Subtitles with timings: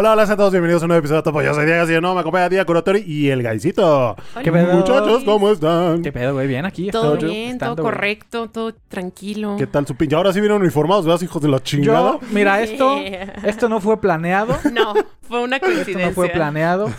[0.00, 1.42] Hola, hola a todos, bienvenidos a un nuevo episodio de Topo.
[1.42, 4.14] Yo soy Diego, así de no, me acompaña Día Curatori y el Gaisito.
[4.44, 4.72] ¿Qué pedo?
[4.74, 6.02] Muchachos, ¿cómo están?
[6.02, 6.46] ¿Qué pedo, güey?
[6.46, 6.88] Bien aquí.
[6.92, 7.82] Todo estoy bien, todo güey.
[7.84, 9.56] correcto, todo tranquilo.
[9.58, 10.14] ¿Qué tal su pinche?
[10.14, 12.12] Ahora sí vienen uniformados, ¿verdad, hijos de la chingada?
[12.12, 13.40] Yo, mira, esto, Yeah.
[13.44, 14.56] esto no fue planeado.
[14.72, 16.06] No, fue una Esto coincidencia.
[16.06, 16.90] no fue planeado.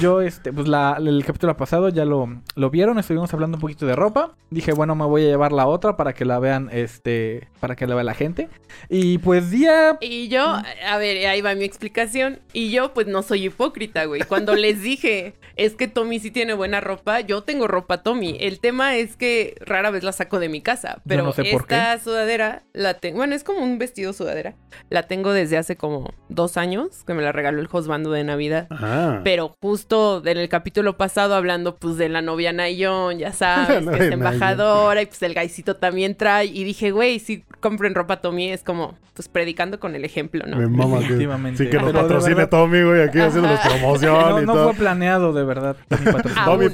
[0.00, 3.84] Yo, este, pues la, el capítulo pasado ya lo, lo vieron, estuvimos hablando un poquito
[3.84, 4.30] de ropa.
[4.48, 7.86] Dije, bueno, me voy a llevar la otra para que la vean, este, para que
[7.86, 8.48] la vea la gente.
[8.88, 9.98] Y pues día...
[10.00, 12.29] Y yo, a ver, ahí va mi explicación.
[12.52, 14.22] Y yo, pues no soy hipócrita, güey.
[14.22, 18.36] Cuando les dije, es que Tommy sí tiene buena ropa, yo tengo ropa Tommy.
[18.40, 21.00] El tema es que rara vez la saco de mi casa.
[21.06, 23.18] Pero no sé por esta sudadera la tengo.
[23.18, 24.54] Bueno, es como un vestido sudadera.
[24.88, 28.66] La tengo desde hace como dos años, que me la regaló el husbando de Navidad.
[28.70, 29.20] Ah.
[29.24, 34.06] Pero justo en el capítulo pasado hablando pues de la novia Nayon, ya sabes, que
[34.06, 36.46] es embajadora y pues el gaisito también trae.
[36.46, 40.56] Y dije, güey, si compren ropa Tommy es como pues predicando con el ejemplo, ¿no?
[40.56, 41.08] Me mama que,
[41.56, 41.78] sin que
[42.20, 44.64] patrocine verdad- Tommy, güey, aquí haciéndonos promoción No, y no todo.
[44.68, 45.76] fue planeado, de verdad.
[46.44, 46.68] Tommy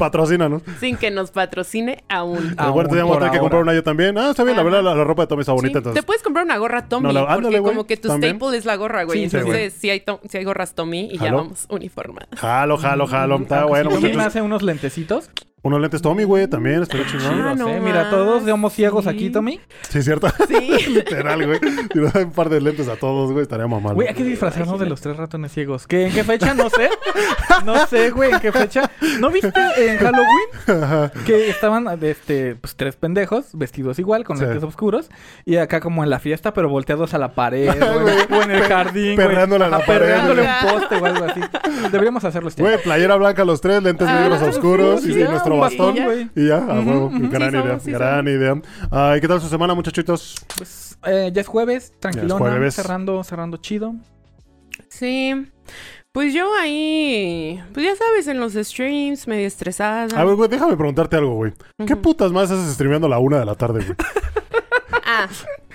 [0.49, 0.63] ¿no?
[0.81, 2.55] Sin que nos patrocine aún.
[2.57, 3.41] Recuerda, ya por tener que ahora.
[3.41, 4.17] comprar una yo también.
[4.19, 6.03] Ah, está bien, la verdad, la, la ropa de Tommy está bonita, Sí, entonces.
[6.03, 8.37] Te puedes comprar una gorra Tommy, No, la- porque ándale, güey, como que tu también.
[8.37, 9.29] staple es la gorra, güey.
[9.29, 11.37] Sí, Entonces, sí, hay, sí hay gorras Tommy y ya ¿Jalo?
[11.39, 12.29] vamos uniformadas.
[12.39, 13.37] Jalo, jalo, jalo.
[13.37, 14.27] Está bueno, si Tommy me muchachos.
[14.29, 15.31] hace unos lentecitos.
[15.67, 17.23] Unos lentes Tommy, güey, también, estaría chingón.
[17.29, 17.81] Sí, Ah, no sé.
[17.81, 19.11] Mira, todos somos ciegos sí.
[19.11, 19.61] aquí, Tommy.
[19.89, 20.29] Sí, cierto.
[20.47, 20.71] Sí.
[20.91, 21.59] Literal, güey.
[21.93, 23.93] Si nos dan un par de lentes a todos, güey, estaría mamá.
[23.93, 25.87] Güey, hay que disfrazarnos de los tres ratones ciegos.
[25.87, 26.55] ¿Qué, ¿En qué fecha?
[26.55, 26.89] No sé.
[27.65, 28.91] No sé, güey, en qué fecha.
[29.21, 31.11] ¿No viste en Halloween?
[31.25, 34.45] Que estaban este, pues, tres pendejos vestidos igual, con Sí.
[34.45, 35.11] lentes oscuros.
[35.45, 37.69] Y acá como en la fiesta, pero volteados a la pared,
[38.01, 39.27] güey, o en el jardín, güey.
[39.27, 41.41] Perreándole a la Ajá, pared, perreándole un poste o algo así.
[41.91, 42.63] Deberíamos hacerlo este.
[42.63, 45.97] Güey, playera blanca los tres, lentes Ah, negros oscuros sí, y nuestro un bastón.
[46.05, 46.31] güey.
[46.35, 47.11] Y ya, a huevo.
[47.13, 48.61] Gran idea, gran idea.
[48.91, 50.35] Ay, ¿qué tal su semana, muchachitos?
[50.57, 52.75] Pues eh, ya es jueves, tranquilona, jueves.
[52.75, 53.95] cerrando, cerrando chido.
[54.89, 55.35] Sí.
[56.13, 60.19] Pues yo ahí, pues ya sabes, en los streams, medio estresada.
[60.19, 61.53] A ver, güey, déjame preguntarte algo, güey.
[61.87, 63.97] ¿Qué putas más haces streameando a la una de la tarde, güey?
[65.09, 65.29] Ah,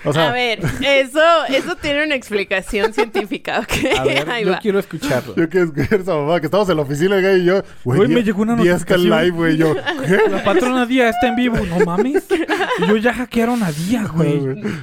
[0.04, 3.98] O sea, a ver, eso, eso tiene una explicación científica, ¿ok?
[3.98, 4.58] A ver, Ahí yo va.
[4.58, 5.34] quiero escucharlo.
[5.36, 7.62] yo quiero escuchar esa mamá, que estamos en la oficina, güey, y yo...
[7.84, 9.24] Güey, me die- llegó una 10 que notificación.
[9.24, 9.74] live, güey, yo...
[10.06, 10.30] ¿Qué?
[10.30, 12.24] La patrona Día está en vivo, no mames.
[12.78, 14.38] Y yo ya hackearon a Día, güey.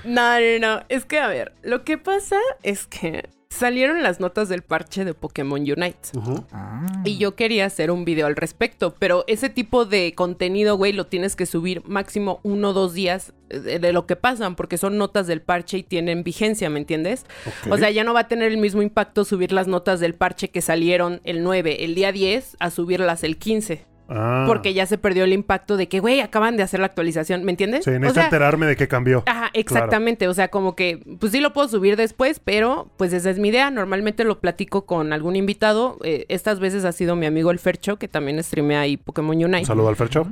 [0.06, 0.82] No, no, no.
[0.90, 3.30] Es que, a ver, lo que pasa es que
[3.60, 6.10] salieron las notas del parche de Pokémon Unite.
[6.54, 6.86] Ah.
[7.04, 11.08] Y yo quería hacer un video al respecto, pero ese tipo de contenido, güey, lo
[11.08, 14.78] tienes que subir máximo uno o dos días eh, de, de lo que pasan, porque
[14.78, 17.26] son notas del parche y tienen vigencia, ¿me entiendes?
[17.70, 20.50] O sea, ya no va a tener el mismo impacto subir las notas del parche
[20.50, 23.86] que salieron el 9, el día 10, a subirlas el 15.
[24.10, 24.46] Ah.
[24.48, 27.52] Porque ya se perdió el impacto de que, güey, acaban de hacer la actualización, ¿me
[27.52, 27.86] entiendes?
[27.86, 29.24] Sí, O necesito sea, enterarme de qué cambió.
[29.28, 30.28] Ajá, exactamente.
[30.28, 33.50] O sea, como que, pues sí lo puedo subir después, pero pues esa es mi
[33.50, 33.70] idea.
[33.72, 35.98] Normalmente lo platico con algún invitado.
[36.04, 39.46] Eh, estas veces ha sido mi amigo el Fercho, que también streamea ahí Pokémon Un
[39.46, 39.66] Unite.
[39.66, 40.28] saludo al Fercho.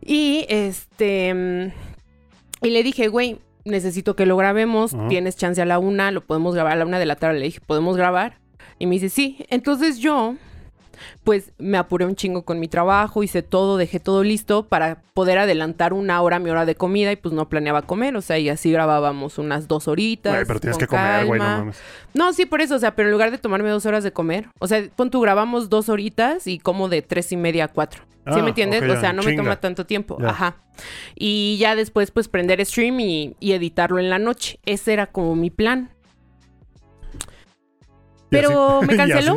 [0.00, 1.72] Y este.
[2.62, 4.96] Y le dije, güey, necesito que lo grabemos.
[5.08, 7.38] Tienes chance a la una, lo podemos grabar a la una de la tarde.
[7.38, 8.38] Le dije, ¿podemos grabar?
[8.78, 9.44] Y me dice, sí.
[9.50, 10.34] Entonces yo,
[11.24, 15.38] pues me apuré un chingo con mi trabajo, hice todo, dejé todo listo para poder
[15.38, 18.16] adelantar una hora mi hora de comida y pues no planeaba comer.
[18.16, 20.32] O sea, y así grabábamos unas dos horitas.
[20.34, 21.58] Güey, pero tienes que comer, güey, no calma.
[21.58, 21.80] mames.
[22.14, 24.48] No, sí, por eso, o sea, pero en lugar de tomarme dos horas de comer,
[24.58, 28.04] o sea, pon tú, grabamos dos horitas y como de tres y media a cuatro.
[28.26, 28.82] ¿Sí Ah, me entiendes?
[28.82, 30.16] ok, o sea, no me toma tanto tiempo.
[30.24, 30.56] Ajá.
[31.14, 34.58] Y ya después, pues, prender stream y, y editarlo en la noche.
[34.64, 35.90] Ese era como mi plan.
[38.40, 39.36] Pero me canceló.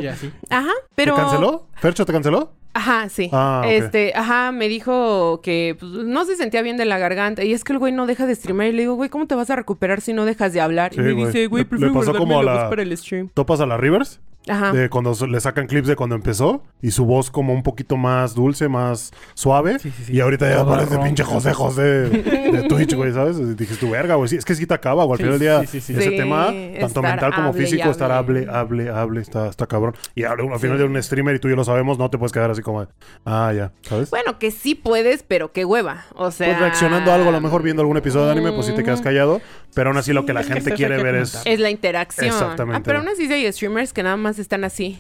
[0.50, 1.16] Ajá, pero...
[1.16, 1.68] ¿Te canceló?
[1.76, 2.52] ¿Fercho te canceló?
[2.74, 3.30] Ajá, sí.
[3.34, 3.64] Ah.
[3.66, 7.44] Este, ajá, me dijo que pues, no se sentía bien de la garganta.
[7.44, 8.70] Y es que el güey no deja de streamer.
[8.70, 10.94] Y le digo, güey, ¿cómo te vas a recuperar si no dejas de hablar?
[10.94, 11.26] Sí, y me güey.
[11.26, 13.30] dice, güey, prefiero pasó guardarme como a la la- voz para el stream.
[13.34, 14.20] ¿Topas a la Rivers?
[14.50, 14.72] Ajá.
[14.72, 18.34] De cuando le sacan clips de cuando empezó y su voz como un poquito más
[18.36, 19.80] dulce, más suave.
[19.80, 20.14] Sí, sí, sí.
[20.14, 23.38] Y ahorita ya parece pinche José José de Twitch, güey, ¿sabes?
[23.40, 24.30] Y Dijiste tu verga, güey.
[24.30, 25.14] Sí, es que sí te acaba, güey.
[25.14, 26.00] Al Sí, final del día, sí, sí, sí.
[26.00, 28.90] ese Sí, tema, tanto mental como hable y físico, estar hable, hable.
[28.90, 29.96] hable, está, está cabrón.
[30.16, 30.84] Y al al final Sí.
[30.84, 32.88] de un streamer, y tú ya lo sabemos, no te puedes quedar así como,
[33.26, 34.10] ah, ya, ¿sabes?
[34.10, 36.06] Bueno, que sí puedes, pero qué hueva.
[36.16, 36.48] O sea.
[36.48, 38.84] Pues reaccionando a algo, a lo mejor viendo algún episodio de anime, pues sí te
[38.84, 39.04] quedas Mm.
[39.04, 39.42] callado.
[39.74, 41.40] Pero aún así lo que la que gente quiere que ver es...
[41.46, 42.28] Es la interacción.
[42.28, 42.80] Exactamente.
[42.80, 45.00] Ah, pero aún así sí hay streamers que nada más están así.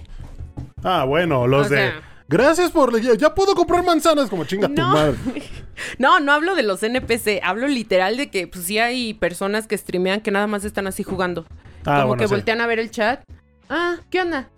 [0.84, 1.78] Ah, bueno, los O de...
[1.78, 3.00] sea- Gracias por...
[3.00, 4.90] Ya, ya puedo comprar manzanas, como chinga tu No.
[4.90, 5.16] madre.
[6.00, 7.40] No, no hablo de los NPC.
[7.44, 11.04] Hablo literal de que, pues sí hay personas que streamean que nada más están así
[11.04, 11.46] jugando.
[11.86, 12.34] Ah, Como bueno, que sí.
[12.34, 13.22] voltean a ver el chat.
[13.70, 14.50] Ah, ¿qué onda?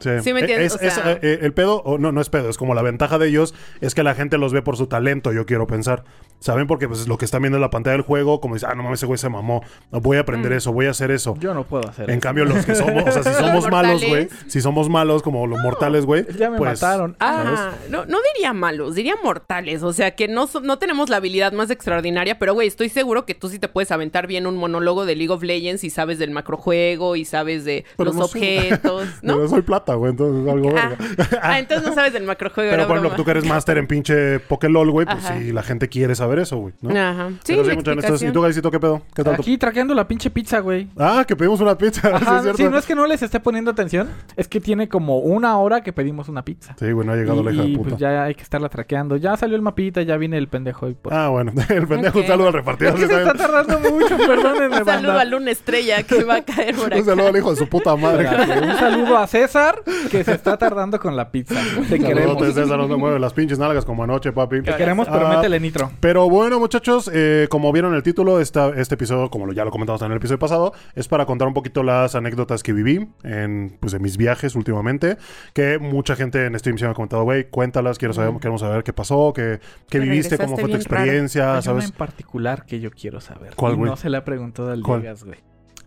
[0.00, 2.48] Sí me entiendes, Es- o es, sea- eh, el pedo, o no, no es pedo,
[2.50, 5.32] es como la ventaja de ellos es que la gente los ve por su talento,
[5.32, 6.04] yo quiero pensar.
[6.44, 6.66] ¿Saben?
[6.66, 8.82] Porque pues lo que están viendo en la pantalla del juego, como dice, ah, no
[8.82, 9.62] mames, ese güey se mamó.
[9.90, 10.56] Voy a aprender Mm.
[10.56, 11.34] eso, voy a hacer eso.
[11.40, 12.20] Yo no puedo hacer En eso.
[12.20, 15.58] cambio, los que somos, o sea, si somos malos, güey, si somos malos como los
[15.62, 17.16] mortales, güey, Ya me pues, mataron.
[17.18, 19.82] Ah, no, no diría malos, diría mortales.
[19.82, 23.24] O sea, que no, so- no tenemos la habilidad más extraordinaria, pero güey, estoy seguro
[23.24, 26.18] que tú sí te puedes aventar bien un monólogo de League of Legends y sabes
[26.18, 29.36] del macrojuego y sabes de Pero los no objetos, ¿no?
[29.36, 31.40] Pero soy plata, güey, entonces algo Ah, verga.
[31.42, 32.70] ah, entonces no sabes del macrojuego.
[32.70, 35.38] Pero por ejemplo, tú que eres máster en pinche Pokélol, güey, pues Ajá.
[35.38, 36.90] sí, la gente quiere saber eso, güey, ¿no?
[36.90, 37.30] Ajá.
[37.44, 39.02] Sí, Pero la muchachos, entonces, ¿y tú, Gaisito, qué pedo?
[39.14, 39.34] ¿Qué tal?
[39.34, 40.88] Aquí traqueando la pinche pizza, güey.
[40.98, 42.56] Ah, que pedimos una pizza, sí, Ajá, es cierto.
[42.58, 45.82] sí, no es que no les esté poniendo atención, es que tiene como una hora
[45.82, 46.74] que pedimos una pizza.
[46.78, 47.88] Sí, güey, no ha llegado la hija y de y, puta.
[47.90, 49.16] pues ya hay que estarla traqueando.
[49.16, 50.88] Ya salió el mapita, ya viene el pendejo.
[50.88, 51.12] Y por...
[51.14, 52.24] Ah, bueno, el pendejo, Ok.
[52.24, 52.94] un saludo al repartidor.
[52.94, 56.42] es que se está tardando mucho, perdónenme, Un saludo a Luna Estrella que va a
[56.44, 57.04] caer por Un acá.
[57.04, 58.28] saludo al hijo de su puta madre.
[58.28, 61.54] Un saludo a César, que se está tardando con la pizza.
[61.88, 62.42] Te queremos.
[62.54, 64.62] César, no te mueve las pinches nalgas como anoche, papi.
[64.62, 65.90] Te queremos, pero Ah, métele nitro.
[66.00, 70.00] Pero bueno, muchachos, eh, como vieron el título, esta, este episodio, como ya lo comentamos
[70.02, 73.94] en el episodio pasado, es para contar un poquito las anécdotas que viví en pues,
[73.94, 75.16] en mis viajes últimamente.
[75.52, 78.84] Que mucha gente en stream se me ha comentado, güey, cuéntalas, quiero saber, queremos saber
[78.84, 81.02] qué pasó, qué, qué Te viviste, cómo fue tu bien raro.
[81.02, 81.84] experiencia, Hay una ¿sabes?
[81.86, 83.54] en particular que yo quiero saber.
[83.56, 83.90] ¿Cuál, güey?
[83.90, 85.00] No se le ha preguntado al ¿Cuál?
[85.00, 85.38] Diegas, güey.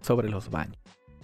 [0.02, 0.78] Sobre los baños.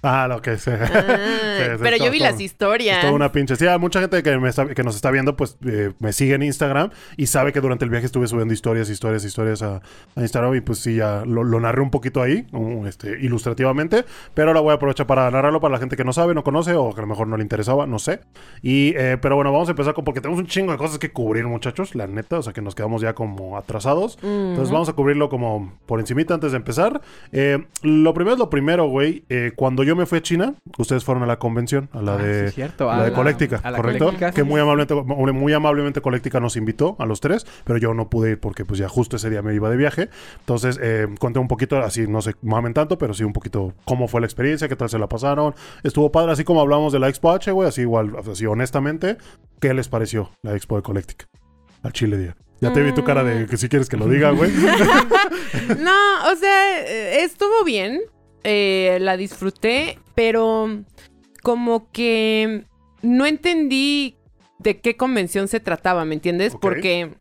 [0.04, 0.74] Ah, lo que sé.
[0.74, 2.98] Ah, pero yo vi todo- las historias.
[2.98, 3.56] Es toda una pinche.
[3.56, 6.36] Sí, hay mucha gente que, me está- que nos está viendo, pues eh, me sigue
[6.36, 9.78] en Instagram y sabe que durante el viaje estuve subiendo historias, historias, historias a,
[10.16, 14.06] a Instagram y pues sí, ya lo, lo narré un poquito ahí, um, este, ilustrativamente.
[14.34, 16.74] Pero ahora voy a aprovechar para narrarlo para la gente que no sabe, no conoce
[16.74, 18.20] o que a lo mejor no le interesaba, no sé.
[18.62, 21.12] Y, eh, pero bueno, vamos a empezar con, porque tenemos un chingo de cosas que
[21.12, 24.18] cubrir, muchachos, la neta, o sea que nos quedamos ya como atrasados.
[24.22, 27.02] Entonces vamos a cubrirlo como por encimita antes de empezar.
[27.32, 29.24] Eh, lo primero es lo primero, güey.
[29.30, 32.18] Eh, cuando yo me fui a China, ustedes fueron a la convención, a la Ah,
[32.18, 32.40] de...
[32.40, 32.86] sí, es cierto.
[32.88, 34.06] La a de Colectica, a la ¿correcto?
[34.06, 34.48] Colectica, que sí.
[34.48, 38.40] muy amablemente, muy amablemente Colectica nos invitó a los tres, pero yo no pude ir
[38.40, 40.10] porque pues ya justo ese día me iba de viaje.
[40.40, 44.08] Entonces eh, conté un poquito, así no sé, mamen tanto, pero sí un poquito cómo
[44.08, 45.56] fue la experiencia, qué tal se la pasaron.
[45.84, 49.18] Estuvo padre, así como hablamos de la Expo H, güey, así igual, así honestamente,
[49.60, 51.26] ¿qué les pareció la Expo de Colectica?
[51.84, 52.36] Al Chile día.
[52.62, 54.50] Ya te vi tu cara de que si quieres que lo diga, güey.
[55.80, 58.00] No, o sea, eh, estuvo bien.
[58.44, 60.84] Eh, la disfruté, pero
[61.42, 62.66] como que
[63.02, 64.16] no entendí
[64.60, 66.56] de qué convención se trataba, ¿me entiendes?
[66.60, 67.12] Porque.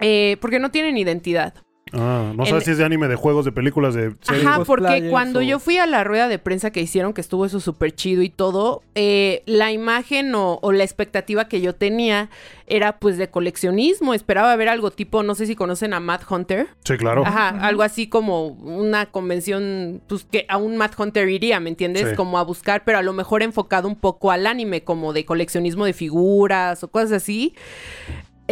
[0.00, 1.54] eh, porque no tienen identidad.
[1.94, 4.46] Ah, no En- sabes si es de anime, de juegos, de películas, de series.
[4.46, 7.44] Ajá, porque cuando o- yo fui a la rueda de prensa que hicieron, que estuvo
[7.44, 12.30] eso súper chido y todo, eh, la imagen o, o la expectativa que yo tenía
[12.66, 14.14] era pues de coleccionismo.
[14.14, 16.68] Esperaba ver algo tipo, no sé si conocen a Matt Hunter.
[16.84, 17.26] Sí, claro.
[17.26, 22.08] Ajá, algo así como una convención, pues que a un Matt Hunter iría, ¿me entiendes?
[22.10, 22.16] Sí.
[22.16, 25.84] Como a buscar, pero a lo mejor enfocado un poco al anime, como de coleccionismo
[25.84, 27.54] de figuras o cosas así.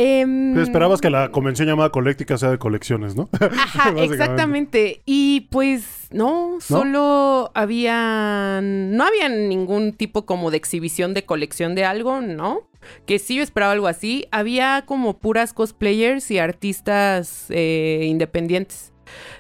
[0.03, 3.29] Em, esperabas que la convención llamada Colectica sea de colecciones, ¿no?
[3.41, 5.03] Ajá, exactamente.
[5.05, 8.61] Y pues no, solo había...
[8.63, 12.63] No había ningún tipo como de exhibición de colección de algo, ¿no?
[13.05, 14.27] Que sí yo esperaba algo así.
[14.31, 18.93] Había como puras cosplayers y artistas eh, independientes.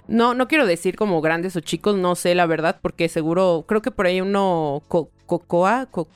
[0.09, 3.81] No, no quiero decir como grandes o chicos, no sé la verdad, porque seguro, creo
[3.83, 6.09] que por ahí uno, Co- Cocoa, Co-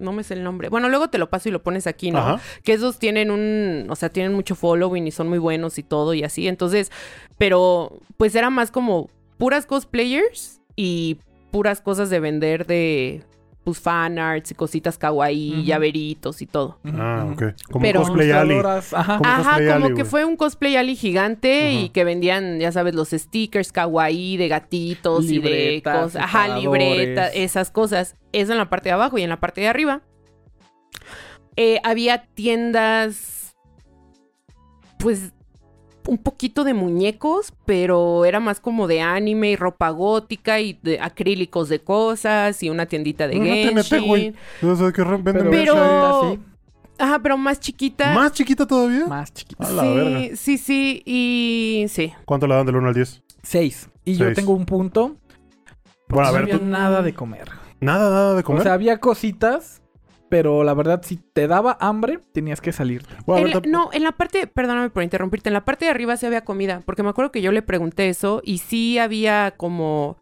[0.00, 0.68] no me sé el nombre.
[0.68, 2.18] Bueno, luego te lo paso y lo pones aquí, ¿no?
[2.18, 2.40] Ajá.
[2.64, 6.14] que esos tienen un, o sea, tienen mucho following y son muy buenos y todo
[6.14, 6.48] y así.
[6.48, 6.90] Entonces,
[7.38, 9.08] pero pues era más como
[9.38, 11.18] puras cosplayers y
[11.50, 13.22] puras cosas de vender de
[13.64, 16.78] pues fanarts y cositas kawaii, llaveritos y todo.
[16.84, 17.42] Ah, ok.
[17.70, 18.52] Como Pero- cosplay alley.
[18.56, 19.18] Ilustradoras, Ajá.
[19.18, 22.94] Como Ajá, cosplay como que fue un cosplay alley gigante y que vendían, ya sabes,
[22.94, 26.22] los stickers kawaii de gatitos y de Libretas, cosas.
[26.22, 26.98] Ajá, separadores.
[26.98, 28.16] libreta, esas cosas.
[28.32, 30.00] Eso en la parte de abajo y en la parte de arriba.
[31.56, 33.54] eh, había tiendas,
[34.98, 35.32] pues,
[36.06, 40.98] un poquito de muñecos, pero era más como de anime y ropa gótica y de
[41.00, 43.50] acrílicos de cosas y una tiendita de No, no
[43.82, 44.06] TNT, Genshin.
[44.08, 44.34] güey.
[44.62, 46.38] O sea, que venden Pero, Pero-
[46.98, 48.12] Ajá, pero más chiquita.
[48.14, 49.06] ¿Más chiquita todavía?
[49.06, 49.66] más chiquita.
[49.66, 50.36] A la sí, verga.
[50.36, 52.12] sí, sí, y sí.
[52.26, 53.22] ¿Cuánto le dan del 1 al 10?
[53.42, 53.88] Seis.
[54.04, 55.16] Y yo tengo un punto.
[56.08, 57.48] Bueno, a no ver, había tú- nada de comer.
[57.80, 58.60] nada, nada de comer.
[58.60, 59.79] O sea, había cositas,
[60.30, 63.02] pero la verdad, si te daba hambre, tenías que salir.
[63.26, 65.84] Bueno, a En ver, la- no, en la parte, perdóname por interrumpirte, en la parte
[65.84, 68.98] de arriba sí había comida, porque me acuerdo que yo le pregunté eso y sí
[68.98, 70.16] había como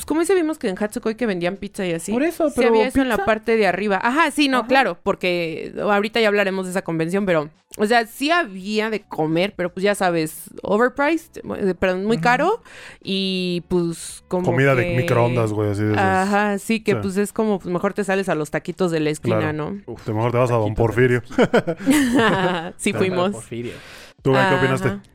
[0.00, 2.10] Pues como ese vimos que en Hatsukoi que vendían pizza y así.
[2.10, 4.00] Por eso, Sí pero había eso en la parte de arriba.
[4.02, 4.66] Ajá, sí, no, Ajá.
[4.66, 9.52] claro, porque ahorita ya hablaremos de esa convención, pero, o sea, sí había de comer,
[9.54, 12.62] pero pues ya sabes, overpriced, eh, perdón, muy caro
[13.04, 16.28] y pues como Comida de microondas, güey, así de esas.
[16.28, 16.98] Ajá, sí, que Sí.
[17.02, 19.76] pues es como, pues mejor te sales a los taquitos de la esquina, Claro.
[19.84, 21.22] Uf, te mejor te vas a Don Porfirio.
[21.28, 21.36] ¿no?
[22.78, 23.32] sí fuimos.
[23.32, 23.74] Porfirio.
[24.22, 24.58] ¿Tú, güey, qué Ajá.
[24.64, 25.10] opinaste?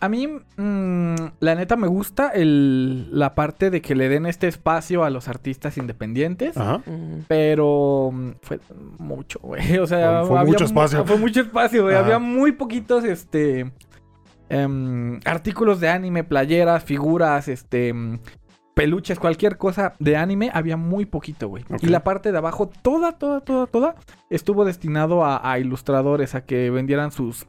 [0.00, 4.48] A mí, mm, la neta, me gusta el, la parte de que le den este
[4.48, 6.56] espacio a los artistas independientes.
[6.56, 6.78] Ajá.
[6.86, 7.24] Mm.
[7.28, 8.60] Pero mm, fue
[8.98, 9.76] mucho, güey.
[9.78, 11.04] O sea, Fue- fue había mucho mu- espacio.
[11.04, 11.96] Fue mucho espacio, güey.
[11.96, 13.70] Había muy poquitos, este...
[14.48, 17.94] em, artículos de anime, playeras, figuras, este...
[18.82, 21.64] peluches, cualquier cosa de anime, había muy poquito, güey.
[21.80, 23.94] Y la parte de abajo, toda, toda, toda, toda,
[24.30, 27.46] estuvo destinado a, a ilustradores, a que vendieran sus,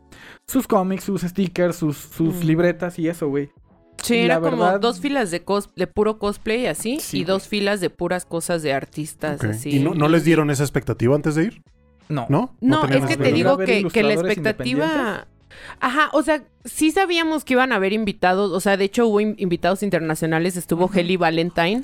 [0.47, 2.47] sus cómics, sus stickers, sus, sus Mm.
[2.47, 3.49] libretas y eso, güey.
[4.03, 7.19] Sí, Y era la como verdad- dos filas de cos de puro cosplay así Sí,
[7.19, 9.51] y dos filas de puras cosas de artistas Ok.
[9.51, 9.77] así.
[9.77, 11.61] ¿Y no, no les dieron esa expectativa antes de ir?
[12.09, 12.25] No.
[12.27, 12.55] ¿No?
[12.61, 15.27] No, tenían es que te digo ¿Haber que, que la expectativa...
[15.79, 19.19] Ajá, o sea, sí sabíamos que iban a haber invitados, o sea, de hecho hubo
[19.21, 20.89] in- invitados internacionales, estuvo.
[20.93, 21.83] Heli Valentine,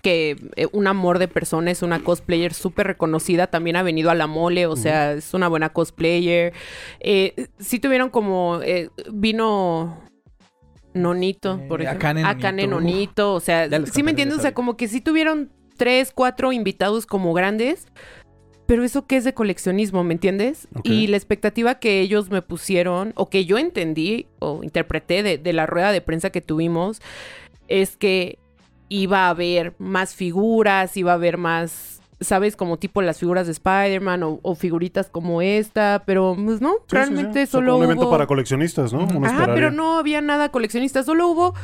[0.00, 4.14] que eh, un amor de persona, es una cosplayer súper reconocida, también ha venido a
[4.14, 6.52] la mole, o sea, es una buena cosplayer.
[7.00, 10.00] Eh, sí tuvieron como, eh, vino
[10.94, 12.08] Nonito, Eh, por ejemplo.
[12.08, 12.90] Akane Akane Nonito.
[12.92, 16.52] Nonito, o sea, sí me de entiendes, o sea, como que sí tuvieron tres, cuatro
[16.52, 17.86] invitados como grandes,
[18.72, 20.66] pero eso que es de coleccionismo, ¿me entiendes?
[20.82, 25.52] Y la expectativa que ellos me pusieron, o que yo entendí o interpreté de, de
[25.52, 27.02] la rueda de prensa que tuvimos,
[27.68, 28.38] es que
[28.88, 32.56] iba a haber más figuras, iba a haber más, ¿sabes?
[32.56, 36.76] Como tipo las figuras de Spider-Man o, o figuritas como esta, pero pues no, Sí,
[36.78, 36.94] sí, sí.
[36.96, 38.10] realmente O sea, solo Un evento hubo...
[38.12, 39.00] para coleccionistas, ¿no?
[39.00, 39.54] Uno esperaría.
[39.54, 41.54] pero no había nada coleccionista, solo hubo...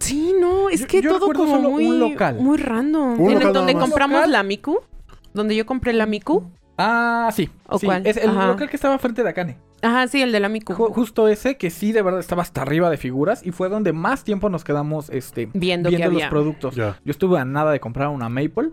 [0.00, 2.36] Sí, no, es Yo- que yo todo como solo un muy, local.
[2.40, 3.12] muy random.
[3.20, 3.90] Un En el local donde nada más.
[3.90, 4.80] compramos la Miku,
[5.34, 6.50] donde yo compré la Miku.
[6.78, 7.50] Ah, sí.
[7.68, 7.86] ¿O sí.
[7.86, 8.06] cuál?
[8.06, 8.46] Es el Ajá.
[8.48, 9.56] local que estaba frente de Akane.
[9.82, 10.72] Ajá, sí, el de la Miku.
[10.72, 13.92] Ju- justo ese que sí de verdad estaba hasta arriba de figuras y fue donde
[13.92, 16.30] más tiempo nos quedamos este Viendo, que viendo los había.
[16.30, 16.74] productos.
[16.74, 16.98] Ya.
[17.04, 18.70] Yo estuve a nada de comprar una Maple.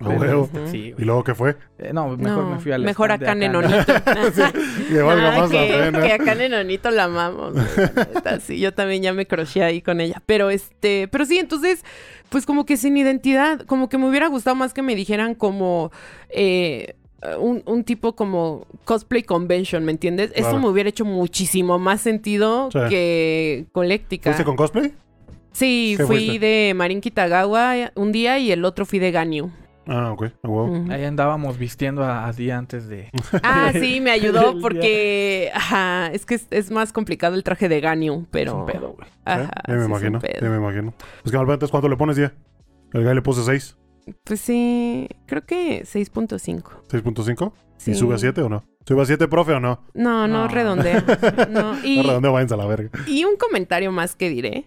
[0.00, 1.56] A pero, sí, ¿Y luego qué fue?
[1.78, 4.28] Eh, no, mejor No, me fui al Mejor stand de acá Akane.
[4.28, 4.58] Nenonito.
[4.88, 6.02] Que valga Ah, más la que, pena.
[6.02, 7.54] que la amamos.
[8.42, 10.22] Sí, yo también ya me crocheé ahí con ella.
[10.26, 11.84] Pero este, pero sí, entonces,
[12.34, 15.92] pues como que sin identidad, como que me hubiera gustado más que me dijeran como
[16.30, 16.96] eh,
[17.38, 20.32] un, un tipo como cosplay convention, ¿me entiendes?
[20.34, 22.80] Eso me hubiera hecho muchísimo más sentido Sí.
[22.88, 24.30] que Colectica.
[24.32, 24.92] ¿Fuiste con cosplay?
[25.52, 26.44] Sí, ¿Qué fui fuiste?
[26.44, 29.52] de Marin Kitagawa un día y el otro fui de Ganyu.
[29.86, 30.24] Ah, ok.
[30.42, 30.86] Ujú.
[30.90, 33.10] Ahí andábamos vistiendo a, a día antes de.
[33.42, 37.80] Ah, sí, me ayudó porque ajá, es que es, es más complicado el traje de
[37.80, 39.08] Ganyu, pero Es un pedo, güey.
[39.24, 39.48] Ajá, ¿Eh?
[39.68, 40.18] Ya me sí es un imagino.
[40.20, 40.40] pedo.
[40.40, 40.94] Ya me imagino.
[41.22, 42.32] Pues que entonces, ¿cuánto le pones ya?
[42.92, 43.76] El guy le puse 6.
[44.24, 46.62] Pues sí, creo que 6.5.
[46.88, 47.52] 6.5.
[47.78, 47.90] Sí.
[47.92, 48.64] ¿Y sube a 7 o no?
[48.86, 49.80] ¿Sube a 7, profe, o no?
[49.94, 50.48] No, no, No.
[50.48, 51.02] redondea.
[51.50, 52.90] No, y, No redondeo, váyanse a la verga.
[53.06, 54.66] y un comentario más que diré.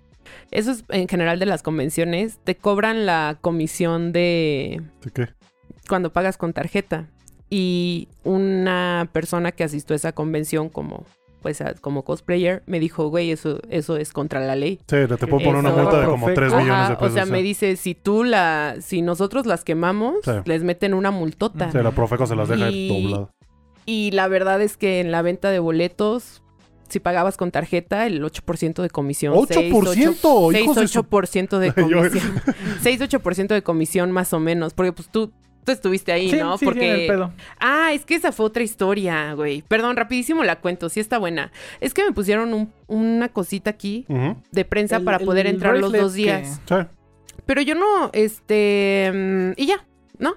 [0.51, 2.39] Eso es en general de las convenciones.
[2.44, 5.27] Te cobran la comisión de ¿De qué?
[5.89, 7.08] cuando pagas con tarjeta.
[7.50, 11.06] Y una persona que asistió a esa convención como,
[11.42, 14.80] pues, como cosplayer me dijo, güey, eso, eso es contra la ley.
[14.88, 16.42] Sí, te puedo poner una multa de como Perfecto.
[16.42, 17.12] 3 Ajá, millones de pesos.
[17.12, 17.32] o sea, sí.
[17.32, 20.32] me dice, si tú la, si nosotros las quemamos, Sí.
[20.46, 21.72] les meten una multota.
[21.72, 23.30] Sí, la Profeco se las deja Y- doblada.
[23.86, 26.44] Y la verdad es que en la venta de boletos,
[26.89, 29.34] si pagabas con tarjeta, el 8% de comisión.
[29.34, 29.63] ¡8%!
[30.56, 32.41] hijos de su- 6-8% de comisión.
[32.84, 34.74] 6-8% de comisión más o menos.
[34.74, 35.32] Porque pues tú,
[35.65, 36.53] tú estuviste ahí, Sí, ¿no?
[36.58, 37.01] sí, sí, Porque...
[37.03, 37.34] el pedo.
[37.60, 39.62] Ah, es que esa fue otra historia, güey.
[39.63, 41.51] Perdón, rapidísimo la cuento, sí está buena.
[41.82, 44.06] Es que me pusieron un- una cosita aquí
[44.51, 46.62] de prensa El- para poder entrar los dos días.
[46.67, 46.75] Sí.
[47.46, 49.86] Pero yo no, este, mm, y ya,
[50.20, 50.36] ¿no?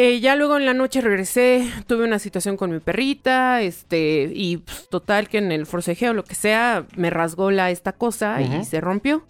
[0.00, 4.58] Eh, ya luego en la noche regresé, tuve una situación con mi perrita, este, y
[4.58, 8.64] pues, total que en el forcejeo, lo que sea, me rasgó la esta cosa y
[8.64, 9.24] se rompió.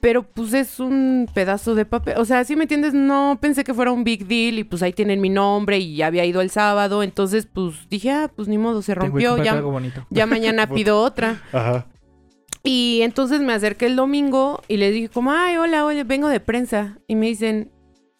[0.00, 3.72] Pero pues es un pedazo de papel, o sea, si me entiendes, no pensé que
[3.72, 6.50] fuera un big deal y pues ahí tienen mi nombre y ya había ido el
[6.50, 10.04] sábado, entonces pues dije, ah, pues ni modo, se rompió, ya, algo bonito.
[10.10, 11.40] ya mañana pido otra.
[11.52, 11.86] Ajá.
[12.64, 16.40] Y entonces me acerqué el domingo y les dije como, ay, hola, oye, vengo de
[16.40, 16.98] prensa.
[17.06, 17.70] Y me dicen,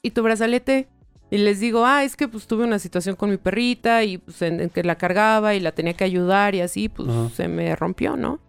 [0.02, 0.93] ¿y tu brazalete?
[1.30, 4.40] Y les digo, ah, es que pues tuve una situación con mi perrita y pues
[4.42, 7.28] en, en que la cargaba y la tenía que ayudar y así, pues Ajá.
[7.30, 8.40] se me rompió, ¿no?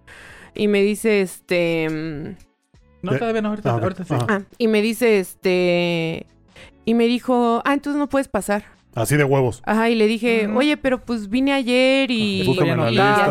[0.53, 1.87] Y me dice, este...
[1.89, 2.35] mm,
[3.01, 3.17] No, ¿Qué?
[3.17, 4.13] todavía no, ahorita, Ah, ahorita sí.
[4.13, 4.25] Ajá.
[4.29, 6.27] Ah, y me dice, este...
[6.85, 8.65] Y me dijo, ah, entonces no puedes pasar.
[8.95, 9.61] Así de huevos.
[9.65, 12.95] Ajá, y le dije, oye, pero pues vine ayer y, Búscame Estoy en la y
[12.95, 13.25] lista.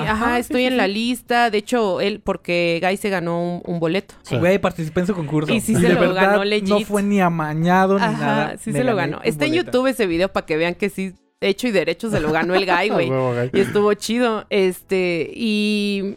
[0.00, 0.76] así, Ajá, estoy sí, en sí.
[0.78, 1.50] la lista.
[1.50, 4.14] De hecho, él, porque Guy se ganó un, un boleto.
[4.22, 4.36] Sí.
[4.36, 5.52] Güey, participé en su concurso.
[5.52, 6.68] Y sí de se lo verdad, ganó legit.
[6.68, 8.56] No fue ni amañado ni Ajá, nada.
[8.56, 9.20] sí Me se lo ganó.
[9.22, 9.52] Está en.
[9.52, 12.64] YouTube ese video para que vean que sí, hecho y derecho se lo ganó el
[12.64, 13.10] Guy, güey.
[13.52, 14.46] Y estuvo chido.
[14.48, 16.16] Este, y,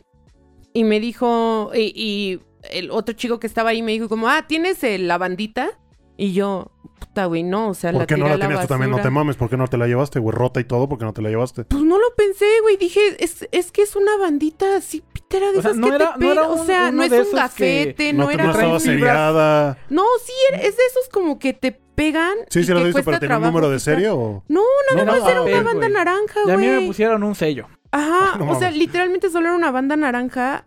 [0.74, 2.40] y me dijo, y, y
[2.72, 5.70] el otro chico que estaba ahí me dijo como, ah, ¿tienes eh, la bandita?
[6.18, 6.72] Y yo,
[7.16, 8.92] puta, güey, no, o sea, ¿Por la qué no la a tenías tú también?
[8.92, 10.36] No te mames, ¿por qué no te la llevaste, güey?
[10.36, 11.64] Rota y todo, ¿por qué no te la llevaste?
[11.64, 12.76] Pues no lo pensé, güey.
[12.78, 15.96] Dije, es, es que es una bandita así pitera de O sea, esas no que
[15.96, 16.48] era- te no era.
[16.50, 18.44] O sea, no es un que gafete, No, era...
[18.46, 19.78] no estaba seriada.
[19.90, 22.34] No, sí, es de esos como que te pegan.
[22.50, 24.44] Sí, sí lo he visto, pero ¿tenía un trabajo número de serie o...?
[24.50, 24.62] No,
[24.94, 25.92] nada No, más no, era una banda güey.
[25.94, 26.88] naranja, Y a mí me güey.
[26.88, 27.68] pusieron un sello.
[27.92, 30.66] Ajá, No o sea, literalmente solo era una banda naranja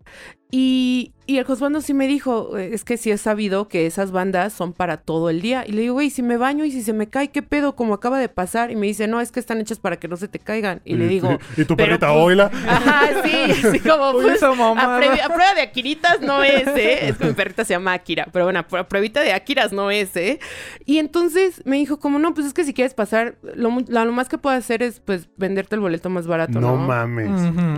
[0.51, 4.13] y, y el Josbando sí me dijo, "Eh, es que sí he sabido que esas
[4.13, 5.63] bandas son para todo el día.
[5.67, 7.77] Y le digo, güey, si me baño y si se me cae, ¿qué pedo?
[7.77, 8.71] Como acaba de pasar.
[8.71, 10.81] Y me dice, no, es que están hechas para que no se te caigan.
[10.87, 12.51] Y le digo, ¿Y tu "Pero, perrita pues, oila?
[12.67, 17.09] ajá, sí, así como, pues, a, a prueba de Akiritas no es, ¿eh?
[17.09, 20.17] Es que mi perrita se llama Akira, pero bueno, a pruebita de Akiras no es,
[20.17, 20.41] ¿eh?
[20.87, 24.13] Y entonces me dijo, como no, pues es que si quieres pasar, lo, mu- lo
[24.13, 26.75] más que puedo hacer es, pues, venderte el boleto más barato, ¿no?
[26.75, 27.31] No mames.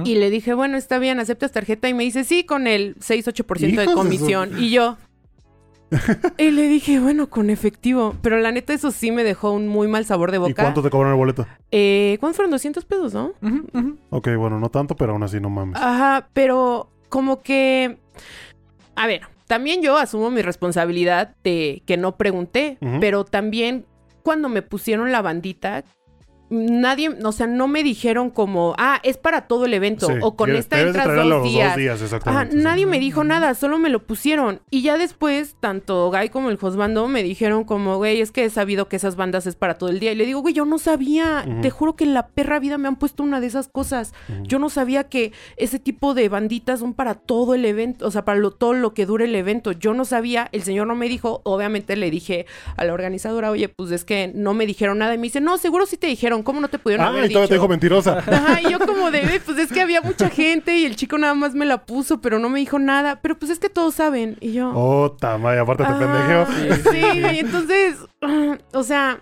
[0.04, 1.88] Y le dije, bueno, está bien, ¿aceptas tarjeta?
[1.88, 4.62] Y me dice, sí, con el 6-8% de comisión.
[4.62, 4.96] Y yo...
[6.38, 8.14] y le dije, bueno, con efectivo.
[8.22, 10.62] Pero la neta, eso sí me dejó un muy mal sabor de ¿Y boca.
[10.62, 11.46] cuánto te cobraron el boleto?
[11.72, 12.52] Eh, ¿Cuántos fueron?
[12.52, 13.32] 200 pesos, ¿no?
[14.10, 15.80] Ok, bueno, no tanto, pero aún así no mames.
[15.80, 17.98] Ajá, pero como que...
[18.94, 23.84] A ver, también yo asumo mi responsabilidad de que no pregunté, pero también
[24.22, 25.82] cuando me pusieron la bandita,
[26.50, 30.37] nadie, o sea, no me dijeron como, ah, es para todo el evento, Sí, o
[30.37, 31.69] con esta entras dos los días.
[31.71, 32.57] dos días, sí.
[32.57, 34.61] nadie me dijo nada, solo me lo pusieron.
[34.71, 38.50] Y ya después, tanto Guy como el Josbando me dijeron como, güey, es que he
[38.50, 40.12] sabido que esas bandas es para todo el día.
[40.12, 41.45] Y le digo, güey, yo no sabía.
[41.62, 44.12] Te juro que en la perra vida me han puesto una de esas cosas.
[44.42, 48.25] Yo no sabía que ese tipo de banditas son para todo el evento, o sea,
[48.25, 49.73] para lo- todo lo que dure el evento.
[49.73, 53.69] Yo no sabía, el señor no me dijo, obviamente le dije a la organizadora, oye,
[53.69, 55.14] pues es que no me dijeron nada.
[55.14, 57.28] Y me dice, no, seguro sí te dijeron, ¿cómo no te pudieron Ah, haber y
[57.28, 57.62] todavía te dicho?
[57.62, 58.18] dijo mentirosa.
[58.26, 61.18] Ajá, y yo como de, "Ve, pues es que había mucha gente y el chico
[61.18, 63.20] nada más me la puso, pero no me dijo nada.
[63.23, 64.37] Pero pues es que todos saben.
[64.40, 64.73] Y yo...
[64.75, 66.47] Oh, tamay, aparte te pendejeo.
[66.90, 67.00] Sí,
[67.40, 67.97] entonces,
[68.73, 69.20] o sea,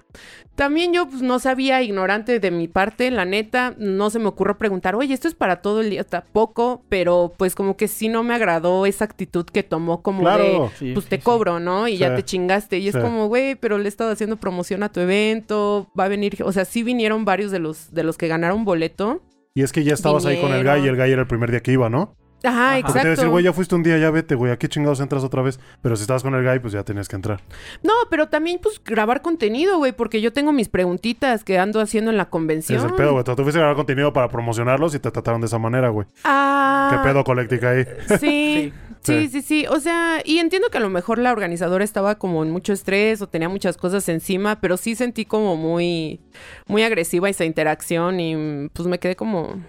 [0.58, 4.58] también yo pues, no sabía, ignorante de mi parte, la neta, no se me ocurrió
[4.58, 8.24] preguntar, oye, esto es para todo el día, tampoco, pero pues como que sí no
[8.24, 10.42] me agradó esa actitud que tomó como Claro.
[10.42, 11.22] de, Sí, pues sí, te sí.
[11.22, 11.86] cobro, ¿no?
[11.86, 12.78] Y ya te chingaste.
[12.78, 16.08] Y es como, güey, pero le he estado haciendo promoción a tu evento, va a
[16.08, 19.22] venir, o sea, sí vinieron varios de los, de los que ganaron boleto.
[19.54, 21.52] Y es que ya estabas ahí con el guy y el guy era el primer
[21.52, 22.16] día que iba, ¿no?
[22.44, 22.80] Ajá, Ajá.
[22.80, 23.08] Porque te iba a exacto.
[23.08, 25.58] decir, güey, ya fuiste un día, ya vete, güey, ¿a qué chingados entras otra vez?
[25.82, 27.40] Pero si estabas con el guy, pues ya tenías que entrar.
[27.82, 32.10] No, pero también, pues, grabar contenido, güey, porque yo tengo mis preguntitas que ando haciendo
[32.10, 32.78] en la convención.
[32.78, 33.24] es el pedo, güey.
[33.24, 36.06] Tú fuiste a grabar contenido para promocionarlos y te trataron de esa manera, güey.
[36.24, 36.90] Ah.
[36.92, 37.84] ¿Qué pedo, Colectica ahí?
[38.18, 38.72] Sí, sí,
[39.08, 39.28] Sí.
[39.28, 39.66] sí, sí.
[39.68, 43.20] O sea, y entiendo que a lo mejor la organizadora estaba como en mucho estrés
[43.22, 46.20] o tenía muchas cosas encima, pero sí sentí como muy,
[46.66, 49.62] muy agresiva esa interacción y mm, pues me quedé como...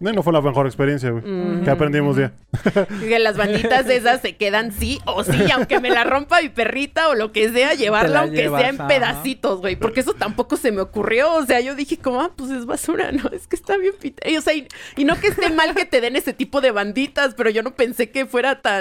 [0.00, 1.22] No, no fue la mejor experiencia, güey.
[1.64, 2.32] ¿Qué aprendimos ya?
[3.00, 7.08] Que las banditas esas se quedan sí o sí, aunque me la rompa mi perrita
[7.08, 9.76] o lo que sea, llevarla la aunque sea en pedacitos, güey.
[9.76, 11.34] Porque eso tampoco se me ocurrió.
[11.34, 13.30] O sea, yo dije como, ah, pues es basura, ¿no?
[13.30, 14.28] Es que está bien pita.
[14.28, 14.66] Y, o sea, y,
[14.96, 17.74] y no que esté mal que te den ese tipo de banditas, pero yo no
[17.74, 18.71] pensé que fuera tan,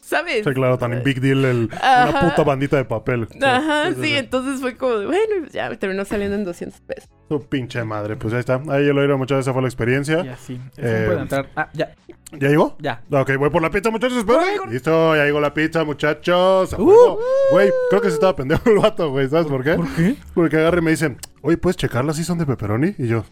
[0.00, 0.44] ¿sabes?
[0.44, 2.10] Sí, claro, tan big deal el, Ajá.
[2.10, 3.28] una puta bandita de papel.
[3.42, 4.14] Ajá, Sí, sí, sí, sí.
[4.16, 7.08] entonces fue como de, bueno, ya me terminó saliendo en 200 pesos.
[7.28, 8.54] Tu pinche madre, pues ahí está.
[8.68, 10.24] Ahí ya lo oíron, muchachos, esa fue la experiencia.
[10.24, 10.60] Y así.
[10.76, 11.48] Eso Eh, puede entrar.
[11.56, 11.92] Ah, ya,
[12.32, 12.76] ¿Ya llegó?
[12.80, 13.02] ya.
[13.10, 14.70] Ok, voy por la pizza, muchachos, esperen.
[14.70, 16.72] Listo, ya llegó la pizza, muchachos.
[16.78, 17.18] Uh.
[17.52, 19.28] Güey, creo que se estaba pendejo el vato, güey.
[19.28, 19.74] ¿Sabes por qué?
[19.74, 20.14] ¿Por qué?
[20.34, 22.94] Porque agarre y me dicen, oye, ¿puedes checarlas si son de pepperoni?
[22.98, 23.24] Y yo,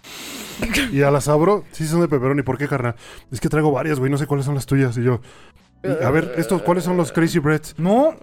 [0.93, 2.43] y a las abro, sí son de pepperoni.
[2.43, 2.97] ¿Por qué, carnal?
[3.31, 4.97] Es que traigo varias, güey, no sé cuáles son las tuyas.
[4.99, 5.21] Y yo,
[6.05, 7.75] a ver, estos, ¿cuáles son los Crazy Breads?
[7.79, 8.15] No.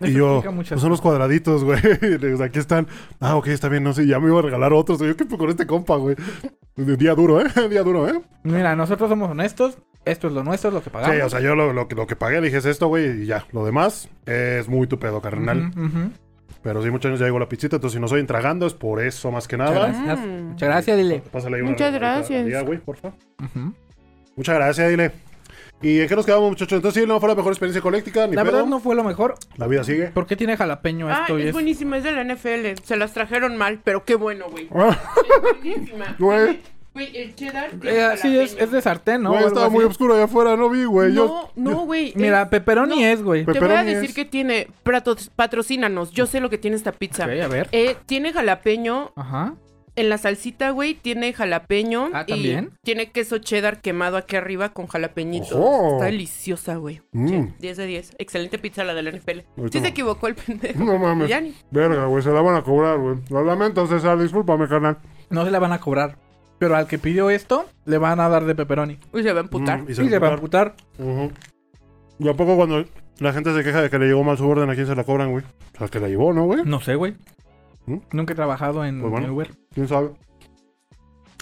[0.00, 1.78] Y yo, muchas pues son los cuadraditos, güey.
[2.02, 2.86] Y le aquí están.
[3.20, 4.06] Ah, ok, está bien, no sé.
[4.06, 4.98] Ya me iba a regalar otros.
[5.00, 6.16] Yo, ¿qué con este compa, güey?
[6.76, 7.46] Día duro, ¿eh?
[7.70, 8.20] Día duro, ¿eh?
[8.44, 9.78] Mira, nosotros somos honestos.
[10.04, 11.14] Esto es lo nuestro, es lo que pagamos.
[11.16, 13.26] Sí, o sea, yo lo, lo, que- lo que pagué dije es esto, güey, y
[13.26, 13.46] ya.
[13.52, 15.70] Lo demás es muy tu pedo, carnal.
[16.62, 19.02] Pero sí, muchos años ya llegó la pizzita, entonces si no soy entragando es por
[19.02, 19.86] eso más que Muchas nada.
[19.88, 20.18] gracias.
[20.26, 20.42] Mm.
[20.50, 21.22] Muchas gracias, dile.
[21.32, 22.64] Pásale ahí una Muchas gracias.
[22.64, 23.08] Güey, porfa.
[23.08, 23.74] Ujú.
[24.36, 25.10] Muchas gracias, dile.
[25.82, 26.76] ¿Y en qué nos quedamos, muchachos?
[26.76, 28.52] Entonces sí, no fue la mejor experiencia colectica, ni La pedo.
[28.52, 29.34] verdad no fue lo mejor.
[29.56, 30.06] La vida sigue.
[30.08, 31.38] ¿Por qué tiene jalapeño Ah, esto?
[31.38, 32.74] y es es- buenísima, es de la NFL.
[32.84, 34.68] Se las trajeron mal, pero qué bueno, güey.
[34.74, 36.14] Ah, Es buenísima.
[36.18, 36.60] Güey.
[36.94, 37.70] Güey, el cheddar.
[37.84, 39.30] Eh, sí, es, es de sartén, ¿no?
[39.30, 41.14] Güey, estaba muy oscuro allá afuera, no vi, güey.
[41.14, 41.50] Yo...
[41.56, 42.12] No, no, güey.
[42.16, 43.08] Mira, pepperoni no.
[43.08, 43.46] es, güey.
[43.46, 44.14] Te voy a decir es.
[44.14, 44.68] que tiene.
[45.34, 46.10] patrocínanos.
[46.10, 47.24] Yo sé lo que tiene esta pizza.
[47.24, 47.68] Ok, a ver.
[47.72, 49.12] Eh, tiene jalapeño.
[49.16, 49.54] Ajá.
[49.94, 52.08] En la salsita, güey, tiene jalapeño.
[52.14, 52.70] Ah, y ¿también?
[52.82, 55.60] tiene queso cheddar quemado aquí arriba con jalapeñito.
[55.60, 55.92] Ojo.
[55.96, 57.02] Está deliciosa, güey.
[57.12, 57.28] Mm.
[57.28, 58.14] Sí, 10 de 10.
[58.18, 59.40] Excelente pizza la de la NFL.
[59.58, 60.82] Ahorita Sí se equivocó el pendejo.
[60.82, 61.28] No mames.
[61.28, 63.16] Ya ni- Verga, güey, se la van a cobrar, güey.
[63.28, 64.96] Lo lamento, César, discúlpame, carnal.
[65.28, 66.16] No se la van a cobrar.
[66.58, 68.98] Pero al que pidió esto, le van a dar de pepperoni.
[69.12, 69.82] Uy, se va a emputar.
[69.82, 70.74] Mm, Y se va a amputar.
[70.98, 71.32] Ujú.
[72.18, 72.84] ¿Y a poco cuando
[73.18, 75.04] la gente se queja de que le llegó mal su orden, a quién se la
[75.04, 75.44] cobran, güey?
[75.74, 76.60] O sea, que la llevó, ¿no, güey?
[76.64, 77.14] No sé, güey.
[77.86, 77.96] ¿Mm?
[78.12, 79.26] Nunca he trabajado en, Pues bueno.
[79.26, 79.50] en Uber.
[79.74, 80.10] ¿Quién sabe?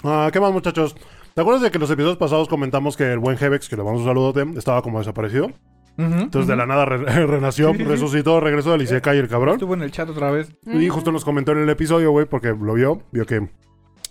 [0.05, 0.96] Ah, ¿qué más, muchachos?
[1.35, 4.00] ¿Te acuerdas de que los episodios pasados comentamos que el buen Hebex, que le vamos
[4.00, 5.50] un saludote, estaba como desaparecido?
[5.98, 7.88] Entonces de la nada re- renació, Sí, sí, sí.
[7.90, 9.55] resucitó, regresó del Isekai el cabrón.
[9.55, 10.57] Estuvo en el chat otra vez.
[10.64, 13.50] Y justo nos comentó en el episodio, güey, porque lo vio, vio que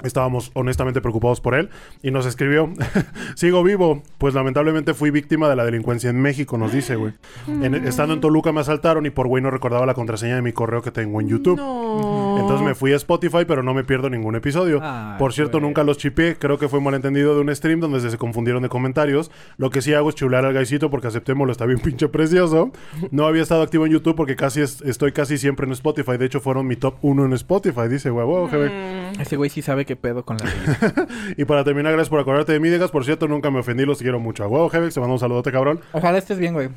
[0.03, 1.69] estábamos honestamente preocupados por él
[2.01, 2.71] y nos escribió,
[3.35, 7.13] sigo vivo, pues lamentablemente fui víctima de la delincuencia en México, nos dice, güey.
[7.47, 10.53] En- estando en Toluca me asaltaron y por güey no recordaba la contraseña de mi
[10.53, 11.57] correo que tengo en YouTube.
[11.57, 12.37] No.
[12.39, 14.79] Entonces me fui a Spotify, pero no me pierdo ningún episodio.
[14.81, 15.63] Ay, Por cierto, güey.
[15.67, 16.37] nunca los chipé.
[16.37, 19.31] Creo que fue un malentendido de un stream donde se confundieron de comentarios.
[19.57, 22.71] Lo que sí hago es chular al gaisito porque aceptémoslo, está bien pinche precioso.
[23.11, 26.17] No había estado activo en YouTube porque casi es- estoy casi siempre en Spotify.
[26.17, 28.47] De hecho, fueron mi top 1 en Spotify, dice huevo.
[28.47, 29.19] Mm.
[29.21, 31.07] Ese güey sí sabe qué pedo con la vida.
[31.37, 32.91] Y para terminar, gracias por acordarte de mí, Degas.
[32.91, 34.43] Por cierto, nunca me ofendí, los quiero mucho.
[34.43, 35.81] A huevo, Hebex, te mando un saludote, cabrón.
[35.93, 36.69] Ojalá estés bien, güey.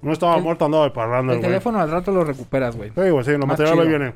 [0.00, 1.50] No estaba El- muerto, andaba de parranda, El güey.
[1.50, 2.90] teléfono al rato lo recuperas, güey.
[2.94, 4.14] Sí, güey, sí, lo Más material ahí viene.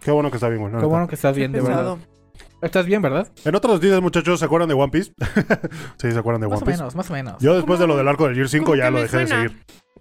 [0.00, 0.72] Qué bueno que está bien, güey.
[0.72, 1.96] Qué bueno que estás bien, de Pesado.
[1.96, 2.08] verdad.
[2.62, 3.28] Estás bien, ¿verdad?
[3.44, 5.12] En otras noticias, muchachos, ¿se acuerdan de One Piece?
[5.98, 6.78] sí, ¿se acuerdan de Más One o Piece?
[6.78, 7.34] menos, más o menos.
[7.40, 9.56] Yo después de lo del arco del Year 5 Como ya lo dejé de seguir.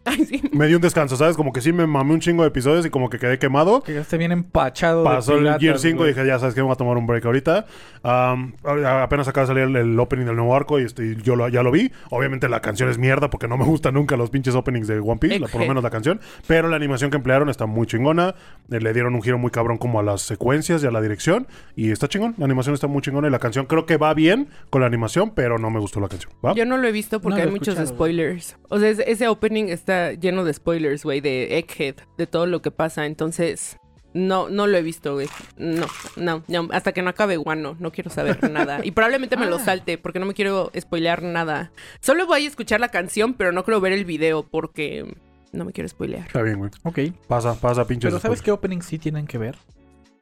[0.05, 0.41] Ay, sí.
[0.53, 1.35] Me di un descanso, ¿sabes?
[1.35, 3.81] Como que sí me mamé un chingo de episodios y como que quedé quemado.
[3.81, 5.03] Que ya esté bien empachado.
[5.03, 7.25] de Pasó el Gear 5 y dije, ya sabes que voy a tomar un break
[7.25, 7.65] ahorita.
[8.03, 11.63] Apenas acaba de salir el, el opening del nuevo arco y este, yo lo- ya
[11.63, 11.91] lo vi.
[12.09, 15.17] Obviamente la canción es mierda porque no me gustan nunca los pinches openings de One
[15.17, 16.19] Piece, la- por lo menos la canción.
[16.47, 18.35] Pero la animación que emplearon está muy chingona.
[18.71, 21.47] Eh, le dieron un giro muy cabrón como a las secuencias y a la dirección.
[21.75, 24.49] Y está chingón, la animación está muy chingona y la canción creo que va bien
[24.69, 26.31] con la animación, pero no me gustó la canción.
[26.45, 26.53] ¿va?
[26.53, 28.57] Yo no lo he visto porque No hay muchos spoilers.
[28.69, 32.71] O sea, ese opening está lleno de spoilers, güey, de Egghead, de todo lo que
[32.71, 33.05] pasa.
[33.05, 33.77] Entonces,
[34.13, 35.27] no, no lo he visto, güey.
[35.57, 36.69] No, no, no.
[36.71, 38.79] Hasta que no acabe Wano, no quiero saber nada.
[38.83, 39.59] Y probablemente me lo Ah.
[39.65, 41.71] salte porque no me quiero spoilear nada.
[41.99, 45.15] Solo voy a escuchar la canción, pero no creo ver el video porque
[45.51, 46.27] no me quiero spoilear.
[46.27, 46.71] Está bien, güey.
[46.83, 46.99] Ok.
[47.27, 48.09] Pasa, pasa, pinches.
[48.09, 49.57] Pero ¿sabes qué openings sí tienen que ver?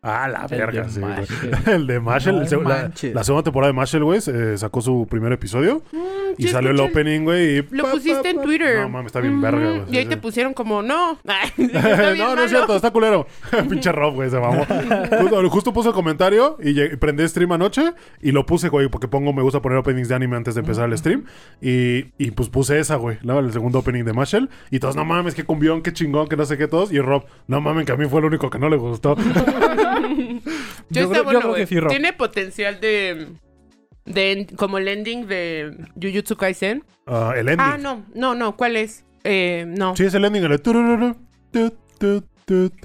[0.06, 1.00] Ah, la El verga, de sí.
[1.72, 5.32] El de Marshall, No la, la segunda temporada de Marshall, güey, eh, sacó su primer
[5.32, 5.82] episodio
[6.38, 7.60] y sí, salió el opening, güey.
[7.60, 8.42] y Lo pa, pusiste pa, en.
[8.42, 8.82] Twitter.
[8.82, 9.84] No mames, está bien verga, güey.
[9.90, 10.22] Y ahí sí, te sí.
[10.22, 11.18] pusieron como, no.
[11.24, 12.44] No, no malo.
[12.44, 13.28] es cierto, está culero.
[13.70, 14.66] Pinche Rob, güey, se mamó.
[14.66, 19.32] Justo, justo puse el comentario y prendí stream anoche y lo puse, güey, porque pongo,
[19.32, 21.24] me gusta poner openings de anime antes de empezar el stream.
[21.62, 23.40] Y, y pues puse esa, güey, ¿no?
[23.40, 24.50] el segundo opening de Marshall.
[24.70, 26.92] Y todos, no mames, qué cumbión, qué chingón, que no sé qué todos.
[26.92, 29.16] Y Rob, no mames, que a mí fue el único que no le gustó.
[30.00, 30.42] Yo,
[30.90, 31.62] Yo está creo- yo bueno, creo güey.
[31.64, 31.90] que sí, Rob.
[31.90, 33.28] Tiene potencial de,
[34.06, 34.48] de.
[34.58, 36.84] Como el ending de Jujutsu Kaisen.
[37.08, 37.60] Ah, el ending.
[37.68, 38.56] Ah, no, no, no.
[38.58, 39.06] ¿Cuál es?
[39.24, 39.96] Eh, no.
[39.96, 40.62] Sí, es el ending, el.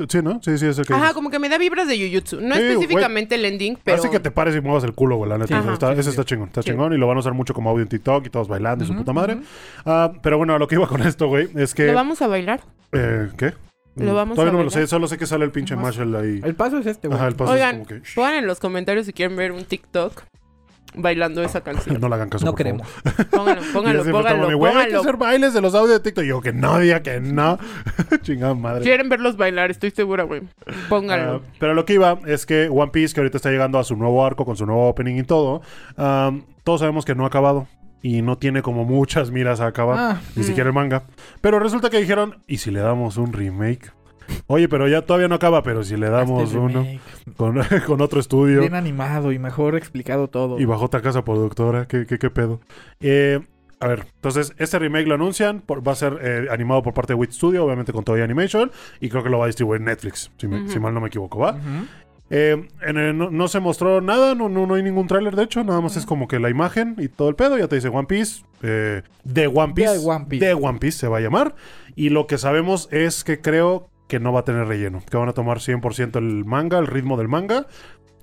[0.09, 0.41] Sí, ¿no?
[0.41, 1.15] Sí, sí, es el que Ajá, dices.
[1.15, 2.41] como que me da vibras de Jujutsu.
[2.41, 3.99] No Sí, específicamente el ending, pero.
[3.99, 5.49] Así que te pares y muevas el culo, güey, la neta.
[5.49, 5.55] Sí.
[5.55, 6.11] Eso Ajá, está, sí, ese sí.
[6.11, 6.71] está chingón, está Sí.
[6.71, 6.93] chingón.
[6.93, 8.95] Y lo van a usar mucho como audio en TikTok y todos bailando y su
[8.95, 9.39] puta madre.
[9.85, 11.87] Ah, pero bueno, a lo que iba con esto, güey, es que...
[11.89, 12.61] ¿Lo vamos a bailar?
[12.93, 13.53] eh, ¿Qué?
[13.99, 15.75] Lo Mm, vamos Todavía a no me lo sé, solo sé que sale el pinche
[15.77, 16.41] Más- Marshall ahí.
[16.45, 17.19] El paso es este, güey.
[17.19, 18.09] Ajá, el paso Oigan, es como que...
[18.15, 20.23] Pongan en los comentarios si quieren ver un TikTok
[20.95, 21.97] bailando esa canción.
[22.01, 22.83] No le hagan caso, No por favor.
[22.83, 23.29] queremos.
[23.31, 26.25] Pónganlo, pónganlo, pónganlo, güey, hay que hacer bailes de los audios de TikTok.
[26.25, 27.59] Y yo, que no, diga que no.
[28.23, 28.83] Chingada madre.
[28.83, 30.43] Quieren verlos bailar, estoy segura, güey.
[30.89, 31.43] Pónganlo.
[31.45, 33.97] Ah, pero lo que iba es que One Piece, que ahorita está llegando a su
[33.97, 35.61] nuevo arco con su nuevo opening y todo,
[35.97, 36.33] ah,
[36.65, 37.67] todos sabemos que no ha acabado.
[38.03, 39.97] Y no tiene como muchas miras a acabar.
[39.99, 40.47] Ah, ni mm.
[40.47, 41.05] siquiera el manga.
[41.41, 43.93] Pero resulta que dijeron, ¿y si le damos un remake?
[44.47, 46.87] Oye, pero ya todavía no acaba, pero si le damos este uno
[47.37, 50.61] con, con otro estudio Bien animado y mejor explicado todo.
[50.61, 52.61] y bajo otra casa productora, ¿qué, qué, qué pedo?
[53.01, 53.41] Eh,
[53.81, 57.15] a ver, entonces este remake lo anuncian, por- va a ser eh, animado por parte
[57.15, 60.31] de Wit Studio, obviamente con Toei Animation, y creo que lo va a distribuir Netflix,
[60.37, 60.71] si, me- Ujú.
[60.73, 61.57] si mal no me equivoco, ¿va?
[62.31, 65.45] Eh, en el- no, no se mostró nada, no, no, no hay ningún tráiler, de
[65.45, 67.89] hecho, nada más es como que la imagen y todo el pedo, ya te dice
[67.89, 70.47] One Piece, eh, de One Piece, De One Piece.
[70.47, 71.55] de One Piece se va a llamar,
[71.97, 75.29] y lo que sabemos es que creo que no va a tener relleno, que van
[75.31, 77.67] a tomar 100% el manga, el ritmo del manga.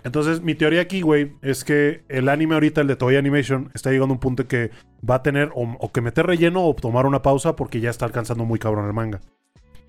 [0.03, 3.89] Entonces, mi teoría aquí, güey, es que el anime ahorita, el de Toei Animation, está
[3.89, 4.71] llegando a un punto en que
[5.07, 8.05] va a tener o, o que meter relleno o tomar una pausa porque ya está
[8.05, 9.21] alcanzando muy cabrón el manga.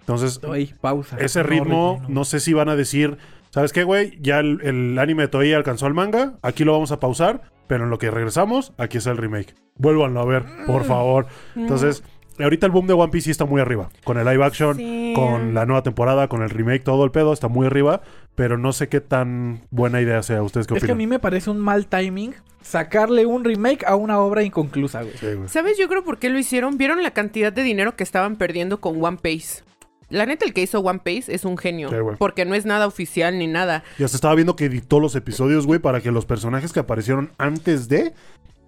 [0.00, 0.40] Entonces,
[0.80, 1.16] pausa.
[1.18, 3.18] ese ritmo, no sé si van a decir,
[3.56, 4.16] ¿sabes qué, güey?
[4.20, 7.84] Ya el, el anime de Toei alcanzó el manga, aquí lo vamos a pausar, pero
[7.84, 9.54] en lo que regresamos, aquí está el remake.
[9.76, 10.86] Vuélvanlo a ver, por Mm.
[10.86, 11.26] favor.
[11.56, 12.04] Entonces,
[12.38, 13.88] ahorita el boom de One Piece sí está muy arriba.
[14.04, 15.12] Con el live action, Sí.
[15.16, 18.02] con la nueva temporada, con el remake, todo el pedo, está muy arriba.
[18.34, 20.42] Pero no sé qué tan buena idea sea.
[20.42, 20.98] ¿Ustedes qué Es que a opinan?
[20.98, 25.16] mí me parece un mal timing sacarle un remake a una obra inconclusa, güey.
[25.16, 25.48] Sí, güey.
[25.48, 25.78] ¿Sabes?
[25.78, 26.76] Yo creo por qué lo hicieron.
[26.76, 29.62] ¿Vieron la cantidad de dinero que estaban perdiendo con One Piece?
[30.08, 31.88] La neta, el que hizo One Piece es un genio.
[31.88, 33.82] Sí, porque no es nada oficial ni nada.
[33.98, 37.30] Ya se estaba viendo que editó los episodios, güey, para que los personajes que aparecieron
[37.38, 38.14] antes de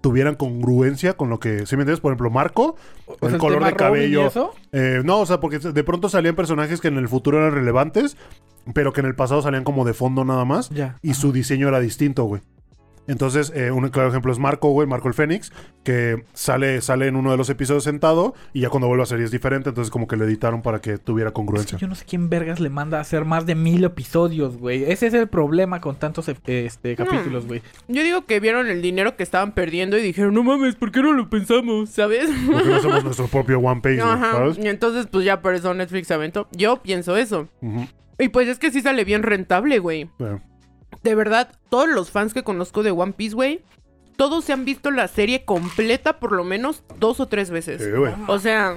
[0.01, 1.65] tuvieran congruencia con lo que.
[1.65, 1.99] ¿Sí me entiendes?
[1.99, 2.75] Por ejemplo, Marco,
[3.05, 4.27] O sea, el color de Robin y cabello.
[4.27, 7.53] eso, Eh, no, o sea, porque de pronto salían personajes que en el futuro eran
[7.53, 8.17] relevantes,
[8.73, 10.69] pero que en el pasado salían como de fondo nada más.
[10.69, 10.97] Ya.
[11.01, 12.41] Y su diseño era distinto, güey.
[13.07, 15.51] Entonces, eh, un claro ejemplo es Marco, güey, Marco el Fénix,
[15.83, 19.25] que sale, sale en uno de los episodios sentado y ya cuando vuelve a salir
[19.25, 21.77] es diferente, entonces como que lo editaron para que tuviera Es que congruencia.
[21.77, 24.83] yo no sé quién vergas le manda a hacer más de mil episodios, güey.
[24.83, 27.61] Ese es el problema con tantos eh, este, capítulos, güey.
[27.87, 31.01] Yo digo que vieron el dinero que estaban perdiendo y dijeron, no mames, ¿por qué
[31.01, 31.89] no lo pensamos?
[31.89, 32.29] ¿Sabes?
[32.45, 34.31] Porque no hacemos nuestro propio One Piece, Ajá.
[34.33, 34.57] ¿sabes?
[34.59, 36.47] Y entonces, pues ya por eso Netflix aventó.
[36.51, 37.47] Yo pienso eso.
[38.19, 40.09] Y pues es que sí sale bien rentable, güey.
[40.19, 40.41] Bueno,
[41.03, 43.61] De verdad, todos los fans que conozco de One Piece, güey,
[44.17, 47.81] todos se han visto la serie completa por lo menos dos o tres veces.
[47.81, 48.13] sí, güey.
[48.27, 48.75] O sea,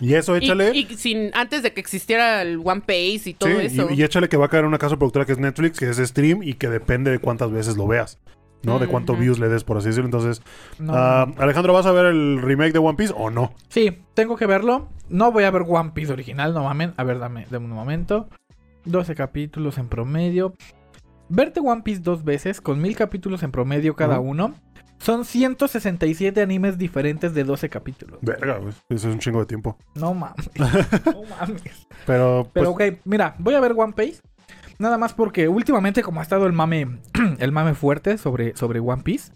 [0.00, 0.70] Y eso échale.
[0.74, 3.88] y sin antes de que existiera el One Piece y todo sí, eso.
[3.90, 5.98] Y, y échale que va a caer una casa productora que es Netflix, que es
[5.98, 8.18] stream y que depende de cuántas veces lo veas.
[8.64, 8.78] ¿no?
[8.78, 10.06] De cuánto views le des, por así decirlo.
[10.06, 10.40] Entonces,
[10.78, 10.92] No.
[10.94, 13.52] ah, Alejandro, ¿vas a ver el remake de One Piece o no?
[13.68, 14.88] Sí, tengo que verlo.
[15.08, 16.90] No voy a ver One Piece original, no mames.
[16.96, 18.28] A ver, dame, dame un momento.
[18.84, 20.54] 12 capítulos en promedio.
[21.28, 24.30] Verte One Piece dos veces, con mil capítulos en promedio cada Ujú.
[24.30, 24.54] uno.
[24.98, 28.20] Son 167 animes diferentes de 12 capítulos.
[28.22, 28.72] Verga, güey.
[28.88, 29.76] Eso es un chingo de tiempo.
[29.96, 30.48] No mames.
[31.06, 31.88] no mames.
[32.06, 34.20] Pero, pues, Pero ok, mira, voy a ver One Piece.
[34.78, 37.00] Nada más porque últimamente, como ha estado el mame,
[37.40, 39.32] el mame fuerte sobre, sobre One Piece,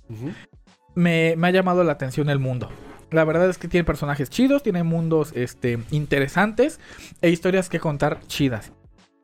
[0.94, 2.68] me ha llamado la atención el mundo.
[3.10, 6.80] La verdad es que tiene personajes chidos, tiene mundos este, interesantes
[7.22, 8.72] e historias que contar chidas.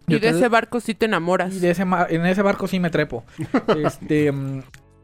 [0.09, 1.55] Y de te- ese barco sí te enamoras.
[1.55, 3.25] y de ese ma- en ese barco sí me trepo.
[3.85, 4.33] este,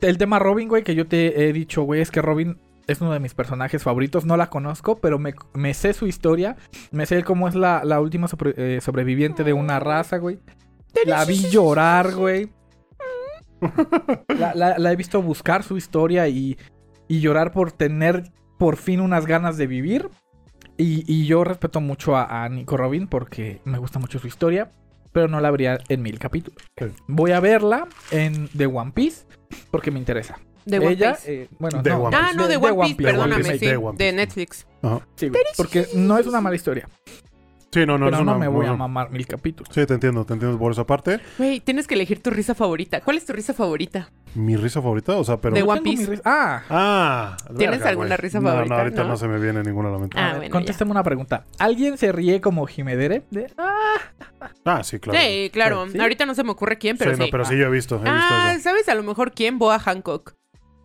[0.01, 3.13] el tema Robin, güey, que yo te he dicho, güey, es que Robin es uno
[3.13, 4.25] de mis personajes favoritos.
[4.25, 6.57] No la conozco, pero me, me sé su historia.
[6.91, 10.39] Me sé cómo es la, la última sobre- eh, sobreviviente de una raza, güey.
[11.05, 12.51] La vi llorar, güey.
[14.39, 16.57] La, la- la he visto buscar su historia y,
[17.09, 18.25] y llorar por tener
[18.59, 20.09] por fin unas ganas de vivir.
[20.77, 24.71] Y, y yo respeto mucho a, a Nico Robin porque me gusta mucho su historia,
[25.19, 26.63] pero no la vería en mil capítulos.
[27.09, 29.25] Voy a verla en The One Piece
[29.73, 30.39] porque me interesa.
[30.65, 31.43] De One Ella, Piece.
[31.43, 33.67] eh, bueno, De no, One Ah, no, de, One, Piece, perdóname, Piece, sí.
[33.67, 34.13] de One Piece.
[34.13, 34.67] Netflix.
[34.83, 35.01] Ajá.
[35.17, 36.89] Sí, porque no es una mala historia.
[37.71, 38.79] Sí, no, no, pero es no una- me voy a no.
[38.79, 39.69] mamar mil capítulos.
[39.75, 41.21] Sí, te entiendo, te entiendo por esa parte.
[41.37, 43.03] Güey, tienes que elegir tu risa favorita.
[43.03, 44.11] ¿Cuál es tu risa favorita?
[44.35, 45.55] Mi risa favorita, o sea, pero.
[45.55, 46.21] De One Piece.
[46.25, 48.75] Ah, Ah, ¿Tienes verga, alguna risa No, favorita?
[48.75, 49.17] No, ahorita no, ¿No?
[49.19, 50.19] se me viene ninguna a la mente.
[50.19, 51.45] Ah, bueno, contéstame una pregunta.
[51.59, 53.25] ¿Alguien se ríe como Jimedere?
[53.31, 53.97] De- ah,
[54.65, 55.19] Ah, sí, claro.
[55.19, 55.87] Sí, claro.
[55.91, 55.99] Sí.
[56.01, 57.23] Ahorita no se me ocurre quién, pero sí, sí.
[57.23, 58.63] no, pero sí, yo he visto, he visto ah, eso.
[58.63, 59.59] ¿sabes a lo mejor quién?
[59.59, 60.35] Boa Hancock.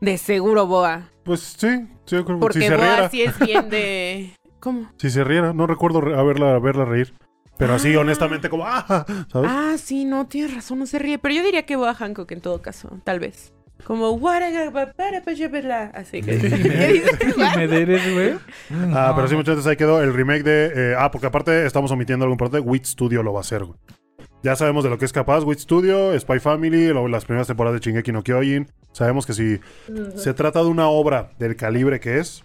[0.02, 1.10] De seguro Boa.
[1.24, 1.70] Pues sí,
[2.06, 3.10] sí, yo creo que Porque si se Boa riera.
[3.10, 4.34] sí es bien de...
[4.64, 4.90] ¿Cómo?
[4.96, 7.14] Si se riera, no recuerdo re- a verla, verla reír.
[7.58, 8.00] Pero así, Ah.
[8.00, 9.52] honestamente, como, ah, ¿sabes?
[9.54, 11.20] Ah, sí, no, tienes razón, no se ríe.
[11.20, 13.54] Pero yo diría que Boa Hancock en todo caso, tal vez.
[13.84, 14.12] Como...
[15.94, 16.38] Así que...
[16.40, 16.48] ¿Qué
[16.94, 17.36] dices?
[17.36, 18.34] Jimederes, güey.
[18.94, 20.72] Ah, pero sí, veces ahí quedó el remake de.
[20.74, 22.60] eh, ah, porque aparte estamos omitiendo algún parte.
[22.62, 23.78] Wit Studio lo va a hacer, güey.
[24.44, 27.80] Ya sabemos de lo que es capaz Wit Studio, Spy Family, lo- las primeras temporadas
[27.82, 28.68] de Shingeki no Kyojin.
[28.94, 29.60] Sabemos que si
[30.16, 32.44] se trata de una obra del calibre que es,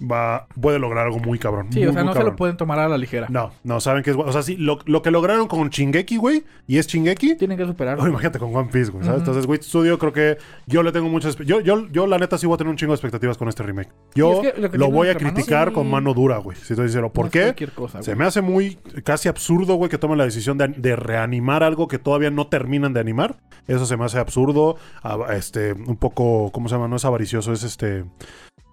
[0.00, 1.68] va puede lograr algo muy cabrón.
[1.72, 2.32] Sí, muy, o sea, no se cabrón.
[2.32, 3.26] lo pueden tomar a la ligera.
[3.30, 4.16] No, no, saben que es.
[4.16, 7.36] O sea, sí, lo, lo que lograron con Shingeki, güey, y es Shingeki.
[7.36, 7.98] Tienen que superar.
[8.00, 9.20] Oh, imagínate con One Piece, güey, ¿sabes?
[9.20, 11.36] Entonces, Wit Studio creo que yo le tengo muchas...
[11.36, 13.62] Yo, yo, yo, la neta, sí voy a tener un chingo de expectativas con este
[13.62, 13.90] remake.
[14.14, 15.74] Yo Sí, es que lo que lo tiene voy a criticar Sí.
[15.74, 16.56] con mano dura, güey.
[16.56, 17.54] Si estoy No ¿por qué?
[17.74, 21.62] Cosa, Se me hace muy casi absurdo, güey, que tomen la decisión de, de reanimar
[21.62, 23.36] algo que todavía no terminan de animar.
[23.66, 24.76] Eso se me hace absurdo.
[25.02, 26.88] a- este, un poco, ¿cómo se llama?
[26.88, 28.04] No es avaricioso, es este.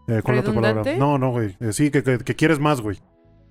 [0.07, 0.95] Eh, ¿Cuál es la otra palabra?
[0.97, 1.55] No, no, güey.
[1.59, 2.97] Eh, sí, que, que- que quieres más, güey.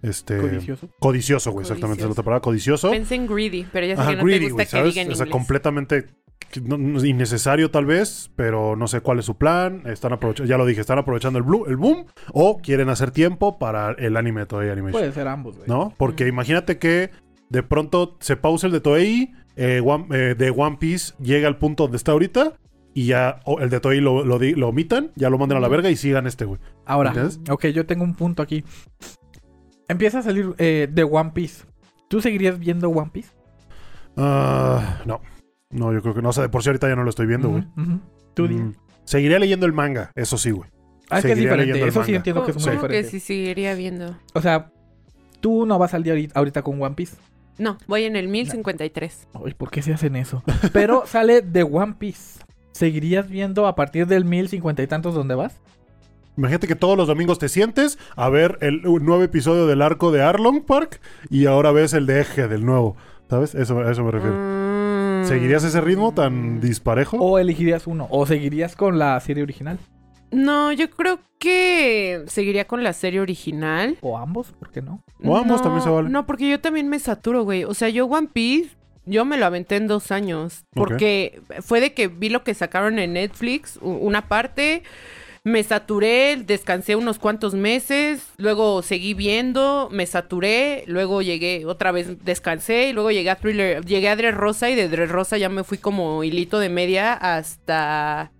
[0.02, 0.36] Este.
[0.38, 0.88] Codicioso.
[0.98, 2.02] Codicioso, güey, exactamente.
[2.02, 2.90] Es la otra palabra, codicioso.
[2.90, 4.94] Pensé en greedy, pero ya sé Ajá, que no greedy, te gusta güey, que ¿sabes?
[4.94, 6.06] diga en O sea, completamente
[6.50, 9.82] que no- no- innecesario tal vez, pero no sé cuál es su plan.
[9.86, 13.58] Están aprovechando, ya lo dije, están aprovechando el, blue, el boom o quieren hacer tiempo
[13.58, 15.00] para el anime de Toei Animation.
[15.00, 15.68] Puede ser ambos, güey.
[15.68, 15.94] ¿No?
[15.96, 16.28] Porque Mm.
[16.28, 17.10] imagínate que
[17.48, 21.58] de pronto se pausa el de Toei, eh, One- eh, de One Piece llega al
[21.58, 22.54] punto donde está ahorita
[22.94, 25.68] y ya el de Toei lo, lo, di- lo omitan, ya lo mandan a la
[25.68, 26.60] verga y sigan este, güey.
[26.84, 27.40] Ahora, ¿Entiendes?
[27.50, 28.64] ok, yo tengo un punto aquí.
[29.88, 31.64] Empieza a salir eh, de One Piece.
[32.08, 33.30] ¿Tú seguirías viendo One Piece?
[34.16, 35.20] Ah, no.
[35.70, 36.28] No, yo creo que no.
[36.30, 37.64] O sea, de por sí ahorita ya no lo estoy viendo, güey.
[38.34, 38.44] Tú.
[38.48, 38.74] Mm,
[39.04, 40.70] Seguiría leyendo el manga, eso sí, güey.
[41.10, 41.86] Ah, es que es diferente.
[41.86, 43.02] Eso sí entiendo que es muy ¿Cómo diferente.
[43.04, 44.16] que sí seguiría viendo?
[44.34, 44.70] O sea,
[45.40, 47.16] tú no vas al día ahorita, ahorita con One Piece.
[47.58, 49.28] No, voy en el 1053.
[49.44, 50.42] Ay, ¿por qué se hacen eso?
[50.72, 52.40] Pero sale de One Piece.
[52.72, 55.60] ¿Seguirías viendo a partir del mil cincuenta y tantos donde vas?
[56.36, 60.22] Imagínate que todos los domingos te sientes a ver el nuevo episodio del arco de
[60.22, 62.96] Arlong Park y ahora ves el de Eje del nuevo.
[63.28, 63.54] ¿Sabes?
[63.54, 64.34] Eso, a eso me refiero.
[64.36, 65.24] Mm.
[65.26, 67.18] ¿Seguirías ese ritmo tan disparejo?
[67.18, 68.06] ¿O elegirías uno?
[68.10, 69.78] ¿O seguirías con la serie original?
[70.30, 73.98] No, yo creo que seguiría con la serie original.
[74.00, 74.52] ¿O ambos?
[74.58, 75.02] ¿Por qué no?
[75.22, 76.08] O ambos No, también se vale.
[76.08, 77.64] No, porque yo también me saturo, güey.
[77.64, 78.70] O sea, yo One Piece,
[79.04, 80.64] yo me lo aventé en dos años.
[80.74, 84.82] Porque fue de que vi lo que sacaron en Netflix, una parte,
[85.44, 92.24] me saturé, descansé unos cuantos meses, luego seguí viendo, me saturé, luego llegué, otra vez
[92.24, 95.78] descansé, y luego llegué a Thriller, llegué a Rosa y de Rosa ya me fui
[95.78, 98.30] como hilito de media hasta...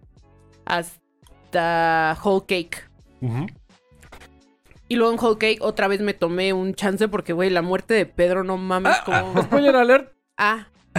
[0.64, 2.88] hasta Whole Cake.
[4.88, 7.94] Y luego en Whole Cake otra vez me tomé un chance porque, güey, la muerte
[7.94, 9.42] de Pedro, no mames, como...
[9.42, 10.12] Spoiler alert.
[10.37, 10.66] Ah.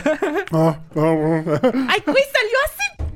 [0.51, 1.59] Ah, ah, ah.
[1.89, 3.13] Ay, güey, salió hace,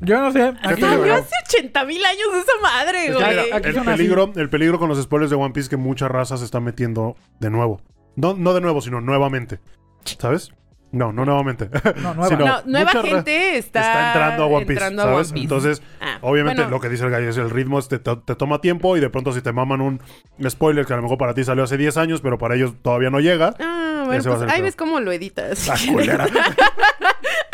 [0.00, 0.42] Yo no sé.
[0.62, 3.52] Aquí salió hace 80 mil años esa madre, güey.
[3.52, 3.96] aquí el, son así.
[3.98, 6.60] peligro, el peligro con los spoilers de One Piece es que mucha raza se está
[6.60, 7.80] metiendo de nuevo.
[8.14, 9.60] No, no de nuevo, sino nuevamente.
[10.04, 10.52] ¿Sabes?
[10.92, 11.68] No, no nuevamente.
[12.02, 12.62] No, nueva.
[12.66, 15.28] No, gente está, está entrando a One Piece, entrando a ¿sabes?
[15.28, 15.42] One Piece.
[15.44, 18.16] Entonces, Ah, obviamente bueno, lo que dice el gallo es el ritmo, es te, te-
[18.36, 20.00] toma tiempo y de pronto si te maman un
[20.48, 23.10] spoiler que a lo mejor para ti salió hace 10 años, pero para ellos todavía
[23.10, 23.54] no llega.
[23.58, 24.62] Ah, bueno, pues ahí peor.
[24.62, 25.66] ves cómo lo editas.
[25.66, 25.74] La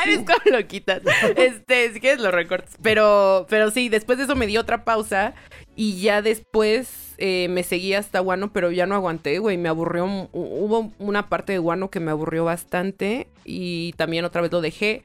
[0.07, 1.03] ves cómo lo quitas.
[1.37, 2.77] Este, si quieres lo recortas.
[2.83, 5.35] Pero, pero sí, después de eso me di otra pausa
[5.75, 9.57] y ya después eh, me seguí hasta Guano, pero ya no aguanté, güey.
[9.59, 10.29] Me aburrió.
[10.33, 15.05] Hubo una parte de Guano que me aburrió bastante y también otra vez lo dejé.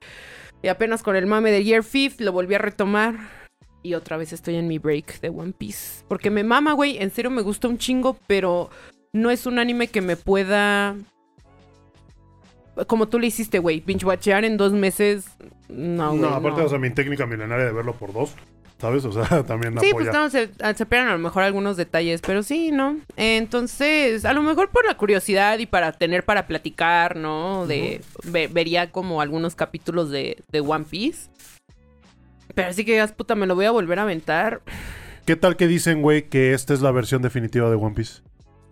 [0.61, 3.15] Y apenas con el mame de Year Fifth lo volví a retomar.
[3.83, 6.03] Y otra vez estoy en mi break de One Piece.
[6.07, 6.97] Porque me mama, güey.
[6.97, 8.69] En serio me gusta un chingo, pero
[9.13, 10.95] no es un anime que me pueda.
[12.85, 13.81] Como tú le hiciste, güey.
[13.85, 15.25] Binge-watchear en dos meses.
[15.69, 16.21] No, güey.
[16.21, 16.65] No, aparte, no.
[16.67, 18.35] o sea, mi técnica milenaria de verlo por dos,
[18.77, 19.03] ¿sabes?
[19.05, 20.11] O sea, también Sí, apoya.
[20.11, 22.97] pues no, se, se pierden a lo mejor algunos detalles, pero sí, ¿no?
[23.15, 27.65] Entonces, a lo mejor por la curiosidad y para tener para platicar, ¿no?
[27.67, 31.29] De, ve- vería como algunos capítulos de, de One Piece.
[32.53, 34.61] Pero así que digas, puta, me lo voy a volver a aventar.
[35.25, 38.21] ¿Qué tal que dicen, güey, que esta es la versión definitiva de One Piece?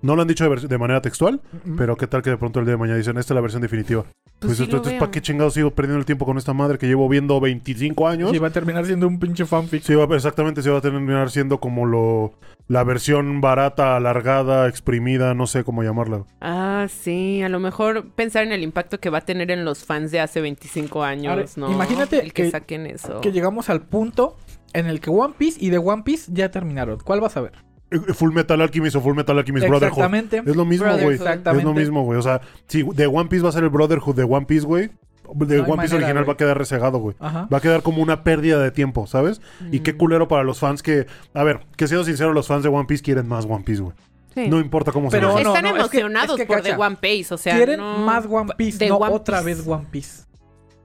[0.05, 1.41] No lo han dicho de, de manera textual,
[1.77, 3.61] pero ¿qué tal que de pronto el día de mañana dicen, esta es la versión
[3.61, 4.05] definitiva?
[4.39, 4.99] Pues, sí esto, lo entonces.
[4.99, 8.31] ¿para qué chingados sigo perdiendo el tiempo con esta madre que llevo viendo 25 años?
[8.31, 9.81] Sí, va a terminar siendo un pinche fanfic.
[9.81, 12.33] Sí, va- exactamente, se va a terminar siendo como lo
[12.67, 16.23] la versión barata, alargada, exprimida, no sé cómo llamarla.
[16.41, 19.85] Ah, sí, a lo mejor pensar en el impacto que va a tener en los
[19.85, 21.71] fans de hace 25 años, ¿no?
[21.71, 23.21] imagínate el que, que- saquen eso.
[23.21, 24.37] Que llegamos al punto
[24.73, 26.99] en el que One Piece y The One Piece ya terminaron.
[26.99, 27.53] ¿Cuál vas a ver?
[27.91, 29.97] Eh, Full Metal Alchemist o Full Metal Alchemist Brotherhood.
[29.99, 30.43] Exactamente.
[30.45, 31.15] Es lo mismo, güey.
[31.15, 32.17] Es lo mismo, güey.
[32.19, 34.89] O sea, si de One Piece va a ser el Brotherhood de One Piece, güey.
[35.33, 37.15] De No One Piece manera, original va a quedar rezagado, güey.
[37.19, 37.47] Ajá.
[37.51, 39.41] Va a quedar como una pérdida de tiempo, ¿sabes?
[39.71, 41.07] Y qué Mm, culero para los fans que...
[41.33, 43.95] A ver, que siendo sincero, los fans de One Piece quieren más One Piece, güey.
[44.35, 44.47] sí.
[44.49, 46.75] No importa cómo Pero se no, Están no, es que- emocionados es que por cacha.
[46.75, 49.85] The One Piece, o sea, Quieren no- más One Piece, no One otra vez One
[49.89, 50.24] Piece.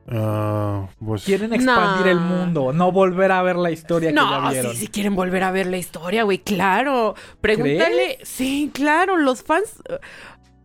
[0.08, 1.24] Ah, pues...
[1.24, 2.10] Quieren expandir No.
[2.12, 4.72] el mundo, no volver a ver la historia que ya No, vieron.
[4.72, 7.14] sí, sí quieren volver a ver la historia, güey, claro.
[7.40, 9.82] Pregúntale, sí, claro, los fans,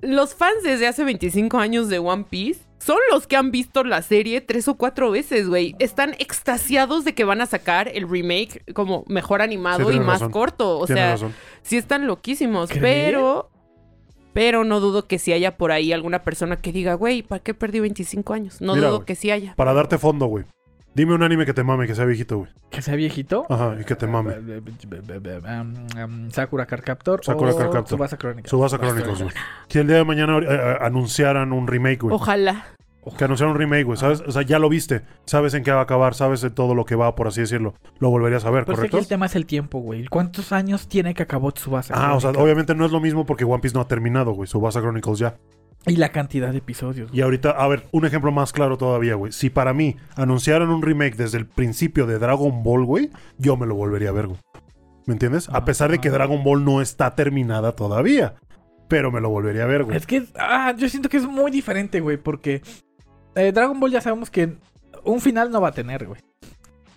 [0.02, 4.02] los fans desde hace 25 años de One Piece son los que han visto la
[4.04, 5.76] serie tres o cuatro veces, güey.
[5.80, 10.19] Están extasiados de que van a sacar el remake como mejor animado Sí, y más
[10.19, 10.32] razón.
[10.32, 10.78] corto.
[10.80, 11.34] O Tienes sea, razón.
[11.63, 12.82] sí están loquísimos, ¿Crees?
[12.84, 13.50] pero...
[14.36, 17.54] Pero no dudo que si haya por ahí alguna persona que diga, güey, ¿para qué
[17.54, 18.60] perdí 25 años?
[18.60, 19.06] No Mira, dudo güey.
[19.06, 19.56] que sí haya.
[19.56, 20.43] Para darte fondo, güey.
[20.93, 22.50] Dime un anime que te mame, que sea viejito, güey.
[22.69, 23.45] Que sea viejito.
[23.50, 24.34] Ajá, y que te mame.
[24.38, 27.86] Um, um, Sakura Card Captor Sakura o Card Captor.
[27.86, 28.50] Tsubasa Chronicles.
[28.50, 29.34] Subasa Chronicles, güey.
[29.69, 32.13] Si el día de mañana eh, eh, anunciaran un remake, güey.
[32.13, 32.65] Ojalá.
[33.17, 34.21] Que anunciaran un remake, güey, ¿sabes?
[34.25, 35.01] O sea, ya lo viste.
[35.25, 37.75] Sabes en qué va a acabar, sabes de todo lo que va, por así decirlo.
[37.99, 38.97] Lo volverías a ver, Pero que ¿correcto?
[38.97, 40.05] aquí el tema es el tiempo, güey.
[40.07, 42.43] ¿Cuántos años tiene que acabó Tsubasa Ah, o sea, Chronicles?
[42.43, 44.47] obviamente no es lo mismo porque One Piece no ha terminado, güey.
[44.47, 45.35] Subasa Chronicles ya.
[45.87, 47.11] Y la cantidad de episodios.
[47.13, 49.31] Y ahorita, a ver, un ejemplo más claro todavía, güey.
[49.31, 53.67] Si para mí anunciaran un remake desde el principio de Dragon Ball, güey, yo me
[53.67, 54.39] lo volvería a ver, güey.
[55.05, 55.47] ¿Me entiendes?
[55.49, 56.13] A pesar de que Ah.
[56.13, 58.33] Dragon Ball no está terminada todavía.
[58.87, 59.95] Pero me lo volvería a ver, güey.
[59.97, 62.61] Es que, ah, yo siento que es muy diferente, güey, porque
[63.36, 64.56] eh, Dragon Ball ya sabemos que
[65.04, 66.21] un final no va a tener, güey.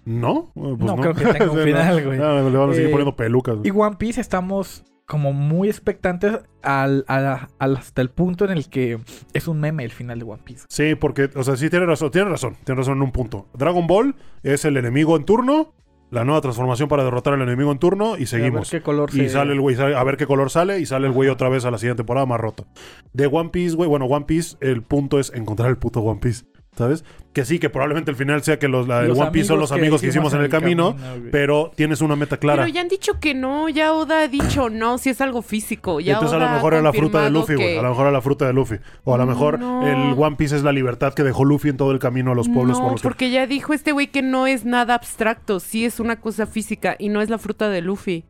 [0.04, 0.50] ¿No?
[0.56, 2.18] Eh, Pues No creo que tenga un final, güey.
[2.18, 3.68] No, le van a seguir Eh, poniendo pelucas, güey.
[3.68, 8.68] Y One Piece estamos como muy expectantes al, al- al- hasta el punto en el
[8.68, 8.98] que
[9.32, 10.64] es un meme el final de One Piece.
[10.68, 13.46] Sí, porque, o sea, sí tiene razón, tiene razón, tiene razón en un punto.
[13.54, 15.72] Dragon Ball es el enemigo en turno
[16.10, 18.70] la nueva transformación para derrotar al enemigo en turno y A ver seguimos.
[18.70, 21.12] qué color Y se- sale el güey, a ver qué color sale y sale el
[21.12, 22.66] güey otra vez a la siguiente temporada más roto.
[23.12, 26.44] De One Piece, güey, bueno, One Piece, el punto es encontrar el puto One Piece,
[26.78, 27.04] ¿sabes?
[27.32, 29.60] Que sí, que probablemente el final sea que los, la de Los One Piece son
[29.60, 30.96] los amigos que hicimos en el camino,
[31.30, 32.62] pero tienes una meta clara.
[32.62, 36.00] Pero ya han dicho que no, ya Oda ha dicho no, si es algo físico.
[36.00, 37.66] Ya Entonces a lo mejor era la fruta de Luffy, güey.
[37.74, 38.76] que- A lo mejor era la fruta de Luffy.
[39.04, 39.86] O a lo mejor No.
[39.86, 42.48] el One Piece es la libertad que dejó Luffy en todo el camino a los
[42.48, 43.08] pueblos no, por los que...
[43.08, 46.96] porque ya dijo este güey que no es nada abstracto, sí es una cosa física
[46.98, 48.24] y no es la fruta de Luffy.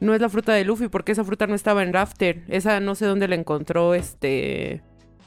[0.00, 2.42] No es la fruta de Luffy porque esa fruta no estaba en Rafter.
[2.48, 4.82] Esa no sé dónde la encontró este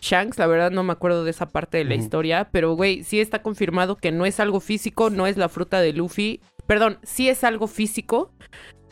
[0.06, 3.20] Shanks, la verdad no me acuerdo de esa parte de la historia, pero güey, sí
[3.20, 6.42] está confirmado que no es algo físico, no es la fruta de Luffy.
[6.68, 8.32] Perdón, sí es algo físico,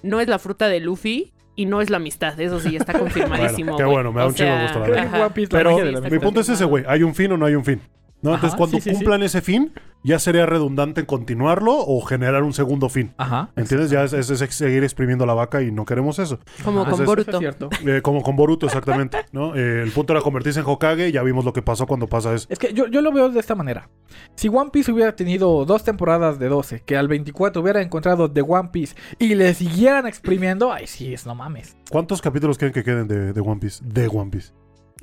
[0.01, 3.73] no es la fruta de Luffy y no es la amistad, eso sí está confirmadísimo.
[3.73, 5.31] Bueno, qué bueno, me da O un chingo gusto, la verdad.
[5.51, 6.83] Pero está mi punto es ese, güey.
[6.87, 7.79] ¿Hay un fin o no hay un fin?
[8.23, 8.29] ¿No?
[8.31, 8.95] Ajá, Entonces, cuando sí, sí, sí.
[8.95, 13.13] cumplan ese fin, ya sería redundante en continuarlo o generar un segundo fin.
[13.17, 13.51] Ajá.
[13.55, 13.89] ¿Entiendes?
[13.89, 16.39] Ya es, es- es seguir exprimiendo la vaca y no queremos eso.
[16.63, 17.39] Como con es- Boruto.
[17.85, 19.17] Eh, como con Boruto, exactamente.
[19.31, 19.55] ¿no?
[19.55, 21.11] Eh, el punto era convertirse en Hokage.
[21.11, 22.47] Ya vimos lo que pasó cuando pasa eso.
[22.49, 23.89] Es que yo, yo lo veo de esta manera.
[24.35, 28.41] Si One Piece hubiera tenido dos temporadas de 12, que al 24 hubiera encontrado The
[28.41, 31.75] One Piece y le siguieran exprimiendo, ay, sí, es no mames.
[31.91, 33.83] ¿Cuántos capítulos creen que queden de, de One Piece?
[33.85, 34.51] De One Piece.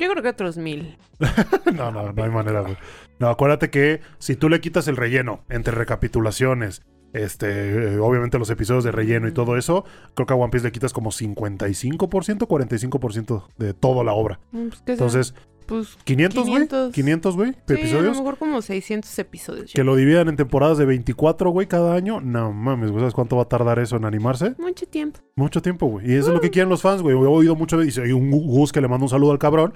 [0.00, 0.96] Yo creo que otros mil.
[1.74, 2.76] No, no, no hay manera, güey.
[3.18, 6.82] No, acuérdate que si tú le quitas el relleno entre recapitulaciones,
[7.12, 9.84] este, eh, obviamente los episodios de relleno y todo eso,
[10.14, 14.40] creo que a One Piece le quitas como 55%, 45% de toda la obra.
[14.52, 15.34] Mm, pues, ¿qué será?
[15.70, 16.52] Pues 500, güey.
[16.66, 16.92] 500.
[16.92, 18.18] 500, güey, sí, a lo episodios.
[18.18, 19.72] mejor como 600 episodios.
[19.72, 22.20] Que lo dividan en temporadas de 24, güey, cada año.
[22.20, 24.54] No mames, güey, ¿sabes cuánto va a tardar eso en animarse?
[24.58, 25.20] Mucho tiempo.
[25.36, 26.10] Mucho tiempo, güey.
[26.10, 27.14] Y eso es lo que quieren los fans, güey.
[27.16, 28.04] He oído mucho veces.
[28.04, 29.72] Hay un Gus que le manda un saludo al cabrón.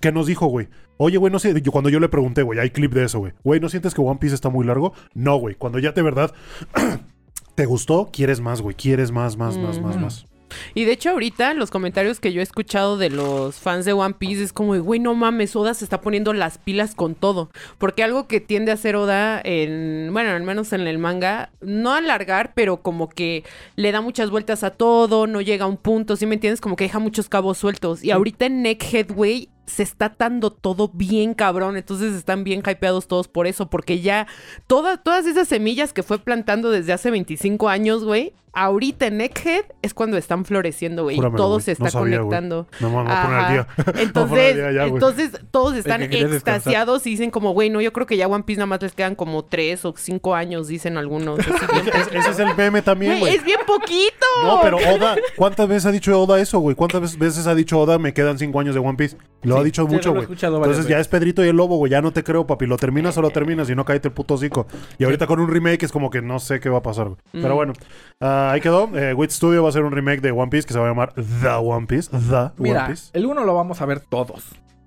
[0.00, 0.68] Que nos dijo, güey.
[0.96, 1.60] Oye, güey, no sé.
[1.62, 3.32] Yo, cuando yo le pregunté, güey, hay clip de eso, güey.
[3.44, 4.92] Güey, ¿no sientes que One Piece está muy largo?
[5.14, 5.54] No, güey.
[5.54, 6.32] Cuando ya de verdad
[7.54, 8.74] te gustó, quieres más, güey.
[8.74, 10.04] Quieres más, más, más, más, Ujú.
[10.04, 10.26] más.
[10.74, 14.14] Y de hecho ahorita los comentarios que yo he escuchado de los fans de One
[14.18, 17.50] Piece es como, güey, no mames, Oda se está poniendo las pilas con todo.
[17.78, 21.92] Porque algo que tiende a hacer Oda en, bueno, al menos en el manga, no
[21.92, 23.44] alargar, pero como que
[23.76, 26.60] le da muchas vueltas a todo, no llega a un punto, ¿sí me entiendes?
[26.60, 28.04] Como que deja muchos cabos sueltos.
[28.04, 31.76] Y ahorita en Neckhead, güey, se está atando todo bien cabrón.
[31.76, 33.68] Entonces están bien hypeados todos por eso.
[33.70, 34.26] Porque ya
[34.66, 39.64] toda- todas esas semillas que fue plantando desde hace 25 años, güey, ahorita en Neckhead
[39.82, 41.18] es cuando están floreciendo, güey.
[41.36, 42.68] Todo se está No sabía, conectando.
[42.78, 43.52] No mames, me voy a poner al Ajá.
[43.52, 43.66] día.
[43.76, 44.92] Me voy a poner al Entonces, día ya, güey.
[44.92, 48.44] entonces todos están que extasiados y dicen como, güey, no, yo creo que ya One
[48.44, 51.38] Piece nada más les quedan como tres o cinco años, dicen algunos.
[51.94, 54.26] Es- ese es el meme también, Güey, es bien poquito.
[54.44, 56.76] No, pero Oda, ¿cuántas veces ha dicho Oda eso, güey?
[56.76, 59.16] ¿Cuántas veces- ha dicho Oda, me quedan cinco años de One Piece?
[59.42, 60.28] Lo Sí, ha dicho sí, mucho, lo güey.
[60.70, 61.90] Entonces ya es Pedrito y el Lobo, güey.
[61.90, 62.66] Ya no te creo, papi.
[62.66, 63.68] ¿Lo terminas o lo terminas?
[63.70, 64.66] Y no cállate el puto hocico.
[64.98, 67.18] Y ahorita con un remake es como que no sé qué va a pasar, güey.
[67.32, 67.56] Pero Mm.
[67.56, 67.72] bueno,
[68.20, 68.88] ah, ahí quedó.
[68.96, 70.88] Eh, Wit Studio va a hacer un remake de One Piece que se va a
[70.88, 72.10] llamar The One Piece.
[72.10, 73.10] The Mira, One Piece.
[73.12, 74.44] el uno lo vamos a ver todos.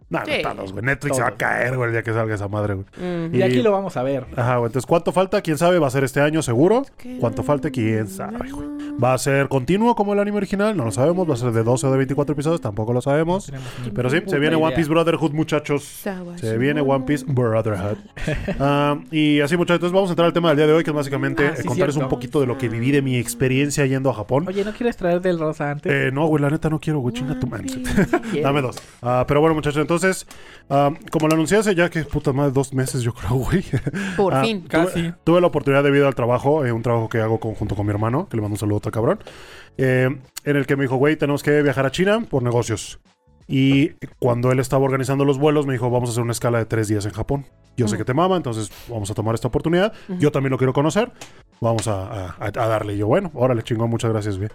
[0.09, 0.41] No, no Sí.
[0.41, 0.85] todos, güey.
[0.85, 2.85] Netflix se va a caer, güey, el día que salga esa madre, güey.
[2.97, 3.35] Mm.
[3.35, 4.25] Y, Y- aquí lo vamos a ver.
[4.37, 4.67] Ajá, güey.
[4.67, 5.41] Entonces, ¿cuánto falta?
[5.41, 5.79] ¿Quién sabe?
[5.79, 6.83] Va a ser este año seguro.
[7.19, 7.71] ¿Cuánto falte?
[7.71, 8.67] ¿Quién sabe, güey?
[9.03, 10.75] ¿Va a ser continuo como el anime original?
[10.77, 11.29] No lo sabemos.
[11.29, 12.61] ¿Va a ser de 12 o de 24 episodios?
[12.61, 13.51] Tampoco lo sabemos.
[13.93, 14.75] Pero sí, se viene One.
[14.75, 15.83] Piece Brotherhood, muchachos.
[16.35, 17.97] Se viene One Piece Brotherhood.
[18.59, 20.89] Ah, y así, muchachos, entonces vamos a entrar al tema del día de hoy, que
[20.91, 23.85] es básicamente Ah, eh, sí, contarles un poquito de lo que viví de mi experiencia
[23.85, 24.45] yendo a Japón.
[24.47, 25.91] Oye, ¿no quieres traer del rosa antes?
[25.91, 27.65] Eh, no, güey, la neta no quiero, güey, chinga tu One man.
[28.43, 28.77] Dame dos.
[29.01, 29.96] Ah, pero bueno, muchachos, entonces,
[30.69, 33.63] ah, como lo anuncié hace ya que puta más de dos meses, yo creo, güey.
[34.15, 34.61] Por Ah, fin.
[34.67, 35.13] Casi.
[35.23, 37.91] Tuve la oportunidad debido al trabajo, eh, un trabajo que hago con- junto con mi
[37.91, 39.19] hermano, que le mando un saludo a cabrón,
[39.77, 40.09] eh,
[40.43, 42.99] en el que me dijo, güey, tenemos que viajar a China por negocios.
[43.49, 46.65] Y cuando él estaba organizando los vuelos, me dijo, vamos a hacer una escala de
[46.65, 47.45] tres días en Japón.
[47.77, 47.99] Yo sé Ujú.
[47.99, 49.93] que te mama, entonces vamos a tomar esta oportunidad.
[50.09, 50.19] Ujú.
[50.19, 51.11] Yo también lo quiero conocer.
[51.61, 52.95] Vamos a, a- a- a darle.
[52.95, 54.49] Y yo, bueno, órale, chingón, muchas gracias, güey.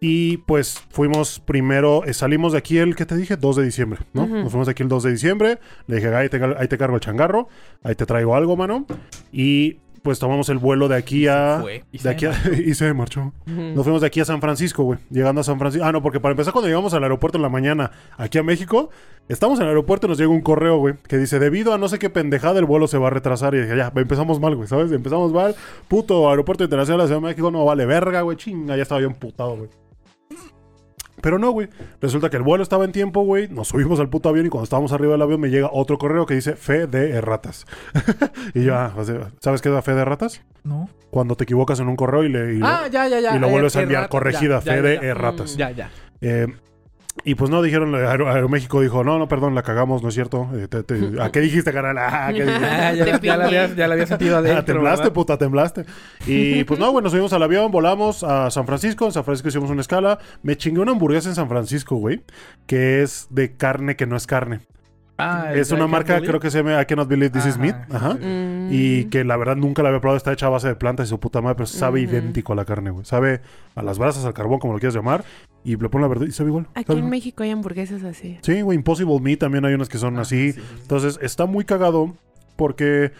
[0.00, 3.36] Y pues fuimos primero, eh, salimos de aquí el, ¿qué te dije?
[3.36, 4.26] 2 de diciembre, ¿no?
[4.26, 5.58] Nos fuimos de aquí el 2 de diciembre.
[5.88, 7.48] Le dije, ahí te, ahí te cargo el changarro,
[7.82, 8.86] ahí te traigo algo, mano.
[9.32, 11.58] Y pues tomamos el vuelo de aquí a...
[11.60, 11.84] Fue.
[11.90, 12.32] Y De se aquí a-
[12.64, 13.32] y se marchó.
[13.46, 15.00] Nos fuimos de aquí a San Francisco, güey.
[15.10, 15.84] Llegando a San Francisco.
[15.84, 18.90] Ah, no, porque para empezar, cuando llegamos al aeropuerto en la mañana, aquí a México,
[19.28, 21.88] estamos en el aeropuerto y nos llega un correo, güey, que dice: Debido a no
[21.88, 23.54] sé qué pendejada, el vuelo se va a retrasar.
[23.56, 24.92] Y dije, ya, empezamos mal, güey, ¿sabes?
[24.92, 25.56] Empezamos mal.
[25.88, 28.36] Puto aeropuerto internacional de la Ciudad de México no vale verga, güey.
[28.36, 29.68] Chinga, ya estaba yo emputado, güey.
[31.28, 31.68] Pero no, güey.
[32.00, 33.48] Resulta que el vuelo estaba en tiempo, güey.
[33.48, 36.24] Nos subimos al puto avión y cuando estábamos arriba del avión me llega otro correo
[36.24, 37.66] que dice fe de erratas.
[38.54, 40.40] y yo, ah, sea, ¿sabes qué es la fe de erratas?
[40.64, 40.88] No.
[41.10, 42.54] Cuando te equivocas en un correo y le.
[42.54, 43.36] y lo- Ah, ya, ya, ya.
[43.36, 45.54] y lo Eh, vuelves a enviar corregida, fe de erratas.
[45.58, 45.90] Ya, ya.
[46.22, 46.46] Eh,
[47.28, 50.48] Y pues no, dijeron, Aero- Aeroméxico dijo, no, no, perdón, la cagamos, no es cierto.
[50.54, 51.98] Eh, te- te- ¿A qué dijiste, carnal?
[51.98, 52.66] Ah, ¿qué dijiste?
[52.68, 54.60] Ah, ya, la había, ya la había sentido adentro.
[54.60, 55.12] Ah, temblaste, ¿verdad?
[55.12, 55.84] puta, temblaste.
[56.26, 59.04] Y pues no, bueno, subimos al avión, volamos a San Francisco.
[59.06, 60.18] En San Francisco hicimos una escala.
[60.42, 62.22] Me chingué una hamburguesa en San Francisco, güey,
[62.66, 64.60] que es de carne que no es carne.
[65.18, 67.54] Ah, es una I marca, Can't creo que se llama I Cannot Believe This Is
[67.54, 67.76] Ajá, Meat.
[67.88, 68.12] sí, Ajá.
[68.20, 68.24] sí.
[68.24, 68.68] Mm.
[68.70, 70.16] Y que la verdad nunca la había probado.
[70.16, 72.64] Está hecha a base de plantas y su puta madre, pero sabe idéntico a la
[72.64, 73.04] carne, güey.
[73.04, 73.40] Sabe
[73.74, 75.24] a las brasas, al carbón, como lo quieras llamar.
[75.64, 76.68] Y le ponen la verdad y sabe igual.
[76.74, 77.10] Aquí Sabe en igual.
[77.10, 78.38] México hay hamburguesas así.
[78.42, 80.52] Sí, güey, Impossible Meat también hay unas que son Ah, así.
[80.52, 80.78] sí, sí, sí.
[80.82, 82.14] Entonces está muy cagado
[82.56, 83.10] porque,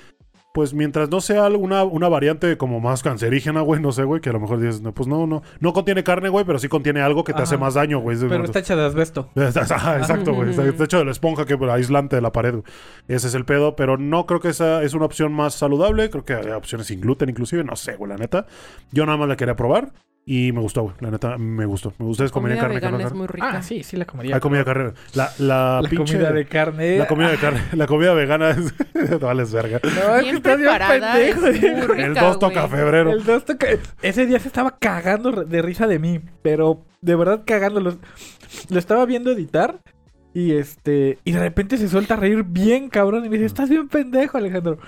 [0.59, 4.31] pues mientras no sea una, una variante como más cancerígena, güey, no sé, güey, que
[4.31, 7.01] a lo mejor dices, no, pues no, no, no contiene carne, güey, pero sí contiene
[7.01, 7.45] algo que te Ajá.
[7.45, 8.19] hace más daño, güey.
[8.19, 9.31] Pero está hecha de asbesto.
[9.37, 10.51] Ajá, Exacto, güey.
[10.51, 12.55] Está, está hecho de la esponja que aislante de la pared.
[12.55, 12.65] güey.
[13.07, 16.11] Ese es el pedo, pero no creo que esa es una opción más saludable.
[16.11, 17.63] Creo que hay opciones sin gluten, inclusive.
[17.63, 18.47] No sé, güey, la neta.
[18.91, 19.93] Yo nada más la quería probar
[20.31, 20.95] y me gustó, güey.
[21.01, 21.91] La neta, me gustó.
[21.99, 22.11] Me gustó.
[22.25, 23.19] ¿Ustedes comerían Comida carne no vegana es carne?
[23.19, 23.51] muy rica.
[23.59, 24.93] Ah, sí, sí la comida carne.
[25.15, 26.13] La, la, La pinche.
[26.15, 26.99] comida de carne.
[26.99, 27.63] La comida de carne.
[27.73, 28.75] La comida vegana es.
[29.11, 29.81] no vales verga.
[29.83, 31.77] No, es que Bien estás bien preparada, es pendejo.
[31.77, 33.13] muy rica, El 2 toca febrero.
[33.13, 33.67] El dos toca-
[34.03, 36.21] Ese día se estaba cagando de risa de mí.
[36.43, 37.81] Pero de verdad cagando.
[37.81, 37.97] Lo,
[38.69, 39.81] lo estaba viendo editar.
[40.35, 41.19] Y este.
[41.25, 43.25] Y de repente se suelta a reír bien cabrón.
[43.25, 44.79] Y me dice, estás bien pendejo, Alejandro.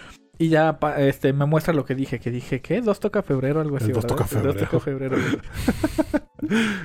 [0.40, 2.18] Y ya pa- este, me muestra lo que dije.
[2.18, 2.80] Que dije, ¿qué?
[2.80, 3.60] ¿Dos toca febrero?
[3.60, 3.86] Algo así.
[3.88, 4.16] El dos ¿verdad?
[4.26, 5.16] toca El dos toca febrero.
[5.18, 5.42] febrero.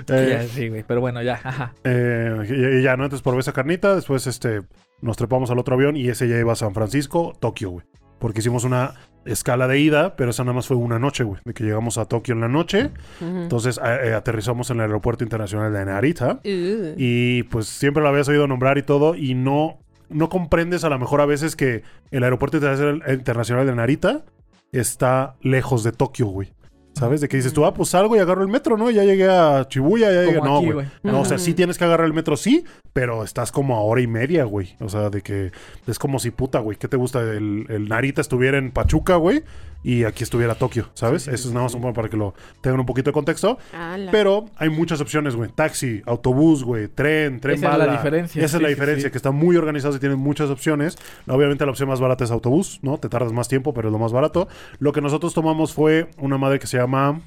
[0.09, 0.83] Eh, Ya, sí, güey.
[0.85, 1.39] Pero bueno, ya.
[1.43, 1.73] Ajá.
[1.85, 3.05] Eh, y, y ya, ¿no?
[3.05, 4.61] Entonces probé esa carnita, después este,
[5.01, 7.85] nos trepamos al otro avión y ese ya iba a San Francisco, Tokio, güey.
[8.19, 8.93] Porque hicimos una
[9.25, 11.39] escala de ida, pero esa nada más fue una noche, güey.
[11.45, 12.91] De que llegamos a Tokio en la noche.
[13.21, 16.39] Entonces eh, aterrizamos en el aeropuerto internacional de Narita.
[16.43, 16.93] Uh.
[16.97, 19.15] Y pues siempre lo habías oído nombrar y todo.
[19.15, 19.79] Y no,
[20.09, 24.23] no comprendes a lo mejor a veces que el aeropuerto internacional de Narita
[24.71, 26.53] está lejos de Tokio, güey.
[26.93, 27.19] ¿Sabes?
[27.19, 28.89] De que dices tú, ah, pues salgo y agarro el metro, ¿no?
[28.89, 30.39] Ya llegué a Shibuya, ya llegué.
[30.39, 30.73] Como No, aquí, güey.
[30.75, 30.87] güey.
[31.03, 33.99] No, o sea, sí tienes que agarrar el metro, sí, pero estás como a hora
[33.99, 34.77] y media, güey.
[34.79, 35.51] O sea, de que
[35.87, 36.77] es como si puta, güey.
[36.77, 37.19] ¿Qué te gusta?
[37.19, 39.43] El, el Narita estuviera en Pachuca, güey,
[39.85, 41.21] y aquí estuviera Tokio, ¿sabes?
[41.21, 43.59] Sí, sí, Eso es nada más poco para que lo tengan un poquito de contexto.
[43.71, 44.09] Ala.
[44.09, 45.51] Pero hay muchas opciones, güey.
[45.51, 49.35] Taxi, autobús, güey, tren, tren Esa es la diferencia, Esa es la diferencia, que están
[49.35, 50.97] muy organizados y tienen muchas opciones.
[51.27, 52.97] Obviamente la opción más barata es autobús, ¿no?
[52.97, 54.47] Te tardas más tiempo, pero es lo más barato.
[54.79, 57.21] Lo que nosotros tomamos fue una madre que se llama...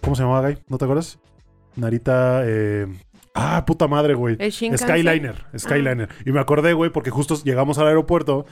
[0.00, 0.58] ¿Cómo se llamaba, Guy?
[0.68, 1.18] ¿No te acuerdas?
[1.76, 2.40] Narita...
[2.46, 2.86] Eh...
[3.34, 4.36] Ah, puta madre, güey.
[4.50, 6.08] Skyliner, Skyliner.
[6.26, 8.44] Y me acordé, güey, porque justo llegamos al aeropuerto,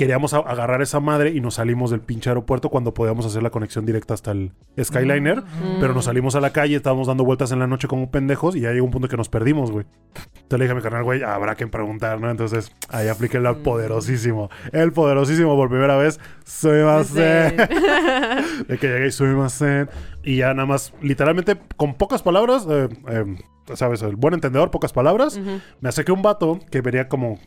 [0.00, 3.84] queríamos agarrar esa madre y nos salimos del pinche aeropuerto cuando podíamos hacer la conexión
[3.84, 5.42] directa hasta el Skyliner.
[5.42, 5.78] Mm.
[5.78, 8.60] Pero nos salimos a la calle, estábamos dando vueltas en la noche como pendejos y
[8.60, 9.84] ya llegó un punto que nos perdimos, güey.
[10.14, 12.30] Entonces le dije a mi canal, güey, habrá que preguntar, ¿no?
[12.30, 13.62] Entonces ahí apliqué el Mm.
[13.62, 14.48] poderosísimo.
[14.72, 16.18] El poderosísimo por primera vez.
[16.46, 19.62] Soy más de que llegué y soy más
[20.24, 23.36] Y ya nada más, literalmente, con pocas palabras, eh, eh,
[23.74, 24.00] ¿sabes?
[24.00, 25.36] El buen entendedor, pocas palabras.
[25.36, 25.60] Ujú.
[25.80, 27.38] Me acerqué un vato que venía como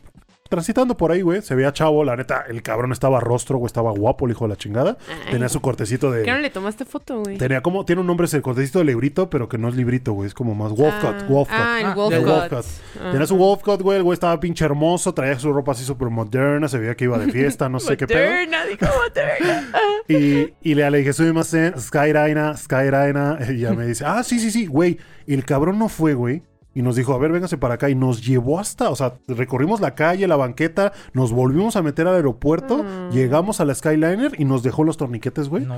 [0.54, 1.42] transitando por ahí, güey.
[1.42, 4.50] Se veía chavo, la neta, el cabrón estaba rostro, güey, estaba guapo, el hijo de
[4.50, 4.96] la chingada.
[5.08, 5.32] Ay.
[5.32, 6.22] Tenía su cortecito de.
[6.22, 7.38] ¿Qué no le tomaste foto, güey?
[7.38, 10.12] Tenía como, tiene un nombre, es el cortecito de librito, pero que no es librito,
[10.12, 10.26] güey.
[10.26, 11.56] Es como más Wolfcut, Ah, Wolfcut.
[11.58, 12.64] Ah, el Ah, Wolfcut.
[13.00, 13.10] Ah.
[13.12, 13.96] Tenía su Wolfcut, güey.
[13.96, 17.18] El güey estaba pinche hermoso, traía su ropa así súper moderna, se veía que iba
[17.18, 18.18] de fiesta, no sé qué pedo.
[18.28, 19.68] Moderna, dijo moderna.
[20.06, 23.38] Y, y le, le dije, soy más en Skyraina, Skyraina.
[23.50, 24.98] Y ya me dice, ah, sí, sí, sí, güey.
[25.26, 26.42] Y el cabrón no fue, güey.
[26.74, 27.88] Y nos dijo, a ver, véngase para acá.
[27.88, 32.08] Y nos llevó hasta, o sea, recorrimos la calle, la banqueta, nos volvimos a meter
[32.08, 33.10] al aeropuerto, Mm.
[33.12, 35.64] llegamos a la Skyliner y nos dejó los torniquetes, güey.
[35.64, 35.74] No.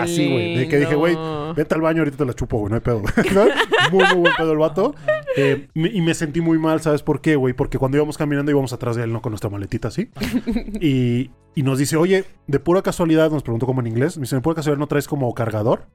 [0.00, 0.56] Así, güey.
[0.56, 1.16] De que dije, güey,
[1.54, 3.02] vete al baño, ahorita te la chupo, güey, no hay pedo.
[3.34, 3.44] ¿No?
[3.92, 4.94] muy, muy buen pedo el vato.
[5.36, 7.54] Eh, me- y me sentí muy mal, ¿sabes por qué, güey?
[7.54, 9.22] Porque cuando íbamos caminando íbamos atrás de él, ¿no?
[9.22, 10.10] Con nuestra maletita así.
[10.80, 14.36] y, y nos dice, oye, de pura casualidad, nos preguntó como en inglés, me dice,
[14.36, 15.86] ¿de pura casualidad no traes como cargador?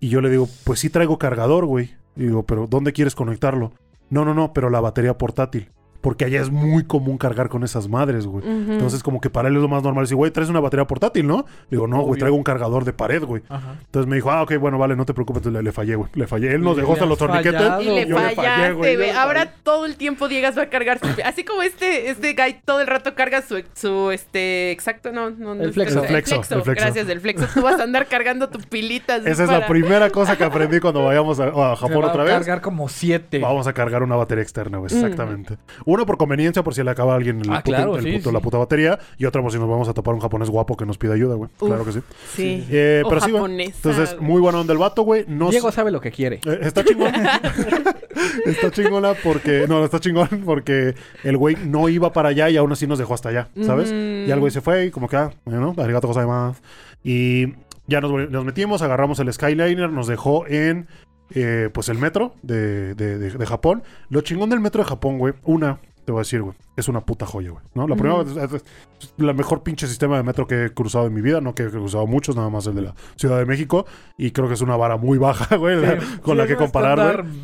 [0.00, 1.90] Y yo le digo, pues sí traigo cargador, güey.
[2.14, 3.72] Digo, pero ¿dónde quieres conectarlo?
[4.10, 5.70] No, no, no, pero la batería portátil.
[6.02, 8.44] Porque allá es muy común cargar con esas madres, güey.
[8.46, 10.04] Entonces, como que para él es lo más normal.
[10.04, 11.46] Decir, güey, traes una batería portátil, ¿no?
[11.70, 13.42] Le digo, no, güey, traigo un cargador de pared, güey.
[13.48, 13.76] Ajá.
[13.86, 15.38] Entonces me dijo, ah, ok, bueno, vale, no te preocupes.
[15.40, 16.10] Entonces le, le fallé, güey.
[16.14, 16.52] Le fallé.
[16.54, 17.62] Él nos dejó hasta has los torniquetes.
[17.80, 19.52] Y le Yo le fallé, fallaste, güey, yo Ahora fallé.
[19.62, 21.06] todo el tiempo llegas va a cargar su...
[21.24, 25.54] Así como este, este guy todo el rato carga su, su este, exacto, no, no,
[25.54, 25.98] no El es- flexo.
[26.00, 26.72] El El flexo, el flexo.
[26.84, 27.46] gracias, el flexo.
[27.54, 29.16] Tú vas a andar cargando tu pilita.
[29.18, 32.22] Esa es la primera cosa que aprendí cuando vayamos a, a Se Japón va otra
[32.22, 32.34] a vez.
[32.34, 33.38] cargar como siete.
[33.38, 34.92] Vamos a cargar una batería externa, güey.
[34.92, 35.44] Mm.
[35.92, 38.12] Uno por conveniencia, por si le acaba a alguien el Ah, puto- claro, el sí,
[38.12, 38.34] puto- sí.
[38.34, 38.98] la puta batería.
[39.18, 41.34] Y otra por si nos vamos a topar un japonés guapo que nos pida ayuda,
[41.34, 41.50] güey.
[41.58, 42.00] Claro que sí.
[42.34, 42.66] Sí.
[42.70, 43.62] Eh, O pero sí, güey.
[43.66, 45.24] Entonces, muy bueno onda el vato, güey.
[45.28, 46.40] No Diego sabe lo que quiere.
[46.46, 47.12] Eh, está chingón.
[48.46, 49.66] está chingona porque.
[49.68, 53.14] No, está chingón porque el güey no iba para allá y aún así nos dejó
[53.14, 53.90] hasta allá, ¿sabes?
[53.92, 56.62] Y el güey se fue y como que, ah, bueno, arigato más.
[57.04, 57.54] Y
[57.86, 60.86] ya nos, nos metimos, agarramos el Skyliner, nos dejó en
[61.34, 63.82] eh, pues el metro de, de- de- de Japón.
[64.08, 67.00] Lo chingón del metro de Japón, güey, una, te voy a decir, güey, es una
[67.02, 67.62] puta joya, güey.
[67.74, 67.86] ¿no?
[67.86, 68.62] La primera es, es-
[69.00, 71.64] es la mejor pinche sistema de metro que he cruzado en mi vida, no que
[71.64, 73.84] he cruzado muchos, nada más el de la Ciudad de México.
[74.16, 77.34] Y creo que es una vara muy baja, güey, la- con la que comparar, güey.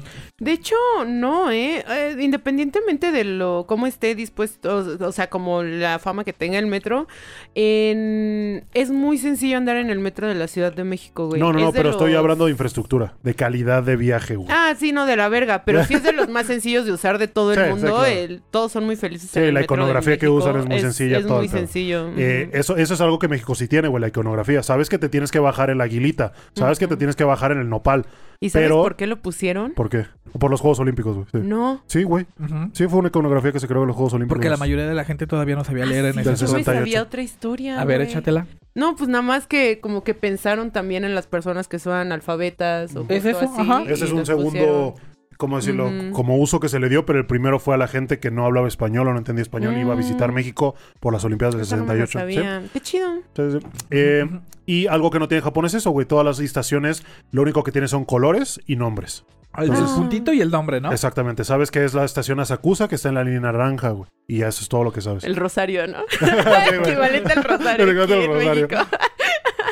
[0.41, 1.85] De hecho, no, ¿eh?
[1.89, 6.69] Eh, Independientemente de lo cómo esté dispuesto, o sea, como la fama que tenga el
[6.69, 7.09] metro,
[7.83, 11.41] en- es muy sencillo andar en el metro de la Ciudad de México, güey.
[11.41, 14.49] No, no, no, Es pero estoy hablando de infraestructura, de calidad de viaje, güey.
[14.51, 17.19] Ah, sí, no, de la verga, pero sí es de los más sencillos de usar
[17.19, 17.87] de todo el sí, mundo.
[17.89, 18.05] claro.
[18.07, 19.18] el- todos son muy felices.
[19.19, 20.35] Sí, el la de iconografía que México.
[20.45, 22.11] usan es muy sencilla, Es todo muy sencillo.
[22.17, 24.63] Eh, eso, eso es algo que México sí tiene, güey, la iconografía.
[24.63, 26.33] Sabes que te tienes que bajar en la aguilita.
[26.55, 28.07] Sabes que te tienes que bajar en el nopal.
[28.41, 29.73] ¿Y sabes pero- por qué lo pusieron?
[29.73, 30.07] ¿Por qué?
[30.39, 31.27] Por los Juegos Olímpicos, güey.
[31.33, 31.39] Sí.
[31.43, 31.83] No.
[31.87, 32.27] Sí, güey.
[32.73, 34.37] Sí, fue una iconografía que se creó en los Juegos Olímpicos.
[34.37, 36.79] Porque la mayoría de la gente todavía no sabía leer en Sí, ese 68.
[36.81, 37.81] sabía otra historia.
[37.81, 38.09] A ver, güey.
[38.11, 38.47] échatela.
[38.75, 42.95] No, pues nada más que como que pensaron también en las personas que son analfabetas
[42.95, 43.41] o ¿Es eso?
[43.41, 43.83] así, Ajá.
[43.89, 44.95] Ese es un segundo, pusieron-
[45.39, 45.91] ¿cómo decirlo?
[46.13, 48.45] Como uso que se le dio, pero el primero fue a la gente que no
[48.45, 50.31] hablaba español o no entendía español y iba a visitar.
[50.33, 52.63] México por las Olimpiadas del Esa no me la 68.
[52.67, 52.71] ¿sí?
[52.75, 53.09] Qué chido.
[53.35, 53.67] Sí, sí.
[53.91, 54.29] Eh,
[54.67, 56.07] y algo que no tiene Japón es eso, güey.
[56.07, 59.25] Todas las estaciones, lo único que tiene son colores y nombres.
[59.57, 59.93] El, el Ah.
[59.97, 60.93] puntito y el nombre, ¿no?
[60.93, 61.43] Exactamente.
[61.43, 64.09] Sabes que es la estación Asakusa, que está en la línea naranja, güey.
[64.27, 65.25] Y eso es todo lo que sabes.
[65.25, 65.99] El rosario, ¿no?
[66.85, 67.85] Equivalente al rosario.
[67.89, 68.69] El rosario.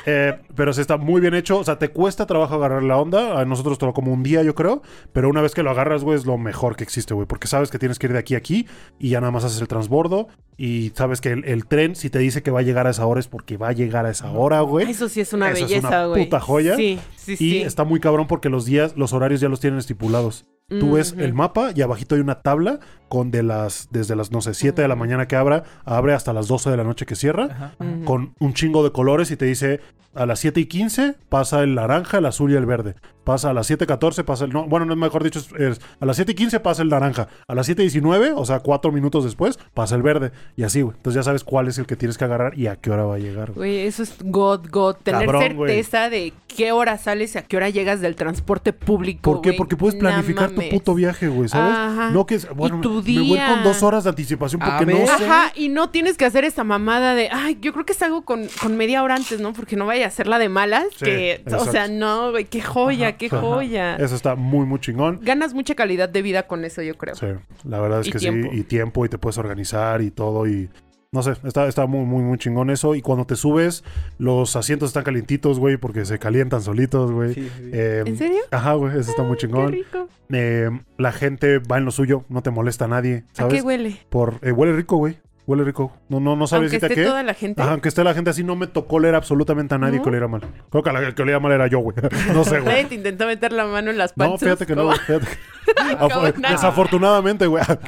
[0.07, 1.59] Eh, pero sí está muy bien hecho.
[1.59, 3.39] O sea, te cuesta trabajo agarrar la onda.
[3.41, 4.81] A nosotros tomó como un día, yo creo.
[5.13, 7.27] Pero una vez que lo agarras, güey, es lo mejor que existe, güey.
[7.27, 8.67] Porque sabes que tienes que ir de aquí a aquí
[8.99, 10.29] y ya nada más haces el transbordo.
[10.57, 13.05] Y sabes que el, el tren, si te dice que va a llegar a esa
[13.05, 14.89] hora, es porque va a llegar a esa hora, güey.
[14.91, 16.25] Eso sí es una Esa es belleza, una güey.
[16.25, 16.77] puta joya.
[16.77, 17.59] Sí, sí, Y sí.
[17.63, 20.47] está muy cabrón porque los días, los horarios ya los tienen estipulados.
[20.69, 24.41] Tú ves el mapa y abajito hay una tabla con de las, desde las, no
[24.41, 27.15] sé, 7 de la mañana que abra, abre hasta las 12 de la noche que
[27.15, 27.77] cierra.
[28.05, 29.79] Con un chingo de colores y te dice
[30.13, 32.97] a las 7 y 15 pasa el naranja, el azul y el verde.
[33.27, 34.53] Pasa a las 7.14, pasa el...
[34.53, 37.27] No, bueno, no, mejor dicho, es, es- a las 7 y 15 pasa el naranja.
[37.49, 40.31] A las 7.19, o sea, cuatro minutos después, pasa el verde.
[40.57, 40.97] Y así, güey.
[40.97, 43.17] Entonces ya sabes cuál es el que tienes que agarrar y a qué hora va
[43.17, 43.51] a llegar.
[43.51, 43.79] güey.
[43.81, 44.95] Eso es God, God.
[45.03, 49.21] Tener Cabrón, certeza de qué hora sales y a qué hora llegas del transporte público.
[49.33, 49.55] ¿Por qué?
[49.55, 51.75] Porque puedes No planificar tu puto viaje, güey, ¿sabes?
[51.77, 52.11] Ajá.
[52.13, 52.49] No que es...
[52.55, 55.25] Bueno, tu me- me voy con dos horas de anticipación A porque no sé.
[55.25, 58.47] Ajá, y no tienes que hacer esta mamada de, ay, yo creo que salgo con,
[58.63, 59.53] con media hora antes, ¿no?
[59.53, 60.85] Porque no vaya a ser la de malas.
[60.97, 63.41] Sí, que, o sea, no, güey, qué joya, Ajá, qué ajá.
[63.41, 63.97] joya.
[63.97, 65.21] Eso está muy, muy chingón.
[65.23, 67.15] Ganas mucha calidad de vida con eso, yo creo.
[67.15, 67.27] Sí,
[67.65, 68.51] la verdad es Y que tiempo.
[68.53, 70.69] sí, y tiempo, y te puedes organizar y todo, y
[71.13, 72.95] no sé, está, está muy, muy, muy chingón eso.
[72.95, 73.85] Y cuando te subes,
[74.19, 77.33] los asientos están calientitos, güey, porque se calientan solitos, güey.
[77.35, 77.51] Sí.
[77.73, 78.41] Eh, ¿En serio?
[78.51, 79.73] Ajá, güey, eso está muy Qué chingón.
[79.73, 80.09] rico.
[80.31, 83.55] Eh, la gente va en lo suyo, no te molesta a nadie, ¿A ¿sabes?
[83.55, 83.97] qué huele?
[84.11, 85.19] Por, eh, huele rico, güey.
[85.47, 85.93] Huele rico.
[86.09, 87.05] No, no, no sabes Aunque esté qué.
[87.07, 87.63] toda la gente.
[87.63, 90.03] Ajá, aunque esté la gente así, no me tocó leer absolutamente a nadie ¿No?
[90.03, 90.41] que oliera mal.
[90.71, 91.97] Creo que la que olía mal era yo, güey.
[92.35, 92.65] No sé, güey.
[92.75, 94.41] Nadie te intentó meter la mano en las No, panzas.
[94.41, 96.55] fíjate que no, fíjate que- ¿Cómo Afo- nada?
[96.55, 97.63] Desafortunadamente, güey.
[97.67, 97.79] Ah,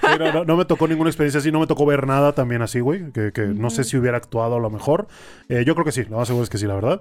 [0.00, 2.62] Sí, no, no- no me tocó ninguna experiencia así, no me tocó ver nada también
[2.62, 3.12] así, güey.
[3.12, 5.06] Que, que no sé si hubiera actuado a lo mejor.
[5.48, 7.00] Eh, yo creo que sí, lo más seguro es que sí, la verdad.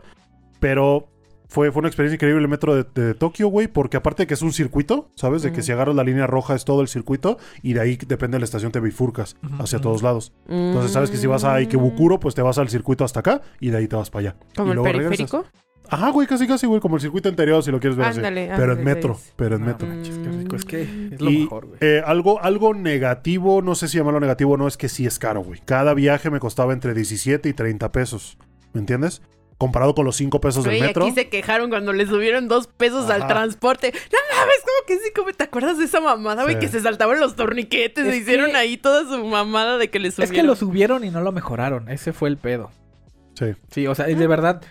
[0.59, 1.07] Pero
[1.54, 4.34] fue, fue una experiencia increíble el metro de, de Tokio, güey, porque aparte de que
[4.34, 5.43] es un circuito, ¿sabes?
[5.43, 8.36] De que si agarras la línea roja es todo el circuito y de ahí depende
[8.36, 10.34] de la estación te bifurcas hacia todos lados.
[10.49, 13.70] Entonces sabes que si vas a Ikebukuro, pues te vas al circuito hasta acá y
[13.70, 14.36] de ahí te vas para allá.
[14.56, 15.10] ¿Como y el luego regresas.
[15.32, 15.45] periférico?
[15.89, 18.18] Ajá, güey, casi casi, güey, como el circuito interior si lo quieres ver así.
[18.20, 19.86] Ándale, Pero en metro, pero en No metro.
[19.88, 20.56] manches, qué rico.
[20.56, 20.82] Es que
[21.12, 21.78] es lo Y, mejor, güey.
[21.82, 25.20] eh, algo, algo negativo, no sé si llamarlo negativo o no, es que sí es
[25.20, 25.60] caro, güey.
[25.66, 28.38] Cada viaje me costaba entre 17 y 30 pesos.
[28.74, 29.22] ¿Me entiendes?
[29.66, 31.05] Comparado con los 5 pesos del metro.
[31.05, 33.93] aquí se quejaron cuando le subieron dos pesos al transporte.
[33.93, 36.59] No mames, como que sí, como te acuerdas de esa mamada, güey, Sí.
[36.61, 39.99] que se saltaban los torniquetes, Es se hicieron que- ahí toda su mamada de que
[39.99, 40.34] le subieron.
[40.36, 41.88] Es que lo subieron y no lo mejoraron.
[41.89, 42.72] Ese fue el pedo.
[43.36, 43.47] Sí.
[43.72, 44.61] Sí, o sea, y de verdad.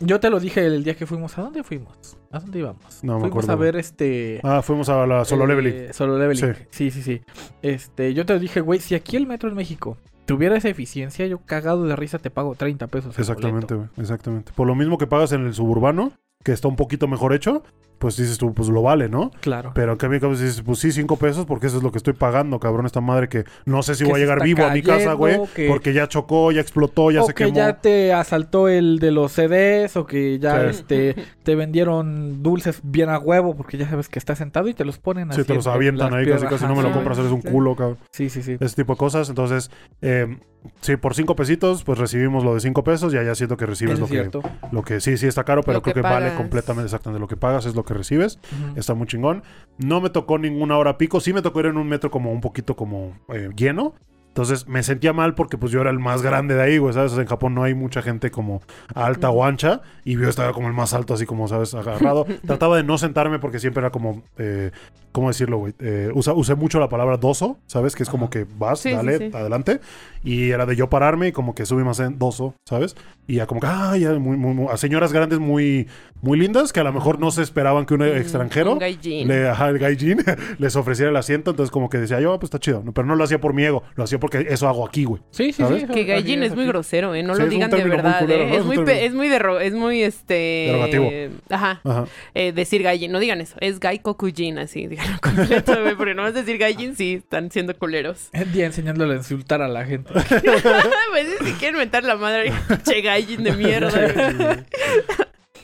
[0.00, 1.38] Yo te lo dije el día que fuimos.
[1.38, 2.18] ¿A dónde fuimos?
[2.32, 3.04] ¿A dónde íbamos?
[3.04, 4.40] No me fuimos acuerdo, a ver este.
[4.42, 5.94] Ah, fuimos a la solo eh, leveling.
[5.94, 6.54] Solo leveling.
[6.54, 6.62] Sí.
[6.70, 6.90] Sí.
[6.90, 7.22] sí, sí,
[7.62, 11.26] Este, yo te lo dije, güey, si aquí el metro en México tuviera esa eficiencia,
[11.26, 13.18] yo cagado de risa te pago 30 pesos.
[13.18, 13.76] Exactamente.
[13.96, 14.52] Exactamente.
[14.54, 16.12] Por lo mismo que pagas en el suburbano,
[16.42, 17.62] que está un poquito mejor hecho,
[18.02, 19.30] pues dices tú, pues lo vale, ¿no?
[19.40, 19.70] Claro.
[19.76, 22.14] Pero en cambio, como dices, pues sí, 5 pesos, porque eso es lo que estoy
[22.14, 24.82] pagando, cabrón, esta madre que no sé si Que voy a llegar vivo a mi
[24.82, 27.56] casa, güey, que- porque ya chocó, ya explotó, ya o se que quemó.
[27.56, 30.66] ya te asaltó el de los CDs, o que ya Sí.
[30.80, 34.84] este te vendieron dulces bien a huevo, porque ya sabes que está sentado y te
[34.84, 35.40] los ponen así.
[35.42, 37.42] Sí, te los en- en avientan ahí, casi casi no me lo compras, eres un
[37.42, 37.48] sí.
[37.48, 37.98] culo, cabrón.
[38.10, 38.56] Sí, sí, sí.
[38.58, 39.28] ese tipo de cosas.
[39.28, 40.38] Entonces, eh,
[40.80, 43.98] sí, por cinco pesitos, pues recibimos lo de cinco pesos y allá siento que recibes
[44.00, 44.28] lo que,
[44.72, 47.28] lo que sí, sí está caro, pero Lo creo que que, vale completamente exactamente lo
[47.28, 48.38] que pagas es lo que recibes.
[48.76, 49.42] Está muy chingón.
[49.78, 52.40] No me tocó ninguna hora pico, sí me tocó ir en un metro como un
[52.40, 53.94] poquito como eh, lleno.
[54.32, 57.12] Entonces me sentía mal porque pues yo era el más grande de ahí, güey, ¿sabes?
[57.18, 58.62] En Japón no hay mucha gente como
[58.94, 61.74] alta o ancha y yo estaba como el más alto, así como, ¿sabes?
[61.74, 62.24] Agarrado.
[62.46, 64.70] Trataba de no sentarme porque siempre era como, eh,
[65.12, 65.74] ¿cómo decirlo, güey?
[65.78, 67.94] Eh, usa- usé mucho la palabra doso, ¿sabes?
[67.94, 69.30] Que es como que vas, Sí, dale, sí.
[69.32, 69.80] adelante.
[70.24, 72.96] Y era de yo pararme y como que subí más en doso, ¿sabes?
[73.26, 75.88] Y ya como que, ah, ya, muy, muy, muy- a señoras grandes muy,
[76.20, 79.28] muy lindas que a lo mejor no se esperaban que un extranjero Mm, Un gaijin.
[79.28, 80.18] le, ajá, el gaijin
[80.58, 83.16] les ofreciera el asiento, entonces como que decía yo, "Ah, pues está chido, pero no
[83.16, 85.22] lo hacía por mi ego, lo hacía porque eso hago aquí, güey.
[85.30, 85.82] Sí, sí, ¿Sabes?
[85.82, 85.88] sí.
[85.88, 87.22] Que gaijin así es muy grosero, ¿eh?
[87.22, 88.46] No Sí, lo es un digan de muy verdad, culero, ¿eh?
[88.46, 88.52] ¿no?
[88.54, 90.34] Es Es un muy, es muy, derro- es muy, este...
[90.68, 91.10] Derogativo.
[91.50, 91.80] Ajá.
[91.84, 92.04] Ajá.
[92.34, 93.56] Eh, decir gaijin, no digan eso.
[93.60, 94.86] Es gai kokujin, así,
[95.20, 95.94] completo, güey.
[95.94, 98.28] Porque no vas a decir gaijin, sí, están siendo culeros.
[98.32, 100.12] El día enseñándole a insultar a la gente.
[100.14, 102.52] pues si quieren mentar la madre,
[102.84, 104.64] che gaijin de mierda.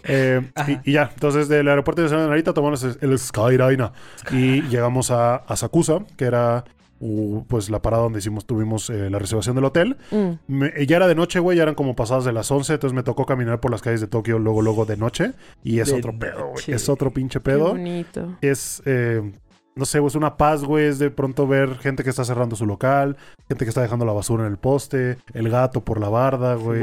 [0.04, 3.90] Eh, y, y ya, entonces del aeropuerto de Narita tomamos el, el Skyline
[4.30, 6.64] y llegamos a, a Sakusa, que era
[7.00, 9.96] uh, pues la parada donde hicimos, tuvimos eh, la reservación del hotel.
[10.10, 10.30] Mm.
[10.46, 13.02] Me- ya era de noche, güey, ya eran como pasadas de las 11, entonces me
[13.02, 15.32] tocó caminar por las calles de Tokio luego, luego de noche.
[15.64, 16.64] Y es De otro pedo, güey.
[16.68, 17.68] Es otro pinche Qué pedo.
[17.70, 18.36] bonito.
[18.40, 19.32] es, eh,
[19.78, 22.66] no sé, es una paz, güey, es de pronto ver gente que está cerrando su
[22.66, 23.16] local,
[23.48, 26.82] gente que está dejando la basura en el poste, el gato por la barda, güey.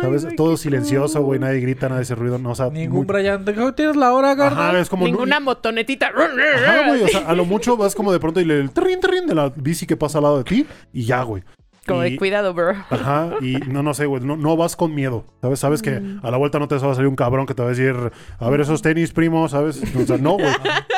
[0.00, 0.26] ¿Sabes?
[0.34, 3.44] Todo silencioso, güey, nadie grita, nadie hace ruido, no, o sea, Ningún muy- Brian.
[3.44, 4.70] ¿de qué ¿Tienes la hora, Garda?
[4.70, 5.04] Ajá, es como...
[5.04, 6.08] Ninguna motonetita.
[6.08, 8.98] Ajá, güey, o sea, a lo mucho vas como de pronto y le el trin,
[9.00, 11.42] trin de la bici que pasa al lado de ti y ya, güey.
[11.86, 12.72] Como Y- de cuidado, bro.
[12.90, 15.58] Ajá, y no, no sé, güey, no, no vas con miedo, ¿sabes?
[15.60, 16.20] Sabes que Mm.
[16.22, 17.94] a la vuelta no te va a salir un cabrón que te va a decir,
[18.38, 19.82] a ver esos tenis, primo, ¿sabes?
[19.96, 20.52] O sea, no, güey.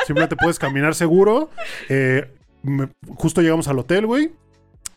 [0.05, 1.49] Simplemente puedes caminar seguro.
[1.89, 2.29] Eh,
[2.63, 4.31] me- justo llegamos al hotel, güey.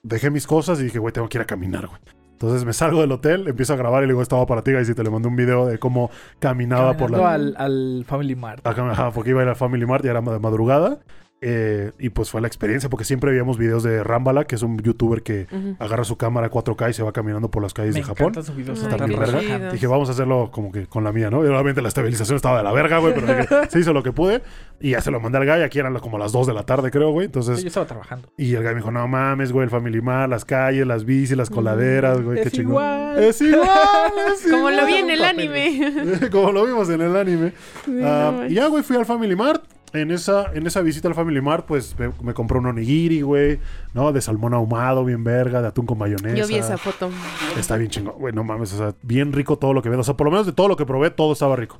[0.02, 2.00] Dejé mis cosas y dije, güey, tengo que ir a caminar, güey.
[2.32, 4.84] Entonces me salgo del hotel, empiezo a grabar y le digo, estaba para ti, y
[4.84, 7.32] si te le mandé un video de cómo caminaba por la...
[7.32, 8.66] Al, al Family Mart.
[8.66, 10.98] Ajá, porque iba a ir a Family Mart y era de madrugada.
[11.42, 14.78] Eh, y pues fue la experiencia, porque siempre veíamos videos de Rambala, que es un
[14.78, 15.76] youtuber que Ujú.
[15.78, 18.32] agarra su cámara 4K y se va caminando por las calles Me de Japón.
[18.34, 18.82] sus videos.
[18.82, 19.70] Ay, verga.
[19.70, 21.44] Dije, vamos a hacerlo como que con la mía, ¿no?
[21.44, 24.12] Y obviamente la estabilización estaba de la verga, güey, pero dije, se hizo lo que
[24.12, 24.42] pude.
[24.80, 26.90] Y ya se lo mandé al guy, aquí eran como las 2 de la tarde,
[26.90, 27.26] creo, güey.
[27.26, 28.28] Sí, Entonces, yo estaba trabajando.
[28.38, 31.36] y el guy me dijo, no mames, güey, el Family Mart, las calles, las bicis,
[31.36, 32.72] las coladeras, güey, qué chingón.
[32.72, 33.22] igual.
[33.22, 33.68] Es igual,
[34.34, 34.86] es Como lo igual.
[34.86, 36.28] vi en el anime.
[36.32, 37.52] Como lo vimos en el anime.
[37.84, 39.62] Sí, Ah, no y ya, güey, fui al Family Mart.
[39.96, 43.58] En esa, en esa visita al Family Mart, pues me, me compré un onigiri, güey,
[43.94, 44.12] ¿no?
[44.12, 46.36] De salmón ahumado, bien verga, de atún con mayonesa.
[46.36, 47.10] Yo vi esa foto.
[47.58, 50.00] Está bien chingón, güey, no mames, o sea, bien rico todo lo que veo.
[50.00, 51.78] O sea, por lo menos de todo lo que probé, todo estaba rico.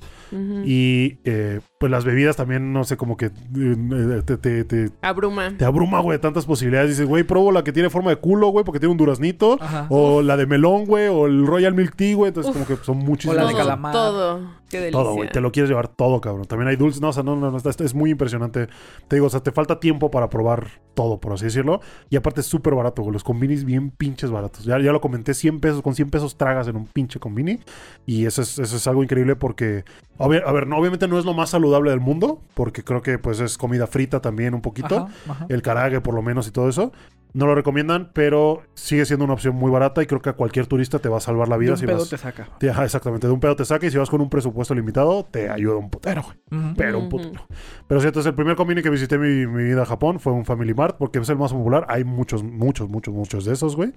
[0.64, 5.52] Y eh, pues las bebidas también, no sé, como que eh, te, te, te, Abruma.
[5.56, 6.90] te abruma, güey, tantas posibilidades.
[6.90, 9.58] Dices, güey, probo la que tiene forma de culo, güey, porque tiene un duraznito.
[9.60, 9.86] Ajá.
[9.90, 12.28] O la de melón, güey, o el Royal Milk Tea, güey.
[12.28, 13.36] Entonces, como que son muchísimas.
[13.38, 13.92] O la de calamar.
[13.92, 14.40] todo.
[14.70, 15.00] Qué delicia.
[15.00, 15.28] Todo, güey.
[15.30, 16.44] Te lo quieres llevar todo, cabrón.
[16.46, 17.00] También hay dulces.
[17.00, 17.56] No, o sea, no, no, no.
[17.58, 18.66] es muy impresionante.
[19.08, 21.80] Te digo, o sea, te falta tiempo para probar todo, por así decirlo.
[22.10, 23.12] Y aparte es súper barato, güey.
[23.12, 24.64] Los combinis bien pinches baratos.
[24.64, 25.82] Ya, ya lo comenté, 100 pesos.
[25.82, 27.60] Con 100 pesos tragas en un pinche combini.
[28.06, 29.84] Y eso es, eso es algo increíble porque...
[30.18, 32.40] obvia- a ver, no, obviamente no es lo más saludable del mundo.
[32.54, 34.96] Porque creo que, pues, es comida frita también un poquito.
[34.96, 35.46] Ajá, ajá.
[35.48, 36.92] El karage, por lo menos, y todo eso.
[37.36, 40.02] No lo recomiendan, pero sigue siendo una opción muy barata.
[40.02, 41.84] Y creo que a cualquier turista te va a salvar la De vida un si
[41.86, 42.08] pedo vas...
[42.08, 42.48] te saca.
[42.58, 45.22] Te- ajá, exactamente, de un pedo te saca y si vas con un presupuesto limitado,
[45.30, 46.74] te ayuda un putero, güey.
[46.76, 47.46] Pero un putero.
[47.86, 50.32] Pero sí, entonces el primer convini que visité en mi, mi vida a Japón fue
[50.32, 51.84] un Family Mart, porque es el más popular.
[51.88, 53.92] Hay muchos, muchos, muchos, muchos de esos, güey.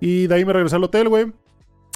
[0.00, 1.32] Y de ahí me regresé al hotel, güey.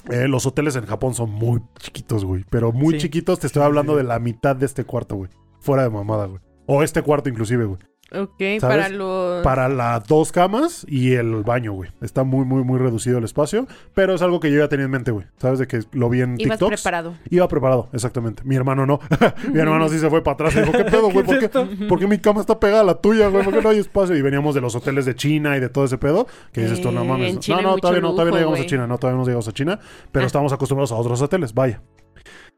[0.09, 2.45] Eh, los hoteles en Japón son muy chiquitos, güey.
[2.49, 3.01] Pero muy Sí.
[3.01, 3.97] chiquitos, te estoy Sí, hablando sí.
[3.97, 5.29] de la mitad de este cuarto, güey.
[5.59, 6.39] Fuera de mamada, güey.
[6.65, 7.79] O este cuarto inclusive, güey.
[8.09, 8.61] Ok, ¿Sabes?
[8.61, 9.43] para los...
[9.43, 11.89] Para las dos camas y el baño, güey.
[12.01, 13.67] Está muy, muy, muy reducido el espacio.
[13.93, 15.25] Pero es algo que yo ya tenía en mente, güey.
[15.39, 15.59] ¿Sabes?
[15.59, 16.69] De que lo vi en Ibas TikTok.
[16.69, 17.15] preparado.
[17.29, 18.43] Iba preparado, exactamente.
[18.45, 18.99] Mi hermano no.
[19.51, 21.25] mi hermano sí se fue para atrás y dijo, ¿qué pedo, güey?
[21.25, 23.43] ¿Qué ¿Por qué, por qué mi cama está pegada a la tuya, güey?
[23.43, 24.15] ¿Por qué no hay espacio?
[24.15, 26.27] Y veníamos de los hoteles de China y de todo ese pedo.
[26.53, 27.49] Que dices tú, no Eh, mames.
[27.49, 28.65] no, no, todavía no, todavía no llegamos a.
[28.65, 28.87] China.
[28.87, 29.79] No, todavía no llegamos a China.
[30.13, 30.27] Pero Ah.
[30.27, 31.81] estamos acostumbrados a otros hoteles, vaya.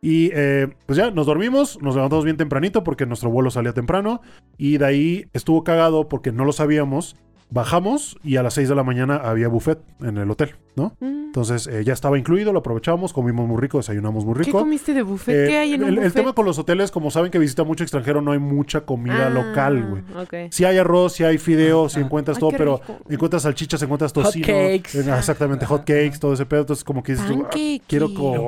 [0.01, 4.21] Y eh, pues ya, nos dormimos, nos levantamos bien tempranito porque nuestro vuelo salía temprano.
[4.57, 7.15] Y de ahí estuvo cagado porque no lo sabíamos.
[7.51, 10.95] Bajamos y a las 6 de la mañana había buffet en el hotel, ¿no?
[10.99, 11.19] Mm.
[11.29, 14.59] Entonces eh, ya estaba incluido, lo aprovechamos, comimos muy rico, desayunamos muy ¿Qué rico.
[14.59, 15.35] comiste de buffet?
[15.35, 16.13] Eh, ¿Qué hay en un el, el buffet?
[16.13, 19.29] tema con los hoteles, como saben que visita mucho extranjero, no hay mucha comida Ah,
[19.29, 20.03] local, güey.
[20.23, 20.51] ok.
[20.51, 22.03] Si hay arroz, si hay fideos, si Ah.
[22.03, 22.99] encuentras Ay, todo, qué pero rico.
[23.09, 24.45] encuentras salchichas, encuentras Hot tocino.
[24.47, 24.95] cakes.
[24.99, 26.61] eh, exactamente, hot cakes, todo ese pedo.
[26.61, 27.49] Entonces, como que dices, tú, ah,
[27.87, 28.47] quiero co-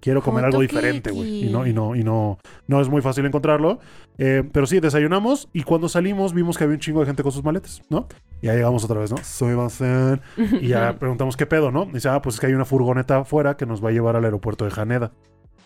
[0.00, 1.46] quiero comer algo Hot diferente, güey.
[1.46, 3.78] Y no, y no, y no, no es muy fácil encontrarlo.
[4.18, 7.32] Eh, pero sí, desayunamos y cuando salimos vimos que había un chingo de gente con
[7.32, 8.06] sus maletas, ¿no?
[8.40, 9.18] Y ya llegamos otra vez, ¿no?
[9.22, 10.20] Soy Basen.
[10.36, 11.86] Y ya preguntamos qué pedo, ¿no?
[11.86, 14.24] Dice, ah, pues es que hay una furgoneta afuera que nos va a llevar al
[14.24, 15.12] aeropuerto de Haneda.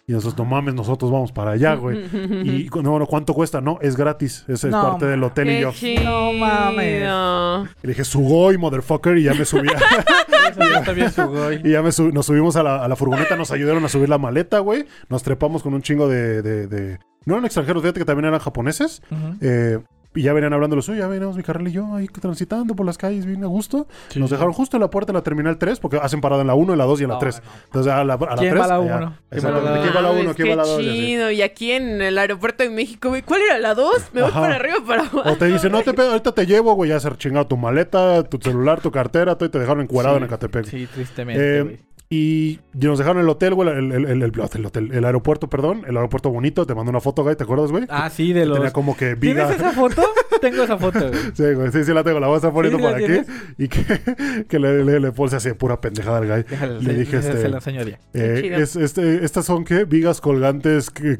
[0.08, 1.98] Y nosotros, no mames, nosotros vamos para allá, güey.
[2.04, 3.60] Y no, bueno, ¿cuánto cuesta?
[3.60, 4.44] No, es gratis.
[4.46, 5.72] Ese es No, parte del hotel y yo.
[5.72, 6.04] chido.
[6.04, 7.68] No mames.
[7.82, 9.68] Y dije, Sugoi, motherfucker, y ya me subí.
[9.68, 13.88] a- y ya me sub- nos subimos a la, a la furgoneta, nos ayudaron a
[13.88, 14.84] subir la maleta, güey.
[15.08, 18.38] Nos trepamos con un chingo de, de- de- No eran extranjeros, fíjate que también eran
[18.40, 19.02] japoneses.
[19.40, 19.78] Eh,
[20.16, 22.84] y ya venían hablando los suyos, ya veníamos mi carnal y yo ahí transitando por
[22.86, 23.86] las calles bien a gusto.
[24.08, 26.48] Sí, Nos dejaron justo en la puerta de la terminal 3, porque hacen parada en
[26.48, 27.42] la 1, en la 2 y en la No, 3.
[27.44, 27.50] no.
[27.66, 28.62] Entonces a la, a la ¿Quién 3.
[28.62, 28.96] va la allá.
[28.96, 29.16] uno?
[29.30, 29.70] ¿Quién va a la Exactamente.
[29.70, 29.82] dos?
[29.86, 30.18] ¿Quién va la 1?
[30.22, 30.76] Mames, ¿Quién va la 2?
[30.78, 31.30] Qué chido.
[31.30, 33.90] Y aquí en el aeropuerto de México, güey, ¿cuál era la 2?
[34.12, 34.40] Me voy Ajá.
[34.40, 35.22] para arriba o para abajo.
[35.24, 38.22] O te dicen, no te pedo, ahorita te llevo, güey, ya se chingado tu maleta,
[38.24, 40.64] tu celular, tu cartera, todo y te dejaron encuadrado Sí, en Ecatepec.
[40.66, 41.80] Sí, tristemente, Eh.
[42.08, 45.82] Y nos dejaron el hotel, güey, el, el, el, el- el hotel, el aeropuerto, perdón,
[45.88, 46.64] el aeropuerto bonito.
[46.64, 47.84] Te mandé una foto, güey, ¿te acuerdas, güey?
[47.88, 48.58] Ah, sí, de los...
[48.58, 49.56] Tenía como que ¿Tienes viga.
[49.56, 50.02] esa foto?
[50.40, 51.20] Tengo esa foto, güey.
[51.34, 53.04] Sí, güey, sí, sí la tengo, la voy a estar poniendo ¿Sí por aquí.
[53.06, 53.26] tienes?
[53.58, 56.42] Y que, que le, le, le puse así de pura pendejada al guy.
[56.48, 57.98] Déjale, Le dije, se, este- se la enseño a Dia.
[58.14, 59.84] Eh, es, este, estas son, ¿qué?
[59.84, 60.90] Vigas colgantes.
[60.90, 61.18] que-.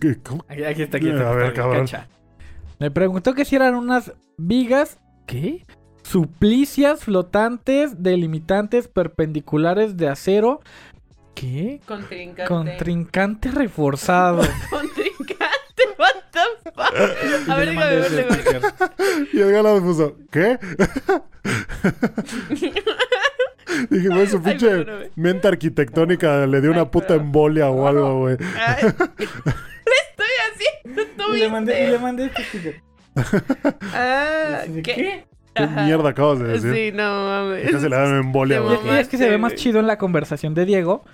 [0.49, 1.31] Aquí, aquí está, aquí está.
[1.31, 1.87] A ver, cabrón.
[2.79, 4.99] Me preguntó que si eran unas vigas...
[5.27, 5.67] ¿Qué?
[6.11, 10.61] Suplicias flotantes delimitantes perpendiculares de acero.
[11.35, 11.81] ¿Qué?
[11.87, 12.45] Contrincante.
[12.47, 14.43] Contrincante reforzado.
[14.71, 17.49] Contrincante, what the fuck.
[17.51, 18.63] A ver, déjame ver.
[19.33, 20.59] Y el gala me puso, ¿qué?
[23.91, 25.11] Dije, güey, su Ay, pinche perdóname.
[25.17, 28.37] mente arquitectónica le dio una Ay, puta embolia o algo, güey.
[28.57, 28.89] Ay, Le
[30.09, 32.83] estoy haciendo, ¿no Y le mandé, y le mandé este sticker.
[33.93, 34.95] Ah, ¿De ¿qué?
[34.95, 35.27] qué?
[35.57, 35.85] ¿Qué Ajá.
[35.85, 36.75] mierda acabas de decir?
[36.75, 37.71] Sí, no mames.
[37.71, 38.79] Casi le da una embolia, güey.
[38.85, 41.05] Y es que se ve más chido en la conversación de Diego.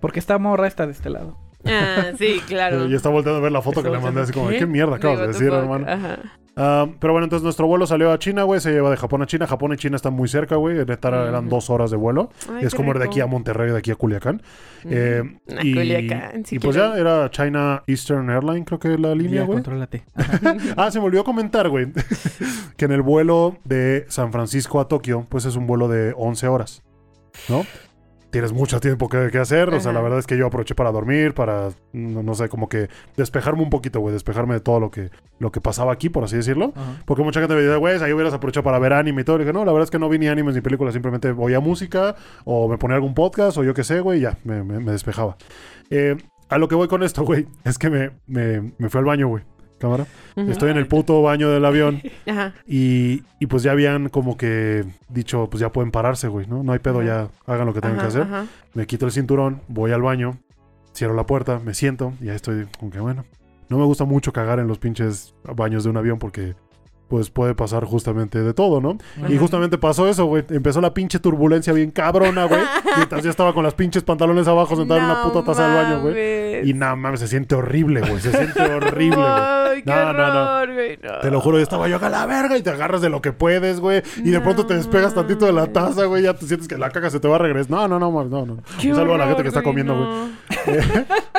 [0.00, 1.36] Porque esta morra está de este lado.
[1.64, 2.86] Ah, sí, claro.
[2.88, 4.58] Y está volteando a ver la foto que le mandé así como, ¿qué?
[4.58, 5.86] ¿qué mierda acabas Digo, de decir, hermano?
[5.88, 6.18] Ajá.
[6.56, 8.60] Pero bueno, entonces nuestro vuelo salió a China, güey.
[8.60, 9.46] Se lleva de Japón a China.
[9.46, 10.78] Japón y China están muy cerca, güey.
[10.78, 12.30] Eran dos horas de vuelo.
[12.50, 14.42] Ay, es como de aquí a Monterrey, de aquí a Culiacán.
[14.84, 15.22] Eh,
[15.54, 19.44] A y, Culiacán, sí y pues ya era China Eastern Airline, creo que la línea,
[19.44, 19.62] güey.
[20.76, 21.88] Ah, se me olvidó comentar, güey,
[22.76, 26.48] que en el vuelo de San Francisco a Tokio, pues es un vuelo de 11
[26.48, 26.82] horas,
[27.48, 27.66] ¿no?
[28.30, 30.90] Tienes mucho tiempo que, que hacer, o sea, la verdad es que yo aproveché para
[30.90, 34.90] dormir, para, no, no sé, como que despejarme un poquito, güey, despejarme de todo lo
[34.90, 36.72] que, lo que pasaba aquí, por así decirlo.
[36.76, 37.00] Ajá.
[37.06, 39.36] Porque mucha gente me dice, güey, ahí hubieras aprovechado para ver anime y todo.
[39.36, 41.60] Y dije, no, la verdad es que no vi ni animes ni películas, simplemente oía
[41.60, 44.80] música o me ponía algún podcast o yo qué sé, güey, y ya, me, me-
[44.80, 45.36] me despejaba.
[45.90, 46.16] Eh,
[46.48, 49.28] a lo que voy con esto, güey, es que me, me, me fui al baño,
[49.28, 49.44] güey.
[49.78, 50.06] Cámara.
[50.36, 52.54] Estoy en el puto baño del avión Ajá.
[52.66, 56.62] y, y pues ya habían como que dicho, pues ya pueden pararse, güey, ¿no?
[56.62, 58.22] No hay pedo, ya hagan lo que tengan Ajá, que hacer.
[58.22, 58.46] ajá.
[58.74, 60.38] Me quito el cinturón, voy al baño,
[60.94, 63.24] cierro la puerta, me siento y ya estoy como que bueno.
[63.68, 66.54] No me gusta mucho cagar en los pinches baños de un avión porque
[67.08, 68.98] pues puede pasar justamente de todo, ¿no?
[69.28, 70.44] Y justamente pasó eso, güey.
[70.50, 72.60] Empezó la pinche turbulencia bien cabrona, güey.
[72.96, 75.74] Mientras yo estaba con las pinches pantalones abajo sentado en una No puta taza del
[75.84, 76.14] baño, güey.
[76.14, 76.66] mames.
[76.68, 78.18] Y nada mames, se siente horrible, güey.
[78.20, 79.82] Se siente horrible, güey.
[79.84, 80.24] No, no, no.
[80.60, 80.98] horror, güey.
[81.02, 81.18] no.
[81.20, 83.20] Te lo juro, yo estaba yo acá a la verga y te agarras de lo
[83.22, 84.02] que puedes, güey.
[84.24, 86.24] Y de pronto te despegas tantito de la taza, güey.
[86.24, 87.70] Ya te sientes que la caca se te va a regresar.
[87.70, 88.56] No, no, no, man, no, no.
[88.80, 90.08] Qué Un saludo a la gente que está comiendo, güey.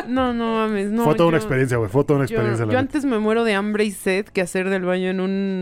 [0.08, 0.90] No, no, no mames.
[0.92, 1.90] No, Fue toda una yo- experiencia, güey.
[1.90, 2.66] Fue toda una Yo, experiencia.
[2.66, 5.57] la yo antes me muero de hambre y sed que hacer del baño en un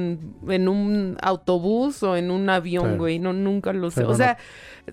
[0.48, 2.98] en un autobús o en un avión, Sí.
[2.98, 3.20] güey.
[3.20, 4.04] No, nunca lo sé.
[4.04, 4.38] O no, sea,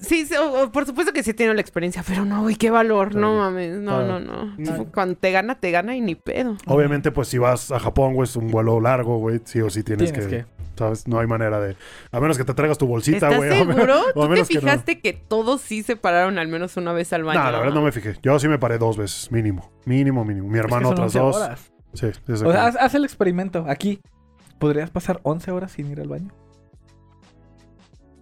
[0.01, 2.71] sí, sí, o- o por supuesto que sí tiene la experiencia, pero no, güey, qué
[2.71, 3.13] valor.
[3.13, 3.19] Sí.
[3.19, 4.55] No mames, no, no, no.
[4.57, 4.85] No.
[4.93, 6.57] Cuando te gana, te gana y ni pedo.
[6.67, 9.41] Obviamente, pues si vas a Japón, güey, es un vuelo largo, güey.
[9.45, 10.63] Sí o sí tienes, Tienes que, que.
[10.77, 11.07] ¿Sabes?
[11.07, 11.77] No hay manera de.
[12.11, 13.51] A menos que te traigas tu bolsita, ¿Estás güey.
[13.61, 13.97] o me- seguro?
[14.01, 14.61] o a ¿Tú te menos que no.
[14.63, 17.43] fijaste que, todos sí se pararon al menos una vez al baño?
[17.45, 18.17] No, la verdad no me fijé.
[18.23, 19.71] Yo sí me paré dos veces, mínimo.
[19.85, 20.49] Mínimo, mínimo.
[20.49, 21.37] Mi Es que hermano son otras 11 dos.
[21.37, 21.73] horas.
[21.93, 22.07] Sí.
[22.27, 23.67] O sea, haz, haz el experimento.
[23.69, 24.01] Aquí.
[24.63, 26.31] ¿Podrías pasar 11 horas sin ir al baño?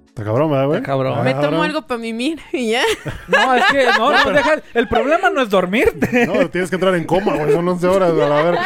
[0.09, 0.78] Está cabrón, ¿verdad, güey?
[0.78, 1.18] Está cabrón.
[1.18, 1.64] Ah, Me tomo cabrón.
[1.64, 2.82] algo para mimir y ya.
[3.28, 4.55] No, es que no, no, deja.
[4.72, 6.26] El problema no es dormirte.
[6.26, 7.53] No, tienes que entrar en coma, güey.
[7.53, 8.64] Son 11 horas, a la verga.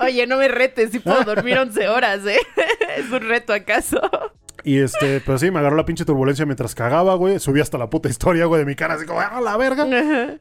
[0.00, 2.38] Oye, no me retes, sí puedo dormir 11 horas, ¿eh?
[2.98, 3.98] ¿Es un reto acaso?
[4.62, 7.38] Y este, pues sí, me agarró la pinche turbulencia mientras cagaba, güey.
[7.38, 9.86] Subí hasta la puta historia, güey, de mi cara, así como, ¡ah, la verga!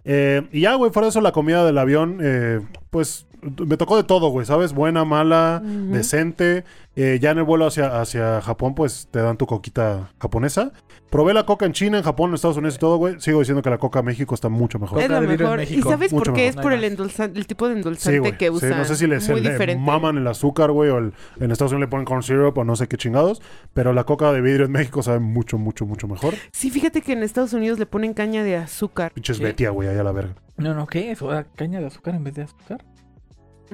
[0.04, 3.98] Eh, y ya, güey, fuera de eso, la comida del avión, eh, pues me tocó
[3.98, 4.74] de todo, güey, ¿sabes?
[4.74, 6.64] Buena, mala, decente.
[6.96, 10.72] Eh, ya en el vuelo hacia, hacia Japón, pues te dan tu coquita japonesa.
[11.10, 13.20] Probé la coca en China, en Japón, en Estados Unidos y todo, güey.
[13.20, 15.02] Sigo diciendo que la coca en México está mucho mejor.
[15.02, 15.62] Coca Es en mejor.
[15.62, 16.46] ¿Y sabes Mucho por qué?
[16.48, 16.58] mejor.
[16.60, 18.78] Es por el, endulzante, el tipo de Sí, endulzante que Sí, usan.
[18.78, 19.84] no sé si les Muy le diferente.
[19.86, 22.76] maman el azúcar, güey, o el- en Estados Unidos le ponen corn syrup o no
[22.76, 23.42] sé qué chingados.
[23.74, 26.34] Pero la coca de vidrio en México sabe mucho, mucho, mucho mejor.
[26.52, 29.12] Sí, fíjate que en Estados Unidos le ponen caña de azúcar.
[29.14, 29.44] Pinches ¿Qué?
[29.46, 30.36] Betia, güey, allá a la verga.
[30.58, 31.22] No, no, ¿qué es?
[31.22, 32.86] ¿O sea, ¿Caña de azúcar en vez de azúcar?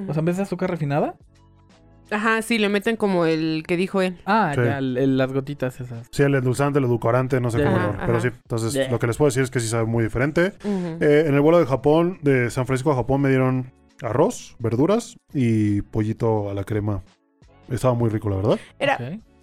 [0.06, 1.16] O sea, en vez de azúcar refinada.
[2.10, 4.16] Ajá, sí, le meten como el que dijo él.
[4.24, 4.62] Ah, Sí.
[4.64, 6.06] ya, el- el- las gotitas esas.
[6.10, 8.20] Sí, el endulzante, el edulcorante, no sé cómo Ajá, lo Pero ajá.
[8.20, 10.52] sí, entonces lo que les puedo decir es que sí sabe muy diferente.
[10.64, 13.72] Eh, en el vuelo de Japón, de San Francisco a Japón, me dieron
[14.02, 17.02] arroz, verduras y pollito a la crema.
[17.68, 18.58] Estaba muy rico, la verdad.
[18.78, 18.96] Era.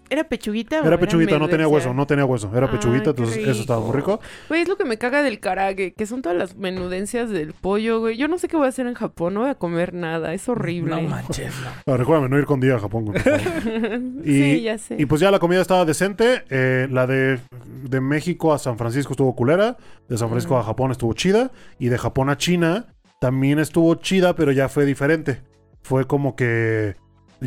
[0.09, 0.81] ¿Era pechuguita?
[0.81, 2.51] o Era pechuguita, no tenía hueso, no tenía hueso.
[2.55, 4.19] Era Ay, pechuguita, entonces eso estaba muy rico.
[4.49, 7.99] Güey, es lo que me caga del karage, que son todas las menudencias del pollo,
[7.99, 8.17] güey.
[8.17, 10.47] Yo no sé qué voy a hacer en Japón, no voy a comer nada, es
[10.49, 11.01] horrible.
[11.01, 11.53] No manches,
[11.85, 11.93] no.
[11.93, 13.05] Ah, recuérdame no ir con día a Japón.
[13.05, 13.17] güey.
[14.23, 14.27] Y-
[14.57, 14.95] sí, ya sé.
[14.99, 16.43] Y pues ya la comida estaba decente.
[16.49, 17.39] eh, la de,
[17.83, 19.77] de México a San Francisco estuvo culera.
[20.07, 20.59] De San Francisco Mm.
[20.59, 21.51] a Japón estuvo chida.
[21.79, 22.87] Y de Japón a China
[23.19, 25.41] también estuvo chida, pero ya fue diferente.
[25.81, 26.95] Fue como que,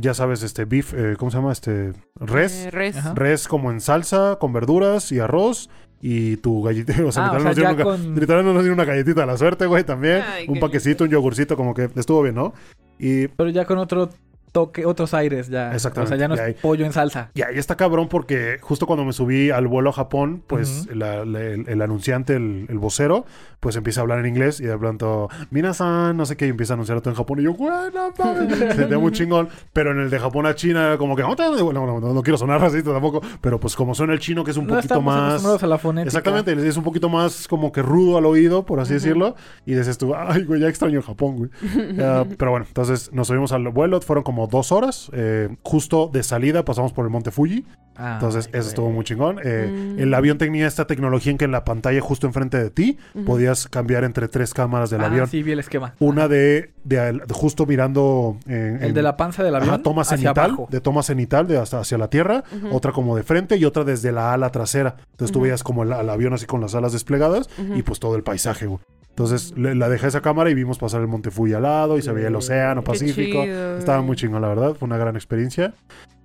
[0.01, 1.53] ya sabes, este beef, eh, ¿cómo se llama?
[1.53, 2.66] Este res.
[2.66, 2.70] Eh,
[3.14, 3.49] res.
[3.49, 5.70] Como en salsa, con verduras y arroz.
[6.01, 7.03] Y tu galletita.
[7.07, 9.36] O sea, Ah, o literal, sea, nos con- literal nos dieron una galletita a la
[9.36, 10.22] suerte, güey, también.
[10.26, 12.55] Ay, un paquecito, un yogurcito, como que estuvo bien, ¿no?
[13.01, 14.09] Y Pero ya con otro
[14.53, 15.74] toque, otros aires ya.
[15.74, 17.30] Exactamente, O sea, ya no es pollo en salsa.
[17.34, 20.94] Y ahí está cabrón porque justo cuando me subí al vuelo a Japón, pues Ujú.
[20.94, 23.26] la- la- el, el anunciante, el, el vocero,
[23.61, 26.73] pues empieza a hablar en inglés y de pronto, Minasan, no sé qué, y empieza
[26.73, 27.41] a anunciar todo en Japón.
[27.41, 28.59] Y yo, güey, no mames".
[28.59, 29.49] Se sentía muy chingón.
[29.73, 32.23] Pero en el de Japón a China era como que, no, no, no, no, no
[32.23, 35.01] quiero sonar racista tampoco, pero pues como suena el chino, que es un no poquito
[35.03, 35.45] más.
[35.45, 36.09] a la fonética.
[36.09, 39.01] Exactamente, es un poquito más como que rudo al oído, por así Ujú.
[39.03, 39.37] decirlo.
[39.67, 41.51] Y dices tú, ay, güey, ya extraño Japón, güey.
[41.77, 45.11] Eh, pero bueno, entonces nos subimos al vuelo, fueron como dos horas.
[45.13, 47.65] eh, justo de salida pasamos por el monte Fuji.
[47.99, 49.38] Ah, Entonces, eso estuvo muy chingón.
[49.42, 49.99] Eh, Mm.
[49.99, 53.24] El avión tenía esta tecnología en que en la pantalla justo enfrente de ti Ujú.
[53.24, 55.26] podías cambiar entre tres cámaras del Ah, avión.
[55.26, 55.94] sí, vi el esquema.
[55.99, 59.82] Una de, de de justo mirando en, El en- de la panza del avión ajá,
[59.82, 62.74] toma cenital, de toma cenital de hasta hacia la tierra, Ujú.
[62.76, 64.94] otra como de frente y otra desde la ala trasera.
[65.11, 65.44] Entonces tú Ujú.
[65.44, 68.66] veías como el, al avión así con las alas desplegadas y pues todo el paisaje,
[68.66, 68.78] güey.
[69.11, 72.03] Entonces le- la dejé esa cámara y vimos pasar el monte Fuji al lado y
[72.03, 73.42] se veía el océano Pacífico.
[73.42, 74.74] Estaba muy chingón, la verdad.
[74.78, 75.74] Fue una gran experiencia.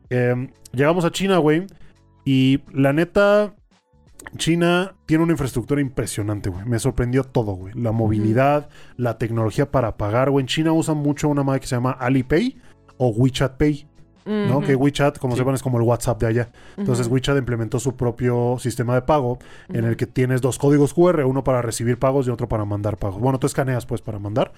[0.09, 1.67] Eh, llegamos a China, güey.
[2.25, 3.53] Y la neta,
[4.37, 6.65] China tiene una infraestructura impresionante, güey.
[6.65, 7.73] Me sorprendió todo, güey.
[7.75, 10.43] La movilidad, la tecnología para pagar, güey.
[10.43, 12.61] En China usan mucho una madre que se llama Alipay
[12.97, 13.87] o WeChat Pay,
[14.25, 14.61] ¿no?
[14.61, 15.39] Que WeChat, como Sí.
[15.39, 16.49] sepan, es como el WhatsApp de allá.
[16.77, 17.07] Entonces.
[17.07, 21.43] WeChat implementó su propio sistema de pago en el que tienes dos códigos QR, uno
[21.43, 23.19] para recibir pagos y otro para mandar pagos.
[23.19, 24.51] Bueno, tú escaneas pues para mandar.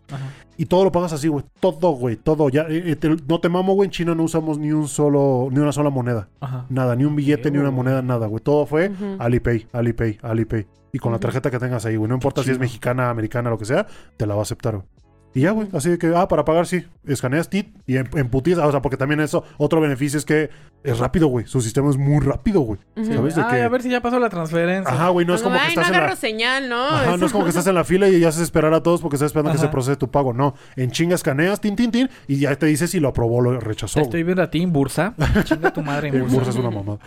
[0.57, 1.43] Y todo lo pagas así, güey.
[1.59, 2.16] Todo, güey.
[2.16, 2.49] Todo.
[2.49, 3.88] Ya, eh, eh, te- no te mamo, güey.
[3.88, 6.30] En China no usamos ni un solo, ni una sola moneda.
[6.70, 8.41] Nada, ni un billete, ni una moneda, nada, güey.
[8.43, 8.91] Todo fue.
[9.20, 10.66] Alipay, Alipay, Alipay.
[10.93, 12.07] Y con la tarjeta que tengas ahí, güey.
[12.07, 13.86] No importa si es mexicana, americana, lo que sea,
[14.16, 14.88] te la va a aceptar, güey.
[15.36, 15.68] Y ya, güey.
[15.74, 16.86] Así de que, ah, para pagar, sí.
[17.06, 18.66] Escaneas TIT y en, en putiza.
[18.66, 20.50] O sea, porque también eso, otro beneficio es que
[20.82, 21.46] es rápido, güey.
[21.46, 22.80] Su sistema es muy rápido, güey.
[22.96, 23.36] ¿Sabes?
[23.36, 24.92] De Ay, que- a ver si ya pasó la transferencia.
[24.92, 25.26] Ajá, güey.
[25.28, 25.98] No es como que estás no en la...
[25.98, 26.82] agarro señal, ¿no?
[26.88, 29.02] Ajá, no es como que estás en la fila y ya haces esperar a todos
[29.02, 30.32] porque estás esperando que se procese tu pago.
[30.34, 33.42] No, en chinga escaneas, tin, tin, tin, y ya te dice si lo aprobó o
[33.42, 34.00] lo rechazó.
[34.00, 35.16] Estoy viendo a ti en Bursa.
[35.44, 36.36] Chinga tu madre en En Bursa.
[36.38, 37.00] Bursa es una mamada.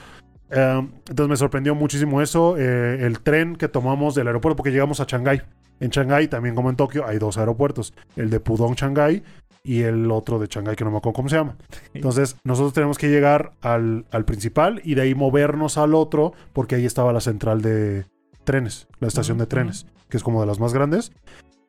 [0.51, 2.57] Eh, entonces me sorprendió muchísimo eso.
[2.59, 5.41] eh, el tren que tomamos del aeropuerto, porque llegamos a Shanghái.
[5.81, 9.23] En Shanghái, también como en Tokio, hay dos aeropuertos: el de Pudong, Shanghái,
[9.63, 11.57] y el otro de Shanghái, que no me acuerdo cómo se llama.
[11.95, 16.77] Entonces, nosotros tenemos que llegar al, al principal y de ahí movernos al otro, porque
[16.77, 18.07] ahí estaba la central de
[18.45, 21.13] trenes, la estación de trenes, que es como de las más grandes.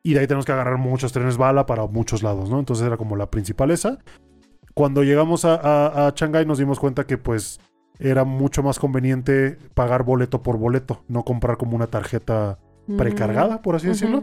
[0.02, 2.58] Y de ahí tenemos que agarrar muchos trenes bala para muchos lados, ¿no?
[2.58, 3.98] Entonces era como la principal esa.
[4.72, 7.60] Cuando llegamos a, a, a Shanghái nos dimos cuenta que pues
[7.98, 12.58] era mucho más conveniente pagar boleto por boleto, no comprar como una tarjeta
[12.96, 14.22] precargada, por así decirlo.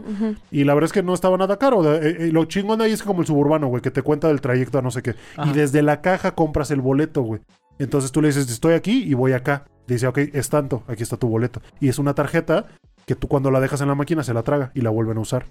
[0.50, 1.94] Y la verdad es que no estaba nada caro.
[1.94, 4.40] Eh, eh, lo chingón de ahí es como el suburbano, güey, que te cuenta del
[4.40, 5.14] trayecto a no sé qué.
[5.36, 5.50] Ajá.
[5.50, 7.40] Y desde la caja compras el boleto, güey.
[7.78, 9.64] Entonces tú le dices, estoy aquí y voy acá.
[9.86, 11.62] Dice, ok, es tanto, aquí está tu boleto.
[11.80, 12.66] Y es una tarjeta
[13.06, 15.20] que tú cuando la dejas en la máquina se la traga y la vuelven a
[15.20, 15.46] usar.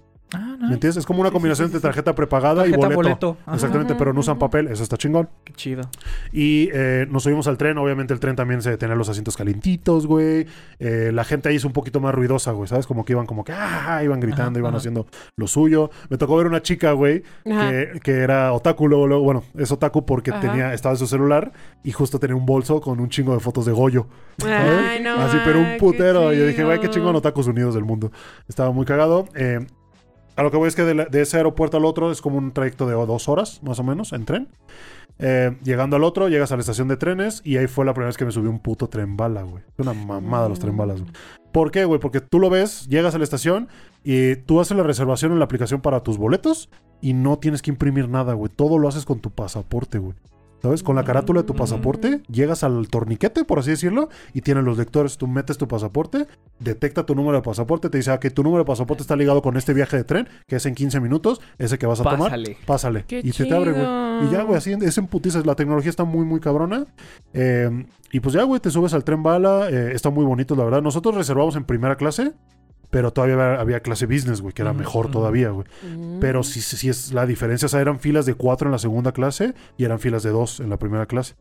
[0.67, 0.97] ¿Me entiendes?
[0.97, 3.37] Es como una combinación sí, sí, entre tarjeta prepagada y boleto.
[3.45, 4.39] Ajá, Exactamente, Ajá, pero no usan ajá.
[4.39, 5.29] papel, eso está chingón.
[5.43, 5.83] Qué chido.
[6.31, 10.07] Y eh, nos subimos al tren, obviamente el tren también se tenía los asientos calientitos,
[10.07, 10.45] güey.
[10.79, 12.87] Eh, la gente ahí es un poquito más ruidosa, güey, ¿sabes?
[12.87, 14.77] Como que iban como que, ah, iban gritando, Ajá, iban ajá.
[14.77, 15.89] haciendo lo suyo.
[16.09, 20.05] Me tocó ver una chica, güey, que, que era otaku, luego, luego, bueno, es otaku
[20.05, 20.41] porque Ajá.
[20.41, 21.51] tenía, estaba en su celular
[21.83, 24.07] y justo tenía un bolso con un chingo de fotos de Goyo.
[24.45, 25.15] Ay, no.
[25.15, 26.33] Así, pero un putero.
[26.33, 28.11] Y yo dije, güey, qué chingón otakus unidos del mundo.
[28.47, 29.27] Estaba muy cagado.
[29.35, 29.65] Eh,
[30.37, 32.87] a lo que voy es que de, ese aeropuerto al otro es como un trayecto
[32.87, 34.47] de dos horas, más o menos, en tren.
[35.19, 38.09] Eh, llegando al otro, llegas a la estación de trenes y ahí fue la primera
[38.09, 39.63] vez que me subí un puto tren bala, güey.
[39.79, 41.11] Una mamada los tren balas, güey.
[41.51, 41.99] ¿Por qué, güey?
[41.99, 43.67] Porque tú lo ves, llegas a la estación
[44.03, 46.69] y tú haces la reservación en la aplicación para tus boletos
[47.01, 48.51] y no tienes que imprimir nada, güey.
[48.55, 50.13] Todo lo haces con tu pasaporte, güey.
[50.61, 50.81] ¿Sabes?
[50.81, 54.77] Con la carátula de tu pasaporte, llegas al torniquete, por así decirlo, y tiene los
[54.77, 55.17] lectores.
[55.17, 56.27] Tú metes tu pasaporte,
[56.59, 59.41] detecta tu número de pasaporte, te dice ah, que tu número de pasaporte está ligado
[59.41, 62.19] con este viaje de tren, que es en 15 minutos, ese que vas a tomar.
[62.19, 62.57] Pásale.
[62.65, 63.05] Pásale.
[63.07, 63.85] Qué y se te abre, güey.
[64.25, 65.45] Y ya, güey, así es en putizas.
[65.45, 66.85] La tecnología está muy, muy cabrona.
[67.33, 69.69] Eh, y pues ya, güey, te subes al tren bala.
[69.69, 70.81] eh, está muy bonito, la verdad.
[70.81, 72.33] Nosotros reservamos en primera clase,
[72.97, 75.67] pero todavía había, había clase business, güey, que era mejor todavía, güey.
[75.83, 76.19] Mm.
[76.19, 77.67] Pero sí, sí, sí es la diferencia.
[77.67, 80.59] O sea, eran filas de cuatro en la segunda clase y eran filas de dos
[80.61, 81.35] en la primera clase.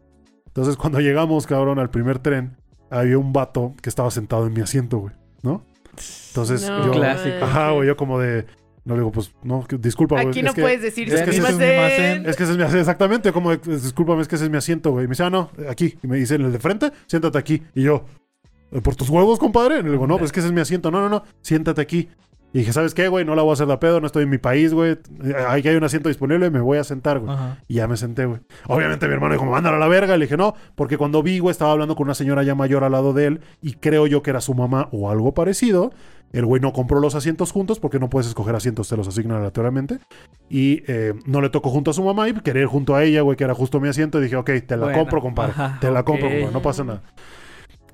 [0.48, 2.58] Entonces, cuando llegamos, cabrón, al primer tren,
[2.90, 5.64] había un vato que estaba sentado en mi asiento, güey, ¿no?
[6.28, 6.92] Entonces, No, yo.
[6.92, 7.42] Clásico.
[7.42, 8.44] Ajá, güey, yo como de.
[8.84, 10.28] No le digo, pues, no, que- disculpa, güey.
[10.28, 12.26] Aquí es no que- puedes decir es que ese es "Sumimasen".
[12.26, 14.90] es que ese es mi asiento, exactamente, como, discúlpame, es que ese es mi asiento,
[14.90, 15.06] güey.
[15.06, 15.96] Y me dice, ah, no, aquí.
[16.02, 17.62] Y me dice, en el de frente, siéntate aquí.
[17.74, 18.04] Y yo,
[18.82, 19.80] ¿por tus huevos, compadre?
[19.80, 20.90] Y le digo, no, pues es que ese es mi asiento.
[20.90, 22.08] No, no, no, siéntate aquí.
[22.52, 23.24] Y dije, ¿sabes qué, güey?
[23.24, 24.96] No la voy a hacer de pedo, no estoy en mi país, güey.
[25.48, 27.30] Aquí hay un asiento disponible, me voy a sentar, güey.
[27.34, 27.58] Ajá.
[27.68, 28.40] Y ya me senté, güey.
[28.66, 30.16] Obviamente mi hermano dijo, mándalo a la verga.
[30.16, 32.92] Le dije, no, porque cuando vi, güey, estaba hablando con una señora ya mayor al
[32.92, 35.92] lado de él y creo yo que era su mamá o algo parecido.
[36.32, 39.38] El güey no compró los asientos juntos porque no puedes escoger asientos, te los asignan
[39.38, 39.98] aleatoriamente.
[40.48, 43.20] Y eh, no le tocó junto a su mamá y quería ir junto a ella,
[43.20, 44.18] güey, que era justo mi asiento.
[44.18, 45.52] Y dije, ok, te la Bueno, compro, compadre.
[45.52, 47.02] ajá, te la compro, compadre, no pasa nada.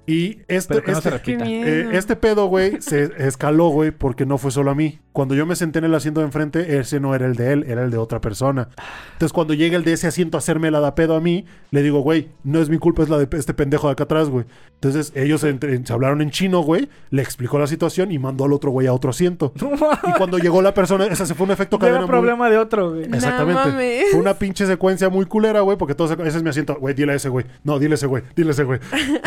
[0.07, 1.44] Y este, Pero que no se este, repita.
[1.46, 4.98] Eh, este pedo, güey, se escaló, güey, porque no fue solo a mí.
[5.12, 7.64] Cuando yo me senté en el asiento de enfrente, ese no era el de él,
[7.68, 8.68] era el de otra persona.
[9.12, 11.82] Entonces, cuando llega el de ese asiento a hacerme la da pedo a mí, le
[11.82, 14.46] digo, güey, no es mi culpa, es la de este pendejo de acá atrás, güey.
[14.74, 18.52] Entonces, ellos entre- se hablaron en chino, güey, le explicó la situación y mandó al
[18.52, 19.52] otro güey a otro asiento.
[20.08, 22.90] Y cuando llegó la persona, ese se fue un efecto cadena muy- problema de otro,
[22.92, 23.06] güey.
[23.08, 23.54] No Exactamente.
[23.70, 24.04] mames.
[24.12, 26.76] Fue una pinche secuencia muy culera, güey, porque todos, ese es mi asiento.
[26.76, 27.44] Güey, dile a ese güey.
[27.64, 28.22] No, dile a ese güey.
[28.34, 28.80] Dile a ese güey.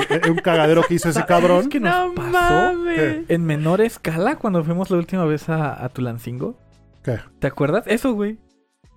[0.09, 1.57] Es un cagadero que hizo ese cabrón.
[1.63, 2.31] ¿Sabes qué nos No pasó?
[2.73, 3.17] mames.
[3.29, 6.57] En menor escala, cuando fuimos la última vez a, a Tulancingo.
[7.03, 7.19] ¿Qué?
[7.39, 7.83] ¿Te acuerdas?
[7.87, 8.37] Eso, güey.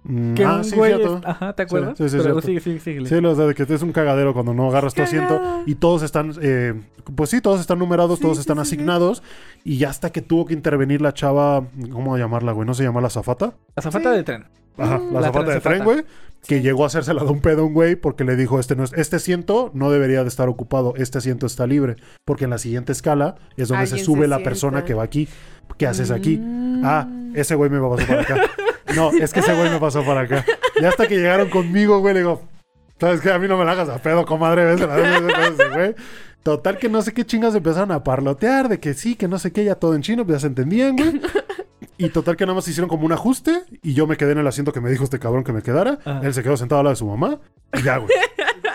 [0.05, 0.95] Mm, Que ah, un sí, güey.
[0.95, 1.18] cierto.
[1.18, 1.99] es- Ajá, ¿te acuerdas?
[1.99, 3.05] sí, sí, Pero sigue, sigue, sigue.
[3.07, 6.33] Sí, lo de que es un cagadero cuando no agarras tu asiento y todos están,
[6.41, 6.74] eh,
[7.16, 8.76] pues sí, todos están numerados, Sí, todos están sí, sí.
[8.76, 9.22] asignados
[9.64, 12.66] y ya hasta que tuvo que intervenir la chava, ¿cómo llamarla, güey?
[12.66, 13.55] ¿No se llama la zafata?
[13.76, 14.16] Azafata Sí.
[14.18, 14.45] de tren.
[14.79, 15.14] Ajá, Mm.
[15.14, 16.05] la, La de tren, güey,
[16.47, 18.85] que llegó a hacérsela de un pedo a un güey porque le dijo, este no
[18.85, 22.59] es, este asiento no debería de estar ocupado, este asiento está libre, porque en la
[22.59, 24.51] siguiente escala es donde se sube se la sienta.
[24.51, 25.29] persona que va aquí.
[25.76, 26.39] ¿Qué haces aquí?
[26.39, 26.83] Mm.
[26.85, 28.37] Ah, ese güey me pasó para acá.
[28.97, 30.45] No, es que ese güey me pasó para acá.
[30.81, 32.41] Y hasta que llegaron conmigo, güey, le digo,
[32.99, 33.31] ¿sabes qué?
[33.31, 34.64] A mí no me la hagas a pedo, comadre.
[34.64, 34.81] ¿ves?
[35.74, 35.95] Güey.
[36.43, 39.53] Total que no sé qué chingas empezaron a parlotear, de que sí, que no sé
[39.53, 41.20] qué, ya todo en chino, pues ya se entendían, güey.
[41.99, 44.46] Y total que nada más hicieron como un ajuste y yo me quedé en el
[44.46, 45.99] asiento que me dijo este cabrón que me quedara.
[46.07, 46.20] Ah.
[46.22, 47.38] Él se quedó sentado al lado de su mamá
[47.74, 48.11] y ya, güey.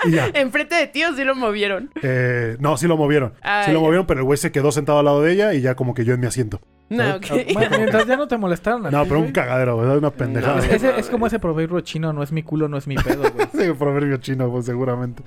[0.06, 0.28] Y ya.
[0.34, 1.90] Enfrente de ti o sí lo movieron.
[2.02, 3.34] Eh, no, sí lo movieron.
[3.42, 3.86] Ah, sí lo ya.
[3.86, 6.04] movieron, pero el güey se quedó sentado al lado de ella y ya como que
[6.04, 6.60] yo en mi asiento.
[6.90, 7.26] No, ok.
[7.54, 8.86] Bueno, mientras ya no te molestaron.
[8.86, 9.34] a No, ti, pero un güey.
[9.34, 9.98] cagadero, güey.
[9.98, 10.58] Una pendejada.
[10.58, 10.64] No.
[10.64, 13.48] Ese- es como ese proverbio chino, no es mi culo, no es mi pedo, güey.
[13.68, 15.24] Sí, proverbio chino, pues seguramente.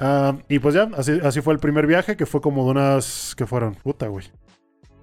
[0.00, 3.34] Ah, y pues ya, así, así fue el primer viaje, que fue como de unas.
[3.36, 3.74] que fueron?
[3.76, 4.26] Puta, güey.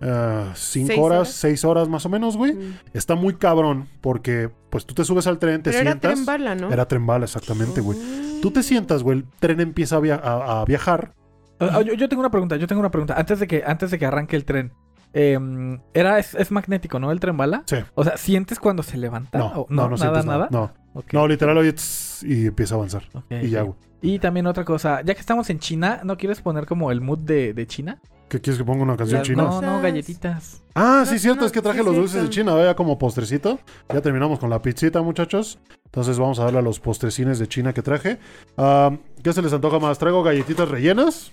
[0.02, 1.30] Ah, cinco ¿Seis horas, horas?
[1.34, 2.54] seis horas más o menos, güey.
[2.54, 2.74] Mm.
[2.94, 6.14] Está muy cabrón porque, pues tú te subes al tren, te Pero era sientas.
[6.14, 6.72] tren bala, ¿no?
[6.72, 7.98] Era tren bala, exactamente, güey.
[7.98, 8.42] Mm.
[8.42, 11.14] Tú te sientas, güey, el tren empieza a, via- a- a viajar.
[11.60, 13.16] Ah, ah, yo, yo tengo una pregunta, yo tengo una pregunta.
[13.18, 14.74] Antes de que, antes de que arranque el tren.
[15.14, 17.10] em, era, es, es magnético, ¿no?
[17.12, 17.64] El tren bala.
[17.66, 17.78] Sí.
[17.96, 19.40] O sea, ¿sientes cuando se levanta?
[19.40, 20.50] No, ¿O- no, no, nada, sientes nada.
[20.52, 20.74] No,
[21.14, 23.04] no, literal, oye, tss, y empieza a avanzar.
[23.30, 23.76] Y ya, güey.
[24.02, 27.20] Y también otra cosa, ya que estamos en China, ¿no quieres poner como el mood
[27.20, 28.02] de, de China?
[28.28, 29.44] ¿Qué quieres que ponga una canción Las- china?
[29.44, 30.62] No, no, galletitas.
[30.74, 32.02] Ah, sí, cierto, no, es que traje sí, los cierto.
[32.02, 33.60] dulces de China, vaya como postrecito.
[33.94, 35.60] Ya terminamos con la pizzita, muchachos.
[35.86, 38.18] Entonces vamos a darle a los postrecines de China que traje.
[38.58, 38.92] Ah,
[39.24, 39.98] ¿Qué se les antoja más?
[40.00, 41.32] ¿Traigo galletitas rellenas?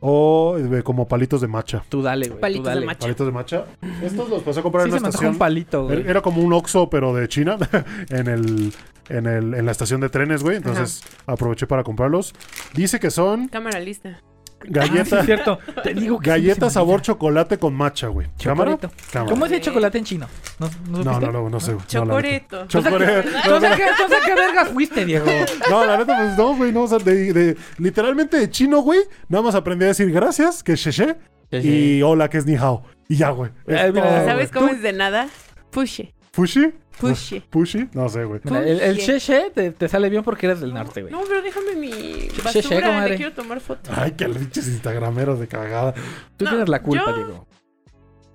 [0.00, 1.82] ¿O eh, como palitos de matcha?
[1.88, 2.36] Tú dale, güey.
[2.36, 2.86] tú Palitos de dale.
[2.86, 3.00] matcha.
[3.00, 3.64] Palitos de matcha.
[4.00, 6.00] Estos los pasé a comprar Sí, en se una me antoja un palito, güey.
[6.00, 7.56] Era era como un Oxxo, pero de China,
[8.10, 8.72] en el,
[9.08, 10.58] en el, en la estación de trenes, güey.
[10.58, 12.32] Entonces aproveché para comprarlos.
[12.74, 14.22] Dice que son Cámara lista.
[14.60, 15.58] Ah, sí, galletas, es cierto.
[15.82, 18.26] Te digo que sí, me sabor chocolate con matcha, güey.
[18.42, 18.76] ¿Cámara?
[19.12, 19.30] Cámara.
[19.30, 20.26] ¿Cómo es el chocolate en chino?
[20.58, 21.76] ¿No, no, No, no, no, no sé.
[21.86, 22.66] Chocoreto.
[22.66, 23.28] Chocoreto.
[23.44, 25.26] Entonces, ¿qué, entonces, ¿qué vergas fuiste, Diego?
[25.70, 26.72] No, la neta, pues no, güey.
[26.72, 29.00] No, o sea, de, de- literalmente de chino, güey.
[29.28, 31.16] Nada más aprendí a decir gracias, que es sheche.
[31.50, 32.82] Y hola, que es ni hao.
[33.08, 33.50] Y ya, güey.
[33.66, 33.92] Eh,
[34.26, 35.28] ¿Sabes cómo es de nada?
[35.70, 36.14] Pushe.
[36.38, 36.72] ¿Fushi?
[37.00, 37.40] Pushe.
[37.50, 37.88] ¿Pushi?
[37.94, 38.40] No sé, güey.
[38.44, 39.18] Mira, el, el Pushe.
[39.18, 41.12] cheche te, te sale bien porque eres del norte, güey.
[41.12, 42.80] No, pero déjame mi Che, basura.
[42.86, 43.10] comadre.
[43.10, 43.90] Le quiero tomar foto.
[43.94, 45.94] Ay, qué pinches instagrameros de cagada.
[46.36, 47.46] Tú No, tienes la culpa, yo- Diego.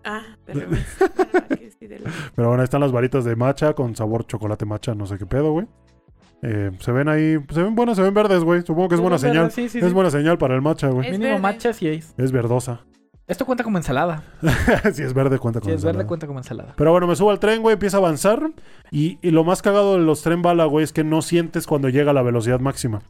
[0.03, 0.85] Ah, revés.
[0.99, 4.27] Ah, que sí, de la- Pero bueno, ahí están las varitas de matcha con sabor
[4.27, 5.65] chocolate matcha, no sé qué pedo, güey.
[6.41, 8.61] Eh, se ven ahí, se ven buenas, se ven verdes, güey.
[8.63, 9.51] Supongo que es buena verdad, señal.
[9.51, 9.93] Sí, sí, es sí.
[9.93, 11.05] buena señal para el matcha, güey.
[11.07, 11.41] Es Mínimo verde.
[11.41, 12.13] matchas y ace.
[12.17, 12.81] Es verdosa.
[13.27, 14.23] Esto cuenta como ensalada.
[14.93, 16.07] si es verde, cuenta con Si es verde, ensalada.
[16.07, 16.73] cuenta como ensalada.
[16.75, 18.51] Pero bueno, me subo al tren, güey, empieza a avanzar.
[18.91, 21.87] Y, y lo más cagado de los tren bala, güey, es que no sientes cuando
[21.89, 23.01] llega a la velocidad máxima.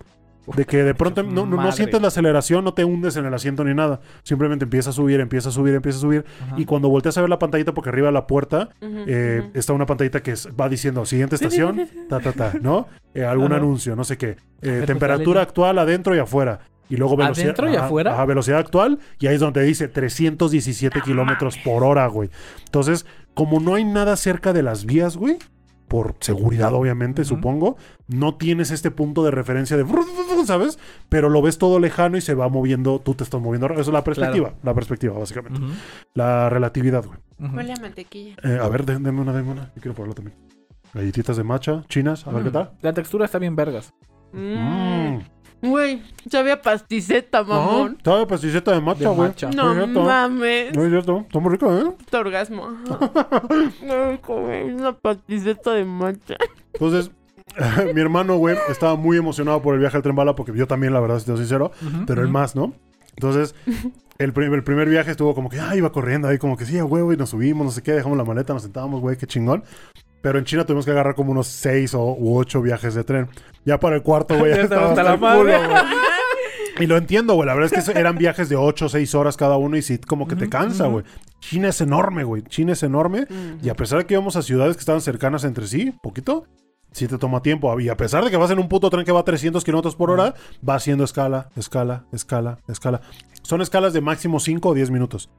[0.57, 1.71] De que de pronto no, no- no Madre.
[1.71, 4.01] sientes la aceleración, no te hundes en el asiento ni nada.
[4.23, 6.25] Simplemente empieza a subir, empieza a subir, empieza a subir.
[6.45, 6.55] Ajá.
[6.57, 9.85] Y cuando volteas a ver la pantallita, porque arriba de la puerta eh, está una
[9.85, 12.87] pantallita que va diciendo siguiente estación, ta, ta, ta, ¿no?
[13.13, 13.55] Eh, algún Ajá.
[13.61, 14.35] anuncio, no sé qué.
[14.61, 16.59] Eh, temperatura actual adentro y afuera.
[16.93, 17.45] Y luego velocidad.
[17.49, 18.13] ¿Adentro y afuera?
[18.13, 18.99] ajá, velocidad actual.
[19.19, 22.29] Y ahí es donde dice 317 kilómetros por hora, güey.
[22.65, 25.37] Entonces, como no hay nada cerca de las vías, güey,
[25.87, 29.85] por seguridad, obviamente, supongo, no tienes este punto de referencia de.
[30.45, 30.79] ¿Sabes?
[31.09, 33.67] Pero lo ves todo lejano y se va moviendo, tú te estás moviendo.
[33.67, 35.59] Eso es la perspectiva, la perspectiva, básicamente.
[36.15, 37.19] La relatividad, güey.
[37.39, 37.55] ujú.
[37.57, 38.35] Huele a mantequilla.
[38.43, 39.65] Eh, a ver, deme una, deme una.
[39.75, 40.35] Yo quiero probarlo también.
[40.93, 42.71] Galletitas de matcha, chinas, a ver qué Mm, tal.
[42.81, 43.93] La textura está bien vergas.
[44.31, 45.19] Mm.
[45.63, 47.97] Güey, sabía pasticeta, mamón.
[48.05, 49.31] No, sabe pasticeta de matcha, güey.
[49.55, 50.75] No No mames.
[50.75, 51.19] No es cierto.
[51.21, 51.85] Está muy rico, ¿eh?
[51.99, 52.67] Este orgasmo.
[54.27, 56.35] Güey, una pasticeta de matcha.
[56.73, 57.11] Entonces,
[57.93, 60.93] mi hermano, güey, estaba muy emocionado por el viaje al tren bala porque yo también,
[60.93, 62.73] la verdad, si te soy sincero, Ujú, pero él más, ¿no?
[63.15, 63.53] Entonces,
[64.17, 66.77] el, prim- el primer viaje estuvo como que, ah, iba corriendo ahí, como que sí,
[66.79, 69.27] a huevo, y nos subimos, no sé qué, dejamos la maleta, nos sentábamos, güey, qué
[69.27, 69.63] chingón.
[70.23, 73.27] Pero en China tuvimos que agarrar como unos seis o u ocho viajes de tren.
[73.65, 75.55] Ya para el cuarto, güey, ya Ya estaba hasta la madre.
[76.79, 77.45] Y lo entiendo, güey.
[77.45, 79.99] La verdad es que eran viajes de 8 o 6 horas cada uno y sí,
[79.99, 81.05] como que te cansa, güey.
[81.39, 82.41] China es enorme, güey.
[82.41, 83.27] China es enorme.
[83.61, 86.47] Y a pesar de que íbamos a ciudades que estaban cercanas entre sí, poquito,
[86.91, 87.79] sí te toma tiempo.
[87.79, 89.95] Y a pesar de que vas en un puto tren que va a 300 kilómetros
[89.95, 90.33] por hora,
[90.67, 93.01] va haciendo escala, escala, escala, escala.
[93.43, 95.29] Son escalas de máximo 5 o 10 minutos.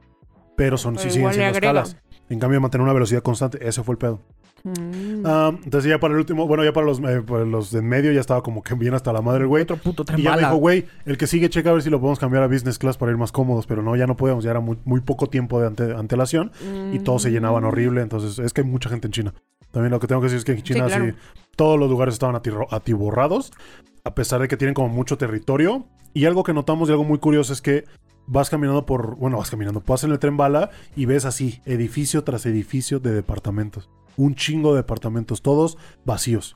[0.55, 1.81] Pero son, sí Pero siguen igual le siendo agrega.
[1.81, 2.03] escalas.
[2.29, 4.21] En cambio, mantener una velocidad constante, ese fue el pedo.
[4.65, 5.23] Mm.
[5.25, 7.87] Ah, entonces ya para el último, bueno, ya para los, eh, para los de en
[7.87, 9.63] medio ya estaba como que bien hasta la madre el güey.
[9.63, 11.89] Otro puto tren Y ya me dijo, güey, el que sigue checa a ver si
[11.91, 14.43] lo podemos cambiar a business class para ir más cómodos, pero no, ya no podemos,
[14.43, 16.51] ya era muy, muy poco tiempo de ante- antelación
[16.91, 17.67] y todos se llenaban Mm.
[17.67, 19.33] horrible, entonces es que hay mucha gente en China.
[19.71, 21.13] También lo que tengo que decir es que en China sí, claro.
[21.55, 23.51] todos los lugares estaban atirro- atiborrados,
[24.03, 25.85] a pesar de que tienen como mucho territorio.
[26.13, 27.83] Y algo que notamos y algo muy curioso es que
[28.25, 32.23] vas caminando por, bueno, vas caminando, vas en el tren bala y ves así, edificio
[32.23, 33.89] tras edificio de departamentos.
[34.17, 36.55] Un chingo de departamentos, todos vacíos.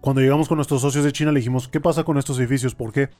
[0.00, 2.74] Cuando llegamos con nuestros socios de China le dijimos, ¿qué pasa con estos edificios?
[2.74, 3.10] ¿Por qué?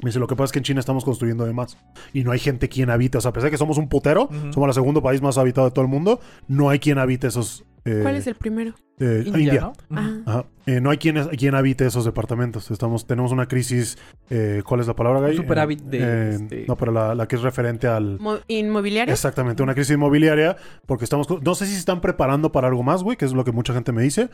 [0.00, 1.78] Me dice, lo que pasa es que en China estamos construyendo de más.
[2.12, 3.18] Y no hay gente quien habita.
[3.18, 5.68] O sea, a pesar de que somos un putero, somos el segundo país más habitado
[5.68, 7.64] de todo el mundo, no hay quien habite esos...
[7.84, 8.74] eh, ¿Cuál es el primero?
[9.00, 9.60] eh, India, India.
[9.60, 9.72] ¿no?
[9.90, 10.20] Ah.
[10.26, 10.44] Ajá.
[10.66, 12.70] Eh, no hay quien, quien habite esos departamentos.
[12.70, 13.98] Estamos, tenemos una crisis.
[14.30, 15.30] eh, ¿Cuál es la palabra, Gay?
[15.30, 18.20] Un superávit Eh, de, eh, este- No, pero la, la que es referente al.
[18.20, 19.12] Mo- ¿Inmobiliario?
[19.12, 20.56] Exactamente, una crisis inmobiliaria.
[20.86, 21.26] Porque estamos.
[21.42, 23.74] No sé si se están preparando para algo más, güey, que es lo que mucha
[23.74, 24.28] gente me dice.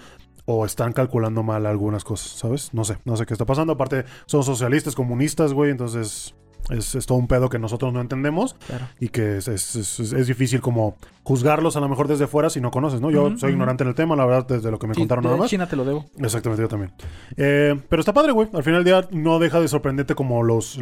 [0.44, 2.74] O están calculando mal algunas cosas, ¿sabes?
[2.74, 3.72] No sé, no sé qué está pasando.
[3.72, 5.70] Aparte, son socialistas, comunistas, güey.
[5.70, 6.34] Entonces.
[6.70, 8.86] Es, es todo un pedo que nosotros no entendemos Claro.
[9.00, 13.00] y que es, es- difícil como juzgarlos a lo mejor desde fuera si no conoces,
[13.00, 13.10] ¿no?
[13.10, 15.36] Yo soy ignorante en el tema, la verdad, desde lo que me Sí, contaron nada
[15.36, 15.50] más.
[15.50, 16.06] China te lo debo.
[16.18, 16.92] Exactamente, yo también.
[17.36, 18.48] Eh, pero está padre, güey.
[18.54, 20.78] Al final del día no deja de sorprenderte como los,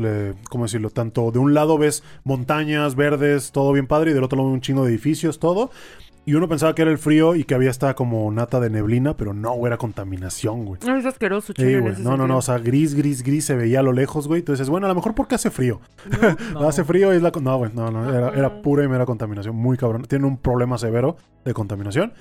[0.49, 0.91] ¿cómo decirlo?
[0.91, 4.61] Tanto de un lado ves montañas verdes, todo bien padre, y del otro lado un
[4.61, 5.71] chingo de edificios, todo.
[6.27, 9.17] Y uno pensaba que era el frío y que había esta como nata de neblina,
[9.17, 10.81] pero no, güey, era contaminación, güey.
[10.87, 11.95] Ah, es asqueroso, Sí, China, en güey.
[12.01, 12.39] No, no, no.
[12.39, 14.41] O sea, gris, gris, gris se veía a lo lejos, güey.
[14.41, 15.81] Entonces, bueno, a lo mejor porque hace frío.
[16.53, 16.67] No.
[16.69, 17.31] Hace frío y es la...
[17.41, 17.71] No, güey.
[17.75, 18.13] No, no.
[18.13, 19.55] Era, pura y mera contaminación.
[19.55, 20.03] Muy cabrón.
[20.03, 22.13] Tiene un problema severo de contaminación.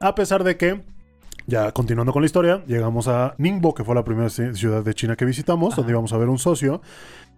[0.00, 0.82] A pesar de que,
[1.46, 4.92] ya continuando con la historia, llegamos a Ningbo, que fue la primera ci- ciudad de
[4.94, 5.80] China que visitamos, Ajá.
[5.80, 6.82] donde íbamos a ver un socio.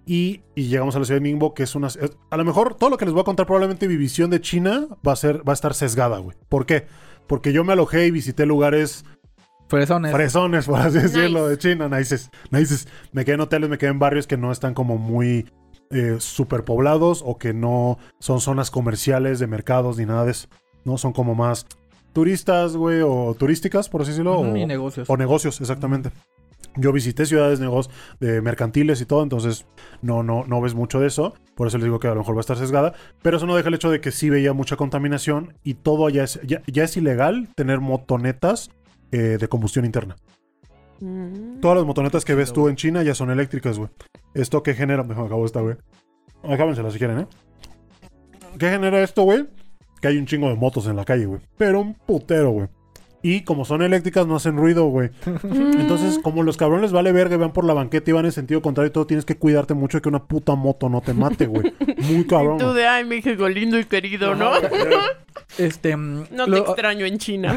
[0.06, 1.86] Y, y llegamos a la ciudad de Ningbo, que es una...
[1.89, 1.98] es-
[2.31, 4.89] a lo mejor todo lo que les voy a contar, probablemente mi visión de China
[5.06, 6.36] va a, ser, va a estar sesgada, güey.
[6.48, 6.86] ¿Por qué?
[7.27, 9.05] Porque yo me alojé y visité lugares
[9.68, 10.10] Fresones.
[10.12, 11.51] fresones, por así decirlo, Nice.
[11.51, 12.89] de China, nices, nices.
[13.12, 15.48] Me quedé en hoteles, me quedé en barrios que no están como muy
[15.90, 20.48] eh, superpoblados o que no son zonas comerciales de mercados ni nada de eso.
[20.85, 21.66] No son como más
[22.12, 25.09] turistas, güey, o turísticas, por así decirlo, o, y negocios.
[25.09, 26.10] o negocios, exactamente.
[26.76, 29.66] Yo visité ciudades negocios de mercantiles y todo, entonces
[30.02, 31.34] no, no, no ves mucho de eso.
[31.56, 32.94] Por eso les digo que a lo mejor va a estar sesgada.
[33.22, 36.24] Pero eso no deja el hecho de que sí veía mucha contaminación y todo allá
[36.24, 38.70] es, ya, ya es ilegal tener motonetas
[39.12, 40.16] eh, de combustión interna.
[41.01, 41.60] Mm.
[41.60, 43.90] Todas las motonetas que ves tú en China ya son eléctricas, güey.
[44.34, 45.02] Esto que genera.
[45.02, 45.76] Déjame acabo esta, güey.
[46.42, 47.26] Acábensela si quieren, ¿eh?
[48.59, 49.48] ¿Qué genera esto, güey?
[50.01, 51.40] Que hay un chingo de motos en la calle, güey.
[51.56, 52.68] Pero un putero, güey.
[53.22, 55.10] Y como son eléctricas, no hacen ruido, güey.
[55.42, 58.62] Entonces, como los cabrones vale verga y van por la banqueta y van en sentido
[58.62, 61.47] contrario y todo, tienes que cuidarte mucho de que una puta moto no te mate,
[61.47, 61.72] güey.
[61.98, 62.59] Muy cabrón.
[62.59, 62.76] Tú güey.
[62.76, 64.51] de, ay, México lindo y querido, ¿no?
[65.59, 65.97] Este.
[65.97, 67.56] No te lo- extraño en China.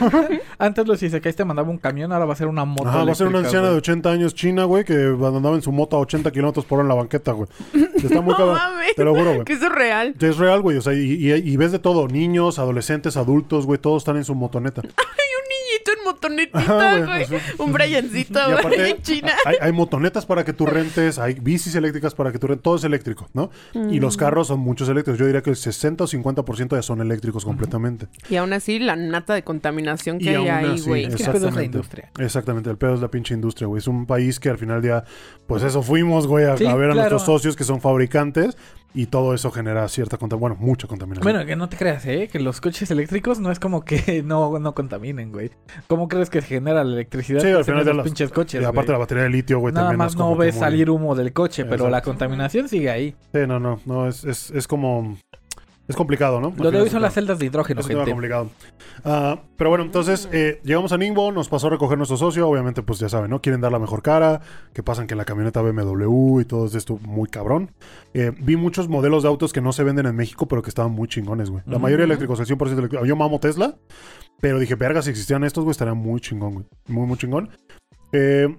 [0.57, 2.89] antes los Isekais te mandaba un camión, ahora va a ser una moto.
[2.89, 3.77] Ajá, va a ser una anciana de güey.
[3.79, 6.89] 80 años china, güey, que andaba en su moto a 80 kilómetros por hora en
[6.89, 7.47] la banqueta, güey.
[7.95, 8.55] Está muy No cabrón.
[8.55, 8.95] mames.
[8.95, 9.43] Te lo juro, güey.
[9.45, 10.15] Que eso es real.
[10.19, 10.77] Es real, güey.
[10.77, 12.07] O sea, y, y- y ves de todo.
[12.07, 13.79] Niños, adolescentes, adultos, güey.
[13.79, 14.81] Todos están en su motoneta.
[15.85, 17.35] Niñito en motonetita, güey, así.
[17.59, 19.31] Un Briancito, Y güey, en China.
[19.45, 22.75] hay, hay motonetas para que tú rentes, hay bicis eléctricas para que tú rentes, todo
[22.75, 23.49] es eléctrico, ¿no?
[23.73, 24.01] Y Mm.
[24.01, 25.19] los carros son muchos eléctricos.
[25.19, 28.07] Yo diría que el 60 o 50% ya son eléctricos completamente.
[28.29, 31.05] Y aún así, la nata de contaminación que Y hay ahí, güey.
[31.05, 31.65] Es que el pedo es la Exactamente.
[31.65, 32.11] industria.
[32.19, 33.79] Exactamente, el pedo es la pinche industria, güey.
[33.79, 35.03] Es un país que al final del día,
[35.47, 38.57] pues eso fuimos, güey, a, Sí, a ver a nuestros socios que son fabricantes
[38.95, 41.23] y todo eso genera cierta contaminación, bueno, mucha contaminación.
[41.23, 42.29] Bueno, que no te creas, ¿eh?
[42.31, 45.49] Que los coches eléctricos no es como que no, no contaminen, güey.
[45.93, 47.39] ¿Cómo crees que se genera la electricidad?
[47.41, 48.93] Sí, al final de los- pinches coches, y aparte güey?
[48.93, 51.13] la batería de litio, güey, Nada también más es no como ves muy- salir humo
[51.13, 53.15] del coche, pero la contaminación sigue ahí.
[53.31, 55.17] Sí, no, no, no, es, es, es como...
[55.85, 56.53] Es complicado, ¿no?
[56.57, 58.09] Lo de hoy son las celdas de hidrógeno, Es gente.
[58.09, 58.49] complicado.
[59.03, 62.47] Ah, pero bueno, entonces eh, llegamos a Ningbo, nos pasó a recoger nuestro socio.
[62.47, 63.41] Obviamente, pues ya saben, ¿no?
[63.41, 64.39] Quieren dar la mejor cara.
[64.71, 67.71] Que pasan que la camioneta BMW y todo esto muy cabrón.
[68.13, 70.93] Eh, vi muchos modelos de autos que no se venden en México, pero que estaban
[70.93, 71.63] muy chingones, güey.
[71.65, 71.81] La Ujú.
[71.83, 73.05] mayoría eléctricos, el 100% eléctrico.
[73.05, 73.75] Yo mamo Tesla,
[74.43, 76.65] pero dije, verga, si existían estos, güey, estaría muy chingón, güey.
[76.89, 77.49] Muy, muy chingón.
[78.11, 78.53] Eh,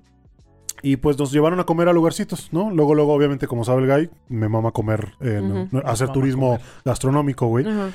[0.81, 2.71] y pues nos llevaron a comer a lugarcitos, ¿no?
[2.71, 6.63] Luego, luego, obviamente, como sabe el guy, me mama comer, eh, no- hacer turismo comer.
[6.87, 7.69] gastronómico, güey.
[7.69, 7.91] Ajá.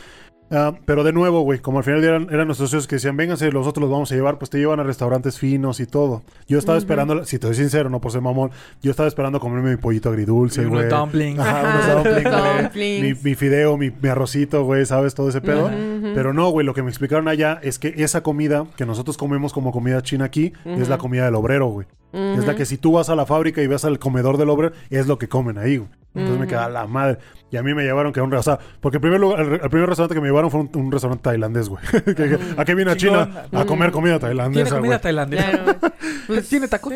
[0.52, 3.52] Ah, pero de nuevo, güey, como al final eran, eran nuestros socios que decían, vénganse,
[3.52, 6.24] nosotros los vamos a llevar, pues te llevan a restaurantes finos y todo.
[6.48, 6.84] Yo estaba Ujú.
[6.84, 8.50] esperando, si te soy sincero, no por ser mamón,
[8.82, 10.90] yo estaba esperando comerme mi pollito agridulce, Y unos güey.
[10.90, 11.40] dumplings.
[11.40, 13.02] Ajá, unos dumplings, güey.
[13.02, 15.14] Mi, mi fideo, mi, mi arrocito, güey, ¿sabes?
[15.14, 15.66] Todo ese pedo.
[15.68, 16.12] Ujú, ujú.
[16.16, 19.54] Pero no, güey, lo que me explicaron allá es que esa comida que nosotros comemos
[19.54, 21.86] como comida china aquí es la comida del obrero, güey.
[22.12, 24.74] Es la que si tú vas a la fábrica y ves al comedor del obrero,
[24.90, 25.90] es lo que comen ahí, güey.
[26.16, 26.50] Entonces me Ujú.
[26.50, 27.20] queda la madre.
[27.52, 28.66] Y a mí me llevaron que a un restaurante.
[28.82, 31.24] Porque el primer, lugar, el, el primer restaurante que me llevaron fue un, un restaurante
[31.24, 31.84] tailandés, güey.
[32.06, 32.98] Que- que- ¿A qué vine a.
[32.98, 33.46] China?
[33.52, 35.02] A comer comida Tiene tailandesa, comida güey.
[35.02, 35.52] tailandesa.
[35.52, 35.80] Claro.
[36.28, 36.94] Pues, ¿Tiene tacos?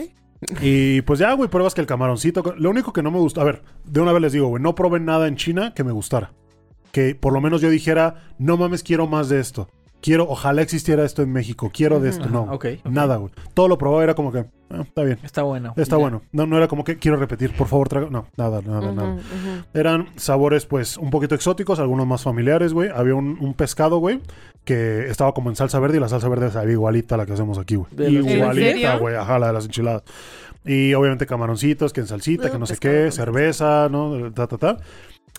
[0.62, 2.44] Y pues ya, güey, pruebas que el camaroncito.
[2.58, 3.42] Lo único que no me gusta.
[3.42, 5.92] A ver, de una vez les digo, güey, no probé nada en China que me
[5.92, 6.32] gustara.
[6.92, 9.70] Que por lo menos yo dijera, no mames, quiero más de esto.
[10.04, 11.72] Quiero, ojalá existiera esto en México.
[11.74, 12.28] Quiero de esto.
[12.28, 12.42] No.
[12.42, 12.54] ok,
[12.84, 12.86] ok.
[12.92, 13.32] Nada, güey.
[13.54, 14.40] Todo lo probaba era como que,
[14.70, 15.18] ah, está bien.
[15.24, 15.74] Está bueno.
[15.78, 16.02] Está Ya.
[16.02, 16.22] bueno.
[16.34, 18.10] No, no era como que quiero repetir, por favor, traga.
[18.10, 19.18] No, nada, nada, nada.
[19.74, 22.90] Eran sabores, pues, un poquito exóticos, algunos más familiares, güey.
[22.94, 24.20] Había un, un pescado, güey,
[24.66, 27.32] que estaba como en salsa verde y la salsa verde sabía igualita a la que
[27.32, 27.88] hacemos aquí, güey.
[27.92, 29.16] ¿De las- ¿En Igualita, güey.
[29.16, 30.04] Ajá, la de las enchiladas.
[30.66, 34.32] Y obviamente camaroncitos, que en salsita, que no sé qué, cerveza, ¿no?
[34.34, 34.78] Ta, ta, ta.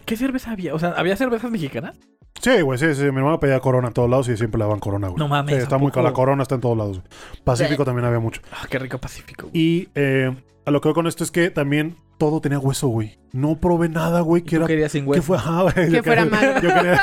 [0.07, 0.75] ¿Qué cerveza había?
[0.75, 1.97] O sea, ¿había cervezas mexicanas?
[2.41, 3.03] Sí, güey, sí, sí.
[3.03, 5.19] Mi hermano pedía corona en todos lados y siempre le daban corona, güey.
[5.19, 5.93] No mames, Sí, está ¿a muy.
[5.95, 7.01] La corona está en todos lados.
[7.45, 8.43] Pacífico también había mucho.
[8.53, 9.49] Ah, qué rico Pacífico.
[9.49, 9.59] güey.
[9.63, 10.35] Y eh,
[10.67, 13.19] a lo que voy con esto es que también todo tenía hueso, güey.
[13.33, 15.23] No probé nada, güey, ¿Y que era querías sin ¿Qué hueso?
[15.23, 15.37] fue?
[15.39, 16.55] Ajá, güey, Que yo fuera quería- malo.
[16.63, 17.01] Yo quería,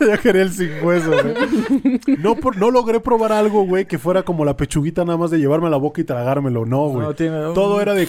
[0.00, 2.00] yo quería el sin hueso, güey.
[2.18, 5.38] No, por- no logré probar algo, güey, que fuera como la pechuguita nada más de
[5.38, 6.66] llevarme a la boca y tragármelo.
[6.66, 7.06] No, güey.
[7.06, 8.06] No, tiene- Todo era de...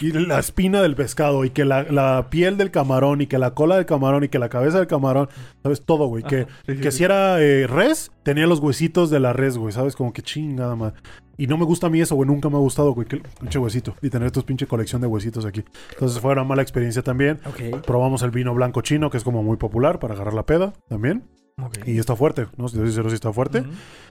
[0.00, 3.52] Y la espina del pescado, y que la, la piel del camarón, y que la
[3.54, 5.28] cola del camarón, y que la cabeza del camarón.
[5.62, 5.82] ¿Sabes?
[5.84, 6.22] Todo, güey.
[6.24, 6.98] Que, Ajá, sí, sí, que sí.
[6.98, 9.72] si era eh, res, tenía los huesitos de la res, güey.
[9.72, 9.94] ¿Sabes?
[9.94, 10.92] Como que chingada, más.
[11.36, 12.26] Y no me gusta a mí eso, güey.
[12.26, 13.06] Nunca me ha gustado, güey.
[13.06, 13.94] Que pinche huesito.
[14.02, 15.64] Y tener estos pinche colección de huesitos aquí.
[15.90, 17.40] Entonces fue una mala experiencia también.
[17.46, 20.72] Ok, Probamos el vino blanco chino, que es como muy popular para agarrar la peda
[20.88, 21.24] también.
[21.62, 21.86] ok.
[21.86, 22.68] Y está fuerte, ¿no?
[22.68, 23.64] Si te sí está fuerte.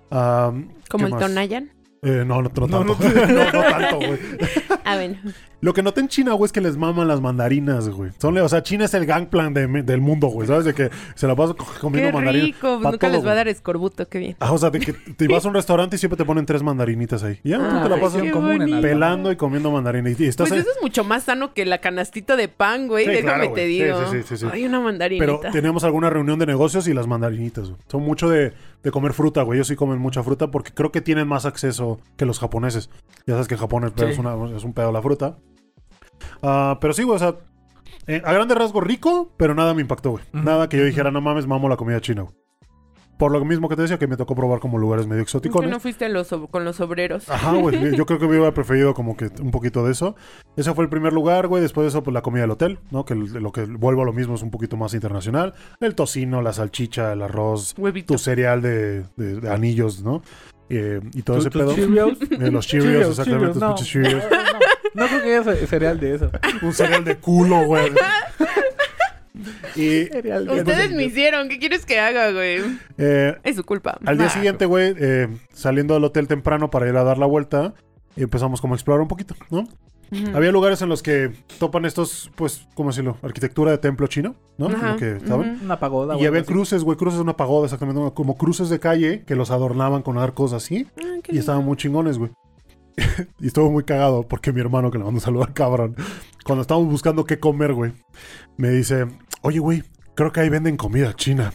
[0.10, 1.22] Como ¿qué el más?
[1.22, 1.81] Tonayan.
[2.04, 2.84] Eh, no, no, no No, tanto.
[2.84, 2.96] no.
[3.28, 4.20] No, no tanto, güey.
[4.84, 5.18] Ah, bueno.
[5.64, 8.10] Lo que noté en China, güey, es que les maman las mandarinas, güey.
[8.20, 10.48] Son, o sea, China es el gangplan de- del mundo, güey.
[10.48, 10.66] ¿Sabes?
[10.66, 12.48] De que se la pasan co- comiendo Qué mandarinas.
[12.48, 12.80] rico.
[12.82, 14.10] Pa' Nunca todo, les va a dar escorbuto.
[14.10, 14.36] Qué bien.
[14.40, 16.64] Ah, o sea, de que te vas a un restaurante y siempre te ponen tres
[16.64, 17.40] mandarinitas ahí.
[17.44, 20.20] Y ya, Ah, tú te la qué pasas común pelando y comiendo mandarinas.
[20.20, 23.06] Y estás Pues eso es mucho más sano que la canastita de pan, güey.
[23.06, 23.84] Sí, Déjame claro, te güey.
[23.84, 24.00] Digo.
[24.12, 24.46] sí, sí, sí, sí.
[24.52, 25.24] Ay, una mandarinita.
[25.28, 27.80] Pero tenemos alguna reunión de negocios y las mandarinitas, güey.
[27.88, 29.60] Son mucho de, de comer fruta, güey.
[29.60, 32.90] Ellos sí comen mucha fruta porque creo que tienen más acceso que los japoneses.
[33.28, 34.14] Ya sabes que en Japón el pedo Sí.
[34.14, 35.38] es, una- es un pedo la fruta.
[36.42, 37.36] Ah, pero sí, güey, o sea,
[38.08, 40.24] eh, a grandes rasgos rico, pero nada me impactó, güey.
[40.34, 42.36] Nada que yo dijera, no mames, mamo la comida china, güey.
[43.18, 45.64] Por lo mismo que te decía, que me tocó probar como lugares medio exóticos.
[45.68, 47.30] no fuiste los con los obreros.
[47.30, 47.76] Ajá, güey.
[47.96, 50.16] Yo creo que hubiera preferido como que un poquito de eso.
[50.56, 51.62] Ese fue el primer lugar, güey.
[51.62, 53.06] Después de eso, pues la comida del hotel, ¿no?
[53.06, 55.54] Que lo que vuelvo a lo mismo es un poquito más internacional.
[55.80, 58.16] El tocino, la salchicha, el arroz, Huevito.
[58.16, 60.24] tu cereal de, de- de anillos, ¿no?
[60.74, 61.76] Eh, y todo ¿Tu- ese pedo.
[61.76, 62.18] Cheerios?
[62.32, 63.68] Eh, los Cheerios, exactamente, los no.
[63.76, 64.24] pinches Cheerios.
[64.94, 66.32] No, no creo que haya ce- cereal de eso.
[66.62, 67.92] Un cereal de culo, güey.
[69.76, 70.50] Y Cereal.
[70.50, 71.48] Ustedes me hicieron.
[71.50, 72.62] ¿Qué quieres que haga, güey?
[72.98, 73.98] eh, Es su culpa.
[74.06, 77.26] al día Ah, siguiente, güey, eh, saliendo del hotel temprano para ir a dar la
[77.26, 77.74] vuelta,
[78.18, 79.68] empezamos como a explorar un poquito, ¿no?
[80.34, 83.18] Había lugares en los que topan estos, pues, ¿cómo decirlo?
[83.22, 84.68] Arquitectura de templo chino, ¿no?
[84.68, 85.44] Ajá, Lo que ujú.
[85.64, 86.20] Una pagoda.
[86.20, 86.52] Y había así.
[86.52, 90.18] cruces, güey, cruces de una pagoda, exactamente, como cruces de calle que los adornaban con
[90.18, 90.88] arcos así.
[91.02, 92.32] Ah, Y estaban muy chingones, güey.
[93.40, 95.96] y estuvo muy cagado porque mi hermano, que le mando un saludo al cabrón,
[96.44, 97.94] cuando estábamos buscando qué comer, güey,
[98.58, 99.08] me dice,
[99.44, 99.84] oye, güey,
[100.14, 101.54] creo que ahí venden comida china.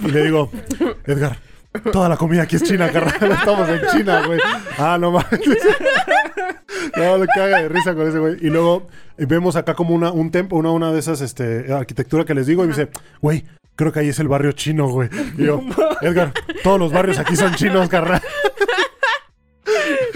[0.00, 0.50] Y le digo,
[1.06, 1.38] Edgar,
[1.92, 3.32] toda la comida aquí es china, carnal.
[3.32, 4.40] Estamos en China, güey.
[4.78, 5.28] Ah, no mames.
[6.96, 8.36] No, le caga de risa con ese güey.
[8.40, 8.86] Y luego
[9.16, 12.46] eh, vemos acá como una, un templo, una, una de esas este, arquitectura que les
[12.46, 12.88] digo, y me dice,
[13.22, 13.44] güey,
[13.74, 15.08] creo que ahí es el barrio chino, güey.
[15.38, 15.62] Y yo,
[16.02, 16.32] Edgar,
[16.62, 18.20] todos los barrios aquí son chinos, carnal.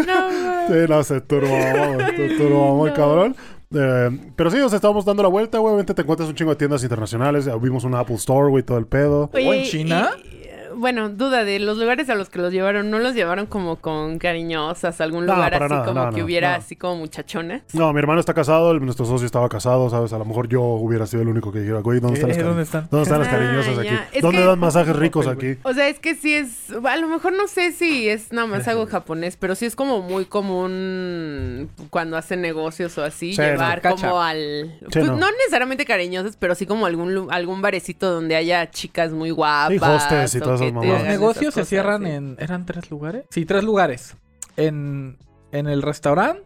[0.07, 0.27] No,
[0.69, 0.83] güey.
[0.87, 2.97] Sí, no, se turbó, se turbó muy No.
[2.97, 3.37] cabrón.
[3.75, 5.71] Eh, pero sí, sea, estábamos dando la vuelta, güey.
[5.73, 7.49] Obviamente te encuentras un chingo de tiendas internacionales.
[7.61, 9.31] Vimos una Apple Store, güey, todo el pedo.
[9.33, 10.11] ¿O en China?
[10.23, 10.48] y- y,
[10.79, 14.19] bueno, duda de los lugares a los que los llevaron, ¿no los llevaron como con
[14.19, 15.01] cariñosas?
[15.01, 16.57] ¿Algún No, lugar así nada, como no, que no, hubiera no.
[16.57, 17.63] así como muchachones?
[17.73, 20.13] No, mi hermano está casado, el- nuestro socio estaba casado, ¿sabes?
[20.13, 22.41] A lo mejor yo hubiera sido el único que dijera, güey, ¿dónde están las, Eh,
[22.43, 22.89] cari- ¿Dónde están?
[22.91, 23.81] ¿dónde están las Ah, cariñosas ya.
[23.81, 24.17] aquí?
[24.19, 25.57] Es ¿Dónde que- dan masajes ricos aquí?
[25.63, 28.67] O sea, es que sí es, a lo mejor no sé si es nada más
[28.69, 33.83] algo japonés, pero sí es como muy común cuando hacen negocios o así, Sí, llevar
[33.83, 34.77] como al...
[34.81, 35.17] Sí, pues, no.
[35.17, 35.27] no.
[35.39, 39.69] necesariamente cariñosos, pero sí como algún, algún barecito donde haya chicas muy guapas.
[39.71, 42.11] Sí, hostes y o todas Los negocios se cierran sí.
[42.11, 42.37] en...
[42.39, 43.25] ¿Eran tres lugares?
[43.31, 44.17] Sí, tres lugares.
[44.57, 45.19] En,
[45.53, 46.43] en el restaurante.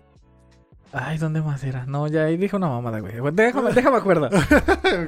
[0.93, 1.87] Ay, ¿dónde más era?
[1.87, 3.15] No, ya ahí dije una mamada, güey.
[3.33, 4.29] Déjame, déjame acuerdo.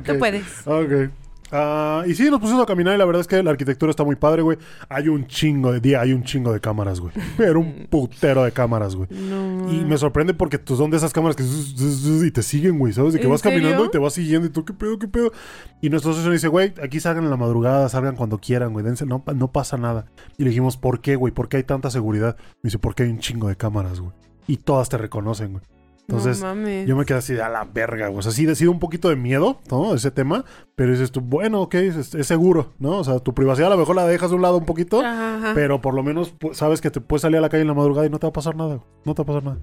[0.05, 0.67] Tú puedes.
[0.67, 1.11] Ok.
[1.53, 4.03] Ah, y sí, nos pusimos a caminar y la verdad es que la arquitectura está
[4.03, 4.59] muy padre, güey.
[4.89, 7.13] Hay un chingo de día, hay un chingo de cámaras, güey.
[7.37, 9.09] Pero un putero de cámaras, güey.
[9.11, 9.73] No.
[9.73, 13.13] Y me sorprende porque tú son de esas cámaras que y te siguen, güey, ¿sabes?
[13.13, 15.33] De que ¿En vas caminando y te vas siguiendo y tú, ¿qué pedo, qué pedo?
[15.81, 19.07] Y nuestro socio dice, güey, aquí salgan en la madrugada, salgan cuando quieran, güey, dense,
[19.07, 20.07] no, no pasa nada.
[20.39, 21.33] Y le dijimos, ¿por qué, güey?
[21.33, 22.37] ¿Por qué hay tanta seguridad?
[22.63, 24.13] Me dice, porque hay un chingo de cámaras, güey.
[24.47, 25.65] Y todas te reconocen, güey.
[26.07, 26.87] Entonces, no mames.
[26.87, 28.19] yo me quedé así de a la verga, güey.
[28.19, 29.95] O sea, sí decido un poquito de miedo, ¿no?
[29.95, 30.45] Ese tema.
[30.75, 32.99] Pero dices tú, bueno, ok, es, es seguro, ¿no?
[32.99, 35.01] O sea, tu privacidad a lo mejor la dejas de un lado un poquito.
[35.01, 35.53] Ajá.
[35.55, 38.07] Pero por lo menos sabes que te puedes salir a la calle en la madrugada
[38.07, 38.77] y no te va a pasar nada.
[38.77, 38.87] güey.
[39.05, 39.59] No te va a pasar nada.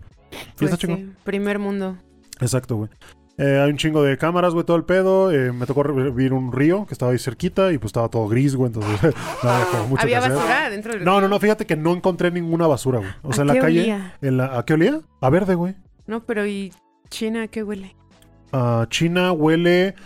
[0.57, 1.97] Pues está sí, Primer mundo.
[2.39, 2.89] Exacto, güey.
[3.37, 5.31] Eh, hay un chingo de cámaras, güey, todo el pedo.
[5.31, 8.55] Eh, me tocó ver un río que estaba ahí cerquita y pues estaba todo gris,
[8.55, 8.71] güey.
[8.73, 9.13] Entonces,
[9.43, 12.29] no había como mucho Había basura dentro del No, no, no, fíjate que no encontré
[12.29, 13.11] ninguna basura, güey.
[13.23, 13.81] O sea, ¿A en la qué calle.
[13.81, 14.15] olía?
[14.21, 15.01] En la, ¿A qué olía?
[15.21, 15.75] A verde, güey.
[16.11, 16.73] No, pero ¿y
[17.09, 17.95] China qué huele?
[18.51, 19.95] Ah, China huele.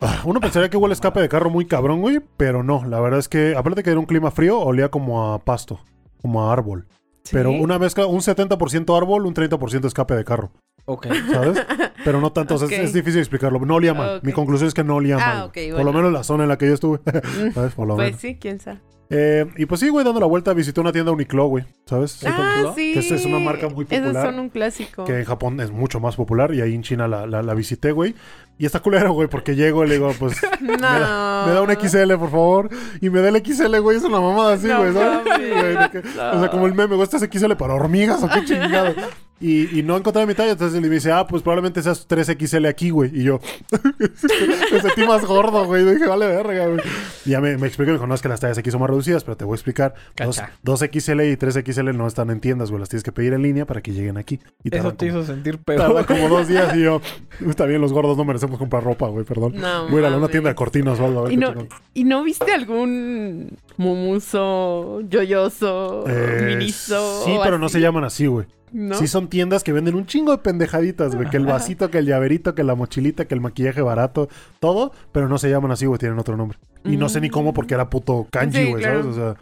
[0.00, 2.20] Ah, uno pensaría que huele a escape de carro muy cabrón, güey.
[2.36, 5.40] Pero no, la verdad es que, aparte que era un clima frío, olía como a
[5.40, 5.80] pasto,
[6.22, 6.86] como a árbol.
[7.32, 10.52] Pero una mezcla, un 70% árbol, un 30% escape de carro,
[10.84, 11.08] Ok.
[11.32, 11.66] ¿sabes?
[12.04, 13.58] Pero no tanto, o sea, es- es, difícil explicarlo.
[13.58, 14.18] No olía mal.
[14.18, 14.22] Ok.
[14.22, 15.42] Mi conclusión es que no olía Ah, mal.
[15.48, 15.84] ok, Por bueno.
[15.86, 17.00] lo menos en la zona en la que yo estuve,
[17.54, 17.74] ¿sabes?
[17.74, 18.20] Por lo Pues menos.
[18.20, 18.78] sí, quién sabe.
[19.10, 22.20] Eh, y pues sí, güey, dando la vuelta, visité una tienda Uniqlo, güey, ¿sabes?
[22.26, 22.92] Ah, sí.
[22.92, 24.26] Que es una marca muy Esos popular.
[24.26, 25.04] son un clásico.
[25.04, 27.92] que en Japón es mucho más popular y ahí en China la, la, la visité,
[27.92, 28.14] güey.
[28.58, 30.72] Y está culero, güey, porque llego y le digo, pues, No.
[30.72, 32.68] me, da, me da un XL, por favor.
[33.00, 35.24] Y me da el XL, güey, es una mamada así, No güey, ¿sabes?
[35.24, 38.44] güey, que- O sea, como el meme, güey, ¿este es XL para hormigas o qué
[38.44, 38.94] chingado?
[39.40, 42.90] Y, y no encontré mi talla, entonces le dice, ah, pues probablemente seas 3XL aquí,
[42.90, 43.10] güey.
[43.20, 43.38] Y yo,
[44.72, 45.84] me sentí más gordo, güey.
[45.84, 46.80] Dije, vale, verga, güey.
[47.24, 48.90] Y ya me, me explicó, me dijo, no, es que las tallas aquí son más
[48.90, 49.94] reducidas, pero te voy a explicar.
[50.16, 50.52] Dos, Cacha.
[50.64, 52.80] 2XL y 3XL no están en tiendas, güey.
[52.80, 54.40] Las tienes que pedir en línea para que lleguen aquí.
[54.64, 56.06] Y Eso te como- hizo sentir Tarda peor.
[56.06, 57.00] como dos días y yo,
[57.48, 59.54] está bien, los gordos no merecemos comprar ropa, güey, perdón.
[59.56, 61.20] No Voy a ir a una tienda de cortinas o algo.
[61.20, 61.54] a ver ¿Y no.
[61.94, 67.22] ¿Y no viste algún mumuso, yoyoso, Eh, miniso?
[67.24, 68.46] sí, pero no se llaman así, güey.
[68.72, 68.94] ¿No?
[68.96, 71.28] Sí son tiendas que venden un chingo de pendejaditas, güey.
[71.30, 74.28] Que el vasito, que el llaverito, que la mochilita, que el maquillaje barato,
[74.60, 76.58] todo, pero no se llaman así, güey, tienen otro nombre.
[76.84, 79.02] Y no sé ni cómo porque era puto kanji, Sí, güey, claro.
[79.02, 79.16] ¿sabes?
[79.16, 79.36] O sea,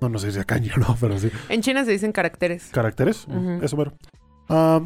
[0.00, 1.30] no, no sé si sea kanji o no, pero sí.
[1.48, 2.68] En China se dicen caracteres.
[2.72, 3.26] ¿Caracteres?
[3.62, 3.92] Eso.
[4.48, 4.80] Ah,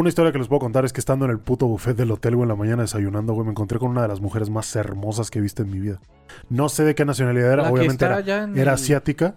[0.00, 2.34] una historia que les puedo contar es que estando en el puto buffet del hotel,
[2.36, 5.30] güey, en la mañana desayunando, güey, me encontré con una de las mujeres más hermosas
[5.30, 6.00] que he visto en mi vida.
[6.48, 8.68] No sé de qué nacionalidad era, La que obviamente está era, allá en era el-
[8.74, 9.34] asiática,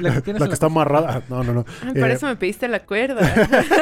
[0.00, 1.16] La que, la está amarrada.
[1.18, 1.64] ah, No, no, no.
[1.82, 3.20] Ah, para Eh, eso me pediste la cuerda.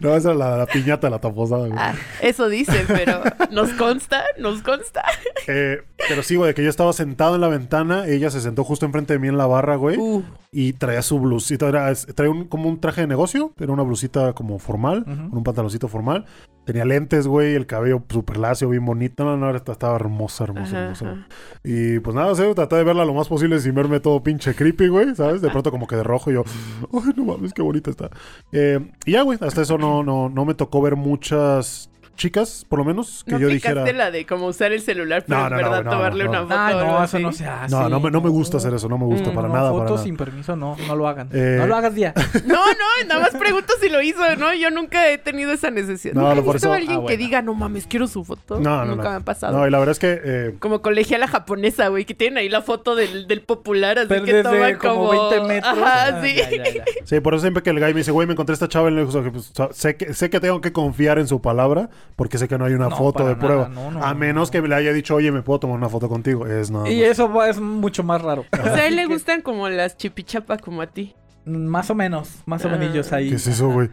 [0.00, 1.72] No, esa era la, la piñata, la taposada, güey.
[1.76, 5.02] Ah, eso dicen, pero nos consta, nos consta.
[5.48, 8.64] Eh, pero sí, güey, de que yo estaba sentado en la ventana, ella se sentó
[8.64, 10.22] justo enfrente de mí en la barra, güey, Uh,
[10.54, 14.34] y traía su blusita, era, traía un- como un traje de negocio, era una blusita
[14.34, 16.26] como formal, con un pantaloncito formal,
[16.66, 20.80] tenía lentes, güey, el cabello súper lacio, bien bonito, no, no, estaba hermosa, hermosa, ajá,
[20.82, 21.10] hermosa.
[21.10, 21.26] ajá.
[21.64, 24.88] Y pues nada, sé, traté de verla lo más posible sin verme todo pinche creepy,
[24.88, 25.40] güey, ¿sabes?
[25.40, 26.44] De pronto como que de rojo y yo,
[26.92, 28.10] ay, no mames, qué bonita está.
[28.52, 31.88] Eh, y ya, güey, hasta eso no, no, no me tocó ver muchas
[32.22, 33.90] chicas, por lo menos, que ¿No yo dijera...
[33.92, 36.30] la de como usar el celular, pero No, en no, no, verdad no, tomarle no.
[36.30, 36.54] una foto?
[36.56, 37.74] Ah, o algo no, eso no se hace.
[37.74, 39.70] No, no me, no me gusta hacer eso, no me gusta Mm, para No, nada,
[39.70, 40.04] para fotos nada.
[40.04, 41.28] sin permiso, no, no lo hagan.
[41.32, 42.14] Eh, No lo hagas día.
[42.46, 44.54] No, no, nada más pregunto si lo hizo, ¿no?
[44.54, 46.14] Yo nunca he tenido esa necesidad.
[46.14, 47.18] No, ¿Nunca no, he visto a alguien Ah, que bueno.
[47.18, 48.60] diga, no mames, quiero su foto?
[48.60, 49.10] No, no, Nunca no.
[49.10, 49.58] me ha pasado.
[49.58, 50.20] No, y la verdad es que...
[50.24, 54.24] eh, Como colegiala japonesa, güey, que tienen ahí la foto del, del popular, así Pero
[54.24, 55.30] que desde toman como como...
[55.30, 55.78] 20 metros.
[55.78, 56.34] Ajá, Ah, sí.
[56.36, 56.84] ya, ya, ya.
[57.04, 58.98] Sí, por eso siempre que el guy me dice, güey, me encontré esta chava en
[58.98, 62.56] el pues, sé, que, sé que tengo que confiar en su palabra porque sé que
[62.58, 63.68] no hay una No, foto de prueba.
[63.68, 64.52] nada, no, no, a no, menos no.
[64.52, 66.46] que me le haya dicho, oye, ¿me puedo tomar una foto con contigo?
[66.46, 67.08] Es nada Y más.
[67.10, 68.44] eso va- es mucho más raro.
[68.52, 71.14] O sea, a él le gustan como las chipichapa como a ti.
[71.44, 72.76] Más o menos, más o Ah.
[72.76, 73.30] menos ahí.
[73.30, 73.90] ¿Qué es eso, güey?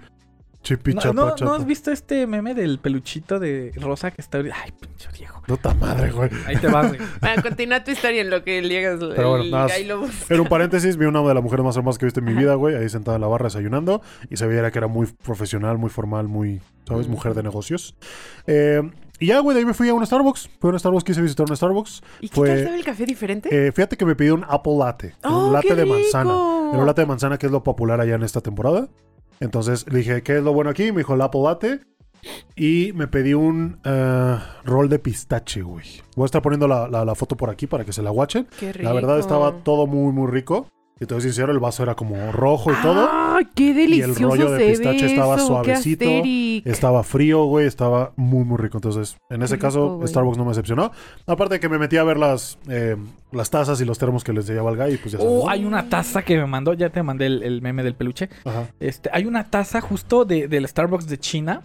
[0.61, 4.55] Chipi No, no, ¿no has visto este meme del peluchito de Rosa que está ahorita?
[4.63, 5.41] Ay, pinche viejo.
[5.47, 6.29] Puta madre, güey.
[6.45, 6.99] Ahí te vas, güey.
[7.21, 8.99] Bueno, continúa tu historia en lo que llegas.
[8.99, 10.33] Pero bueno, el nada lo busca.
[10.33, 12.33] En un paréntesis, vi una de las mujeres más hermosas que he visto en mi
[12.33, 14.01] vida, güey, ahí sentada en la barra desayunando.
[14.29, 17.07] Y se veía que era muy profesional, muy formal, muy, ¿sabes?
[17.07, 17.11] Mm.
[17.11, 17.95] Mujer de negocios.
[18.45, 18.81] Eh,
[19.19, 20.49] y ya, güey, de ahí me fui a un Starbucks.
[20.59, 22.01] Fui a un Starbucks, quise visitar un Starbucks.
[22.21, 23.49] ¿Y qué tal sabe el café diferente?
[23.51, 25.15] Eh, fíjate que me pidió un Apple Latte.
[25.23, 26.33] ¡Oh, un latte qué de manzana.
[26.33, 28.87] un latte de manzana que es lo popular allá en esta temporada.
[29.39, 30.91] Entonces le dije, ¿qué es lo bueno aquí?
[30.91, 31.81] Me dijo el Apple Latte.
[32.55, 35.85] Y me pedí un eh, rol de pistache, güey.
[36.17, 38.45] Voy a estar poniendo la, la- la foto por aquí para que se la watchen.
[38.59, 38.83] Qué rico.
[38.83, 40.67] La verdad estaba todo muy, muy rico.
[41.01, 43.09] Y te sincero, el vaso era como rojo y todo.
[43.09, 45.47] ¡Ay, qué delicioso rollo de pistache estaba eso!
[45.47, 46.05] suavecito.
[46.69, 47.67] Estaba frío, güey.
[47.67, 48.77] Estaba muy, muy rico.
[48.77, 50.09] Entonces, en ese caso, güey.
[50.09, 50.91] Starbucks no me decepcionó.
[51.25, 52.97] Aparte de que me metí a ver las, eh,
[53.31, 54.95] las tazas y los termos que les llevaba el guy.
[54.95, 55.19] Y pues ya.
[55.21, 58.29] Oh, hay una taza que me mandó, ya te mandé el, el meme del peluche.
[58.43, 58.67] Ajá.
[58.81, 61.61] Este, hay una taza justo de, del Starbucks de China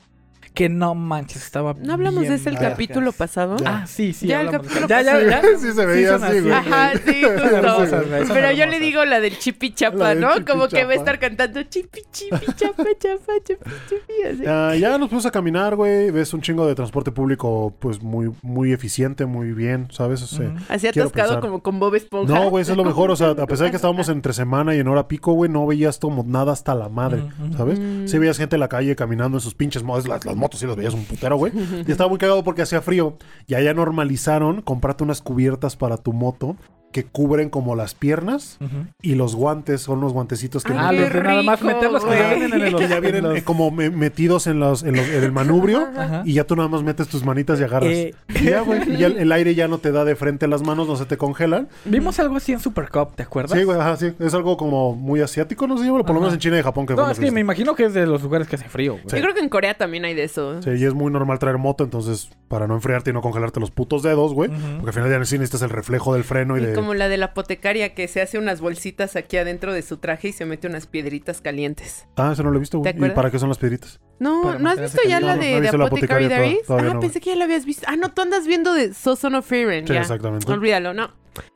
[0.54, 2.72] que no manches, estaba ¿No hablamos bien de ese el vergas.
[2.72, 3.56] capítulo pasado?
[3.56, 3.78] Ya.
[3.82, 4.28] Ah, sí, sí.
[4.28, 5.02] Ya el hablamos capítulo eso.
[5.04, 5.58] Ya, ya, ya.
[5.58, 6.52] Sí, se veía son así, güey.
[6.52, 7.44] Ajá, sí, justo.
[7.56, 8.80] hermosas, güey, son Pero yo le hermosas.
[8.80, 10.32] digo la del chipi La chapa, del ¿no?
[10.34, 10.94] chipi Como que va a chapa.
[10.94, 14.22] estar cantando chipi chipi chapa chapa chipi chipi.
[14.30, 14.44] así.
[14.46, 16.12] Ah, ya nos pusimos a caminar, güey.
[16.12, 20.22] Ves un chingo de transporte público, pues muy, muy eficiente, muy bien, ¿sabes?
[20.22, 20.56] O sea, Ujú.
[20.68, 21.40] Así quiero atascado pensar.
[21.40, 22.32] como con Bob Esponja.
[22.32, 23.10] No, güey, eso es lo mejor.
[23.10, 25.66] O sea, a pesar de que estábamos entre semana y en hora pico, güey, no
[25.66, 27.24] veías como nada hasta la madre.
[27.56, 27.80] ¿sabes?
[27.80, 28.06] Mm.
[28.06, 30.06] Sí veías gente en la calle caminando en sus pinches motos.
[30.06, 31.52] Las, las motos sí las veías un putero, güey.
[31.86, 33.16] Y estaba muy cagado porque hacía frío.
[33.46, 36.56] Y allá normalizaron comprarte unas cubiertas para tu moto
[36.94, 38.56] que cubren como las piernas
[39.02, 42.34] y los guantes son unos guantecitos que Ah, los de nada más meterlos que ya
[42.34, 44.94] vienen en el que ya vienen en los- eh, como me- metidos en, los, en,
[44.94, 46.22] los- en el manubrio Ajá.
[46.24, 47.90] y ya tú nada más metes tus manitas y agarras.
[47.90, 48.94] Eh, Y ya, güey.
[48.94, 51.04] Y ya el, el aire ya no te da de frente las manos, no se
[51.04, 51.66] te congelan.
[51.84, 53.58] Vimos algo así en Super Cup, ¿te acuerdas?
[53.58, 54.12] Sí, güey, ajá, sí.
[54.20, 56.86] Es algo como muy asiático, no sé, por lo menos en China y Japón.
[56.86, 59.04] Que No, es que me imagino que es de los lugares que hace frío, güey.
[59.16, 60.62] Yo creo que en Corea también hay de eso.
[60.62, 63.72] Sí, y es muy normal traer moto, entonces para no enfriarte y no congelarte los
[63.72, 64.48] putos dedos, güey.
[64.76, 66.83] Porque al final ya necesitas el reflejo del freno y, Y de.
[66.84, 70.28] Como la de la apotecaria que se hace unas bolsitas aquí adentro de su traje
[70.28, 72.06] y se mete unas piedritas calientes.
[72.16, 72.92] Ah, eso no lo he visto, güey.
[72.92, 74.00] ¿Te ¿Y para qué son las piedritas?
[74.18, 76.68] No, ¿no has visto ya la de, de Apothecary Diaries?
[76.68, 77.86] ah, pensé que ya la habías visto.
[77.88, 79.88] Ah, no, tú andas viendo de So Son of Frieren.
[79.88, 80.52] Sí, exactamente.
[80.52, 81.10] Olvídalo, no.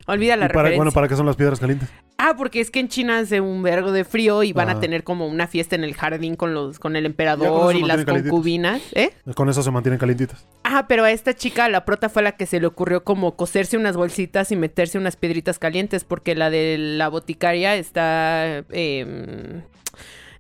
[0.07, 0.77] Olvida la ¿Y para, referencia.
[0.79, 1.89] bueno, ¿para qué son las piedras calientes?
[2.19, 4.73] Ah, porque es que en China hace un vergo de frío y van Ah.
[4.73, 7.83] a tener como una fiesta en el jardín con los con el con emperador y
[7.83, 9.13] las concubinas, ¿eh?
[9.35, 10.45] Con eso se mantienen calientitas.
[10.65, 13.77] Ah, pero a esta chica, la prota fue la que se le ocurrió como coserse
[13.77, 18.65] unas bolsitas y meterse unas piedritas calientes, porque la de la boticaria está...
[18.71, 19.63] em,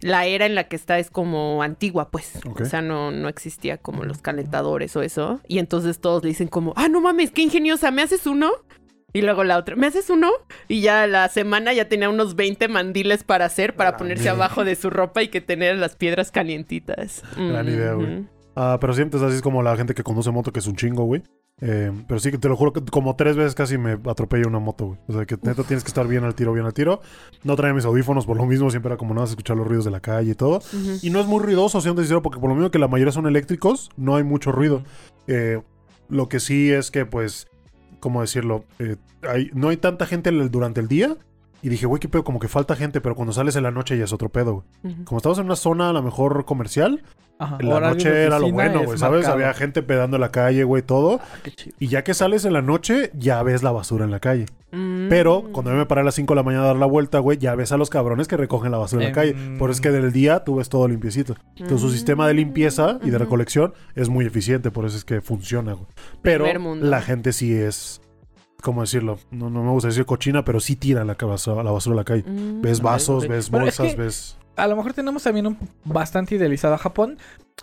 [0.00, 2.34] la era en la que está es como antigua, pues.
[2.60, 5.40] O sea, no, no existía como los calentadores o eso.
[5.48, 8.50] Y entonces todos le dicen como, ah, no mames, qué ingeniosa, ¿me haces uno?
[9.12, 10.30] Y luego la otra, ¿me haces uno?
[10.68, 14.76] Y ya la semana ya tenía unos 20 mandiles para hacer, para ponerse abajo de
[14.76, 17.22] su ropa y que tener las piedras calientitas.
[17.36, 18.26] Gran idea, güey.
[18.54, 20.76] Ah, pero siempre es así es como la gente que conduce moto, que es un
[20.76, 21.22] chingo, güey.
[21.60, 24.58] Eh, pero sí que te lo juro que como tres veces casi me atropella una
[24.58, 24.98] moto, güey.
[25.08, 27.00] O sea que neta tienes que estar bien al tiro, bien al tiro.
[27.44, 29.90] No traía mis audífonos por lo mismo, siempre era como nada escuchar los ruidos de
[29.90, 30.60] la calle y todo.
[31.02, 33.26] Y no es muy ruidoso, siendo sincero, porque por lo mismo que la mayoría son
[33.26, 34.82] eléctricos, no hay mucho ruido.
[35.26, 35.62] Eh,
[36.08, 37.46] lo que sí es que, pues,
[38.00, 38.64] ¿cómo decirlo?
[38.78, 41.16] Eh, hay- no hay tanta gente durante el día.
[41.62, 43.98] Y dije, güey, qué pedo, como que falta gente, pero cuando sales en la noche
[43.98, 44.94] ya es otro pedo, güey.
[45.04, 47.02] Como estamos en una zona a lo mejor comercial,
[47.38, 47.58] Ajá.
[47.60, 49.22] en la Horario noche era lo bueno, güey, ¿sabes?
[49.22, 49.34] marcado.
[49.34, 51.20] Había gente pedando en la calle, güey, todo.
[51.22, 51.76] Ah, qué chido.
[51.78, 54.46] Y ya que sales en la noche, ya ves la basura en la calle.
[54.70, 55.08] Mm.
[55.08, 57.18] Pero cuando yo me paré a las 5 de la mañana a dar la vuelta,
[57.20, 59.30] güey, ya ves a los cabrones que recogen la basura en la calle.
[59.30, 59.58] Em.
[59.58, 61.36] Por eso es que del día tú ves todo limpiecito.
[61.56, 65.20] Entonces su sistema de limpieza y de recolección es muy eficiente, por eso es que
[65.20, 65.86] funciona, güey.
[66.22, 68.00] Pero la gente sí es,
[68.62, 69.18] ¿cómo decirlo?
[69.30, 72.04] No, no me gusta decir cochina, pero sí tira la, basura- la basura a la
[72.04, 72.24] calle.
[72.26, 72.60] Mm.
[72.60, 74.38] Ves vasos, ves es bolsas, que- ves...
[74.56, 77.16] A lo mejor tenemos también un bastante idealizado a Japón,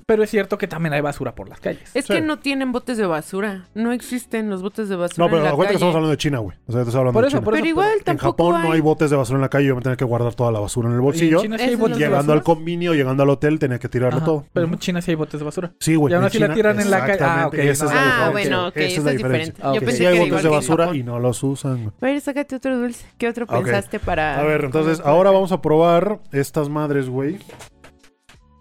[0.05, 1.89] Pero es cierto que también hay basura por las calles.
[1.95, 2.13] Es Sí.
[2.13, 3.65] que no tienen botes de basura.
[3.73, 6.17] No existen los botes de basura No, pero en la acuérdate que estamos hablando de
[6.17, 6.57] China, güey.
[6.67, 7.45] O sea, estoy hablando Por de eso, China.
[7.45, 9.75] por Pero igual En tampoco Japón no hay botes de basura en la calle, yo
[9.75, 11.41] me tenía que guardar toda la basura en el ¿Y en bolsillo.
[11.41, 12.55] China sí hay Eso botes no- de Llegando al basura?
[12.55, 14.45] convinio, llegando al hotel, tenía que tirarlo Ajá, todo.
[14.53, 15.71] Pero en China sí hay botes de basura.
[15.79, 16.11] Sí, güey.
[16.13, 17.11] Y aún así la tiran en la calle.
[17.13, 19.61] Ah, exactamente, ok, esa no, es la Ah, bueno, ok, Esa es diferente.
[19.61, 19.79] Ah, Yo ok.
[19.79, 21.93] pensé Sí hay que era botes de basura y no los usan, güey.
[22.01, 23.05] A ver, sácate otro dulce.
[23.17, 24.39] ¿Qué otro pensaste para...?
[24.39, 27.39] A ver, entonces, ahora vamos a probar estas madres, güey.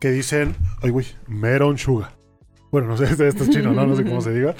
[0.05, 2.11] Que dicen, ay, güey, Meron Sugar.
[2.71, 3.87] Bueno, no sé, este, este es chino, ¿no?
[3.87, 4.55] No sé cómo se diga.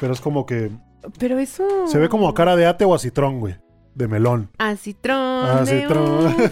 [0.00, 0.70] Pero es como que
[1.18, 1.86] Pero eso...
[1.86, 3.56] se ve como a cara de ate o a citrón, güey.
[3.94, 4.48] De melón.
[4.56, 6.34] A citrón, A citrón.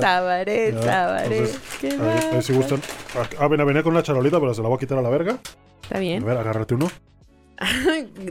[0.00, 1.38] sabaré, Ya, sabaré.
[1.38, 2.80] entonces, Qué A ver, a ver si gustan.
[3.40, 5.38] Ah, ven, venía con una charolita, pero se la voy a quitar a la verga.
[5.82, 6.24] Está A bien.
[6.24, 6.88] ver, agárrate uno.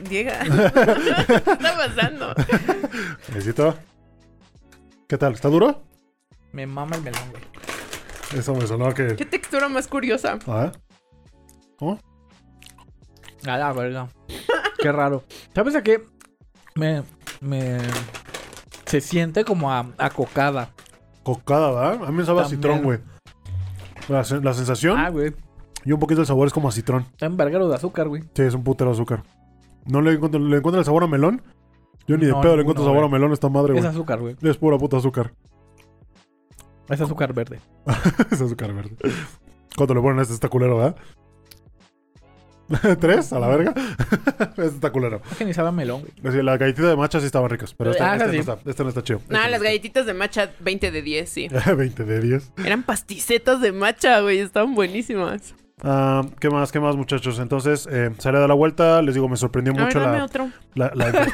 [0.09, 0.31] Diego.
[0.31, 0.47] ¿Qué
[1.51, 2.33] está pasando?
[3.33, 3.75] Necesito.
[5.09, 5.33] ¿Qué tal?
[5.33, 5.83] ¿Está duro?
[6.53, 7.43] Me mama el melón, güey.
[8.33, 9.15] Eso me sonó que.
[9.15, 10.39] Qué textura más curiosa.
[10.47, 10.71] A ver.
[13.47, 14.07] A la verga.
[14.79, 15.23] Qué raro.
[15.53, 16.03] ¿Sabes a qué?
[16.75, 17.03] Me.
[17.41, 17.77] Me.
[18.85, 20.69] Se siente como a, a cocada.
[21.23, 22.07] Cocada, ¿verdad?
[22.07, 22.99] A mí me sabe a citrón, güey.
[24.09, 25.33] La, la sensación Ah, güey.
[25.83, 27.03] y un poquito el sabor es como a citrón.
[27.11, 28.21] Está en verguero de azúcar, güey.
[28.35, 29.23] Sí, es un putero de azúcar.
[29.85, 31.41] ¿No le encuentro, le encuentro el sabor a melón?
[32.07, 33.89] Yo ni de No, pedo le encuentro sabor a melón a esta madre, Es güey.
[33.91, 34.35] azúcar, güey.
[34.41, 35.33] Es pura puta azúcar.
[36.89, 37.59] Es azúcar verde.
[38.31, 38.95] es azúcar verde.
[39.75, 40.33] ¿Cuánto le ponen a este?
[40.33, 40.95] Está culero, ¿verdad?
[42.99, 43.31] ¿Tres?
[43.31, 43.73] ¿A la verga?
[44.57, 45.21] este está culero.
[45.31, 46.43] Es que ni sabe a melón, güey.
[46.43, 48.35] Las galletitas de matcha sí estaban ricas, pero este, Ah, este sí.
[48.37, 49.21] no está, este no está chido.
[49.29, 51.45] Nah, Este las no galletitas de matcha 20 de 10, sí.
[51.51, 51.73] está.
[51.75, 52.51] 20 de 10.
[52.65, 54.39] Eran pasticetas de matcha, güey.
[54.39, 55.53] Estaban buenísimas.
[55.83, 56.71] Ah, ¿Qué más?
[56.71, 57.37] ¿Qué más, muchachos?
[57.37, 59.01] Entonces, eh, salí de la vuelta.
[59.03, 60.49] Les digo, me sorprendió A ver, mucho dame la, otro.
[60.73, 61.27] la, la-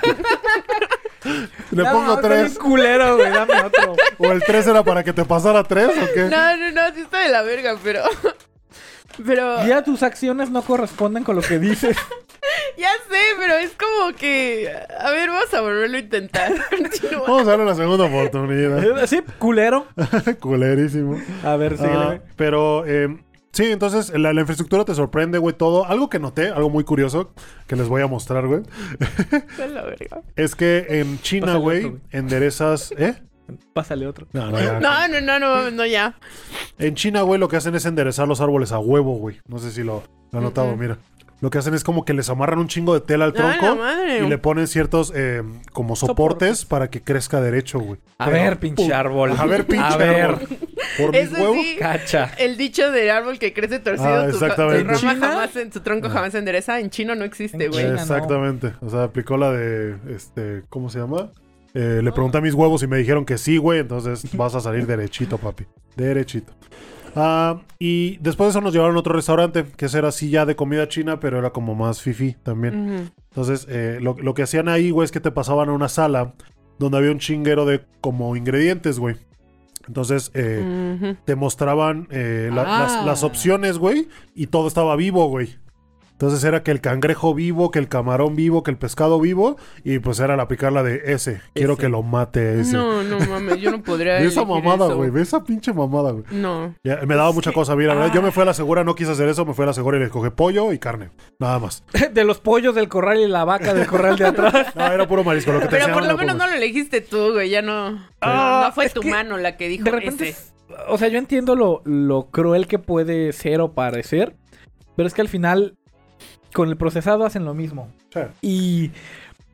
[1.71, 2.57] Le Dame pongo otro, tres.
[2.57, 3.31] culero, güey.
[3.31, 3.95] Dame otro.
[4.17, 6.21] ¿O el 3 era para que te pasara 3 o qué?
[6.25, 8.03] No, no, no, sí está de la verga, pero...
[9.25, 9.67] Pero...
[9.67, 11.97] Ya tus acciones no corresponden con lo que dices.
[12.77, 14.73] Ya sé, pero es como que...
[14.99, 16.53] A ver, vamos a volverlo a intentar.
[17.27, 19.05] Vamos a darle una segunda oportunidad.
[19.07, 19.85] Sí, culero.
[20.39, 21.21] Culerísimo.
[21.43, 23.17] A ver, síguele, Ah, pero, eh,
[23.51, 25.85] sí, entonces la, la infraestructura te sorprende, güey, todo.
[25.85, 27.33] Algo que noté, algo muy curioso,
[27.67, 28.61] que les voy a mostrar, güey,
[30.35, 32.93] es que en China, güey, enderezas...
[32.97, 33.15] ¿Eh?
[33.73, 34.27] Pásale otro.
[34.31, 34.79] No, no, ya.
[34.79, 36.15] No, no, no, no, mames, no, ya.
[36.77, 39.39] En China, güey, lo que hacen es enderezar los árboles a huevo, güey.
[39.47, 40.97] No sé si lo, lo han notado, mira.
[41.41, 44.27] Lo que hacen es como que les amarran un chingo de tela al tronco y
[44.27, 45.41] le ponen ciertos eh,
[45.73, 47.99] como soportes, para que crezca derecho, güey.
[48.19, 49.33] A Pero, ver, pinche árbol.
[49.35, 50.47] A ver, pinche A ver.
[50.97, 51.57] Por mis Eso huevos.
[51.57, 52.31] sí, Cacha.
[52.37, 55.15] el dicho del árbol que crece torcido, Ah, tu, tu rama ¿En China?
[55.19, 56.79] jamás, en su tronco jamás se endereza.
[56.79, 57.85] En chino no existe, güey.
[57.85, 57.93] No.
[57.95, 58.73] Exactamente.
[58.81, 61.31] O sea, aplicó la de, este, ¿cómo se llama?
[61.73, 63.79] Eh, le pregunté a mis huevos y me dijeron que sí, güey.
[63.79, 65.65] Entonces vas a salir derechito, papi.
[65.95, 66.53] Derechito.
[67.15, 70.45] Ah, y después de eso nos llevaron a otro restaurante, que ese era así ya
[70.45, 73.11] de comida china, pero era como más fifi también.
[73.29, 76.33] Entonces, eh, lo, lo que hacían ahí, güey, es que te pasaban a una sala
[76.79, 79.17] donde había un chinguero de como ingredientes, güey.
[79.87, 82.79] Entonces, eh, te mostraban eh, la- Ah.
[82.83, 85.55] las, las opciones, güey, y todo estaba vivo, güey.
[86.21, 89.97] Entonces era que el cangrejo vivo, que el camarón vivo, que el pescado vivo, y
[89.97, 91.41] pues era la aplicar la de ese.
[91.55, 91.81] Quiero Ese.
[91.81, 92.73] que lo mate ese.
[92.77, 94.13] No, no mames, yo no podría.
[94.19, 95.09] Ve esa mamada, güey.
[95.09, 96.23] Ve esa pinche mamada, güey.
[96.29, 96.75] No.
[96.83, 98.09] Ya, me daba mucha cosa, mira, ¿verdad?
[98.11, 98.13] Ah.
[98.13, 99.97] Yo me fui a la segura, no quise hacer eso, me fui a la segura
[99.97, 101.09] y le escogí pollo y carne.
[101.39, 101.83] Nada más.
[102.13, 104.67] De los pollos del corral y la vaca del corral de atrás.
[104.75, 105.51] No, era puro marisco.
[105.51, 107.49] Lo que te Pero por lo menos no lo elegiste tú, güey.
[107.49, 107.99] Ya no.
[108.21, 110.39] Ah, no fue es tu que mano la que dijo De repente, ese.
[110.39, 110.53] es-
[110.87, 114.35] o sea, yo entiendo lo, lo cruel que puede ser o parecer,
[114.95, 115.77] pero es que al final
[116.53, 117.91] con el procesado hacen lo mismo.
[118.41, 118.91] Y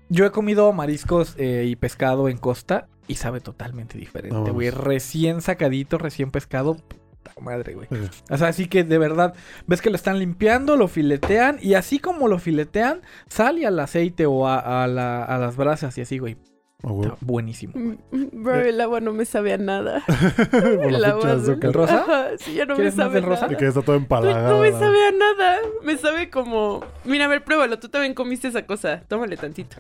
[0.10, 4.70] yo he comido mariscos eh, y pescado en costa y sabe totalmente diferente, güey.
[4.70, 6.76] Recién sacadito, recién pescado.
[6.76, 7.88] Puta madre, güey.
[7.92, 8.22] Sí.
[8.30, 9.34] O sea, así que de verdad,
[9.66, 14.26] ves que lo están limpiando, lo filetean y así como lo filetean, sale al aceite
[14.26, 16.38] o a, a la- a las brasas y así, güey.
[16.84, 17.74] Está buenísimo.
[17.76, 20.04] Mm, mm, Bro, el agua no me sabe a nada.
[20.06, 20.14] Por
[20.86, 21.60] el agua azul.
[21.62, 22.02] ¿El rosa?
[22.02, 23.42] Ajá, sí, ya no me ¿Quieres más sabe rosa?
[23.42, 23.54] nada.
[23.54, 24.56] Y que está todo empalagado.
[24.56, 25.58] no me sabe a nada.
[25.84, 26.86] Me sabe como.
[27.04, 27.80] Mira, a ver, pruébalo.
[27.80, 29.02] Tú también comiste esa cosa.
[29.08, 29.78] Tómale tantito.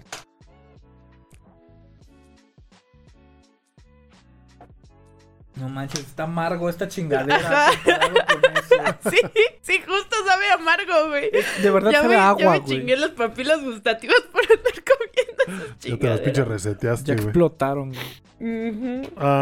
[5.59, 7.67] No manches, está amargo esta chingadera.
[7.83, 8.67] Con eso.
[9.09, 9.17] Sí,
[9.61, 11.29] sí, justo sabe amargo, güey.
[11.61, 12.77] De verdad Ya sabe me, a ya agua, me güey.
[12.77, 17.25] chingué las papilas gustativas por andar comiendo esas Ya te las pinches reseteaste, Ya güey.
[17.27, 18.27] explotaron, güey.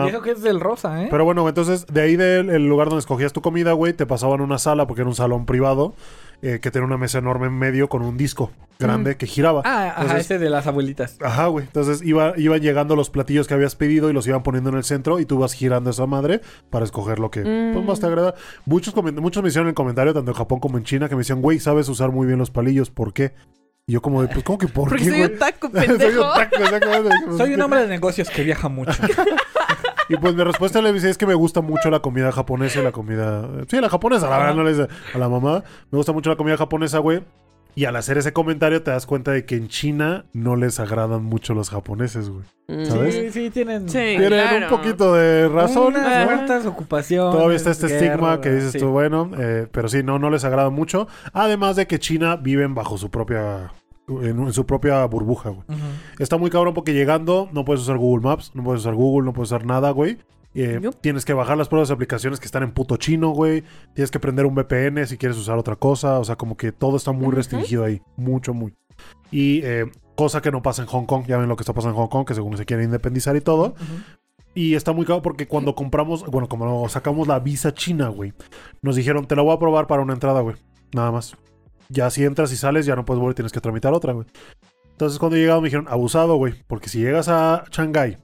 [0.06, 1.08] Y eso que es del rosa, ¿eh?
[1.12, 4.40] Pero bueno, entonces de ahí del el lugar donde escogías tu comida, güey, te pasaban
[4.40, 5.96] a una sala porque era un salón privado
[6.48, 9.62] eh, que tenía una mesa enorme en medio con un disco grande que giraba.
[9.66, 11.18] ah, ajá, Entonces- ese de las abuelitas.
[11.22, 11.66] Ajá, güey.
[11.66, 14.84] Entonces iba, iban llegando los platillos que habías pedido y los iban poniendo en el
[14.84, 17.88] centro y tú vas girando esa madre para escoger lo que pues, Mm.
[17.88, 18.36] más te agrada.
[18.66, 21.22] Muchos, muchos me hicieron en el comentario, tanto en Japón como en China, que me
[21.22, 23.34] decían, güey, sabes usar muy bien los palillos, ¿por qué?
[23.88, 26.26] Y yo como de, pues, ¿cómo que por Porque qué, soy un taco, Soy pendejo.
[26.28, 27.38] un taco.
[27.38, 28.92] Soy un hombre de negocios que viaja mucho.
[30.10, 32.84] Y pues mi respuesta le dice es que me gusta mucho la comida japonesa y
[32.84, 33.48] la comida...
[33.68, 35.64] Sí, la japonesa, la verdad, no le dice a la mamá.
[35.92, 37.24] Me gusta mucho la comida japonesa, güey.
[37.78, 41.24] Y al hacer ese comentario te das cuenta de que en China no les agradan
[41.26, 42.46] mucho los japoneses, güey.
[42.70, 42.86] Mm.
[42.86, 43.16] ¿Sabes?
[43.16, 43.90] Sí, sí, tienen...
[43.90, 43.98] Sí.
[43.98, 44.66] Tienen claro.
[44.66, 45.88] un poquito de razón.
[45.88, 47.36] Unas muertas ocupaciones.
[47.36, 48.80] Todavía está este guerra, estigma que dices sí.
[48.80, 51.10] tú, bueno, eh, pero sí, no, no les agrada mucho.
[51.34, 53.72] Además de que China viven bajo su propia...
[54.08, 55.64] En, en su propia burbuja, güey.
[56.20, 59.34] Está muy cabrón porque llegando no puedes usar Google Maps, no puedes usar Google, no
[59.34, 60.20] puedes usar nada, güey.
[60.56, 60.80] Eh.
[61.02, 63.64] Tienes que bajar las pruebas de aplicaciones que están en puto chino, güey.
[63.94, 66.20] Tienes que prender un VPN si quieres usar otra cosa.
[66.20, 68.02] O sea, como que todo está muy restringido ahí.
[68.16, 68.74] Mucho, muy.
[69.32, 71.26] Y eh, cosa que no pasa en Hong Kong.
[71.28, 73.42] Ya ven lo que está pasando en Hong Kong, que según se quieren independizar y
[73.42, 73.76] todo.
[74.54, 78.34] Y está muy caro porque cuando compramos, bueno, como sacamos la visa china, güey,
[78.82, 80.56] nos dijeron, te la voy a probar para una entrada, güey.
[80.94, 81.36] Nada más.
[81.90, 84.28] Ya si entras y sales, ya no puedes volver, tienes que tramitar otra, güey.
[84.92, 88.18] Entonces cuando llegamos me dijeron, abusado, güey, porque si llegas a Shanghái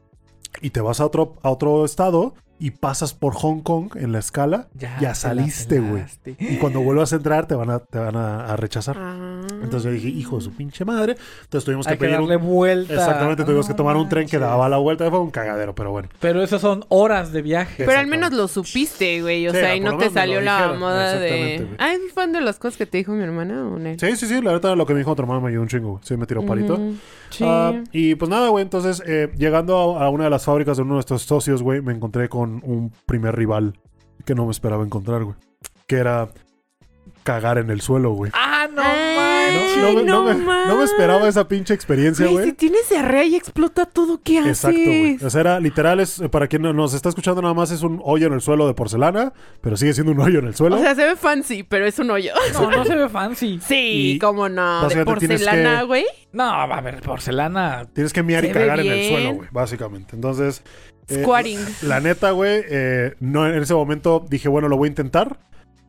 [0.62, 2.34] y te vas a otro, a otro estado
[2.64, 4.68] y pasas por Hong Kong en la escala,
[5.00, 6.04] Ya saliste, güey.
[6.40, 8.96] y cuando vuelvas a entrar te van a, te van a, a rechazar.
[9.00, 9.42] Ah.
[9.64, 11.18] Entonces yo dije, hijo de su pinche madre.
[11.44, 12.46] Entonces tuvimos que Hay que pedir darle un...
[12.46, 12.94] vuelta.
[12.94, 15.10] Exactamente, tuvimos que tomar un tren que daba la vuelta.
[15.10, 16.10] Fue un cagadero, pero bueno.
[16.20, 17.84] Pero eso son horas de viaje.
[17.86, 19.48] Pero al menos lo supiste, güey.
[19.48, 20.80] O Sí, sea, y no te salió la dijeron.
[20.80, 21.68] moda de.
[21.80, 23.94] Ah, ¿es fan de las cosas que te dijo mi hermana o no?
[24.00, 26.00] Sí, sí, sí, la verdad lo que me dijo otro hermano me ayudó un chingo.
[26.04, 26.80] Sí, me tiró palito.
[27.42, 30.84] Ah, y pues nada, güey, entonces eh, llegando a, a una de las fábricas de
[30.84, 33.80] uno de nuestros socios, güey, me encontré con un primer rival
[34.26, 35.36] que no me esperaba encontrar, güey.
[35.88, 36.30] Que era
[37.24, 38.32] cagar en el suelo, güey.
[38.34, 39.78] Ah, no Ay, manches.
[39.78, 42.90] No, no me, no no me- no me esperaba esa pinche experiencia, Güey, si tienes
[42.90, 44.52] diarrea y explota todo, ¿qué haces?
[44.66, 45.18] Exacto, güey.
[45.24, 47.82] O sea, era literal, es, eh, para quien no- nos está escuchando nada más, es
[47.84, 50.78] un hoyo en el suelo de porcelana, pero sigue siendo un hoyo en el suelo.
[50.78, 52.34] O sea, se ve fancy, pero es un hoyo.
[52.54, 53.60] No, no se ve fancy.
[53.68, 54.88] Sí, Y cómo no.
[54.90, 56.06] De porcelana, que- güey.
[56.34, 57.86] No, va a ver, porcelana.
[57.94, 60.16] Tienes que miar y cagar en el suelo, güey, básicamente.
[60.16, 60.64] Entonces,
[61.08, 61.60] eh, Squatting.
[61.84, 65.40] La neta, güey, eh, no, en ese momento dije, bueno, lo voy a intentar.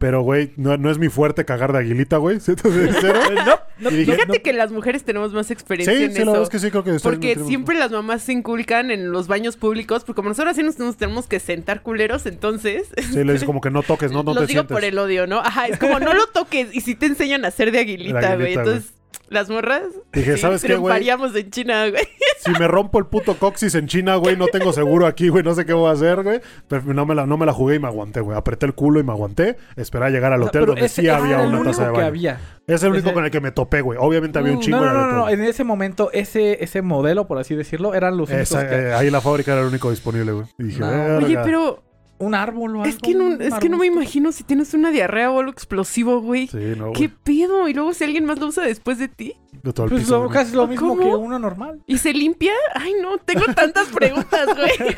[0.03, 2.39] Pero, güey, no, no es mi fuerte cagar de aguilita, güey.
[2.41, 3.59] Sincero.
[3.79, 4.43] No, Y dije, Fíjate no.
[4.43, 6.27] que las mujeres tenemos más Sí, experiencia sí, en la eso.
[6.33, 9.57] verdad es que sí, creo que Porque siempre las mamás se inculcan en los baños
[9.57, 13.45] públicos, porque como nosotros sí nos, nos tenemos que sentar culeros, entonces Sí, le dices
[13.45, 14.74] como que no toques, no, no los te digo sientes.
[14.74, 15.39] por el odio, ¿no?
[15.41, 18.55] Ajá, es como no lo toques y si te enseñan a hacer de aguilita, güey.
[18.55, 18.93] Entonces,
[19.29, 19.83] las morras
[20.13, 21.09] Dije, sí, ¿sabes qué, güey?
[21.09, 22.03] en China, güey.
[22.45, 25.55] Si me rompo el puto coxis en China, güey, no tengo seguro aquí, güey, no
[25.55, 26.41] sé qué voy a hacer, güey.
[26.69, 28.37] Pero no me la, no me la jugué y me aguanté, güey.
[28.37, 29.57] Apreté el culo y me aguanté.
[29.77, 32.07] Esperé a llegar al hotel Pero donde ese sí había una taza de que baño.
[32.09, 32.41] había.
[32.67, 33.99] Es el único Ese- con el que me topé, güey.
[34.01, 35.29] Obviamente había un Mm, chingo no, no, no, no, no.
[35.29, 38.75] En ese momento, ese, ese modelo, por así decirlo, eran los únicos Esa, que...
[38.75, 40.47] eh, ahí la fábrica era el único disponible, güey.
[40.59, 41.17] Y dije, No.
[41.19, 41.83] Oye, pero
[42.23, 42.85] Un árbol o algo.
[42.86, 46.20] es que, no, es que no me imagino si tienes una diarrea o algo explosivo,
[46.20, 46.47] güey.
[46.49, 47.12] Sí, no, ¿Qué güey.
[47.24, 47.69] pedo?
[47.69, 50.23] Y luego si alguien más lo usa después de ti De todo el Pues piso,
[50.23, 51.01] lo- casi lo mismo ¿Cómo?
[51.03, 51.81] que uno normal.
[51.86, 54.70] y se limpia, ay no, tengo tantas preguntas, güey.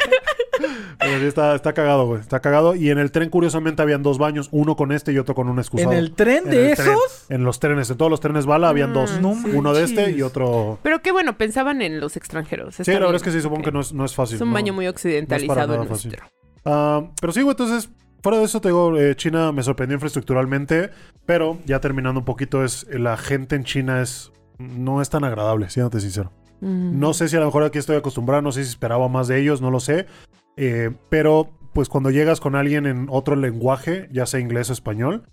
[0.99, 2.21] Pero sí está, está cagado, güey.
[2.21, 2.75] Está cagado.
[2.77, 4.49] Y en el tren, curiosamente, habían dos baños.
[4.53, 5.93] Uno con este y otro con un excusado.
[5.93, 6.89] ¿En el tren En de el tren.
[6.93, 7.27] esos?
[7.29, 7.91] En los trenes.
[7.91, 9.21] En todos los trenes bala habían Mm, dos.
[9.21, 10.79] No Uno de este y otro...
[10.83, 12.77] Pero qué bueno, pensaban en los extranjeros.
[12.77, 13.17] Sí, está la verdad bien.
[13.17, 14.37] es que sí, supongo que no es, no es fácil.
[14.37, 14.55] Es un no.
[14.55, 16.17] baño muy occidentalizado nada el fácil.
[16.65, 17.91] Ah, pero sí, güey, entonces,
[18.23, 20.91] fuera de eso, te digo, eh, China me sorprendió infraestructuralmente,
[21.27, 25.69] pero ya terminando un poquito, es la gente en China es no es tan agradable,
[25.69, 26.33] siéndote sincero.
[26.61, 26.99] Mm.
[26.99, 29.41] No sé si a lo mejor aquí estoy acostumbrado, no sé si esperaba más de
[29.41, 30.07] ellos, no lo sé,
[30.57, 35.25] eh, pero pues cuando llegas con alguien en otro lenguaje, ya sea inglés o español,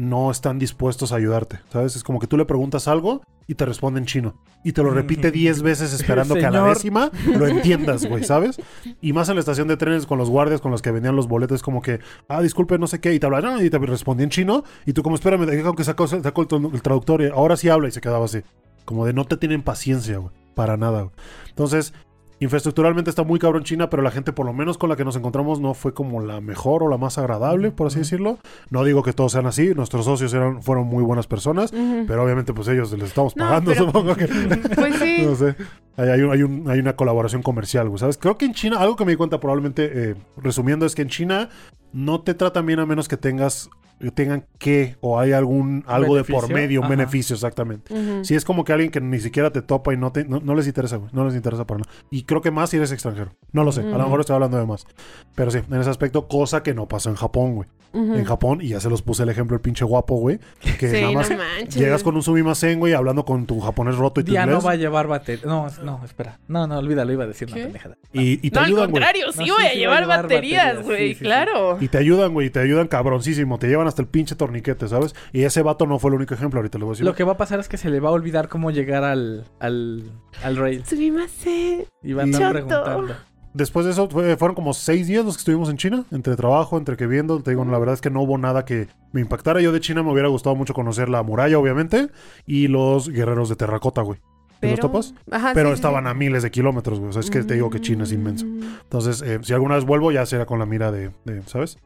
[0.00, 1.94] no están dispuestos a ayudarte, ¿sabes?
[1.94, 4.34] Es como que tú le preguntas algo y te responde en chino.
[4.64, 8.58] Y te lo repite 10 veces esperando que a la décima lo entiendas, güey, ¿sabes?
[9.02, 11.28] Y más en la estación de trenes con los guardias con los que vendían los
[11.28, 14.30] boletos, como que, ah, disculpe, no sé qué, y te hablan, y te respondía en
[14.30, 15.46] chino, y tú como, espérame,
[15.76, 18.40] que sacó, sacó el, el traductor, y ahora sí habla, y se quedaba así.
[18.86, 21.14] Como de no te tienen paciencia, güey, para nada, güey.
[21.50, 21.92] Entonces,
[22.40, 25.14] infraestructuralmente está muy cabrón China, pero la gente, por lo menos con la que nos
[25.16, 28.38] encontramos, no fue como la mejor o la más agradable, por así decirlo.
[28.70, 31.72] No digo que todos sean así, nuestros socios eran, fueron muy buenas personas,
[32.06, 34.26] pero obviamente pues ellos les estamos No, pagando, pero- supongo que...
[34.74, 35.16] Pues sí.
[35.26, 35.54] No sé.
[35.96, 38.16] Hay, hay un- hay un- hay una colaboración comercial, güey, ¿sabes?
[38.16, 41.08] Creo que en China, algo que me di cuenta probablemente, eh, resumiendo, es que en
[41.08, 41.48] China
[41.92, 43.68] no te tratan bien a menos que tengas
[44.14, 46.96] tengan que o hay algún algo de por medio, un ajá.
[46.96, 47.94] beneficio exactamente.
[48.24, 50.54] Si es como que alguien que ni siquiera te topa y no te no, no
[50.54, 51.10] les interesa, güey.
[51.12, 51.90] No les interesa para nada.
[52.10, 53.32] Y creo que más si eres extranjero.
[53.52, 53.80] No lo sé.
[53.82, 54.86] A lo mejor estoy hablando de más.
[55.34, 57.68] Pero sí, en ese aspecto, cosa que no pasó en Japón, güey.
[57.92, 60.38] En Japón, y ya se los puse el ejemplo el pinche guapo, güey.
[60.78, 61.36] Que Sí, nada más no
[61.74, 64.72] llegas con un sumimasen, güey, hablando con tu japonés roto y tu Ya no va
[64.72, 65.42] a llevar batería.
[65.44, 66.38] No, no, espera.
[66.46, 67.54] No, no, olvídalo, iba a decir ¿Qué?
[67.54, 67.98] una pendejada.
[68.12, 69.02] Y, y te No, al ayudan, güey.
[69.02, 71.24] contrario, sí No, sí, voy a sí a llevar baterías, güey, sí, sí, sí.
[71.24, 71.78] claro.
[71.80, 73.58] Y te ayudan, güey, y te ayudan cabroncísimo.
[73.58, 75.14] Te llevan hasta el pinche torniquete, ¿sabes?
[75.32, 77.04] Y ese vato no fue el único ejemplo, ahorita le voy a decir.
[77.06, 79.44] Lo que va a pasar es que se le va a olvidar cómo llegar al,
[79.60, 80.10] al,
[80.42, 80.84] al rail.
[80.84, 81.86] Subimase.
[82.02, 83.14] Y va a andar preguntando.
[83.52, 86.78] Después de eso, fue- fueron como seis días los que estuvimos en China, entre trabajo,
[86.78, 87.42] entre que viendo.
[87.42, 89.60] Te digo, la verdad es que no hubo nada que me impactara.
[89.60, 92.10] Yo de China me hubiera gustado mucho conocer la muralla, obviamente,
[92.46, 94.20] y los guerreros de terracota, güey.
[94.60, 95.14] ¿Te los topas?
[95.30, 96.10] Ajá, Pero sí, estaban sí.
[96.10, 97.08] a miles de kilómetros, güey.
[97.08, 98.44] O sea, es que te digo que China es inmenso.
[98.46, 98.60] Mm.
[98.82, 101.78] Entonces, eh, si alguna vez vuelvo, ya será con la mira de, de, ¿sabes?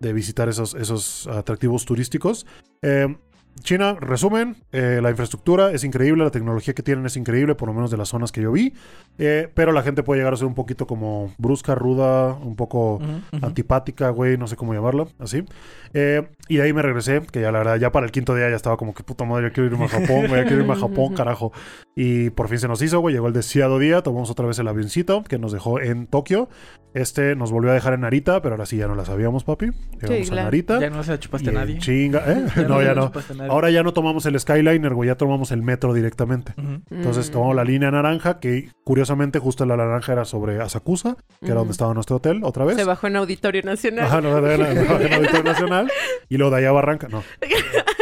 [0.00, 2.46] De visitar esos, esos atractivos turísticos.
[2.82, 3.16] Eh,
[3.62, 7.74] China, resumen, eh, la infraestructura es increíble, la tecnología que tienen es increíble, por lo
[7.74, 8.72] menos de las zonas que yo vi.
[9.18, 13.00] Eh, pero la gente puede llegar a ser un poquito como brusca, ruda, un poco
[13.42, 15.44] antipática, güey, no sé cómo llamarla, así.
[15.92, 18.48] Eh, y de ahí me regresé, que ya la verdad, ya para el quinto día
[18.48, 20.72] ya estaba como que puta madre, yo quiero irme a Japón, güey, ya quiero irme
[20.72, 21.52] a Japón, carajo.
[21.94, 24.68] Y por fin se nos hizo, güey, llegó el deseado día, tomamos otra vez el
[24.68, 26.48] avioncito que nos dejó en Tokio.
[26.92, 29.66] Este nos volvió a dejar en Narita, pero ahora sí ya no la sabíamos, papi.
[30.00, 30.44] Llegamos a claro.
[30.46, 30.80] Narita.
[30.80, 31.78] Ya no se la chupaste a nadie.
[31.78, 32.46] Chinga, ¿eh?
[32.56, 33.12] Ya no, se ya no.
[33.48, 36.52] Ahora ya no tomamos el Skyliner, güey, ya tomamos el metro directamente.
[36.90, 37.32] Entonces Mm.
[37.32, 41.72] tomamos la línea naranja, que curiosamente justo la naranja era sobre Asakusa, que era donde
[41.72, 42.76] estaba nuestro hotel, otra vez.
[42.76, 44.04] Se bajó en Auditorio Nacional.
[44.06, 45.90] Ajá, no, no, no, en Auditorio Nacional.
[46.28, 47.22] Y luego de allá a Barranca, no.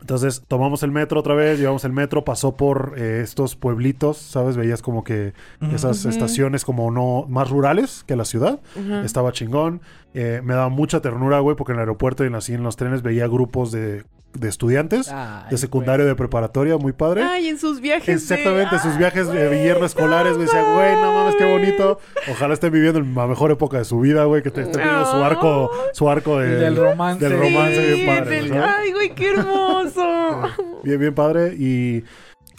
[0.00, 4.56] Entonces tomamos el metro otra vez, llevamos el metro, pasó por eh, estos pueblitos, ¿sabes?
[4.56, 5.32] Veías como que
[5.72, 8.60] esas estaciones como no más rurales que la ciudad.
[9.04, 9.80] Estaba chingón.
[10.14, 13.02] Eh, me daba mucha ternura, güey, porque en el aeropuerto y así en los trenes
[13.02, 14.04] veía grupos de,
[14.38, 17.22] de estudiantes Ay, de secundario, de preparatoria, muy padre.
[17.22, 18.06] Ay, en sus viajes.
[18.06, 20.46] de- Exactamente, sus Ay, viajes de güey, viernes escolares, güey.
[20.46, 21.98] Decía, güey, no mames, qué bonito.
[22.30, 24.42] Ojalá estén viviendo en la mejor época de su vida, güey.
[24.42, 27.28] Que te estén teniendo su arco, su arco de, Del romance.
[27.28, 28.50] del Sí, romance bien padre.
[28.62, 30.42] Ay, güey, qué hermoso.
[30.84, 31.54] Bien, bien padre.
[31.58, 32.04] Y,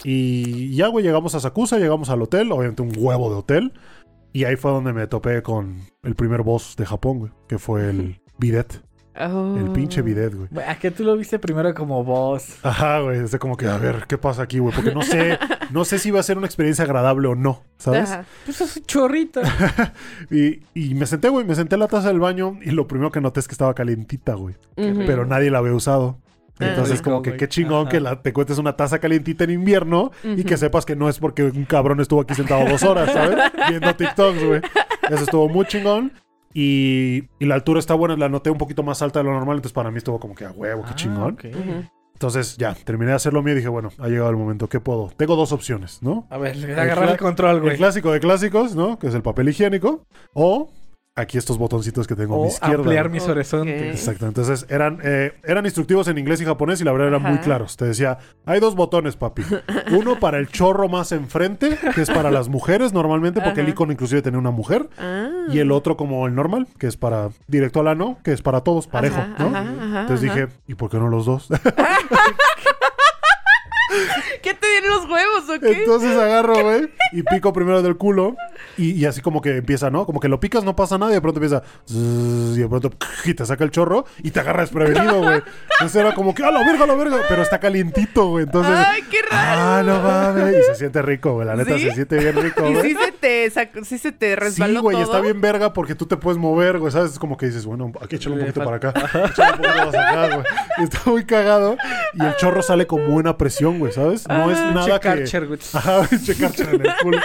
[0.04, 3.72] y ya, güey, llegamos a Sakusa, llegamos al hotel, obviamente un huevo de hotel.
[4.32, 7.88] Y ahí fue donde me topé con el primer boss de Japón, güey, que fue
[7.88, 8.82] el bidet.
[9.20, 9.56] Oh.
[9.58, 10.48] El pinche bidet, güey.
[10.64, 12.58] ¿A qué tú lo viste primero como voz?
[12.62, 14.74] Ajá, güey, es como que, a ver, ¿qué pasa aquí, güey?
[14.74, 15.38] Porque no sé,
[15.70, 18.10] no sé si va a ser una experiencia agradable o no, ¿sabes?
[18.10, 18.24] Ajá.
[18.44, 19.40] Pues es un chorrito.
[20.30, 23.10] Y, y me senté, güey, me senté en la taza del baño y lo primero
[23.10, 24.54] que noté es que estaba calientita, güey.
[24.76, 26.18] Pero nadie la había usado.
[26.60, 26.66] Ah.
[26.66, 27.38] Entonces, Rico, como que güey.
[27.38, 27.88] qué chingón Ajá.
[27.90, 31.18] que la, te cuentes una taza calientita en invierno y que sepas que no es
[31.18, 33.38] porque un cabrón estuvo aquí sentado dos horas, ¿sabes?
[33.68, 34.60] Viendo TikToks, güey.
[35.08, 36.12] Eso estuvo muy chingón.
[36.54, 39.56] Y, y la altura está buena, la noté un poquito más alta de lo normal,
[39.56, 41.38] entonces para mí estuvo como que a huevo, qué Ah, chingón.
[42.14, 44.80] Entonces ya, terminé de hacer lo mío y dije, bueno, ha llegado el momento, ¿qué
[44.80, 45.08] puedo?
[45.16, 46.26] Tengo dos opciones, ¿no?
[46.30, 47.76] A ver, le El agarrar el control, El güey.
[47.76, 48.98] clásico de clásicos, ¿no?
[48.98, 50.04] Que es el papel higiénico.
[50.34, 50.68] O
[51.18, 52.76] aquí estos botoncitos que tengo a mi O izquierda.
[52.76, 53.82] ampliar mis horizontes.
[54.00, 54.26] Exacto.
[54.26, 57.76] Entonces eran, eh, eran instructivos en inglés y japonés y la verdad eran muy claros.
[57.76, 59.42] Te decía, hay dos botones, papi.
[59.92, 63.92] Uno para el chorro más enfrente, que es para las mujeres normalmente, porque el icono
[63.92, 64.88] inclusive tenía una mujer.
[64.98, 65.28] Ah.
[65.50, 68.60] Y el otro como el normal, que es para directo al ano, que es para
[68.60, 69.46] todos, parejo, Ajá, ¿no?
[69.48, 70.40] ajá, ajá, Entonces ajá.
[70.40, 71.48] dije, ¿y por qué no los dos?
[74.42, 75.72] ¿Qué te dieron los huevos o qué?
[75.80, 78.36] Entonces agarro, güey, y pico primero del culo.
[78.76, 80.06] Y, y así como que empieza, ¿no?
[80.06, 81.62] Como que lo picas, no pasa nada, y de pronto empieza.
[81.88, 82.90] y de pronto
[83.24, 85.42] y te saca el chorro y te agarra desprevenido, güey.
[85.72, 87.18] Entonces era como que, ¡a la verga, a la verga!
[87.28, 88.44] Pero está calientito, güey.
[88.44, 88.74] Entonces.
[88.76, 89.60] Ay, qué raro.
[89.60, 90.56] ¡Ah, no mames!
[90.60, 91.46] Y se siente rico, güey.
[91.46, 91.84] La neta ¿Sí?
[91.84, 92.82] se siente bien rico, y güey.
[92.92, 96.06] sí se te, sac- sí se te resbaló Sí, güey, está bien verga porque tú
[96.06, 97.12] te puedes mover, güey, ¿sabes?
[97.12, 98.88] Es como que dices, bueno, aquí échalo un poquito para acá,
[99.30, 100.46] échalo un poquito más acá, güey.
[100.82, 101.76] Está muy cagado
[102.14, 104.26] y el chorro sale con buena presión, güey, ¿sabes?
[104.28, 105.08] No es Ah, nada que...
[105.08, 105.58] Karcher, güey.
[105.72, 107.18] Ajá, che Karcher en el culo.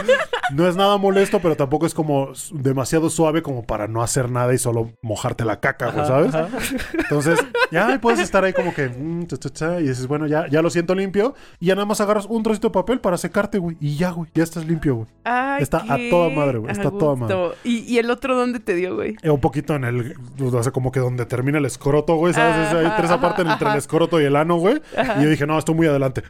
[0.51, 4.53] No es nada molesto, pero tampoco es como demasiado suave como para no hacer nada
[4.53, 6.35] y solo mojarte la caca, güey, Ajá, ¿sabes?
[6.35, 6.49] ajá.
[6.97, 7.39] Entonces,
[7.71, 8.89] ya puedes estar ahí como que...
[8.89, 11.33] mm, cha, cha, cha, y dices, bueno, ya, ya lo siento limpio.
[11.59, 13.77] Y ya nada más agarras un trocito de papel para secarte, güey.
[13.79, 15.07] Y ya, güey, ya estás limpio, güey.
[15.23, 17.55] Ay, Está a toda madre, güey, está a toda gusto.
[17.63, 19.15] ¿Y, ¿Y el otro dónde te dio, güey?
[19.21, 22.67] Eh, un poquito en el, o sea, como que donde termina el escroto, güey, ¿sabes?
[22.67, 24.81] Ajá, Hay tres ajá, aparte entre el escroto y el ano, güey.
[24.97, 25.19] Ajá.
[25.19, 26.23] Y yo dije, no, estoy muy adelante.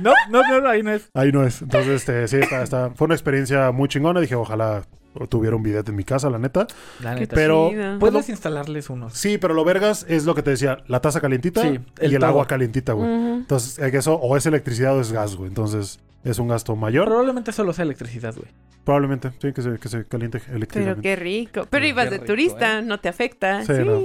[0.00, 1.10] no, no, no, no, ahí no es.
[1.14, 1.62] Ahí no es.
[1.62, 4.20] Entonces, este, sí, está, está- fue una experiencia muy chingona.
[4.20, 4.82] Dije, ojalá
[5.28, 6.66] tuviera un bidet en mi casa, la neta.
[7.02, 7.34] La neta.
[7.34, 7.96] Pero- chida.
[7.98, 9.14] Puedes instalarles unos.
[9.14, 11.68] Sí, pero lo vergas es lo que te decía, la taza calientita Sí,
[12.00, 12.26] y el el todo.
[12.30, 13.08] agua calientita, güey.
[13.10, 15.48] Entonces, eh, eso o es electricidad o es gas, güey.
[15.48, 17.06] Entonces, es un gasto mayor.
[17.06, 18.48] Probablemente solo sea electricidad, güey.
[18.84, 21.02] Probablemente, sí, que se, que se caliente Pero electrísicamente.
[21.02, 21.66] qué rico.
[21.68, 23.62] Pero ibas de rico, turista, no te afecta.
[23.64, 24.00] Sí, no.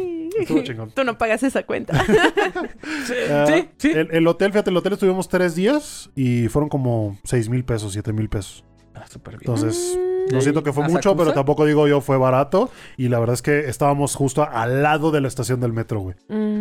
[0.96, 1.94] Tú no pagas esa cuenta.
[3.30, 3.92] Ah, sí, sí.
[3.92, 7.94] El, el hotel, fíjate, el hotel estuvimos tres días y fueron como seis mil pesos,
[7.94, 8.64] siete mil pesos.
[8.96, 9.52] Ah, súper bien.
[9.52, 10.34] Entonces, Mm.
[10.36, 12.70] no siento que fue mucho, pero tampoco digo yo fue barato.
[12.98, 16.16] Y la verdad es que estábamos justo al lado de la estación del metro, güey.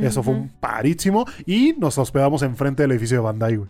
[0.04, 1.26] Eso fue un parísimo.
[1.46, 3.68] Y nos hospedamos enfrente del edificio de Bandai, güey.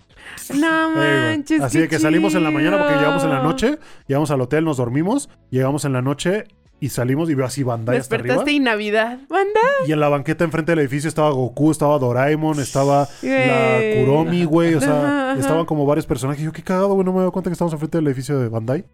[0.55, 1.61] No manches.
[1.61, 4.77] Así que salimos en la mañana porque llegamos en la noche, llegamos al hotel, nos
[4.79, 6.45] dormimos, llegamos en la noche
[6.83, 8.35] y salimos y veo así Bandai hasta arriba.
[8.35, 9.21] Despertaste y Navidad.
[9.29, 9.61] Banda.
[9.87, 13.81] Y en la banqueta enfrente del edificio estaba Goku, estaba Doraemon, estaba la.
[14.01, 14.75] Kuromi, güey.
[14.75, 15.41] O sea, Ajá, ajá.
[15.41, 16.43] estaban como varios personajes.
[16.43, 17.05] Yo, qué cagado, güey.
[17.05, 18.85] No me doy cuenta que estamos enfrente del edificio de Bandai.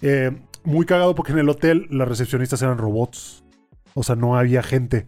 [0.00, 0.30] Eh,
[0.64, 3.44] muy cagado porque en el hotel las recepcionistas eran robots.
[3.92, 5.06] O sea, no había gente.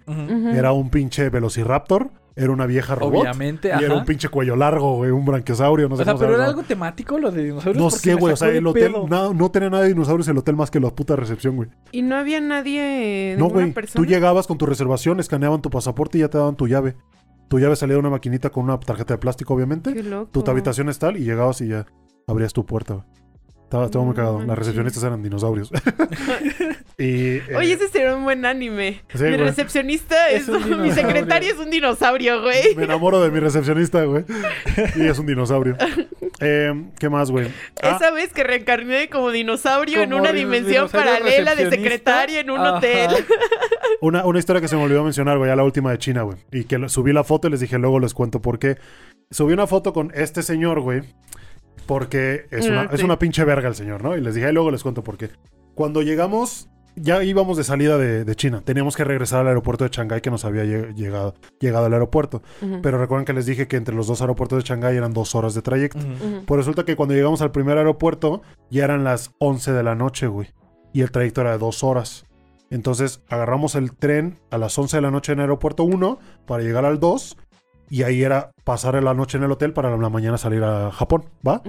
[0.55, 3.23] Era un pinche Velociraptor, era una vieja robot.
[3.23, 3.85] Obviamente, Y ajá.
[3.85, 5.11] era un pinche cuello largo, güey.
[5.11, 7.83] Un branquiosaurio, no sé o sea, cómo pero era algo temático lo de dinosaurios.
[7.83, 8.35] No sé, güey.
[8.35, 10.91] O sea, el hotel no, no tenía nada de dinosaurios el hotel más que la
[10.91, 11.71] puta recepción, güey.
[11.93, 13.37] Y no había nadie.
[13.39, 13.73] No, güey.
[13.73, 14.05] persona.
[14.05, 16.95] Tú llegabas con tu reservación, escaneaban tu pasaporte y ya te daban tu llave.
[17.49, 19.95] Tu llave salía de una maquinita con una tarjeta de plástico, obviamente.
[19.95, 20.43] Qué loco.
[20.43, 21.87] Tu habitación es tal y llegabas y ya
[22.27, 22.95] abrías tu puerta.
[22.95, 23.07] güey.
[23.67, 24.39] Estaba, estaba muy cagado.
[24.39, 24.59] Las manches.
[24.61, 25.73] recepcionistas eran dinosaurios.
[26.99, 29.03] y, eh, Oye, ese sería un buen anime.
[29.13, 29.37] Sí, mi güey.
[29.39, 30.95] recepcionista es, Es un mi dinosaurio.
[30.95, 32.77] secretario es un dinosaurio, güey.
[32.77, 34.25] Me enamoro de mi recepcionista, güey.
[34.95, 35.77] Y es un dinosaurio.
[36.39, 37.49] Eh, ¿Qué más, güey?
[37.83, 41.65] Ah, Esa vez que reencarné como dinosaurio en Como una di- dimensión dinosaurio paralela de
[41.65, 41.77] recepcionista.
[41.83, 42.77] secretaria en un Ajá.
[42.77, 43.11] hotel.
[44.03, 46.37] una, una historia que se me olvidó mencionar, güey, ya la última de China, güey.
[46.53, 48.77] Y que lo- subí la foto y les dije, luego les cuento por qué.
[49.31, 51.01] Subí una foto con este señor, güey.
[51.87, 54.17] Porque es una, Ah, es una pinche verga el señor, ¿no?
[54.17, 55.31] Y les dije, "Ahí luego les cuento por qué.
[55.75, 58.63] Cuando llegamos, ya íbamos de salida de, de China.
[58.65, 62.43] Teníamos que regresar al aeropuerto de Shanghái que nos había lle- llegado, llegado al aeropuerto.
[62.83, 65.55] Pero recuerden que les dije que entre los dos aeropuertos de Shanghái eran dos horas
[65.55, 65.99] de trayecto.
[65.99, 66.45] Ujú.
[66.47, 68.41] Pues resulta que cuando llegamos al primer aeropuerto
[68.71, 70.49] ya eran las 11 de la noche, güey.
[70.95, 72.25] Y el trayecto era de dos horas.
[72.71, 76.85] Entonces agarramos el tren a las 11 de la noche en aeropuerto 1 para llegar
[76.85, 77.37] al 2.
[77.89, 81.25] Y ahí era pasar la noche en el hotel para la mañana salir a Japón,
[81.47, 81.63] ¿va?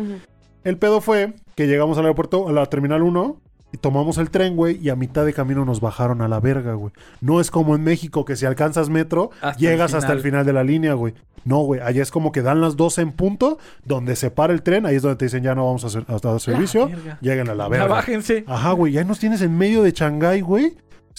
[0.64, 3.40] El pedo fue que llegamos al aeropuerto, a la terminal 1,
[3.72, 6.74] y tomamos el tren, güey, y a mitad de camino nos bajaron a la verga,
[6.74, 6.94] güey.
[7.22, 10.46] No es como en México que si alcanzas metro, Hasta llegas el hasta el final.
[10.46, 11.14] de la línea, güey.
[11.44, 14.64] No, güey, allá es como que dan las 12 en punto, donde se para el
[14.64, 16.06] tren, ahí es donde te dicen ya no vamos a hacer
[16.40, 16.90] servicio,
[17.22, 17.88] lleguen a la verga.
[17.88, 18.44] bájense.
[18.48, 20.76] Ajá, güey, ya nos tienes en medio de Shanghái, güey.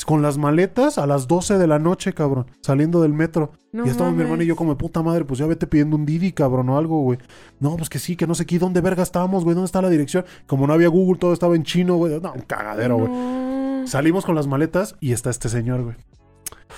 [0.07, 2.47] Con las maletas a las 12 de la noche, cabrón.
[2.63, 3.53] Saliendo del metro.
[3.73, 6.07] No y estamos mi hermano y yo como puta madre, pues ya vete pidiendo un
[6.07, 7.19] Didi, cabrón, o algo, güey.
[7.61, 9.55] No, pues que sí, que no sé aquí dónde verga estábamos, güey.
[9.55, 10.25] ¿Dónde está la dirección?
[10.47, 12.21] Como no había Google, todo estaba en chino, güey.
[12.21, 13.11] No, un cagadero, güey.
[13.11, 13.87] No.
[13.87, 15.97] Salimos con las maletas y está este señor, güey.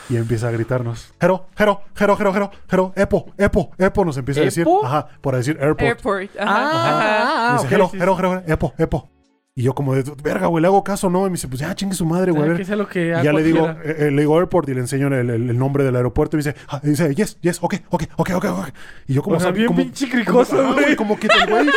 [0.09, 1.12] Y empieza a gritarnos.
[1.20, 4.66] Jero, Jero, Jero, Jero, Jero, Jero, Epo, Epo, Epo, nos empieza a decir.
[4.82, 5.82] Ajá, por decir airport.
[5.82, 6.30] Airport.
[6.38, 6.44] Ajá.
[6.47, 7.56] Ah, ajá.
[7.56, 7.88] Dice, Jero.
[7.90, 9.10] Jero, Jero, Epo, Epo.
[9.56, 11.22] Y yo como de, verga, güey, le hago caso, ¿no?
[11.22, 12.56] Y me dice, pues ya, chingue su madre, güey.
[12.56, 14.81] que sea lo que Y ya le digo, eh, eh, le digo airport y le
[14.81, 17.59] enseño el, el- el nombre del aeropuerto y me dice, ah, y dice, yes, yes,
[17.60, 18.68] ok, ok, ok, ok, ok.
[19.09, 20.94] Y yo como O sea, bien como, pinche cricoso, como, ah, güey.
[20.97, 21.68] como que el güey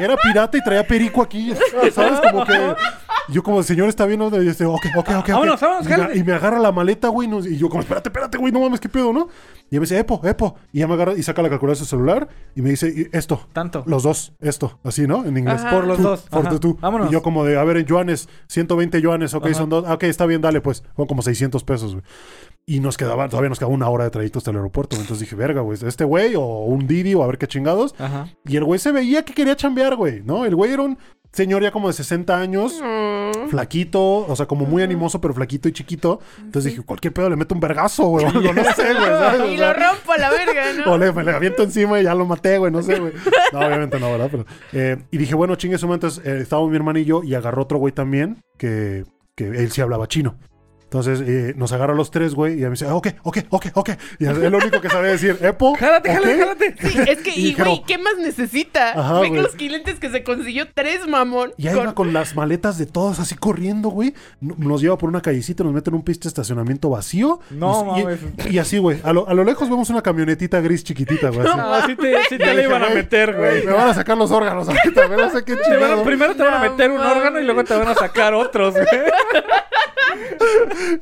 [0.00, 1.52] era pirata y traía perico aquí,
[1.92, 2.18] ¿sabes?
[2.30, 2.74] Como que
[3.28, 4.34] yo como, señor, está bien, ¿no?
[4.34, 5.28] Y dice, ok, ok, ok, ok.
[5.28, 8.08] Vámonos, vámonos, y, me, y me agarra la maleta, güey, no- y yo como, espérate,
[8.08, 9.28] espérate, güey, no mames, qué pedo, ¿no?
[9.70, 10.54] Y me dice, Epo, Epo.
[10.72, 13.08] Y ya me agarra y saca la calculadora de su celular y me dice, "Y
[13.16, 13.82] esto, Tanto.
[13.86, 15.24] los dos, esto, así, ¿no?
[15.26, 15.60] En inglés.
[15.60, 15.70] Ajá.
[15.70, 16.24] Por los dos.
[16.24, 16.78] the two.
[16.80, 17.10] Vámonos.
[17.10, 19.54] Y yo como de, a ver, en yuanes, 120 yuanes, ok, Ajá.
[19.54, 19.84] son dos.
[19.86, 20.82] Ah, Ok, está bien, dale, pues.
[20.94, 22.04] Fueron como 600 pesos, güey.
[22.70, 24.94] Y nos quedaba, todavía nos quedaba una hora de trayecto hasta el aeropuerto.
[24.96, 27.94] Entonces dije, verga, güey, este güey o un Didi o a ver qué chingados.
[27.98, 28.28] Ajá.
[28.44, 30.44] Y el güey se veía que quería chambear, güey, ¿no?
[30.44, 30.98] El güey era un
[31.32, 33.48] señor ya como de 60 años, Mm.
[33.48, 36.20] flaquito, o sea, como muy animoso, pero flaquito y chiquito.
[36.38, 39.40] Entonces dije, cualquier pedo le meto un vergazo, güey, o algo, no sé, güey, ¿sabes?
[39.40, 40.92] O Y sea, lo rompo a la verga, ¿no?
[40.92, 43.12] o le, me le aviento encima y ya lo maté, güey, no sé, güey.
[43.52, 44.28] No, obviamente no, ¿verdad?
[44.30, 45.92] Pero, eh, y dije, bueno, chingue su.
[45.92, 49.04] Entonces eh, estábamos mi hermano y yo y agarró otro güey también que,
[49.34, 50.36] que él sí hablaba chino.
[50.90, 53.66] Entonces eh, nos agarra a los tres, güey, y me dice, "Ah, ok, ok, ok,
[53.74, 53.90] ok.
[54.18, 55.74] Y es el único que sabía decir, Epo.
[55.78, 56.14] Jálate, ok".
[56.16, 56.74] jálate, jálate.
[56.80, 58.92] Sí, es que, Y güey, ¿qué más necesita?
[58.98, 61.52] Ajá, Ve con los clientes que se consiguió tres, mamón.
[61.58, 64.14] Y ahí Con- iba con las maletas de todos así corriendo, güey.
[64.40, 67.40] Nos lleva por una callecita, nos mete en un piste de estacionamiento vacío.
[67.50, 68.20] No, y, mames.
[68.48, 68.98] y, y así, güey.
[69.04, 71.46] A lo, a lo lejos vemos una camionetita gris chiquitita, güey.
[71.46, 71.54] así.
[71.54, 73.66] No, sí te, sí te dije, iban a meter, güey.
[73.66, 75.20] Me van a sacar los órganos ahorita, güey.
[75.20, 76.02] No sé qué a- chingado.
[76.02, 78.72] primero te van a No meter un órgano y luego te van a sacar otros,
[78.72, 78.86] güey.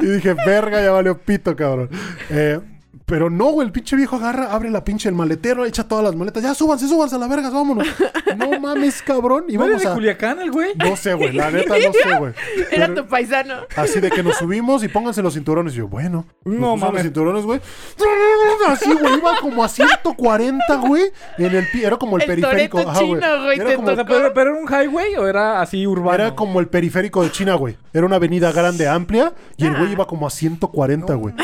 [0.00, 1.90] Y dije, verga, ya valió pito, cabrón.
[2.30, 2.60] Eh,
[3.06, 6.14] pero no, güey, el pinche viejo agarra, abre la pinche el maletero, echa todas las
[6.16, 6.42] maletas.
[6.42, 7.86] Ya, súbanse, súbanse a la verga, vámonos.
[8.36, 9.44] No mames, cabrón.
[9.48, 9.94] Y ¿No vamos de a...
[9.94, 10.72] Culiacán el güey?
[10.76, 12.32] No sé, güey, la neta no sé, güey.
[12.70, 13.54] Era Pero- tu paisano.
[13.76, 15.72] Así de que nos subimos y pónganse los cinturones.
[15.72, 16.26] Y yo, bueno.
[16.44, 16.94] No mames.
[16.94, 17.60] los cinturones, güey.
[18.68, 19.14] así, güey.
[19.18, 21.04] Iba como a 140, güey.
[21.38, 22.78] En el pi- Era como el, El periférico.
[22.80, 23.20] Ajá, güey.
[23.20, 25.86] chino, güey, Era te como, O sea, pero, pero era un highway o era así
[25.86, 26.14] urbano?
[26.24, 27.76] era como el periférico de China, güey.
[27.94, 29.32] Era una avenida grande, amplia.
[29.56, 29.78] Y el Ah.
[29.78, 31.34] güey iba como a 140, güey.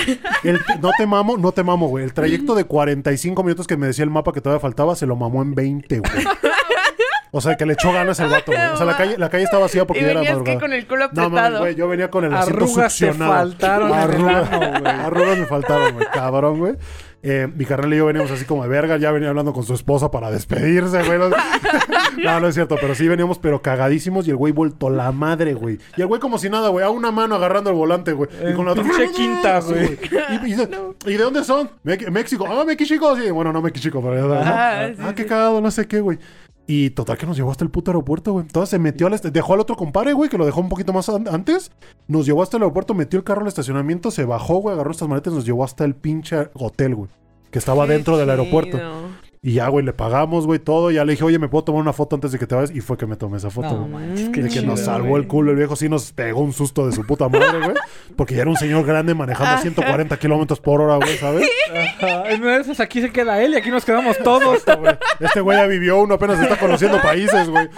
[0.44, 2.04] El- No te mamo, no te mamo, güey.
[2.04, 5.16] El trayecto de 45 minutos que me decía el mapa que todavía faltaba, se lo
[5.16, 6.12] mamó en 20, güey.
[7.34, 8.66] O sea, que le echó ganas el vato, güey.
[8.66, 10.58] O sea, la calle, la calle estaba vacía porque Y ya era venías madrugada.
[10.58, 11.58] que con el culo No mames, apretado.
[11.60, 13.32] güey, yo venía con el asiento Arrugas te succionado.
[13.32, 14.92] faltaron en el Arrugas, ano, güey.
[15.06, 16.06] arrugas me faltaron, güey.
[16.12, 16.74] Cabrón, güey.
[17.24, 18.96] Eh, mi carnal y yo veníamos así como de verga.
[18.96, 21.18] Ya venía hablando con su esposa para despedirse, güey.
[22.22, 22.76] No, no, es cierto.
[22.80, 24.26] Pero sí veníamos, pero cagadísimos.
[24.26, 25.78] Y el güey vuelto la madre, güey.
[25.96, 26.84] Y el güey como si nada, güey.
[26.84, 28.28] A una mano agarrando el volante, güey.
[28.50, 28.84] Y con la otra...
[28.84, 29.98] pinche quinta, Sí, güey.
[30.30, 30.68] Y, y dice,
[31.06, 31.70] ¿y de dónde son?
[31.84, 32.46] "Mex- México.
[32.48, 33.16] Ah, México.
[33.16, 34.40] Sí, bueno, no México, pero ya.
[34.84, 35.28] Ah, sí, Ah, qué sí.
[35.28, 36.18] cagado, no sé qué, güey.
[36.66, 38.46] Y total que nos llevó hasta el puto aeropuerto, güey.
[38.46, 39.18] Entonces se metió al...
[39.32, 41.72] Dejó al otro compadre, güey, que lo dejó un poquito más an- antes.
[42.06, 45.08] Nos llevó hasta el aeropuerto, metió el carro al estacionamiento, se bajó, güey, agarró estas
[45.08, 47.10] maletas y nos llevó hasta el pinche hotel, güey.
[47.50, 48.78] Que estaba Qué dentro del aeropuerto.
[49.44, 50.92] Y ya, güey, le pagamos, güey, todo.
[50.92, 52.70] Ya le dije, oye, ¿me puedo tomar una foto antes de que te vayas?
[52.70, 55.22] Y fue que me tomé esa foto, No manches, qué De que nos salvó güey.
[55.22, 55.50] el culo.
[55.50, 57.74] El viejo sí nos pegó un susto de su puta madre, güey.
[58.14, 61.48] Porque ya era un señor grande manejando a 140 kilómetros por hora, güey, ¿sabes?
[61.74, 64.62] Ajá, En una de esas aquí se queda él y aquí nos quedamos todos.
[65.18, 67.68] Este güey ya vivió uno, apenas está conociendo países, güey.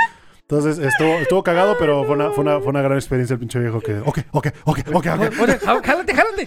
[0.47, 3.59] Entonces estuvo, estuvo cagado, pero fue una, fue, una, fue una gran experiencia el pinche
[3.59, 3.95] viejo que.
[4.01, 5.07] Ok, ok, ok, ok, ok.
[5.41, 6.45] Oye, jálate, jálate.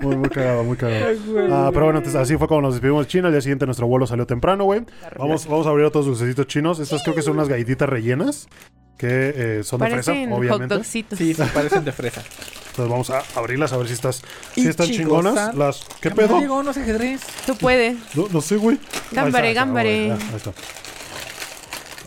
[0.00, 1.06] Muy, muy cagado, muy cagado.
[1.50, 3.26] Ah, pero bueno, entonces así fue como nos despedimos de China.
[3.28, 4.86] Al día siguiente nuestro vuelo salió temprano, güey.
[5.18, 6.78] Vamos, vamos a abrir otros dulcecitos chinos.
[6.78, 8.48] Estas creo que son unas galletitas rellenas.
[8.96, 10.74] Que eh, son de fresa, Parecen hot obviamente.
[10.74, 11.18] dogcitos.
[11.18, 12.22] Sí, sí, parecen de fresa.
[12.70, 14.22] Entonces vamos a abrirlas a ver si estas
[14.54, 15.34] si están chicos, chingonas.
[15.34, 15.58] ¿san?
[15.58, 16.38] Las, ¿Qué pedo?
[16.40, 17.20] llegó unos ajedrez.
[17.46, 17.96] Tú puedes.
[18.14, 18.78] No, no sé, güey.
[19.12, 19.90] Gámbare, Ahí está, gámbare.
[19.90, 20.52] ahí está, ahí está.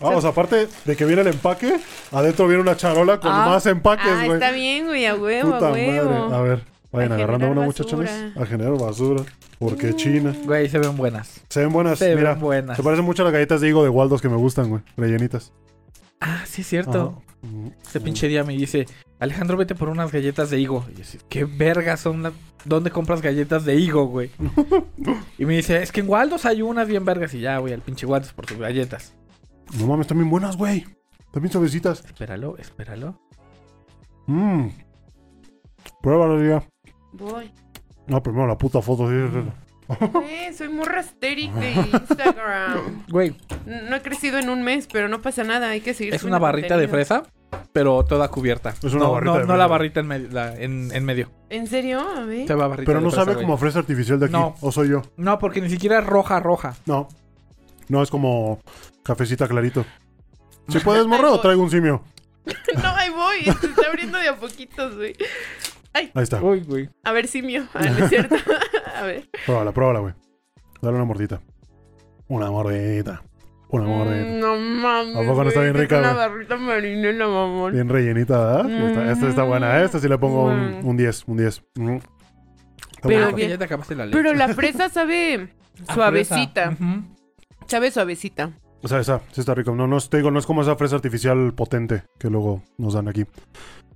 [0.03, 1.80] Vamos, aparte de que viene el empaque,
[2.11, 3.45] adentro viene una charola con Ah.
[3.47, 4.34] más empaques, Ah, güey.
[4.34, 6.09] está bien, güey, a huevo, Puta a huevo.
[6.30, 6.35] madre.
[6.35, 8.11] A ver, vayan A agarrando una, muchachones.
[8.38, 9.23] A generar basura.
[9.59, 10.35] Porque China.
[10.43, 11.41] Güey, se ven buenas.
[11.47, 12.31] Se ven buenas, Se mira.
[12.34, 12.75] ven buenas.
[12.75, 14.81] Se parecen mucho a las galletas de higo de Waldos que me gustan, güey.
[14.97, 15.53] Rellenitas.
[16.19, 17.21] Ah, sí, es cierto.
[17.21, 17.34] Ajá.
[17.47, 18.85] Mm, Ese pinche día me dice,
[19.19, 20.85] Alejandro, vete por unas galletas de higo.
[20.93, 22.23] Y yo ¿qué vergas son?
[22.23, 22.31] la-
[22.65, 24.31] ¿Dónde compras galletas de higo, güey?
[25.38, 27.34] y me dice, es que en Waldos hay unas bien vergas.
[27.34, 29.13] Y ya, güey, al pinche Waldos por sus galletas.
[29.79, 30.85] No mames, están bien buenas, güey.
[31.31, 32.03] También suavecitas.
[32.05, 33.19] Espéralo, espéralo.
[34.27, 34.67] Mmm.
[36.01, 36.63] Pruébalo ya.
[37.13, 37.51] Voy.
[38.07, 39.09] No, primero la puta foto.
[39.09, 39.49] sí, sí, sí.
[40.29, 43.03] Eh, soy morra estérica de Instagram.
[43.09, 43.35] Güey,
[43.65, 45.69] No he crecido en un mes, pero no pasa nada.
[45.69, 47.23] Hay que seguir es una barrita de fresa,
[47.73, 48.69] pero toda cubierta.
[48.69, 51.29] Es una no, barrita no, de no la barrita en, medio- la- en, en medio.
[51.49, 51.99] ¿En serio?
[51.99, 52.47] A ver.
[52.47, 53.45] Se va barrita Pero de no fresa, sabe güey.
[53.45, 54.33] como a fresa artificial de aquí.
[54.33, 54.55] No.
[54.61, 55.01] ¿O soy yo?
[55.17, 56.75] No, porque ni siquiera es roja, roja.
[56.85, 57.07] No.
[57.89, 58.59] No, es como
[59.03, 59.85] cafecita clarito.
[60.69, 62.03] ¿Si puedes, morro, o traigo un simio?
[62.81, 63.43] No, ahí voy.
[63.61, 65.15] Se está abriendo de a poquitos, güey.
[65.93, 66.41] Ahí está.
[66.41, 66.89] Uy, güey.
[67.03, 67.67] A ver, simio.
[67.73, 68.35] Ah, no es cierto.
[68.95, 69.30] a ver.
[69.45, 70.13] Pruébala, pruébala, güey.
[70.81, 71.41] Dale una mordita.
[72.27, 73.21] Una mordita.
[73.69, 74.25] Una mordita.
[74.25, 75.15] Mm, no mames.
[75.15, 77.71] ¿A poco no está bien rica, Una barrita marinela, mamón.
[77.73, 78.89] Bien rellenita, ¿verdad?
[78.89, 79.85] Esta, esta está buena, ¿eh?
[79.85, 80.88] Esta sí le pongo un, Mm.
[80.88, 81.63] un 10, un 10.
[81.75, 81.97] Mm.
[83.03, 83.49] Pero bien.
[83.51, 84.17] ya te acabaste la leche.
[84.17, 85.53] Pero la fresa sabe
[85.88, 86.71] Ah, suavecita.
[86.71, 86.84] fresa.
[86.84, 87.03] Ujú.
[87.67, 88.51] Sabe suavecita.
[88.84, 89.73] O sea, esa, sí está rico.
[89.73, 93.07] No, no, te digo, no es como esa fresa artificial potente que luego nos dan
[93.07, 93.23] aquí.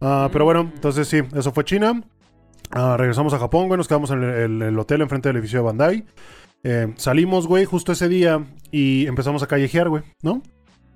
[0.02, 2.02] Ah, pero bueno, entonces sí, eso fue China.
[2.72, 3.78] Ah, regresamos a Japón, güey.
[3.78, 6.06] Nos quedamos en el, el- el hotel enfrente del edificio de Bandai.
[6.64, 10.42] Eh, salimos, güey, justo ese día y empezamos a callejear, güey, ¿no?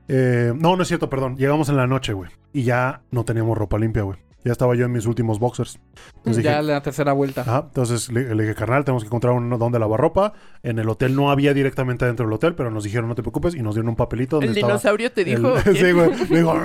[0.08, 1.38] Eh, no, no es cierto, perdón.
[1.38, 2.30] Llegamos en la noche, güey.
[2.54, 4.18] Y ya no teníamos ropa limpia, güey.
[4.44, 5.80] Ya estaba yo en mis últimos boxers.
[6.18, 7.42] Entonces ya dije, la tercera vuelta.
[7.42, 10.34] Ajá, entonces le, le dije, carnal, tenemos que encontrar uno donde lavar ropa.
[10.64, 13.54] En el hotel no había directamente dentro del hotel, pero nos dijeron, no te preocupes,
[13.54, 14.74] y nos dieron un papelito donde El estaba...
[14.74, 15.54] dinosaurio te el- dijo.
[15.74, 16.10] sí, güey.
[16.30, 16.54] Me dijo...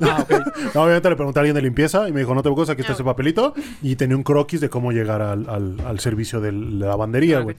[0.00, 0.26] Ah.
[0.74, 2.80] No, obviamente le pregunté a alguien de limpieza y me dijo, no te preocupes, aquí
[2.80, 3.54] está ese papelito.
[3.82, 7.42] Y tenía un croquis de cómo llegar al, al- al servicio de la lavandería, Ah,
[7.42, 7.56] güey.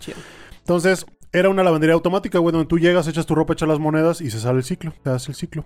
[0.59, 4.21] Entonces, era una lavandería automática, güey, donde tú llegas, echas tu ropa, echas las monedas
[4.21, 5.65] y se sale el ciclo, te hace el ciclo.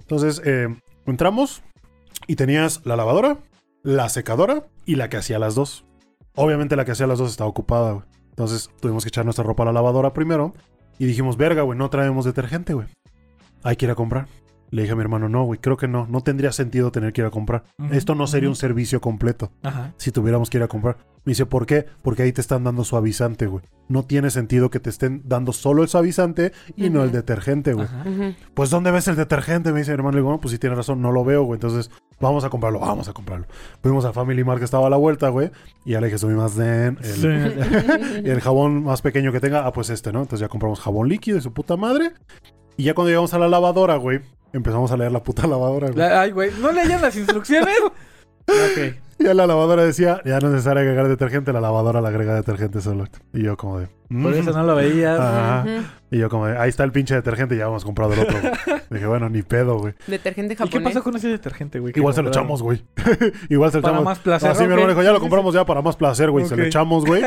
[0.00, 0.68] Entonces, eh,
[1.06, 1.62] entramos
[2.28, 3.38] y tenías la lavadora,
[3.82, 5.84] la secadora y la que hacía las dos.
[6.36, 8.04] Obviamente la que hacía las dos estaba ocupada, güey.
[8.30, 10.54] Entonces, tuvimos que echar nuestra ropa a la lavadora primero
[10.98, 12.86] y dijimos, verga, güey, no traemos detergente, güey.
[13.64, 14.28] Hay que ir a comprar.
[14.70, 16.06] Le dije a mi hermano, no, güey, creo que no.
[16.08, 17.64] No tendría sentido tener que ir a comprar.
[17.90, 19.94] Esto no sería un servicio completo Ajá.
[19.96, 20.98] si tuviéramos que ir a comprar.
[21.24, 21.86] Me dice, ¿por qué?
[22.02, 23.64] Porque ahí te están dando suavizante, güey.
[23.88, 27.88] No tiene sentido que te estén dando solo el suavizante y no el detergente, güey.
[28.52, 29.72] Pues, ¿dónde ves el detergente?
[29.72, 30.16] Me dice mi hermano.
[30.16, 31.56] Le digo, no, pues si tiene razón, no lo veo, güey.
[31.56, 33.46] Entonces, vamos a comprarlo, vamos a comprarlo.
[33.82, 35.50] Fuimos a Family Mart que estaba a la vuelta, güey.
[35.84, 36.98] Y ya le dije, subí más den.
[37.02, 37.28] El, Sí.
[38.24, 40.20] y el jabón más pequeño que tenga, ah, pues este, ¿no?
[40.20, 42.12] Entonces ya compramos jabón líquido de su puta madre.
[42.76, 44.20] Y ya cuando llegamos a la lavadora, güey,
[44.52, 45.98] empezamos a leer la puta lavadora, güey.
[45.98, 46.50] La- Ay, güey.
[46.60, 47.76] ¿No leían las instrucciones?
[48.46, 48.94] ok.
[49.24, 52.34] Y a la lavadora decía, ya no es necesario agregar detergente, la lavadora le agrega
[52.36, 53.04] detergente solo.
[53.34, 53.88] Y yo como de...
[54.08, 54.54] Por eso "Mm".
[54.54, 55.18] no lo veías.
[55.18, 55.64] Ajá.
[55.66, 55.84] Ujú.
[56.12, 58.38] Y yo como de, ahí está el pinche detergente, ya hemos comprado el otro.
[58.90, 59.94] Dije, bueno, ni pedo, güey.
[60.06, 60.88] Detergente ¿Y qué japonés.
[60.94, 61.92] pasó con ese detergente, güey?
[61.96, 62.84] Igual se lo echamos, güey.
[63.50, 64.04] Igual se lo Para echamos.
[64.04, 64.50] más placer.
[64.50, 64.72] Así mi ok.
[64.72, 66.46] hermano dijo, ya lo compramos ya para más placer, güey.
[66.46, 67.22] Se lo echamos, güey.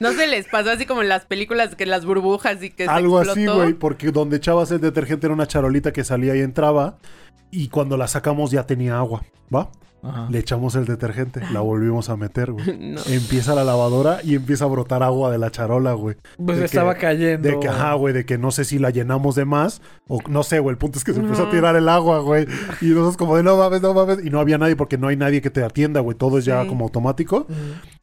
[0.00, 3.24] ¿No se les pasó así como en las películas que las burbujas y que Algo
[3.24, 3.72] se así, güey.
[3.74, 6.98] Porque donde echabas el detergente era una charolita que salía y entraba.
[7.52, 9.22] Y cuando la sacamos ya tenía agua,
[9.54, 9.70] ¿va?
[10.02, 10.26] Ajá.
[10.30, 12.64] Le echamos el detergente, la volvimos a meter, güey.
[12.92, 13.00] No.
[13.08, 16.16] Empieza la lavadora y empieza a brotar agua de la charola, güey.
[16.44, 17.48] Pues de estaba que- cayendo.
[17.48, 20.42] De que, ajá, güey, de que no sé si la llenamos de más o no
[20.42, 20.72] sé, güey.
[20.72, 22.46] El punto es que se empezó a tirar el agua, güey.
[22.80, 24.24] Y nosotros como de no mames, no mames.
[24.24, 26.16] Y no había nadie porque no hay nadie que te atienda, güey.
[26.16, 26.68] Todo es ya Sí.
[26.68, 27.46] como automático.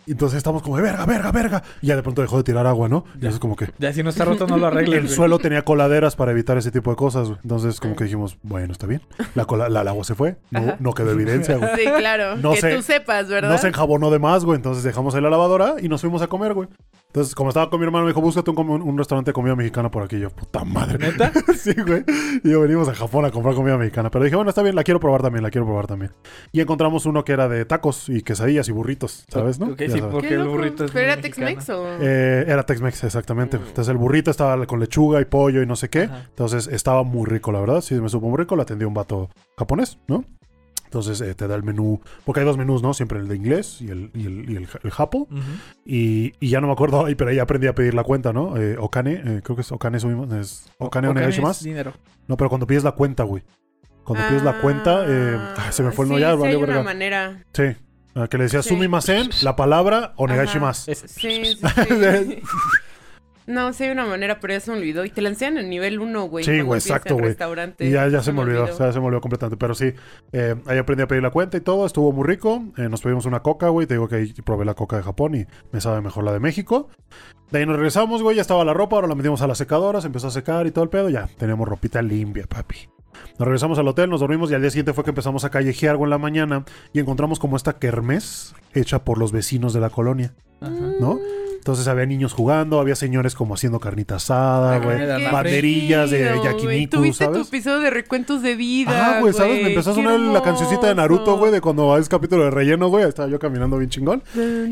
[0.09, 1.63] Y entonces estamos como de verga, verga, verga.
[1.83, 3.05] Y ya de pronto dejó de tirar agua, ¿no?
[3.21, 4.97] Y eso es como que Ya si no está roto, no lo arregles.
[4.97, 5.15] el güey.
[5.15, 7.39] suelo tenía coladeras para evitar ese tipo de cosas, güey.
[7.43, 9.03] Entonces como que dijimos, bueno, está bien.
[9.35, 10.37] La, cola, la, agua se fue.
[10.79, 11.69] No, quedó evidencia, güey.
[11.75, 12.37] Sí, claro.
[12.37, 12.75] No que sé.
[12.75, 13.51] tú sepas, ¿verdad?
[13.51, 14.55] No se enjabonó de más, güey.
[14.55, 16.67] Entonces dejamos ahí la lavadora y nos fuimos a comer, güey.
[17.09, 19.89] Entonces, como estaba con mi hermano, me dijo, búscate un, un restaurante de comida mexicana
[19.89, 20.15] por aquí.
[20.15, 20.97] Y yo, puta madre.
[20.99, 21.31] ¿Neta?
[21.57, 22.03] sí, güey.
[22.43, 24.09] Y yo venimos a Japón a comprar comida mexicana.
[24.09, 26.11] Pero dije, bueno, está bien, la quiero probar también, la quiero probar también.
[26.51, 29.75] Y encontramos uno que era de tacos y quesadillas y burritos, ¿sabes, no?
[29.75, 30.13] Ya sí, sabes.
[30.13, 30.51] porque Qué el loco.
[30.51, 31.87] burrito es ¿Pero muy era Tex-Mex o...?
[32.01, 33.57] Eh, era Tex-Mex, exactamente.
[33.57, 36.03] Entonces el burrito estaba con lechuga y pollo y no sé qué.
[36.03, 36.25] Ajá.
[36.29, 37.81] Entonces estaba muy rico, la verdad.
[37.81, 38.55] Sí, me supo muy rico.
[38.55, 40.23] La atendió un vato japonés, ¿no?
[40.85, 42.95] Entonces eh, te da el menú, porque hay dos menús, ¿no?
[42.95, 45.27] Siempre el de inglés y el, y el, y el, el japo.
[45.29, 45.39] Ujú.
[45.85, 48.57] Y, y ya no me acuerdo, ay, pero ahí aprendí a pedir la cuenta, ¿no?
[48.57, 50.03] Eh, Okane, eh, creo que es Okane, es
[50.79, 51.63] Okane o Okane más.
[51.63, 51.93] dinero.
[52.27, 53.43] No, pero cuando pides la cuenta, güey.
[54.03, 56.43] Cuando pides la cuenta, eh, Ah, ay, se me fue el no sí, ya, sí
[56.43, 57.43] hay una manera.
[57.53, 57.63] Sí,
[58.15, 58.69] ah, que le decía Sí.
[58.69, 60.27] sumimasen, la palabra o.
[60.27, 62.41] Es- Sí, sí, sí.
[63.47, 65.03] No, sí hay una manera, pero ya se me olvidó.
[65.05, 66.43] Y te la enseñan en nivel 1, güey.
[66.45, 67.29] Sí, cuando güey, exacto, en güey.
[67.29, 67.83] restaurante.
[67.83, 69.57] Y ya, ya se me olvidó, o sea, se me olvidó completamente.
[69.57, 69.91] Pero sí,
[70.33, 72.63] eh, ahí aprendí a pedir la cuenta y todo, estuvo muy rico.
[72.77, 73.87] Eh, nos pedimos una coca, güey.
[73.87, 76.39] Te digo que ahí probé la coca de Japón y me sabe mejor la de
[76.39, 76.89] México.
[77.49, 78.35] De ahí nos regresamos, güey.
[78.35, 80.71] Ya estaba la ropa, ahora la metimos a la secadora, se empezó a secar y
[80.71, 81.09] todo el pedo.
[81.09, 82.87] Ya teníamos ropita limpia, papi.
[83.37, 85.91] Nos regresamos al hotel, nos dormimos y al día siguiente fue que empezamos a callejear
[85.91, 89.89] algo en la mañana y encontramos como esta kermés hecha por los vecinos de la
[89.89, 90.73] colonia, Ajá.
[90.99, 91.19] ¿no?
[91.59, 94.97] Entonces había niños jugando, había señores como haciendo carnita asada, güey.
[95.31, 96.43] Banderillas de güey.
[96.43, 97.47] yakiniku, Tuviste tu ¿sabes?
[97.49, 99.61] episodio de recuentos de vida, Ah, güey, ¿sabes?
[99.61, 102.87] Me empezó a sonar la cancioncita de Naruto, güey, de cuando es capítulo de relleno,
[102.87, 103.05] güey.
[103.07, 104.23] Estaba yo caminando bien chingón.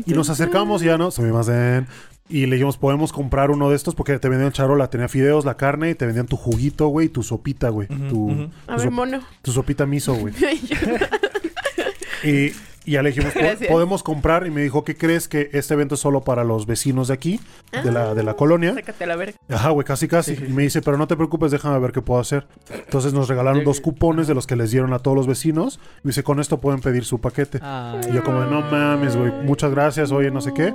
[0.06, 1.86] Y nos acercamos y ya no, subimos en.
[2.30, 5.56] Y le dijimos, podemos comprar uno de estos porque te vendían charola, tenía fideos, la
[5.56, 7.88] carne y te vendían tu juguito, güey, y tu sopita, güey.
[7.90, 8.50] Ujú, tu, ujú.
[8.66, 9.20] A tu ver, mono.
[9.40, 10.34] tu sopita miso, güey.
[12.24, 12.52] Y,
[12.88, 13.70] y ya le dijimos, "Po- Gracias.
[13.70, 14.46] podemos comprar.
[14.46, 17.40] Y me dijo, ¿qué crees que este evento es solo para los vecinos de aquí,
[17.84, 18.74] de la, de la colonia?
[18.74, 19.38] Sácate a la verga.
[19.48, 20.34] Ajá, güey, casi casi.
[20.34, 22.46] Sí, sí, Y me dice, pero no te preocupes, déjame ver qué puedo hacer.
[22.70, 25.78] Entonces nos regalaron dos cupones de los que les dieron a todos los vecinos.
[26.04, 27.58] Y dice, con esto pueden pedir su paquete.
[27.62, 30.72] Ay, Y yo como, de, no mames, güey, muchas gracias, oye, no sé qué.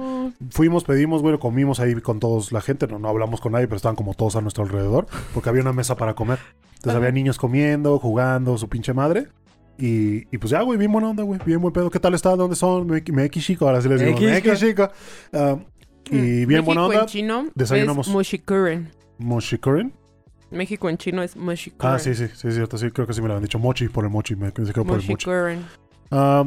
[0.52, 2.88] Fuimos, pedimos, güey, comimos ahí con todos la gente.
[2.88, 5.08] No, no hablamos con nadie, pero estaban como todos a nuestro alrededor.
[5.34, 6.40] Porque había una mesa para comer.
[6.76, 9.28] Entonces había niños comiendo, jugando, su pinche madre.
[9.78, 11.40] Y, y pues ya, güey, bien buena onda, güey.
[11.46, 11.90] Bien buen pedo.
[11.90, 12.36] ¿Qué tal está?
[12.36, 12.88] ¿Dónde son?
[12.88, 13.66] Me, me chico.
[13.68, 14.56] Ahora sí les digo, me Mexico.
[14.56, 14.90] chico.
[15.34, 15.58] Ah,
[16.10, 17.00] y bien buena México onda.
[17.02, 18.08] en chino Desayunamos.
[18.08, 18.92] es moshikuren.
[19.18, 19.94] Moshikuren.
[20.52, 21.94] México en chino es moshikuren.
[21.94, 22.78] Ah, sí, sí, sí, es cierto.
[22.78, 23.58] Sí, creo que sí me lo han dicho.
[23.58, 24.36] Mochi, por el mochi.
[24.36, 25.30] Me pensé que por el mochi.
[26.12, 26.46] Ah,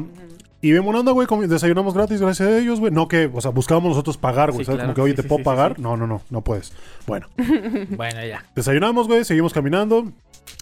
[0.61, 1.27] y bien buena onda, güey.
[1.47, 2.91] Desayunamos gratis gracias a ellos, güey.
[2.91, 4.61] No que, o sea, buscábamos nosotros pagar, güey.
[4.61, 4.77] Sí, ¿Sabes?
[4.79, 4.87] claro.
[4.87, 5.79] Como que, oye, Sí, ¿te sí, puedo pagar?
[5.79, 6.73] No, no, no, no puedes.
[7.05, 7.27] Bueno,
[7.95, 8.43] Bueno, ya.
[8.55, 9.23] desayunamos, güey.
[9.25, 10.11] Seguimos caminando.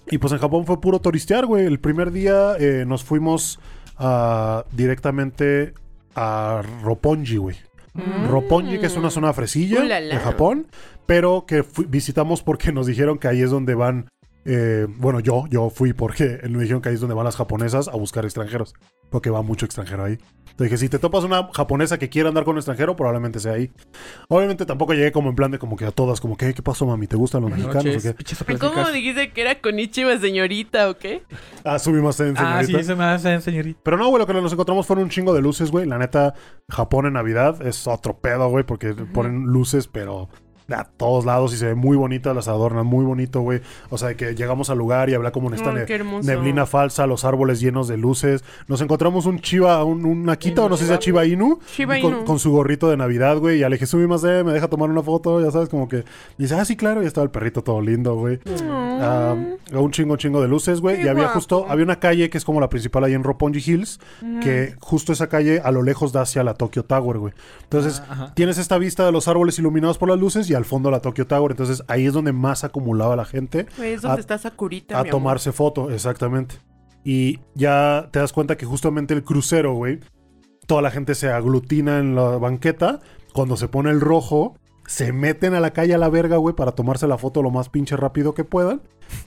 [0.10, 1.66] Y pues en Japón fue puro turistear, güey.
[1.66, 3.60] El primer día eh, nos fuimos
[3.98, 5.74] ah, directamente
[6.16, 7.56] a Roppongi, güey.
[7.94, 8.28] Mm.
[8.28, 10.16] Roppongi, que es una zona fresilla Ulala.
[10.16, 10.68] de Japón,
[11.06, 14.10] pero que visitamos porque nos dijeron que ahí es donde van.
[14.46, 17.88] Eh, bueno, yo, yo fui porque me dijeron que ahí es donde van las japonesas
[17.88, 18.74] a buscar extranjeros,
[19.10, 20.18] porque va mucho extranjero ahí.
[20.52, 23.54] Entonces dije, si te topas una japonesa que quiera andar con un extranjero, probablemente sea
[23.54, 23.72] ahí.
[24.30, 26.62] Obviamente tampoco llegué como en plan de como que a todas, como que, "Hey, ¿qué
[26.62, 27.08] pasó, mami?
[27.08, 28.06] ¿Te gustan los mexicanos noches,
[28.42, 28.58] o qué?
[28.58, 31.24] ¿Cómo dijiste que era con Ichiba señorita o qué?
[31.66, 32.80] Ah, subimos en Ah, sí, señorita.
[32.80, 33.80] eso me hace señorita.
[33.84, 35.86] Pero no, güey, lo que nos encontramos fueron un chingo de luces, güey.
[35.86, 36.34] La neta,
[36.70, 40.30] Japón en Navidad es otro pedo, güey, porque ponen luces, pero
[40.70, 43.62] a todos lados y se ve muy bonita, las adornan muy bonito, güey.
[43.90, 47.06] O sea, que llegamos al lugar y habla como en esta Ay, ne- neblina falsa,
[47.08, 48.44] los árboles llenos de luces.
[48.68, 52.00] Nos encontramos un chiva, un, un Akita, o no sé si sea Chiva Inu, Shiba
[52.02, 52.26] con, Inu.
[52.26, 53.58] con su gorrito de Navidad, güey.
[53.58, 55.88] Y ya le dije, subí más de, me deja tomar una foto, ya sabes, como
[55.88, 55.98] que.
[56.38, 58.40] Y dice, ah, sí, claro, y estaba el perrito todo lindo, güey.
[59.02, 59.36] Ah,
[59.74, 60.98] un chingo, chingo de luces, güey.
[60.98, 61.34] Y había guapo.
[61.36, 64.00] justo, había una calle que es como la principal ahí en Roppongi Hills,
[64.42, 67.34] que justo esa calle a lo lejos da hacia la Tokyo Tower, güey.
[67.64, 70.92] Entonces, Ah, tienes esta vista de los árboles iluminados por las luces y al fondo
[70.92, 71.52] la Tokyo Tower.
[71.52, 75.10] Entonces, ahí es donde más acumulaba la gente es donde a- está Sakurita, a mi
[75.10, 75.20] amor.
[75.22, 76.56] tomarse foto, exactamente.
[77.04, 80.00] Y ya te das cuenta que justamente el crucero, güey,
[80.66, 83.00] toda la gente se aglutina en la banqueta.
[83.34, 84.58] Cuando se pone el rojo,
[84.88, 87.70] se meten a la calle a la verga, güey, para tomarse la foto lo más
[87.70, 88.82] pinche rápido que puedan.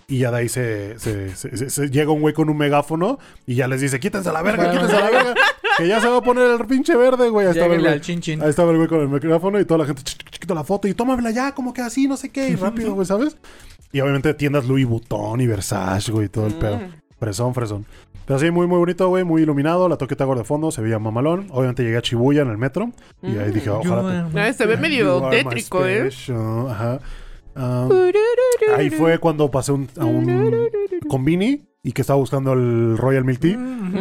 [0.08, 3.18] Y ya de ahí se, se- se- se- se- llega un güey con un megáfono
[3.46, 5.34] y ya les dice, quítense a la verga, quítense a la verga.
[5.78, 7.46] Que ya se va a poner el pinche verde, güey.
[7.46, 7.92] Ahí estaba el güey.
[7.92, 8.42] al chin chin.
[8.42, 10.94] Ahí estaba el güey con el micrófono y toda la gente chiquito la foto y
[10.94, 13.36] tómamela ya, como que así, no sé qué, y rápido, güey, ¿sabes?
[13.92, 16.76] Y obviamente tiendas Louis Vuitton y Versace, güey, y todo el pedo.
[16.76, 16.92] Mm.
[17.18, 17.86] Fresón, fresón.
[18.26, 19.88] Pero sí, muy, muy bonito, güey, muy iluminado.
[19.88, 21.46] La Tokyo Tower de fondo, se veía mamalón.
[21.50, 22.90] Obviamente llegué a Shibuya en el metro
[23.22, 24.28] y ahí dije, ojalá.
[24.30, 26.10] te- Ah, se ve medio tétrico, ¿eh?
[26.68, 27.00] Ajá.
[27.56, 27.90] Um,
[28.76, 30.68] ahí fue cuando pasé un- a un
[31.08, 33.58] convini y que estaba buscando el Royal Milk Tea.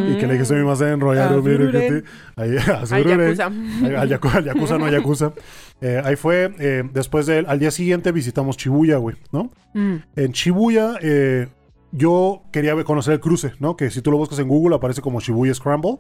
[0.09, 1.71] Y que le dije, soy más en Royal Ah, Milk.
[1.71, 2.01] Tea.
[2.35, 3.35] Ahí, a Ay, Zururen.
[3.35, 3.47] Yakuza.
[3.87, 5.33] Ay, Al Yakuza, al Yakuza, no Yakuza.
[5.81, 9.51] Eh, ahí fue, eh, después del, al día siguiente visitamos Shibuya, güey, ¿no?
[9.73, 9.95] Mm.
[10.15, 11.47] En Shibuya, eh,
[11.91, 13.77] yo quería conocer el cruce, ¿no?
[13.77, 15.97] Que si tú lo buscas en Google aparece como Shibuya Scramble.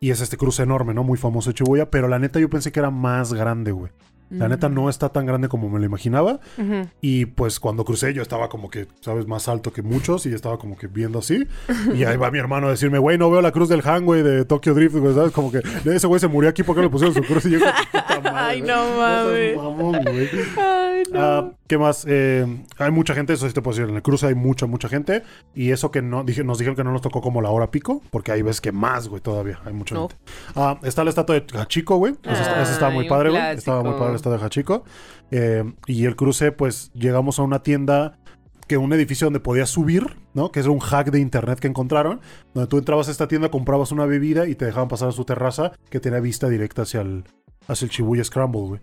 [0.00, 1.02] Y es este cruce enorme, ¿no?
[1.02, 1.90] Muy famoso de Shibuya.
[1.90, 3.90] Pero la neta yo pensé que era más grande, güey.
[4.30, 6.40] La neta no está tan grande como me lo imaginaba.
[6.58, 6.88] Ujú.
[7.00, 9.26] Y pues cuando crucé yo estaba como que, ¿sabes?
[9.26, 11.46] Más alto que muchos y estaba como que viendo así.
[11.94, 14.22] Y ahí va mi hermano a decirme, güey, no veo la cruz del Han, güey,
[14.22, 15.32] de Tokyo Drift, güey, ¿sabes?
[15.32, 18.20] Como que ese güey se murió aquí porque le pusieron su cruz y yo, puta
[18.20, 19.56] madre, Ay, no mames.
[19.56, 20.28] mamón, güey.
[20.58, 21.20] Ay, no.
[21.20, 22.04] Ah, ¿Qué más?
[22.08, 22.46] Eh,
[22.78, 23.90] hay mucha gente, eso sí te puedo decir.
[23.90, 25.22] En el cruce hay mucha, mucha gente.
[25.54, 28.02] Y eso que no, dije, nos dijeron que no nos tocó como la hora pico,
[28.10, 29.58] porque hay veces que más, güey, todavía.
[29.66, 30.08] Hay mucha No.
[30.08, 30.16] gente.
[30.56, 32.14] Ah, está la estatua de Hachiko, güey.
[32.22, 33.42] Esa, está- estaba muy padre, güey.
[33.54, 34.84] Estaba muy padre estatua de Hachiko.
[35.30, 38.18] Eh, y el cruce, pues llegamos a una tienda
[38.66, 40.52] que un edificio donde podías subir, ¿no?
[40.52, 42.20] Que es un hack de internet que encontraron,
[42.52, 45.24] donde tú entrabas a esta tienda, comprabas una bebida y te dejaban pasar a su
[45.24, 47.24] terraza que tenía vista directa hacia el,
[47.66, 48.80] hacia el Shibuya Scramble, güey.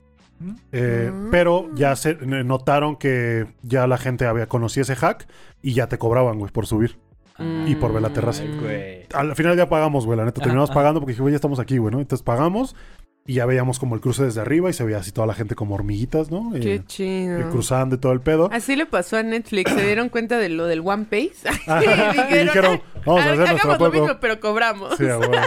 [0.74, 1.30] Eh, Mm.
[1.32, 5.28] Pero ya se notaron que ya la gente había conocido ese hack
[5.62, 6.98] y ya te cobraban, güey, por subir.
[7.68, 8.44] y por ver la terraza.
[8.44, 9.06] Ay.
[9.14, 10.40] Al final ya pagamos, güey, la neta.
[10.42, 12.00] Terminamos pagando porque dije, güey, ya estamos aquí, güey, ¿no?
[12.00, 12.76] Entonces pagamos
[13.28, 15.56] y ya veíamos como el cruce desde arriba y se veía así toda la gente
[15.56, 16.52] como hormiguitas, ¿no?
[16.54, 17.50] Qué eh, chido.
[17.50, 18.50] cruzando y todo el pedo.
[18.52, 19.72] Así le pasó a Netflix.
[19.72, 21.50] ¿Se dieron cuenta de lo del One Piece?
[22.36, 24.96] Y dijeron, vamos a hacer hagamos lo mismo, pero cobramos.
[24.98, 25.34] Sí, a huevo.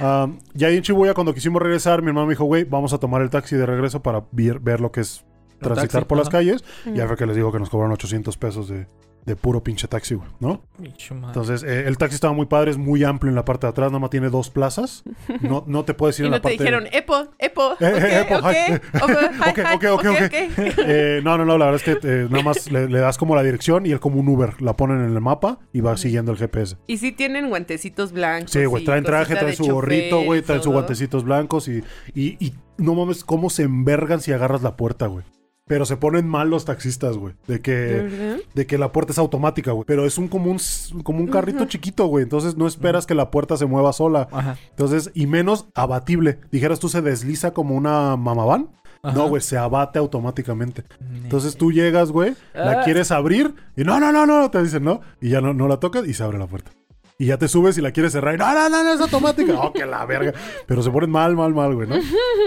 [0.00, 2.98] Um, ya ahí en Chibuya, cuando quisimos regresar, mi hermano me dijo, güey, vamos a
[2.98, 5.24] tomar el taxi de regreso para ver, ver lo que es
[5.60, 6.64] transitar taxi, por las calles.
[6.86, 6.94] Ujú.
[6.94, 8.86] Ya fue que les digo que nos cobraron 800 pesos de,
[9.24, 10.62] de puro pinche taxi, güey, ¿no?
[10.80, 13.90] Entonces, eh, el taxi estaba muy padre, es muy amplio en la parte de atrás,
[13.90, 15.04] nada más tiene dos plazas.
[15.40, 16.58] No, no te puedes ir Y en no la te parte...
[16.64, 18.74] dijeron, Epo, Epo, Eh, eh, ok, Epo, ok, hi.
[19.02, 20.34] ok, hi, Ok, hi, ok, ok, ok.
[20.86, 23.36] Eh, no, no, no, la verdad es que eh, nada más le, le das como
[23.36, 26.32] la dirección y él como un Uber, la ponen en el mapa y va siguiendo
[26.32, 26.76] el GPS.
[26.88, 28.50] Y sí tienen guantecitos blancos.
[28.50, 31.82] Sí, güey, traen traje, traen su gorrito, güey, traen sus guantecitos blancos y,
[32.14, 35.24] y, y no mames cómo se envergan si agarras la puerta, güey.
[35.68, 39.18] Pero se ponen mal los taxistas, güey, de ¿De que, de que la puerta es
[39.18, 39.84] automática, güey.
[39.86, 40.58] Pero es un como un,
[41.04, 42.24] como un carrito chiquito, güey.
[42.24, 44.28] Entonces no esperas que la puerta se mueva sola.
[44.32, 44.56] Ajá.
[44.70, 46.40] Entonces, y menos abatible.
[46.50, 48.70] Dijeras tú se desliza como una mamaván.
[49.04, 49.16] Ajá.
[49.16, 50.84] No, güey, se abate automáticamente.
[51.00, 52.84] Entonces tú llegas, güey, la Ah.
[52.84, 55.00] quieres abrir y no, no, no, no, te dicen no.
[55.20, 56.72] Y ya no, no la tocas y se abre la puerta.
[57.18, 59.54] Y ya te subes y la quieres cerrar y no, no, no, no, es automática.
[59.60, 60.32] oh, que la verga.
[60.66, 61.96] Pero se ponen mal, mal, mal, güey, ¿no?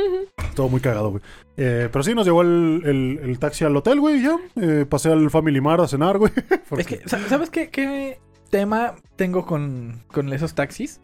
[0.56, 1.24] Todo muy cagado, güey.
[1.58, 4.38] Eh, pero sí, nos llevó el, el- el taxi al hotel, güey, y ya.
[4.56, 6.32] Eh, pasé al Family Mart a cenar, güey.
[6.70, 8.20] Porque- Es que, sa- ¿sabes qué, qué
[8.50, 11.00] tema tengo con, con esos taxis?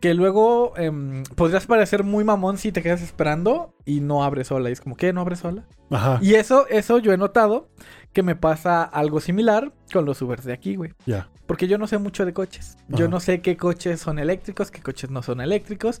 [0.00, 4.68] Que luego em, podrías parecer muy mamón si te quedas esperando y no abre sola.
[4.68, 5.12] Y es como, ¿qué?
[5.14, 5.64] ¿No abre sola?
[5.90, 7.68] Ajá, Y eso, eso yo he notado
[8.12, 10.92] que me pasa algo similar con los Ubers de aquí, güey.
[11.06, 11.30] ya.
[11.46, 12.76] Porque yo no sé mucho de coches.
[12.88, 16.00] Yo no sé qué coches son eléctricos, qué coches no son eléctricos.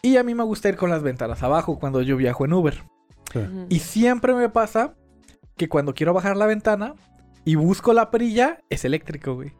[0.00, 2.82] Y a mí me gusta ir con las ventanas abajo cuando yo viajo en Uber.
[3.32, 3.40] Sí.
[3.68, 4.94] Y siempre me pasa
[5.56, 6.94] que cuando quiero bajar la ventana
[7.44, 9.52] y busco la perilla, es eléctrico, güey.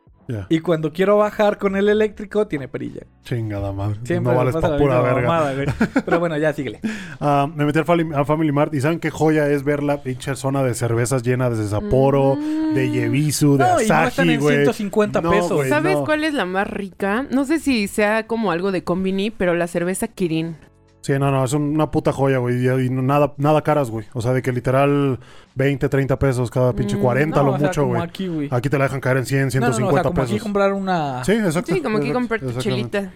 [0.49, 3.03] Y cuando quiero bajar con el eléctrico, tiene perilla.
[3.23, 3.97] Chingada madre.
[4.05, 5.21] Siempre no me vales pasa pa' la pura verga.
[5.29, 5.67] mamada, güey.
[6.07, 6.81] Pero bueno, ya síguele.
[7.25, 10.03] Ah, me metí al Family, a Family Mart y ¿saben qué joya es ver la
[10.03, 12.75] pinche zona de cervezas llena de Sapporo, Mm.
[12.75, 14.57] de Yebisu, de No, y no están Asahi, en güey?
[14.57, 15.53] 150 No, pesos.
[15.53, 16.05] güey, ¿Sabes no.
[16.05, 17.25] cuál es la más rica?
[17.31, 20.57] No sé si sea como algo de combini, pero la cerveza Kirin.
[21.03, 22.65] Sí, no, no, es una puta joya, güey.
[22.65, 24.07] Y, y nada, nada caras, güey.
[24.15, 25.19] O sea, de que literal
[25.57, 28.01] 20, 30 pesos cada pinche Mm, 40 No, lo o sea, mucho, güey.
[28.01, 28.49] aquí, güey.
[28.51, 30.31] Aquí te la dejan caer en 100, No, no, 150 no, o sea, como pesos.
[30.31, 31.25] aquí comprar una...
[31.25, 31.75] Sí, exacto.
[31.75, 33.13] Sí, como aquí comprar tu exactamente, chelita.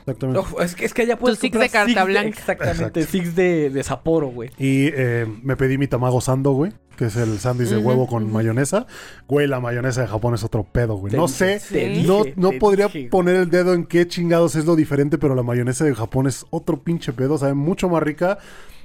[0.00, 0.40] Exactamente.
[0.40, 2.28] Uf, es, que, es que allá puedes six comprar de carta six blanca.
[2.38, 3.00] Exactamente, Exacto.
[3.12, 4.50] six de, de Sapporo, güey.
[4.58, 6.72] Y eh, me pedí mi tamago sando, güey.
[6.98, 8.86] Que es el sándwich de huevo con mayonesa.
[9.28, 11.14] Güey, la mayonesa de Japón es otro pedo, güey.
[11.14, 13.08] No Te sé, no, dije, no podría dije.
[13.08, 16.44] poner el dedo en qué chingados es lo diferente, pero la mayonesa de Japón es
[16.50, 17.38] otro pinche pedo.
[17.38, 18.38] Sabe mucho más rica.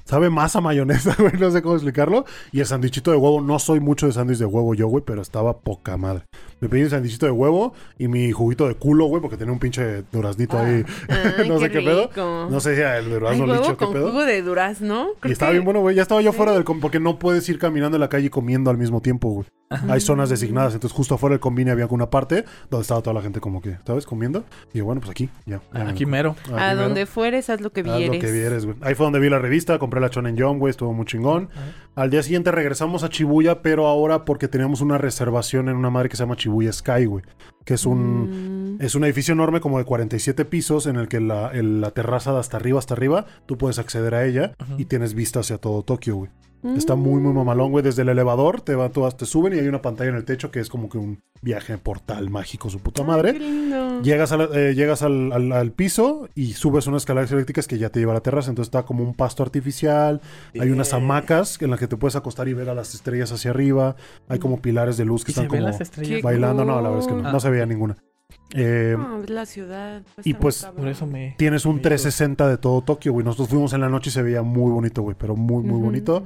[0.05, 1.33] Sabe más a mayonesa, güey.
[1.39, 2.25] No sé cómo explicarlo.
[2.51, 5.21] Y el sándwichito de huevo, no soy mucho de sándwich de huevo yo, güey, pero
[5.21, 6.23] estaba poca madre.
[6.63, 9.59] Me pedí un sandwichito de huevo y mi juguito de culo, güey, porque tenía un
[9.59, 10.85] pinche duraznito ahí.
[11.37, 12.09] Ay, no sé qué pedo.
[12.49, 14.07] No sé si era el durazno licho, qué con pedo.
[14.11, 15.07] jugo de durazno.
[15.25, 15.93] Y estaba que- bien bueno, güey.
[15.97, 16.63] Ya estaba yo fuera del...
[16.63, 19.45] com- Porque no puedes ir caminando en la calle y comiendo al mismo tiempo, güey.
[19.89, 20.73] Hay zonas designadas.
[20.75, 23.77] Entonces, justo afuera del combine había una parte donde estaba toda la gente como que,
[23.85, 24.05] ¿sabes?
[24.05, 24.43] Comiendo.
[24.73, 25.61] Y yo, bueno, pues aquí, ya.
[25.73, 26.35] ya me- Aquí mero.
[26.43, 26.81] aquí A mero.
[26.83, 28.19] donde fueres, haz lo que Haz lo vieres.
[28.23, 28.77] que vieres, güey.
[28.81, 31.49] Ahí fue donde vi la revista, compré la Shonen Jump, güey, estuvo muy chingón.
[31.95, 36.07] Al día siguiente regresamos a Chibuya, pero ahora porque teníamos una reservación en una madre
[36.09, 37.23] que se llama Chibuya Sky, güey.
[37.65, 38.59] Que es un...
[38.77, 38.81] Mm.
[38.81, 42.33] Es un edificio enorme como de 47 pisos en el que la, el- la terraza
[42.33, 45.83] de hasta arriba, hasta arriba, tú puedes acceder a ella y tienes vista hacia todo
[45.83, 46.31] Tokio, güey.
[46.63, 46.77] Mm.
[46.77, 47.83] Está muy, muy mamalón, güey.
[47.83, 50.23] Desde el elevador te, va, tú vas- te suben y hay una pantalla en el
[50.25, 53.33] techo que es como que un viaje portal mágico, su puta Ay, madre.
[53.33, 54.01] qué lindo.
[54.01, 57.77] Llegas, a la- eh, llegas al, al- al piso y subes unas escaleras eléctricas que
[57.77, 58.49] ya te lleva a la terraza.
[58.49, 60.21] Entonces está como un pasto artificial.
[60.57, 63.51] Hay unas hamacas en las que te puedes acostar y ver a las estrellas hacia
[63.51, 63.97] arriba.
[64.29, 66.63] Hay como pilares de luz que ¿Y se están como las bailando.
[66.63, 67.27] No, la verdad es que no.
[67.27, 67.31] Ah.
[67.33, 67.95] No se veía ninguna.
[68.55, 70.03] Eh, No, es la ciudad.
[70.23, 70.81] y pues, cabrón.
[70.83, 71.35] Por eso me...
[71.37, 73.25] Tienes un me hizo- 360 de todo Tokio, güey.
[73.25, 75.15] Nosotros fuimos en la noche y se veía muy bonito, güey.
[75.17, 76.23] Pero muy, muy bonito.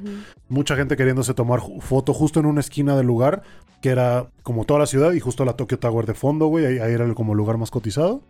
[0.50, 3.44] Mucha gente queriéndose tomar foto justo en una esquina del lugar,
[3.82, 6.66] que era como toda la ciudad y justo la Tokyo Tower de fondo, güey.
[6.66, 8.22] Ahí, ahí era el, como el lugar más cotizado.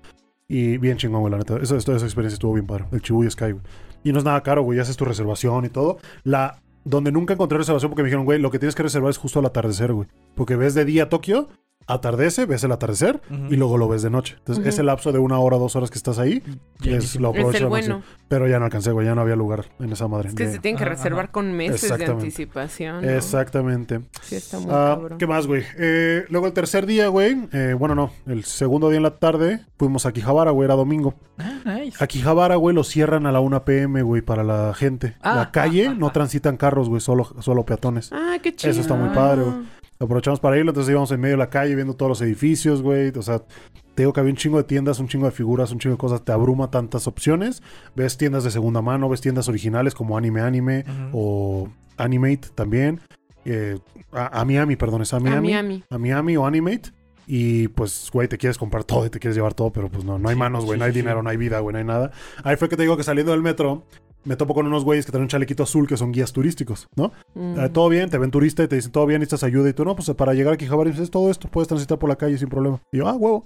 [0.47, 1.57] Y bien chingón, güey, la neta.
[1.57, 2.85] Esa, experiencia estuvo bien padre.
[2.91, 3.63] El Chibuya Sky, güey.
[4.03, 4.77] Y no es nada caro, güey.
[4.77, 5.97] Ya haces tu reservación y todo.
[6.23, 6.61] La...
[6.85, 9.39] Donde nunca encontré reservación porque me dijeron, güey, lo que tienes que reservar es justo
[9.39, 10.07] al atardecer, güey.
[10.35, 11.49] Porque ves de día Tokio,
[11.87, 14.35] atardece, ves el atardecer y luego lo ves de noche.
[14.39, 14.69] Entonces, Ujú.
[14.69, 16.43] ese lapso de una hora, dos horas que estás ahí,
[16.83, 18.01] es, lo Es aprovecho el bueno.
[18.27, 19.05] Pero ya no alcancé, güey.
[19.07, 20.29] Ya no había lugar en esa madre.
[20.29, 23.01] Es que Ya- se tienen que reservar con meses de anticipación.
[23.05, 23.09] ¿no?
[23.09, 24.01] Exactamente.
[24.21, 25.17] Sí, está muy Ah, cabrón.
[25.17, 25.63] ¿Qué más, güey?
[25.77, 27.47] Eh, luego el tercer día, güey.
[27.53, 28.11] eh, bueno, no.
[28.25, 30.65] El segundo día en la tarde fuimos a Quijabara, güey.
[30.65, 31.15] Era domingo.
[31.37, 32.03] Ah, nice.
[32.03, 35.15] A Quijabara, güey, lo cierran a la 1 pm, güey, para la gente.
[35.21, 38.09] Ah, la calle ah, ah, no transitan carros, güey, solo, solo peatones.
[38.11, 38.71] Ah, qué chido.
[38.71, 39.55] Eso está muy padre, güey.
[39.99, 43.11] Aprovechamos para irlo, entonces íbamos en medio de la calle viendo todos los edificios, güey.
[43.17, 45.79] O sea, te digo que había un chingo de tiendas, un chingo de figuras, un
[45.79, 46.23] chingo de cosas.
[46.23, 47.63] Te abruma tantas opciones.
[47.95, 51.67] Ves tiendas de segunda mano, ves tiendas originales como Anime Anime o
[51.97, 53.01] Animate también.
[53.45, 53.79] Eh,
[54.11, 55.47] a, a Miami, perdón, es a A Miami.
[55.47, 55.83] Miami.
[55.89, 56.91] A Miami o Animate.
[57.25, 60.17] Y pues, güey, te quieres comprar todo y te quieres llevar todo, pero pues no,
[60.17, 62.11] no hay manos, güey, no hay dinero, no hay vida, güey, no hay nada.
[62.43, 63.83] Ahí fue que te digo que saliendo del metro,
[64.23, 67.11] me topo con unos güeyes que traen un chalequito azul que son guías turísticos, ¿no?
[67.35, 67.59] Mm.
[67.59, 69.69] Eh, todo bien, te ven turista y te dicen, todo bien, necesitas ayuda.
[69.69, 72.09] Y tú, no, pues para llegar aquí a Quijabara, dices, todo esto, puedes transitar por
[72.09, 72.81] la calle sin problema.
[72.91, 73.45] Y yo, ah, huevo.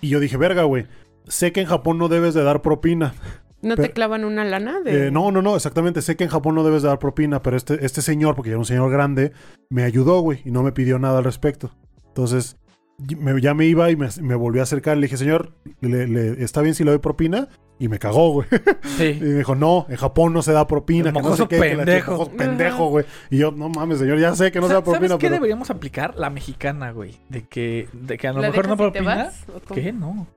[0.00, 0.86] Y yo dije, verga, güey,
[1.26, 3.14] sé que en Japón no debes de dar propina.
[3.62, 4.80] ¿No te pero- clavan una lana?
[4.80, 5.06] De...
[5.06, 7.56] Eh, no, no, no, exactamente, sé que en Japón no debes de dar propina, pero
[7.56, 9.32] este, este señor, porque era un señor grande,
[9.70, 11.70] me ayudó, güey, y no me pidió nada al respecto.
[12.08, 12.56] Entonces,
[13.18, 14.96] me- ya me iba y me, me volví a acercar.
[14.96, 17.48] Le dije, señor, le- le- ¿está bien si le doy propina?
[17.82, 18.46] Y me cagó, güey.
[18.84, 19.18] Y Sí.
[19.20, 21.08] me dijo, no, en Japón no se da propina.
[21.08, 22.30] El que no sé qué, que la- pendejo.
[22.30, 23.04] pendejo, güey.
[23.28, 25.26] Y yo, no mames, señor, ya sé que no se da Sa- ¿Sabes propina, qué
[25.26, 25.34] pero...
[25.34, 26.14] deberíamos aplicar?
[26.16, 27.16] La mexicana, güey.
[27.28, 29.30] De que, de que a lo ¿La mejor no y propina.
[29.74, 29.92] ¿Qué?
[29.92, 30.28] No.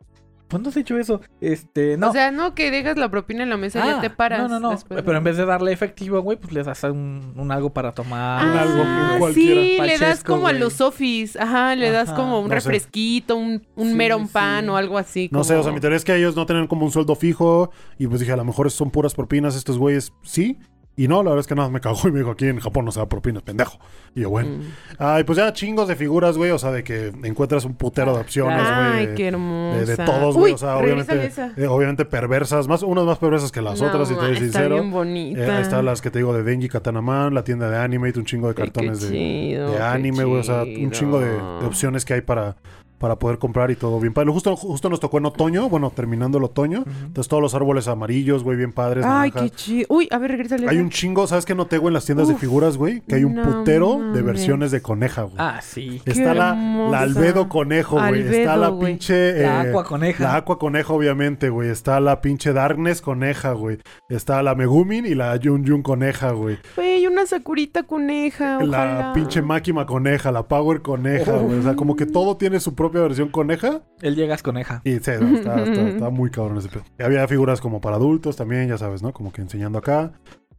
[0.50, 1.22] ¿Cuándo has hecho eso?
[1.42, 2.10] Este, no.
[2.10, 4.42] O sea, no que dejas la propina en la mesa y Ah, ya te paras.
[4.44, 4.70] No, no, no.
[4.72, 7.94] después, Pero en vez de darle efectivo, güey, pues les das un, un algo para
[7.94, 8.46] tomar.
[8.46, 9.62] Un algo, Ah, un cualquiera.
[9.62, 11.36] sí, le das como a los sofis.
[11.36, 12.56] Ajá, le das como un No sé.
[12.56, 14.34] refresquito, un, un Sí, meron sí.
[14.34, 15.30] pan o algo así.
[15.32, 17.72] No sé, o sea, mi teoría es que ellos no tienen como un sueldo fijo.
[17.98, 20.14] Y pues dije, a lo mejor son puras propinas estos güeyes.
[20.22, 20.60] Sí.
[20.98, 22.86] Y no, la verdad es que nada, me cagó y me dijo, aquí en Japón
[22.86, 23.78] no se da propinas, pendejo.
[24.14, 24.50] Y yo, bueno.
[24.58, 24.62] Mm.
[24.98, 26.52] Ay, pues ya chingos de figuras, güey.
[26.52, 29.16] O sea, de que encuentras un putero de opciones, Ay, güey.
[29.16, 29.86] qué de, hermosa.
[29.86, 30.54] de todos, güey.
[30.54, 32.68] O sea, obviamente, eh, obviamente perversas.
[32.70, 34.76] Más, unas más perversas que las No, otras, si te soy sincero.
[34.76, 35.42] bien bonita.
[35.42, 38.26] Eh, ahí están las que te digo de Denji Katanaman, la tienda de Animate, un
[38.26, 40.40] chingo de Ay, qué cartones de, chido, de qué anime, güey.
[40.40, 42.56] O sea, un chingo de, de opciones que hay para,
[42.98, 44.32] para poder comprar y todo bien padre.
[44.32, 46.84] Justo, justo nos tocó en otoño, bueno, terminando el otoño.
[46.86, 49.06] Entonces todos los árboles amarillos, güey, bien padres.
[49.06, 49.42] Ay, naranjas.
[49.44, 49.86] qué chido.
[49.90, 50.68] Uy, a ver, regrésale.
[50.70, 53.02] Hay un chingo, ¿sabes qué noté, güey, en las tiendas de figuras, güey?
[53.02, 55.36] Que hay un no putero de versiones de coneja, güey.
[55.38, 56.02] Ah, sí.
[56.06, 56.92] Qué Está la, hermosa.
[56.92, 58.22] la albedo conejo, güey.
[58.22, 58.94] Está la güey.
[58.94, 59.34] pinche.
[59.42, 60.24] La eh, aqua coneja.
[60.24, 61.70] La aqua coneja, obviamente, güey.
[61.70, 63.80] Está la pinche Darkness coneja, güey.
[64.10, 66.58] Está la Megumin y la Yun Yun coneja, güey.
[66.76, 68.60] Güey, una Sakurita coneja.
[68.60, 69.14] La ojalá.
[69.14, 71.60] pinche Máquima coneja, la Power coneja, güey.
[71.60, 73.82] O sea, como que todo tiene su propia versión coneja.
[74.02, 74.82] Él llegas coneja.
[74.84, 76.84] Y sí, está, está- está muy cabrón ese pedo.
[77.00, 79.14] Y había figuras como para adultos también, ya sabes, ¿no?
[79.14, 80.14] Como que enseñando acá.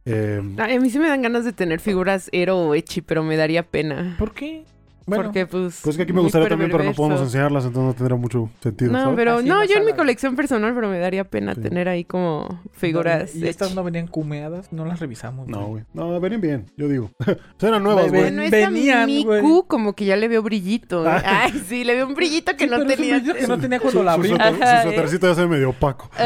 [0.05, 3.23] Eh, Ay, a mí sí me dan ganas de tener figuras Ero o Echi, pero
[3.23, 4.15] me daría pena.
[4.17, 4.63] ¿Por qué?
[5.07, 5.79] Bueno, porque, pues.
[5.83, 8.91] pues que aquí me gustaría también, pero no podemos enseñarlas, entonces no tendría mucho sentido,
[8.91, 9.15] No, ¿sabes?
[9.15, 11.61] pero Así no, yo la en mi colección personal, pero me daría pena Sí.
[11.61, 13.33] tener ahí como figuras.
[13.35, 14.71] ¿Y estas no venían cumeadas?
[14.73, 15.47] No las revisamos.
[15.47, 15.83] No, güey.
[15.93, 17.09] No, venían bien, yo digo.
[17.61, 18.21] Eran nuevas, güey.
[18.23, 19.43] Bueno, esta Venían, Miku güey.
[19.67, 21.03] como que ya le veo brillito.
[21.07, 21.21] Ah.
[21.25, 23.23] Ay, sí, le veo un brillito que Sí, no tenía.
[23.23, 26.09] que no tenía cuando la Su, suéter- Ajá, su suétercito ya se ve medio opaco.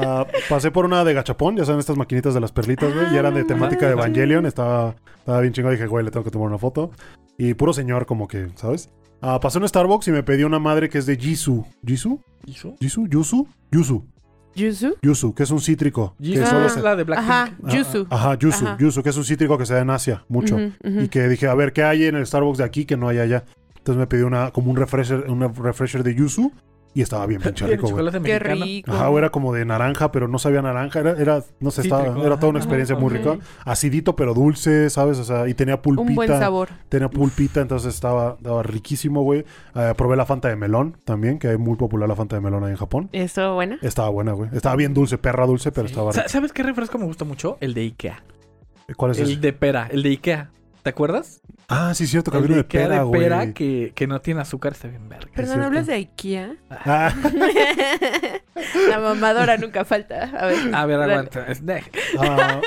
[0.00, 3.12] Ah, pasé por una de gachapón, ya saben, estas maquinitas de las perlitas, güey.
[3.12, 4.46] y eran de Ah, temática de Evangelion.
[4.46, 5.70] Estaba, estaba bien chingo.
[5.70, 6.92] Dije, güey, le tengo que tomar una foto.
[7.38, 8.90] Y puro señor, como que, ¿sabes?
[9.22, 11.66] Ah, pasé un Starbucks y me pedí una madre que es de Jisoo.
[11.86, 12.20] ¿Jisoo?
[12.44, 12.76] ¿Yuzu?
[12.80, 13.06] ¿Jisoo?
[13.08, 13.46] ¿Yuzu?
[13.70, 14.04] Yuzu.
[14.54, 14.96] ¿Yuzu?
[15.02, 16.14] Yuzu, que es un cítrico.
[16.18, 17.30] que Yuzu solo es se- la de Blackpink.
[17.30, 18.06] Ajá, Ah, Yuzu.
[18.10, 18.64] Ajá, Yuzu.
[18.64, 18.76] Ajá.
[18.80, 20.56] Yuzu, que es un cítrico que se da en Asia mucho.
[20.56, 20.72] Ujú.
[21.02, 23.18] Y que dije, a ver, ¿qué hay en el Starbucks de aquí que no hay
[23.18, 23.44] allá?
[23.76, 26.52] Entonces me pedí una, como un refresher, un refresher de Yuzu
[26.94, 28.22] y estaba bien pinche rico, güey.
[28.22, 28.92] Qué rico.
[28.92, 31.00] Ajá, güey, era como de naranja, pero no sabía naranja.
[31.00, 32.64] Era, era no sé, estaba, Cítrico, era toda una ajá.
[32.64, 33.38] experiencia muy rica.
[33.64, 35.18] Acidito, pero dulce, ¿sabes?
[35.18, 36.08] O sea, y tenía pulpita.
[36.08, 36.68] Un buen sabor.
[36.88, 39.44] Tenía pulpita, entonces estaba, estaba riquísimo, güey.
[39.74, 42.64] Eh, probé la Fanta de melón también, que es muy popular la Fanta de melón
[42.64, 43.08] ahí en Japón.
[43.12, 43.78] ¿Eso buena?
[43.82, 44.50] Estaba buena, güey.
[44.52, 46.28] Estaba bien dulce, perra dulce, pero estaba rica.
[46.28, 47.58] ¿Sabes qué refresco me gusta mucho?
[47.60, 48.22] El de Ikea.
[48.96, 49.40] ¿Cuál es El ese?
[49.40, 50.50] de pera, el de Ikea.
[50.82, 51.40] ¿Te acuerdas?
[51.68, 53.52] Ah, sí, cierto, que el había de uno de Ikea pera, de pera güey.
[53.54, 55.30] que, que no tiene azúcar, está bien verga.
[55.34, 55.60] Perdón.
[55.62, 56.56] ¿hablas de IKEA?
[56.70, 57.12] Ah,
[58.88, 60.24] La mamadora nunca falta.
[60.38, 61.46] A ver, A ver, aguanta.
[61.46, 61.62] Es
[62.18, 62.60] ah,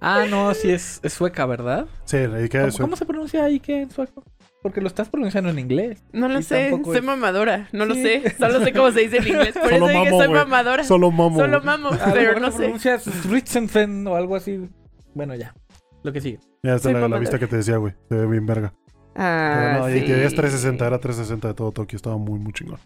[0.00, 1.86] Ah, no, sí es, es sueca, ¿verdad?
[2.04, 2.82] sí, le dije ¿Cómo, eso.
[2.82, 4.24] cómo se pronuncia Ikea en sueco?
[4.60, 6.02] Porque lo estás pronunciando en inglés.
[6.12, 9.18] No lo Y sé, soy es- mamadora, no lo sé, solo sé cómo se dice
[9.18, 10.38] en inglés, por Solo eso dije mamo, soy güey.
[10.40, 10.84] mamadora.
[10.84, 11.36] Solo mamo.
[11.38, 12.58] Solo mamo, pero no sé.
[12.58, 14.68] pronuncias Ritzenfen o algo así.
[15.14, 15.54] Bueno, ya.
[16.02, 16.40] Lo que sigue.
[16.64, 17.92] Ya está Soy la, vista que te decía, güey.
[18.08, 18.72] Se ve bien verga.
[19.14, 20.04] Pero Ah, no, y sí.
[20.06, 22.78] que es 360, era 360 de todo Tokio, estaba muy, muy chingón.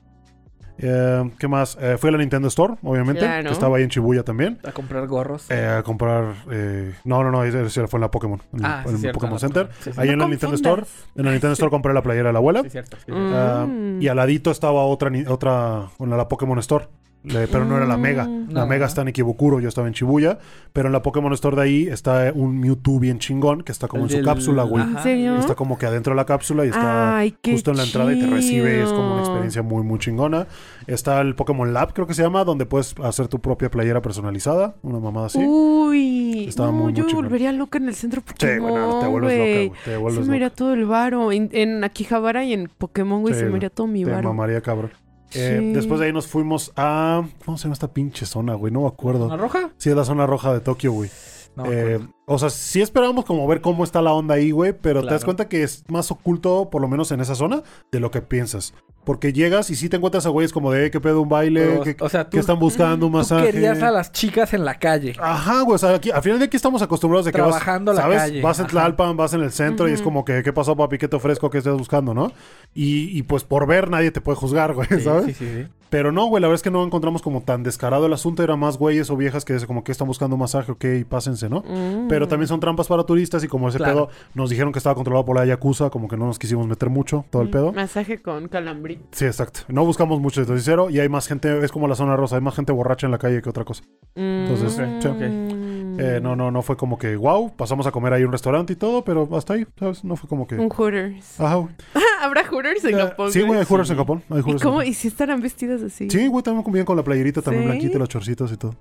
[0.78, 1.76] Eh, ¿Qué más?
[1.80, 3.44] Eh, fui a la Nintendo Store, obviamente, Claro.
[3.48, 4.58] que estaba ahí en Shibuya también.
[4.66, 5.50] A comprar gorros.
[5.50, 6.34] eh, a comprar.
[6.50, 8.40] eh, no, no, no, fue en la Pokémon.
[8.54, 9.68] En, ah, en sí, el cierto, Pokémon la Center.
[9.80, 10.00] Sí, sí.
[10.00, 10.82] Ahí en la Nintendo Store.
[11.14, 12.62] En la Nintendo Store compré la playera de la abuela.
[12.62, 12.96] Sí, cierto.
[13.04, 13.12] sí.
[13.12, 14.00] Mm.
[14.02, 16.88] Y al ladito estaba otra, otra bueno, la Pokémon Store.
[17.26, 18.24] Le- pero no era la Mega.
[18.48, 18.66] La No.
[18.66, 20.38] Mega está en Ikebukuro, yo estaba en Shibuya.
[20.72, 24.04] Pero en la Pokémon Store de ahí está un Mewtwo bien chingón que está como
[24.04, 24.82] en su del- cápsula, güey.
[24.84, 24.98] Ajá.
[24.98, 25.36] ¿En serio?
[25.38, 28.20] Está como que adentro de la cápsula y está Ay, justo en la entrada y
[28.20, 28.82] te recibe.
[28.82, 30.46] Es como una experiencia muy, muy chingona.
[30.86, 34.74] Está el Pokémon Lab, creo que se llama, donde puedes hacer tu propia playera personalizada.
[34.82, 35.38] Una mamada así.
[35.44, 37.24] Uy, Estaba no, muy, muy yo me chingón.
[37.24, 39.70] volvería loca en el centro sí, Pokémon, güey, no, te vuelves loca, güey.
[39.84, 40.36] Te Se vuelves me loca.
[40.36, 41.32] iría todo el varo.
[41.32, 44.28] En, en Akihabara y en Pokémon, güey, Sí, se me iría todo mi Te varo.
[44.28, 44.90] mamaría, cabrón.
[45.36, 45.72] Eh, Sí.
[45.72, 47.22] después de ahí nos fuimos a.
[47.44, 48.72] ¿Cómo se llama esta pinche zona, güey?
[48.72, 49.26] No me acuerdo.
[49.26, 49.70] ¿Una roja?
[49.76, 51.10] Sí, es la zona roja de Tokio, güey.
[51.56, 51.64] No.
[51.72, 55.10] Eh, o sea, sí esperábamos como ver cómo está la onda ahí, güey, pero te
[55.10, 58.20] das cuenta que es más oculto, por lo menos en esa zona, de lo que
[58.20, 58.74] piensas.
[59.06, 61.80] Porque llegas y sí te encuentras a güeyes como de, "Eh, ¿qué pedo un baile?
[61.84, 63.06] ¿Qué, o sea, tú, qué están buscando?
[63.06, 63.52] Un tú masaje.
[63.52, 65.14] querías a las chicas en la calle.
[65.20, 67.96] Ajá, güey, o sea, aquí, al final de aquí estamos acostumbrados de que Trabajando vas,
[67.98, 68.18] la ¿sabes?
[68.18, 68.70] calle, Vas en ajá.
[68.72, 70.98] Tlalpan, vas en el centro y es como que, ¿qué pasó, papi?
[70.98, 71.48] ¿Qué te ofrezco?
[71.50, 72.32] ¿Qué estás buscando, no?
[72.74, 75.24] Y, y pues por ver nadie te puede juzgar, güey, Sí, ¿sabes?
[75.26, 75.68] sí, sí, sí.
[75.90, 78.42] Pero no, güey, la verdad es que no encontramos como tan descarado el asunto.
[78.42, 81.60] Era más güeyes o viejas que como que están buscando masaje, ok, pásense, ¿no?
[81.60, 82.08] Mm.
[82.08, 84.06] Pero también son trampas para turistas y como ese Claro.
[84.06, 86.90] pedo nos dijeron que estaba controlado por la Yakuza, como que no nos quisimos meter
[86.90, 87.72] mucho, todo el pedo.
[87.72, 89.04] Masaje con calambrito.
[89.12, 89.60] Sí, exacto.
[89.68, 92.42] No buscamos mucho, de sincero, y hay más gente, es como la zona rosa, hay
[92.42, 93.82] más gente borracha en la calle que otra cosa.
[94.14, 95.00] Entonces, Mm.
[95.02, 95.65] sí.
[95.98, 98.76] Eh, no, no, no fue como que, wow, pasamos a comer ahí un restaurante y
[98.76, 100.04] todo, pero hasta ahí, ¿sabes?
[100.04, 100.56] No fue como que...
[100.56, 101.40] Un Hooters.
[101.40, 101.74] Ajá, güey.
[102.22, 103.32] ¿Habrá Hooters en Japón?
[103.32, 103.92] sí, güey, hay Hooters Sí.
[103.92, 104.22] en Japón.
[104.30, 104.78] Hay ¿Y Hooters en cómo?
[104.78, 104.90] Japón.
[104.90, 106.10] ¿Y si estarán vestidas así?
[106.10, 107.68] Sí, güey, también bien con la playerita, también ¿Sí?
[107.68, 108.74] blanquita, y los chorcitos y todo.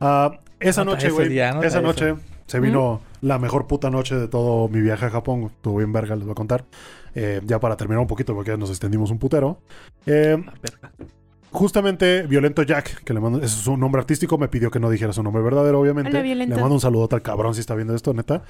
[0.00, 1.82] Ah, esa Nota noche, güey, esa eso.
[1.82, 2.14] noche
[2.46, 5.44] se vino la mejor puta noche de todo mi viaje a Japón.
[5.44, 6.64] Estuvo bien verga, les voy a contar.
[7.14, 9.58] Eh, ya para terminar un poquito, porque nos extendimos un putero.
[10.04, 10.92] Eh, La verga.
[11.50, 14.90] Justamente Violento Jack, que le mando, ese es su nombre artístico, me pidió que no
[14.90, 16.10] dijera su nombre verdadero, obviamente.
[16.10, 16.56] Hola.
[16.56, 18.42] Le mando un saludo al cabrón si está viendo esto, neta.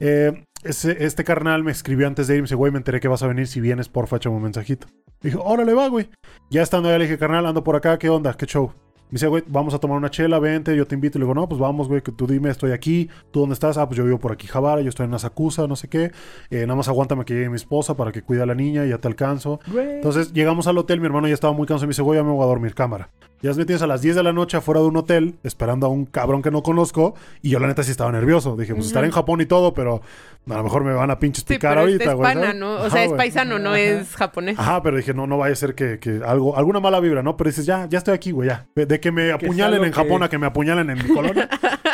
[0.00, 3.00] Eh, ese- este carnal me escribió antes de ir y me dice, güey, me enteré
[3.00, 4.86] que vas a venir, si vienes, porfa, échame un mensajito.
[5.20, 6.08] Dije, órale, va, güey.
[6.50, 8.34] Ya estando ahí le dije, carnal, ando por acá, ¿qué onda?
[8.34, 8.72] ¿Qué show?
[9.14, 11.20] Me dice, güey, vamos a tomar una chela, vente, yo te invito.
[11.20, 13.08] Le digo, no, pues vamos, güey, que tú dime, estoy aquí.
[13.30, 13.78] ¿Tú dónde estás?
[13.78, 16.10] Ah, pues yo vivo por aquí, Javara, yo estoy en Asakusa, no sé qué.
[16.50, 18.88] Eh, nada más aguántame que llegue mi esposa para que cuide a la niña y
[18.88, 19.60] ya te alcanzo.
[19.68, 19.88] Güey.
[19.94, 22.24] Entonces llegamos al hotel, mi hermano ya estaba muy cansado y me dice, güey, ya
[22.24, 23.08] me voy a dormir, cámara.
[23.40, 25.90] Ya me tienes a las 10 de la noche afuera de un hotel, esperando a
[25.90, 28.56] un cabrón que no conozco, y yo la neta sí estaba nervioso.
[28.56, 28.88] Dije, pues Ujú.
[28.88, 30.00] estaré en Japón y todo, pero
[30.48, 32.34] a lo mejor me van a pinches picar ahorita, es güey.
[32.34, 32.56] pana, ¿sabes?
[32.60, 32.72] ¿no?
[32.72, 33.18] O Ajá, sea, es güey.
[33.18, 33.80] paisano, no Ajá.
[33.80, 34.58] es japonés.
[34.58, 37.36] Ajá, pero dije, no, no vaya a ser que, que algo, alguna mala vibra, ¿no?
[37.36, 38.66] Pero dices, ya, ya estoy aquí, güey, ya.
[38.74, 41.48] De que me apuñalen en Japón que- a que me apuñalen en mi colonia.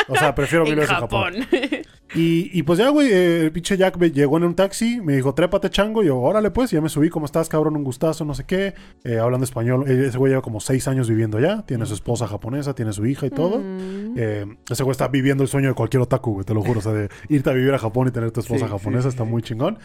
[0.09, 1.35] O sea, prefiero mil en veces Japón.
[1.43, 1.61] Japón.
[2.15, 5.15] Y, y pues ya, güey, eh, el pinche Jack me llegó en un taxi, me
[5.15, 6.03] dijo, trépate, chango.
[6.03, 7.77] Y yo, órale, pues, y ya me subí, ¿cómo estás, cabrón?
[7.77, 8.75] Un gustazo, no sé qué.
[9.05, 9.85] Eh, hablando español.
[9.89, 11.65] Eh, ese güey lleva como seis años viviendo allá.
[11.67, 13.59] Tiene su esposa japonesa, tiene su hija y todo.
[13.61, 14.15] Mm.
[14.17, 16.81] Eh, ese güey está viviendo el sueño de cualquier otaku, güey, te lo juro.
[16.81, 19.09] O sea, de irte a vivir a Japón y tener tu esposa Sí, japonesa sí,
[19.11, 19.31] está sí.
[19.31, 19.79] muy chingón.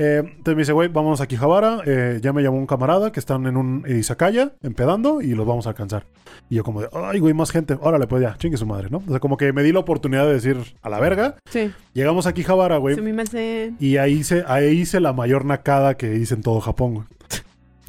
[0.00, 1.80] Eh, entonces me dice, güey, vamos a Akihabara.
[1.84, 5.66] Eh, ya me llamó un camarada que están en un izakaya, empedando, y los vamos
[5.66, 6.06] a alcanzar.
[6.48, 7.76] Y yo como de, ay, güey, más gente.
[7.80, 9.02] Órale, pues ya, chingue su madre, ¿no?
[9.04, 11.34] O sea, como que me di la oportunidad de decir, a la verga.
[11.50, 11.72] Sí.
[11.94, 12.94] Llegamos a Akihabara, güey.
[12.94, 13.76] Sumimasen.
[13.80, 17.06] Y ahí hice, ahí hice la mayor nakada que hice en todo Japón, güey.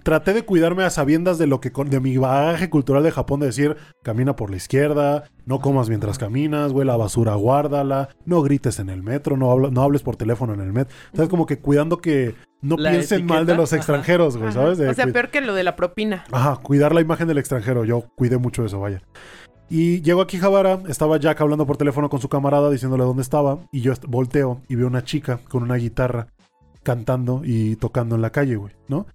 [0.09, 3.39] Traté de cuidarme a sabiendas de lo que con- de mi bagaje cultural de Japón
[3.41, 8.41] de decir, camina por la izquierda, no comas mientras caminas, güey, la basura guárdala, no
[8.41, 10.95] grites en el metro, no, habla- no hables por teléfono en el metro.
[11.13, 11.29] ¿Sabes?
[11.29, 14.51] Como que cuidando que no La piensen mal de los extranjeros, güey.
[14.51, 14.79] ¿sabes?
[14.79, 16.23] De O sea, peor que lo de la propina.
[16.31, 17.85] Ajá, cuidar la imagen del extranjero.
[17.85, 19.03] Yo cuidé mucho eso, vaya.
[19.69, 23.59] Y llego aquí Javara, estaba Jack hablando por teléfono con su camarada diciéndole dónde estaba.
[23.71, 26.27] Y yo volteo y veo una chica con una guitarra
[26.81, 29.05] cantando y tocando en la calle, güey, ¿no?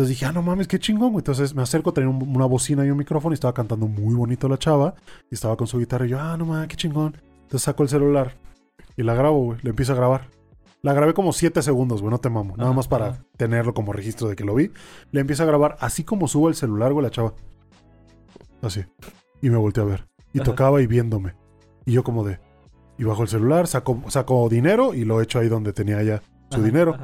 [0.00, 1.20] Entonces dije, ah, no mames, qué chingón, güey.
[1.20, 4.48] Entonces me acerco, tenía un- una bocina y un micrófono y estaba cantando muy bonito
[4.48, 4.94] la chava.
[5.30, 7.16] Y estaba con su guitarra y yo, ah, no mames, qué chingón.
[7.42, 8.34] Entonces saco el celular
[8.96, 9.58] y la grabo, güey.
[9.62, 10.28] Le empiezo a grabar.
[10.80, 12.56] La grabé como 7 segundos, güey, no te mamo.
[12.56, 13.24] Nada más para ajá.
[13.36, 14.70] tenerlo como registro de que lo vi.
[15.12, 17.34] Le empiezo a grabar así como subo el celular, güey, la chava.
[18.62, 18.84] Así.
[19.42, 20.06] Y me volteé a ver.
[20.32, 21.34] Y tocaba y viéndome.
[21.84, 22.38] Y yo como de...
[22.96, 26.56] Y bajo el celular, saco, saco dinero y lo echo ahí donde tenía ya su
[26.56, 26.96] Ajá, dinero.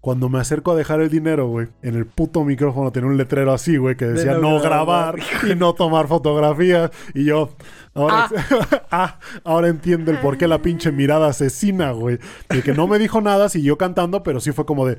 [0.00, 3.52] Cuando me acerco a dejar el dinero, güey, en el puto micrófono tenía un letrero
[3.52, 5.50] así, güey, que decía no no grabar grabar.
[5.50, 6.90] y no tomar fotografías.
[7.14, 7.50] Y yo,
[7.94, 8.28] ahora,
[8.90, 12.18] ah, ahora entiendo el por qué la pinche mirada asesina, güey.
[12.48, 14.98] De que no me dijo nada, siguió cantando, pero sí fue como de,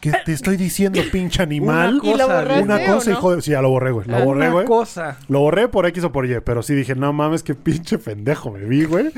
[0.00, 2.00] ¿qué te estoy diciendo, pinche animal?
[2.02, 3.16] Una cosa, borraste Una cosa, no?
[3.18, 3.42] hijo de...
[3.42, 4.06] Sí, ya lo borré, güey.
[4.08, 4.66] Lo borré, Una güey.
[4.66, 5.18] cosa.
[5.28, 8.50] Lo borré por X o por Y, pero sí dije, no mames, qué pinche pendejo
[8.50, 9.10] me vi, güey.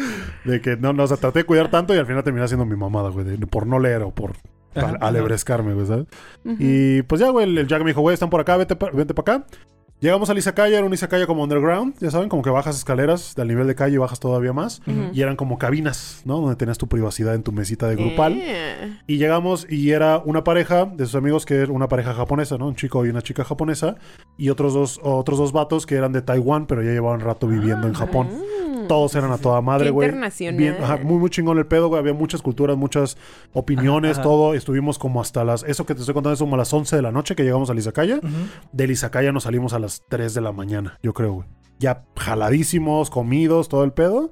[0.44, 2.66] De que no, no, o sea, traté de cuidar tanto y al final terminé haciendo
[2.66, 4.32] mi mamada, güey, de- por no leer o por
[4.76, 4.96] Ajá.
[5.00, 6.06] alebrescarme, güey, ¿sabes?
[6.58, 8.90] Y pues ya, güey, el, el Jack me dijo, güey, están por acá, vete, pa-
[8.90, 9.46] vente para acá.
[10.00, 13.48] Llegamos al Izakaya, era un Izakaya como underground, ya saben, como que bajas escaleras del
[13.48, 14.82] nivel de calle y bajas todavía más.
[15.14, 16.40] Y eran como cabinas, ¿no?
[16.40, 18.34] Donde tenías tu privacidad en tu mesita de grupal.
[18.36, 18.98] Eh.
[19.06, 22.66] Y llegamos y era una pareja de sus amigos que era una pareja japonesa, ¿no?
[22.66, 23.96] Un chico y una chica japonesa.
[24.36, 27.86] Y otros dos, otros dos vatos que eran de Taiwán, pero ya llevaban rato viviendo
[27.86, 28.28] en Japón.
[28.30, 28.63] Mm.
[28.88, 30.08] Todos eran a toda madre, güey.
[30.08, 30.56] internacional.
[30.58, 32.00] Bien, ajá, muy, muy chingón el pedo, güey.
[32.00, 33.16] Había muchas culturas, muchas
[33.52, 34.28] opiniones, Ajá, ajá.
[34.30, 34.54] todo.
[34.54, 35.62] Estuvimos como hasta las...
[35.64, 37.70] Eso que te estoy contando es como a las 11 de la noche que llegamos
[37.70, 38.16] al Izakaya.
[38.16, 38.28] Ujú.
[38.72, 41.48] Del Izakaya nos salimos a las 3 de la mañana, yo creo, güey.
[41.78, 44.30] Ya jaladísimos, comidos, todo el pedo.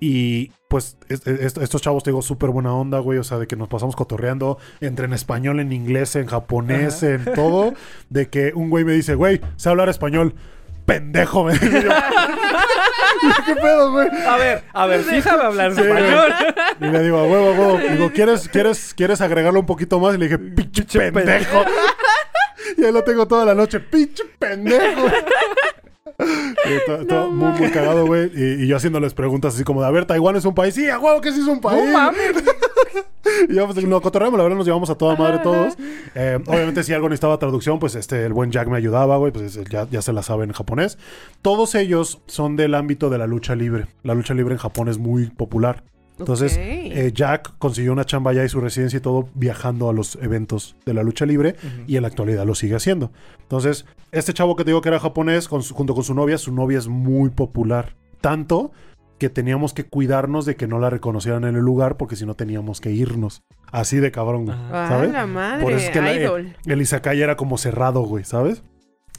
[0.00, 3.18] Y pues es- es- estos chavos, te digo, súper buena onda, güey.
[3.18, 7.12] O sea, de que nos pasamos cotorreando entre en español, en inglés, en japonés, Ajá.
[7.14, 7.74] en todo.
[8.10, 10.34] De que un güey me dice, güey, sé hablar español.
[10.86, 11.90] Pendejo, me dice yo.
[13.46, 14.08] ¿Qué pedo, güey?
[14.26, 16.34] A ver, a ver, sí sabe hablar Sí, español.
[16.80, 17.78] Y le digo, a huevo, a huevo.
[17.92, 20.14] Digo, ¿quieres, quieres, ¿quieres agregarlo un poquito más?
[20.14, 21.64] Y le dije, pinche pendejo.
[22.76, 25.06] y ahí lo tengo toda la noche, pinche pendejo.
[26.64, 28.30] Y to- to- muy, muy cagado, güey.
[28.34, 30.72] Y, y yo haciéndoles preguntas así como de, a ver, Taiwán es un país.
[30.74, 31.84] Sí, a huevo que sí es un país.
[31.84, 32.32] No mames.
[33.48, 35.74] Y yo, pues, nos cotorreamos, la verdad, nos llevamos a toda madre todos.
[36.14, 39.32] Eh, obviamente, si algo necesitaba traducción, pues este, el buen Jack me ayudaba, güey.
[39.32, 40.98] Pues ya, ya se la sabe en japonés.
[41.42, 43.86] Todos ellos son del ámbito de la lucha libre.
[44.02, 45.84] La lucha libre en Japón es muy popular.
[46.18, 50.16] Entonces, eh, Jack consiguió una chamba allá y su residencia y todo viajando a los
[50.22, 51.56] eventos de la lucha libre
[51.88, 53.10] y en la actualidad lo sigue haciendo.
[53.40, 56.38] Entonces, este chavo que te digo que era japonés, con su- junto con su novia,
[56.38, 57.96] su novia es muy popular.
[58.20, 58.70] Tanto
[59.22, 62.34] que teníamos que cuidarnos de que no la reconocieran en el lugar porque si no
[62.34, 63.44] teníamos que irnos.
[63.70, 64.56] Así de cabrón, güey.
[64.72, 65.12] Ah, ¿sabes?
[65.12, 65.62] la madre.
[65.62, 66.42] Por eso es que la-.
[66.66, 68.64] El Izakaya era como cerrado, güey, ¿sabes?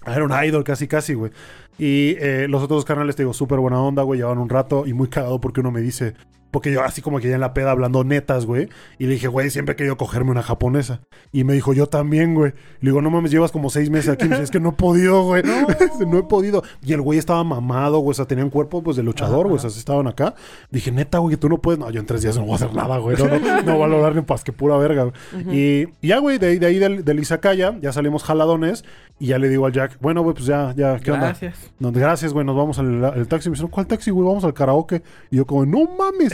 [0.06, 1.32] Era un idol casi, casi, güey.
[1.78, 4.20] Y eh, los otros dos canales, te digo, súper buena onda, güey.
[4.20, 6.16] Llevan un rato y muy cagado porque uno me dice...
[6.54, 8.70] Porque yo así como que ya en la peda hablando netas, güey.
[9.00, 11.02] Y le dije, güey, siempre he querido cogerme una japonesa.
[11.32, 12.52] Y me dijo, yo también, güey.
[12.80, 14.26] Le digo, no mames, llevas como seis meses aquí.
[14.26, 15.42] Me dice, es que no he podido, güey.
[15.42, 15.68] No.
[16.20, 16.64] he podido.
[16.84, 18.12] Y el güey estaba mamado, güey.
[18.12, 19.56] O sea, tenía un cuerpo, pues, de luchador, güey.
[19.56, 20.36] O sea, sí estaban acá.
[20.70, 21.80] Dije, neta, güey, tú no puedes.
[21.80, 23.18] No, yo en tres días no voy a hacer nada, güey.
[23.18, 25.12] No, no, no voy a lograr ni pas que pura verga.
[25.52, 25.64] Y
[26.02, 28.86] y ya, güey, de, ahí- de ahí del, del Izakaya, ya salimos jaladones.
[29.20, 31.28] Y ya le digo al Jack, bueno, güey, pues ya, ya, ¿qué onda?
[31.28, 31.72] Gracias.
[31.80, 33.50] No, gracias, güey, nos vamos al, al taxi.
[33.50, 34.28] Me dijeron, ¿cuál taxi, güey?
[34.28, 35.02] Vamos al karaoke.
[35.32, 36.34] Y yo como, no mames.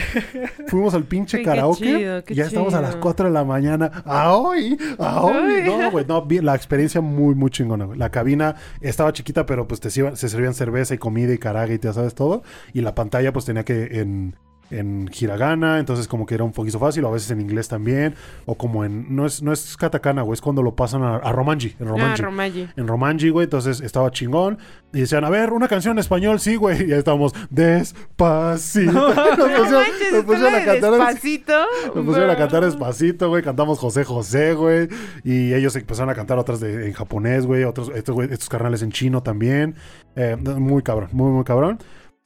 [0.68, 1.84] Fuimos al pinche qué karaoke.
[1.84, 3.02] chido, qué y ya estamos a las chido.
[3.02, 4.04] 4 de la mañana.
[4.06, 4.78] ¡A hoy!
[4.98, 5.64] ¡A hoy!
[5.66, 7.98] No, güey, no, la experiencia muy, muy chingona, güey.
[7.98, 11.80] La cabina estaba chiquita, pero pues te se servían cerveza y comida y caraga y
[11.80, 12.44] ya sabes todo.
[12.74, 14.36] Y la pantalla pues tenía que en
[14.72, 18.16] en hiragana, entonces como que era un poquito fácil, o a veces en inglés también,
[18.46, 21.32] o como en, no es, no es katakana, güey, es cuando lo pasan a, a
[21.32, 22.68] Romanji, en Ah, Romanji Romaji.
[22.76, 23.46] en Romanji, güey.
[23.46, 24.58] Entonces estaba chingón.
[24.94, 26.90] Y decían, a ver, una canción en español, sí, güey.
[26.90, 28.92] Y ahí estábamos, despacito.
[28.92, 30.92] nos No pusieron, manches, nos pusieron a cantar.
[30.92, 31.54] despacito.
[31.96, 33.44] Nos pusieron a cantar despacito, güey.
[33.44, 34.88] Cantamos José José, güey.
[35.24, 37.64] Y ellos empezaron a cantar otras de, en japonés, güey.
[37.64, 39.76] Otros, estos, güey, estos carnales en chino también.
[40.16, 41.80] Eh, muy cabrón, muy, muy cabrón.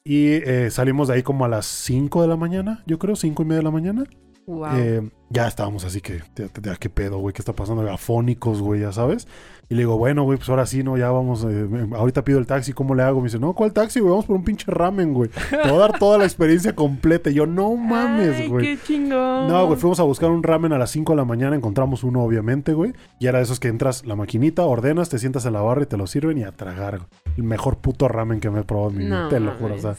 [0.05, 3.41] Y eh, salimos de ahí como a las 5 de la mañana, yo creo, 5
[3.41, 4.03] y media de la mañana.
[4.45, 4.75] Wow.
[4.75, 6.21] Eh, ya estábamos así que,
[6.61, 9.27] ya, qué pedo, güey, qué está pasando, afónicos, güey, ya sabes.
[9.69, 12.45] Y le digo, bueno, güey, pues ahora sí, no, ya vamos, eh, ahorita pido el
[12.45, 13.19] taxi, ¿cómo le hago?
[13.21, 14.11] Me dice, no, ¿cuál taxi, güey?
[14.11, 15.29] Vamos por un pinche ramen, güey.
[15.49, 17.29] Te voy a dar toda la experiencia completa.
[17.31, 18.75] Y yo, no mames, güey.
[18.77, 19.47] qué chingón.
[19.47, 22.21] No, güey, fuimos a buscar un ramen a las 5 de la mañana, encontramos uno,
[22.23, 22.93] obviamente, güey.
[23.19, 25.85] Y era de esos que entras la maquinita, ordenas, te sientas en la barra y
[25.87, 27.09] te lo sirven y a tragar, güey.
[27.37, 29.73] El mejor puto ramen que me he probado en mi vida, No te lo juro.
[29.73, 29.95] O sea,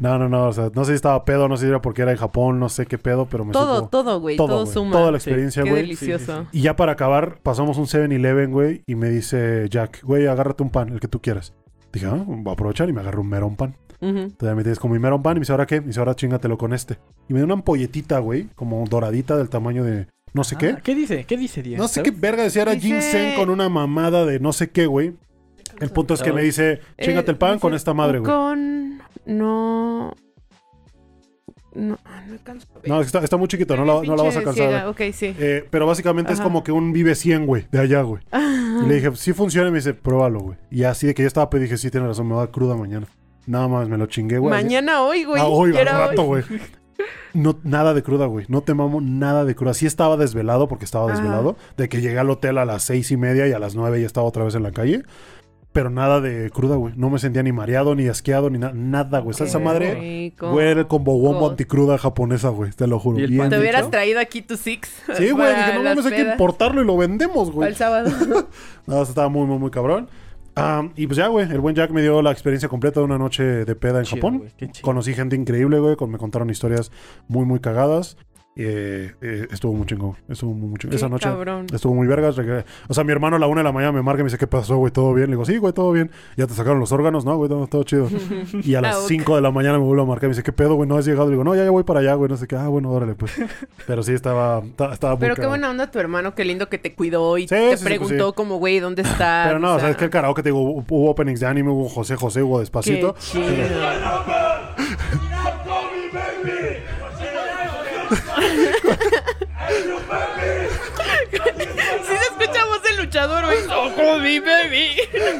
[0.00, 2.02] no, no, no, o sea, no sé si estaba pedo, no sé si era porque
[2.02, 4.36] era en Japón, no sé qué pedo, pero me Todo, supo- todo, güey.
[4.36, 4.92] Todo, güey, suma.
[4.92, 5.30] Toda la Sí.
[5.30, 5.82] experiencia, Qué güey.
[5.82, 6.46] delicioso.
[6.52, 10.70] Y ya para acabar, pasamos un 7-Eleven, güey, y me dice Jack, güey, agárrate un
[10.70, 11.54] pan, el que tú quieras.
[11.92, 13.74] Dije, ah, voy a aprovechar y me agarro un merón pan.
[14.00, 14.18] Ujú.
[14.18, 15.80] Entonces me tienes como mi merón pan y me dice, ¿ahora qué?
[15.80, 16.98] Me dice, ahora chingatelo con este.
[17.28, 20.70] Y me dio una ampolletita, güey, como doradita del tamaño de no sé qué.
[20.70, 21.24] Ah, ¿Qué dice?
[21.24, 21.78] ¿Qué dice, Díaz?
[21.80, 24.86] No sé qué verga decía, era Dice- ginseng con una mamada de no sé qué,
[24.86, 25.14] güey.
[25.80, 28.30] El punto es que me dice, chingate el pan Eh, con esta madre, güey.
[28.32, 28.98] Con.
[29.26, 30.12] No.
[31.74, 32.66] No, ah, no alcanzo.
[32.86, 34.94] No, está, está muy chiquito, no la, no la vas a alcanzar.
[35.12, 35.34] sí.
[35.38, 38.22] Eh, pero básicamente es como que un vive 100, güey, de allá, güey.
[38.74, 40.58] Y le dije, sí funciona, y me dice, pruébalo, güey.
[40.68, 42.52] Y así de que yo estaba, pues dije, sí, tiene razón, me va a dar
[42.52, 43.06] cruda mañana.
[43.46, 44.50] Nada más, me lo chingué, güey.
[44.50, 45.40] Mañana hoy, güey.
[45.40, 46.42] Ah, hoy, Ya al era rato, güey.
[47.34, 48.46] No, nada de cruda, güey.
[48.48, 49.74] No te mamo nada de cruda.
[49.74, 51.14] Sí estaba desvelado porque estaba Ajá.
[51.16, 51.56] desvelado.
[51.76, 54.06] De que llegué al hotel a las seis y media y a las nueve ya
[54.06, 55.02] estaba otra vez en la calle.
[55.74, 56.94] Pero nada de cruda, güey.
[56.96, 59.34] No me sentía ni mareado, ni asqueado, ni na- nada, güey.
[59.38, 60.52] Esa Qué madre, rico.
[60.52, 61.50] güey, era el combo wombo Rico.
[61.50, 62.70] anticruda japonesa, güey.
[62.70, 63.18] Te lo juro.
[63.18, 64.88] ¿Y el Bien Te ¿Han hubieras traído aquí tu Six.
[65.16, 65.48] Sí, güey.
[65.54, 67.68] Dije, no mames, hay que importarlo y lo vendemos, güey.
[67.68, 68.08] el sábado.
[68.86, 70.08] No, eso estaba muy, muy, muy cabrón.
[70.94, 73.42] Y pues ya, güey, el buen Jack me dio la experiencia completa de una noche
[73.42, 74.38] de peda en Chido, Japón.
[74.38, 74.84] güey, qué chido.
[74.84, 76.92] Conocí gente increíble, güey, con- me contaron historias
[77.26, 78.16] muy, muy cagadas.
[78.56, 80.90] Eh, eh, estuvo muy chingón, estuvo muy, muy chingón.
[80.90, 81.66] Qué Esa noche cabrón.
[81.72, 82.38] estuvo muy vergas.
[82.88, 84.38] O sea, mi hermano a la una de la mañana me marca y me dice,
[84.38, 84.92] ¿qué pasó, güey?
[84.92, 85.26] ¿Todo bien?
[85.28, 86.12] Le digo, sí, güey, todo bien.
[86.36, 87.24] ¿Ya te sacaron los órganos?
[87.24, 88.08] No, güey, todo, todo chido.
[88.62, 89.08] Y a las ok.
[89.08, 90.88] 5 de la mañana me vuelve a marcar y me dice, ¿qué pedo, güey?
[90.88, 91.26] No has llegado.
[91.26, 92.30] Le digo, no, ya, ya voy para allá, güey.
[92.30, 92.54] No sé qué.
[92.54, 93.32] Ah, bueno, órale, pues.
[93.88, 96.78] Pero sí, estaba, ta- estaba muy Pero qué buena onda tu hermano, qué lindo que
[96.78, 99.48] te cuidó y Sí, te sí, sí, preguntó pues como, güey, ¿dónde estás?
[99.48, 101.88] Pero no, o sea, es que el karaoke, te digo, hubo openings de anime, hubo
[101.88, 103.16] José José, hubo qué Despacito.
[103.18, 103.44] chido.
[113.14, 113.58] Luchador, güey.
[113.66, 114.86] ¡Ojo, mi baby!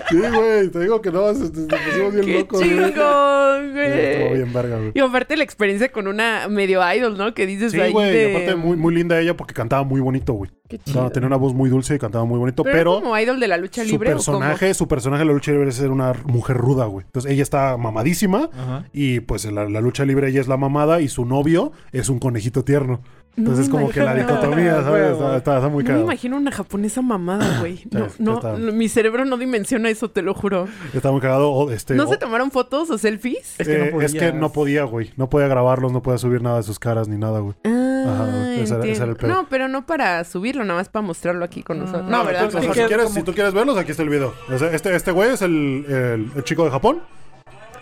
[0.08, 2.70] Sí, güey, te digo que no, nos pusimos bien ¡Qué locos, güey.
[2.70, 4.34] chingón, Sí, Estuvo güey!
[4.36, 4.92] bien verga, güey.
[4.94, 7.34] Y aparte la experiencia con una medio idol, ¿no?
[7.34, 8.32] Que dices Sí, ahí güey, de...
[8.32, 10.50] y aparte muy, muy linda ella porque cantaba muy bonito, güey.
[10.68, 11.00] Qué O chido.
[11.02, 13.56] sea, tenía una voz muy dulce y cantaba muy bonito, ¿Pero, como idol de la
[13.56, 16.56] lucha su libre o personaje, su personaje en la lucha libre es ser una mujer
[16.56, 17.04] ruda, güey.
[17.04, 18.84] Entonces ella está mamadísima Ajá.
[18.92, 22.08] y pues en la, la lucha libre ella es la mamada y su novio es
[22.08, 23.02] un conejito tierno.
[23.36, 25.12] Entonces No como que la dicotomía, ¿sabes?
[25.12, 27.82] Está, está- está muy No me imagino una japonesa mamada, güey.
[27.90, 28.40] No, Sí, no,
[28.72, 30.68] mi cerebro no dimensiona eso, te lo juro.
[30.92, 31.70] Está muy cagado.
[31.72, 33.54] este, ¿No se tomaron fotos o selfies?
[33.58, 34.34] Es que no eh, es que podías.
[34.34, 35.10] no podía, güey.
[35.16, 37.54] No podía grabarlos, no podía subir nada de sus caras ni nada, güey.
[37.64, 39.16] Ah, ese era- ese era el entiendo.
[39.16, 39.28] pedo.
[39.28, 42.04] No, pero no para subirlo, nada más para mostrarlo aquí con nosotros.
[42.04, 42.44] No, No, ¿verdad?
[42.44, 44.08] entonces, o sea, que si, es quieres, como- si tú quieres verlos, aquí está el
[44.10, 44.32] video.
[44.72, 47.00] Este, este güey es el, el- el chico de Japón.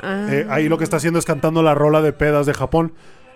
[0.03, 0.27] Ah.
[0.31, 2.93] Eh, ahí lo que está haciendo es cantando la rola de pedas de Japón.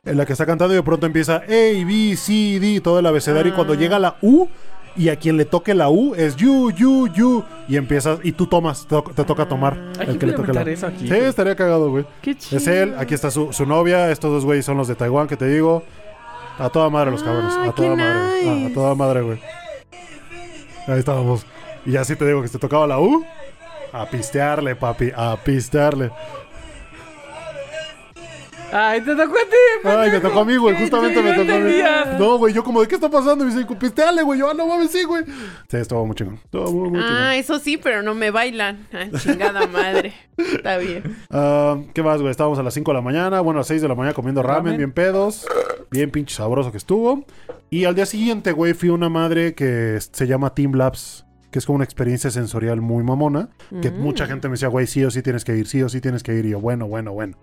[0.07, 3.07] En la que está cantando y de pronto empieza A, B, C, D, todo el
[3.07, 3.53] abecedario.
[3.53, 3.77] Y cuando Ah.
[3.77, 4.49] llega la U,
[4.97, 7.45] y a quien le toque la U es You, You, You.
[7.69, 9.77] Y empiezas, y tú tomas, te, to- te toca tomar.
[9.99, 11.07] Hay el que le toque la eso aquí.
[11.07, 12.07] Sí, estaría cagado, güey.
[12.23, 12.57] Qué chido.
[12.59, 14.11] Es él, aquí está su, su novia.
[14.11, 15.83] Estos dos güeyes son los de Taiwán que te digo.
[16.59, 17.53] A toda madre los Ah, cabrones.
[17.57, 18.49] A qué toda madre.
[18.49, 19.39] Ah, a toda madre, güey.
[20.87, 21.45] Ahí estábamos.
[21.85, 23.25] Y ya sí te digo que se tocaba la U.
[23.93, 25.11] A pistearle, papi.
[25.15, 26.11] A pistearle.
[28.73, 29.89] Ay, te tocó a ti.
[29.89, 30.77] Ay, me tocó a mí, güey.
[30.77, 31.73] Justamente me tocó a mí.
[32.19, 32.53] No, güey.
[32.53, 33.45] Yo como, ¿de qué está pasando?
[33.45, 34.41] Y me dice, pisteale, güey.
[34.41, 35.25] Yo, ah, no mames, sí, güey.
[35.69, 36.37] Sí, estuvo muy chingón.
[36.45, 37.17] Estuvo muy, muy chingón.
[37.17, 38.87] Ah, eso sí, pero no me bailan.
[38.93, 40.13] Ah, chingada madre.
[40.37, 41.17] Está bien.
[41.31, 42.31] Ah, ¿Qué más, güey?
[42.31, 44.43] Estábamos a las 5 de la mañana, bueno, a las 6 de la mañana comiendo
[44.43, 44.77] ramen, Ramen.
[44.79, 45.47] bien pedos,
[45.91, 47.25] bien pinche sabroso que estuvo.
[47.71, 51.59] Y al día siguiente, güey, fui a una madre que se llama Team Labs, que
[51.61, 53.49] es como una experiencia sensorial muy mamona,
[53.81, 54.01] que Mm.
[54.01, 56.23] mucha gente me decía, güey, sí o sí tienes que ir, sí o sí tienes
[56.23, 56.45] que ir.
[56.47, 57.39] Y yo, bueno, bueno, bueno.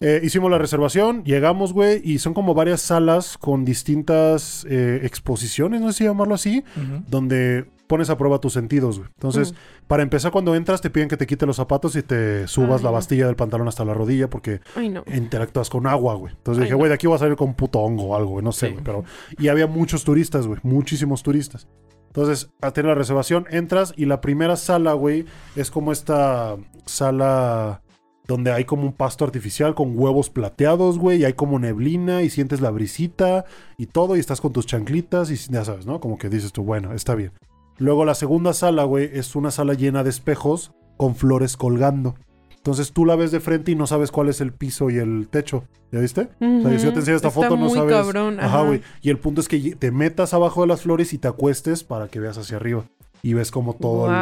[0.00, 5.80] Eh, hicimos la reservación, llegamos, güey, y son como varias salas con distintas eh, exposiciones,
[5.80, 6.62] no sé si llamarlo así,
[7.08, 9.08] donde pones a prueba tus sentidos, güey.
[9.14, 9.54] Entonces,
[9.86, 12.84] para empezar, cuando entras, te piden que te quites los zapatos y te subas Ay,
[12.84, 12.94] la no.
[12.94, 15.02] bastilla del pantalón hasta la rodilla porque Ay, no.
[15.14, 16.34] interactúas con agua, güey.
[16.34, 16.78] Entonces Ay, dije, no.
[16.78, 18.44] güey, de aquí voy a salir con un puto hongo o algo, güey.
[18.44, 18.72] No sé, Sí.
[18.72, 18.84] güey.
[18.84, 19.04] Pero...
[19.38, 20.58] Y había muchos turistas, güey.
[20.64, 21.68] Muchísimos turistas.
[22.08, 27.82] Entonces, a tener la reservación, entras y la primera sala, güey, es como esta sala
[28.28, 32.30] donde hay como un pasto artificial con huevos plateados, güey, y hay como neblina y
[32.30, 33.44] sientes la brisita
[33.78, 36.00] y todo, y estás con tus chanclitas y ya sabes, ¿no?
[36.00, 37.32] Como que dices tú, bueno, está bien.
[37.78, 42.14] Luego la segunda sala, güey, es una sala llena de espejos con flores colgando.
[42.56, 45.28] Entonces tú la ves de frente y no sabes cuál es el piso y el
[45.28, 45.62] techo.
[45.92, 46.22] ¿Ya viste?
[46.40, 47.94] O sea, si yo te enseño esta Está foto, no muy sabes.
[47.94, 48.80] cabrón, Ajá, güey.
[49.02, 52.08] Y el punto es que te metas abajo de las flores y te acuestes para
[52.08, 52.82] que veas hacia arriba.
[53.22, 54.06] Y ves como todo.
[54.08, 54.12] el-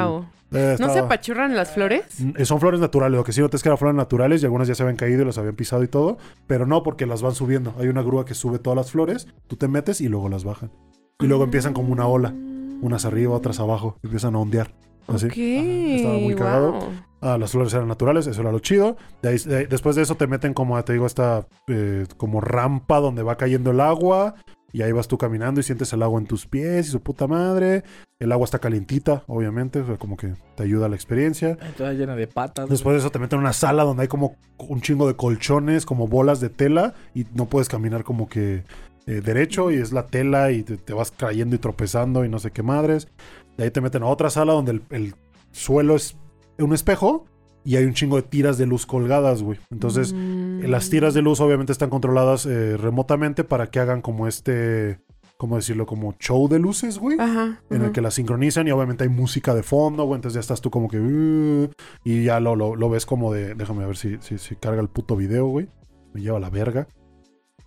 [0.54, 2.04] Eh, ¿No se apachurran las flores?
[2.20, 4.68] Mm, Son flores naturales, lo que sí noté es que eran flores naturales y algunas
[4.68, 6.16] ya se habían caído y las habían pisado y todo,
[6.46, 7.74] pero no porque las van subiendo.
[7.78, 10.70] Hay una grúa que sube todas las flores, tú te metes y luego las bajan.
[11.20, 12.32] Y luego empiezan como una ola,
[12.80, 14.72] unas arriba, otras abajo, empiezan a ondear.
[15.06, 15.26] Así.
[15.26, 15.36] Ok.
[15.36, 16.72] Estaba muy cagado.
[16.72, 16.82] wow.
[17.20, 18.96] Ah, las flores eran naturales, eso era lo chido.
[19.22, 23.00] De ahí- de- después de eso te meten como, te digo, esta eh, como rampa
[23.00, 24.34] donde va cayendo el agua.
[24.74, 27.28] Y ahí vas tú caminando y sientes el agua en tus pies y su puta
[27.28, 27.84] madre.
[28.18, 31.56] El agua está calientita, obviamente, o sea, como que te ayuda a la experiencia.
[31.76, 32.68] Toda llena de patas.
[32.68, 35.86] Después de eso te meten en una sala donde hay como un chingo de colchones,
[35.86, 38.64] como bolas de tela y no puedes caminar como que
[39.06, 42.40] eh, derecho y es la tela y te, te vas cayendo y tropezando y no
[42.40, 43.06] sé qué madres.
[43.56, 45.14] De ahí te meten a otra sala donde el, el
[45.52, 46.16] suelo es
[46.58, 47.26] un espejo
[47.64, 49.58] y hay un chingo de tiras de luz colgadas, güey.
[49.70, 50.64] Entonces, Mm.
[50.66, 54.98] las tiras de luz obviamente están controladas eh, remotamente para que hagan como este,
[55.38, 55.86] ¿cómo decirlo?
[55.86, 57.60] Como show de luces, güey Ajá.
[57.70, 60.60] en el que la sincronizan y obviamente hay música de fondo, güey, entonces ya estás
[60.60, 60.98] tú como que...
[61.00, 61.70] "Uh",
[62.04, 63.54] y ya lo, lo, lo ves como de...
[63.54, 65.68] Déjame ver si, si, si carga el puto video, güey.
[66.12, 66.86] Me lleva la verga.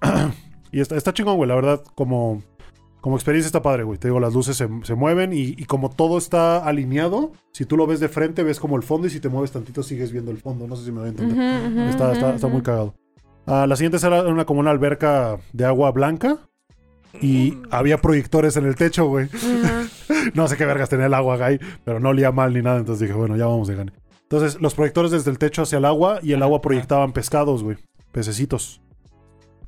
[0.72, 2.42] y está, está chingón, güey, la verdad, como...
[3.08, 3.98] Como experiencia está padre, güey.
[3.98, 7.77] Te digo, las luces se, se mueven y, y como todo está alineado, si tú
[7.77, 10.30] lo ves de frente, ves como el fondo y si te mueves tantito sigues viendo
[10.30, 10.68] el fondo.
[10.68, 11.90] No sé si me voy a entender.
[11.90, 12.95] Está, está, está muy cagado.
[13.45, 16.40] Ah, la siguiente era una, como una alberca de agua blanca
[17.22, 19.30] y había proyectores en el techo, güey.
[20.34, 22.80] No sé qué vergas tenía el agua ahí, pero no olía mal ni nada.
[22.80, 23.94] Entonces dije, bueno, ya vamos de gane.
[24.24, 27.77] Entonces, los proyectores desde el techo hacia el agua y el agua proyectaban pescados, güey.
[28.11, 28.82] Pececitos.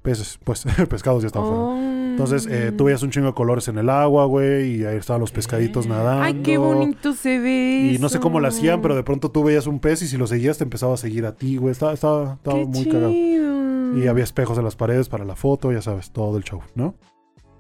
[0.02, 1.99] Peces, pues, pescados ya estaban fuera.
[2.24, 5.22] Entonces, eh, tú veías un chingo de colores en el agua, güey, y ahí estaban
[5.22, 6.24] los pescaditos nadando.
[6.24, 7.94] Ay, qué bonito se ve.
[7.94, 10.18] Y no sé cómo lo hacían, pero de pronto tú veías un pez y si
[10.18, 11.72] lo seguías te empezaba a seguir a ti, güey.
[11.72, 13.12] Estaba, estaba, muy cagado.
[13.12, 16.96] Y había espejos en las paredes para la foto, ya sabes, todo el show, ¿no?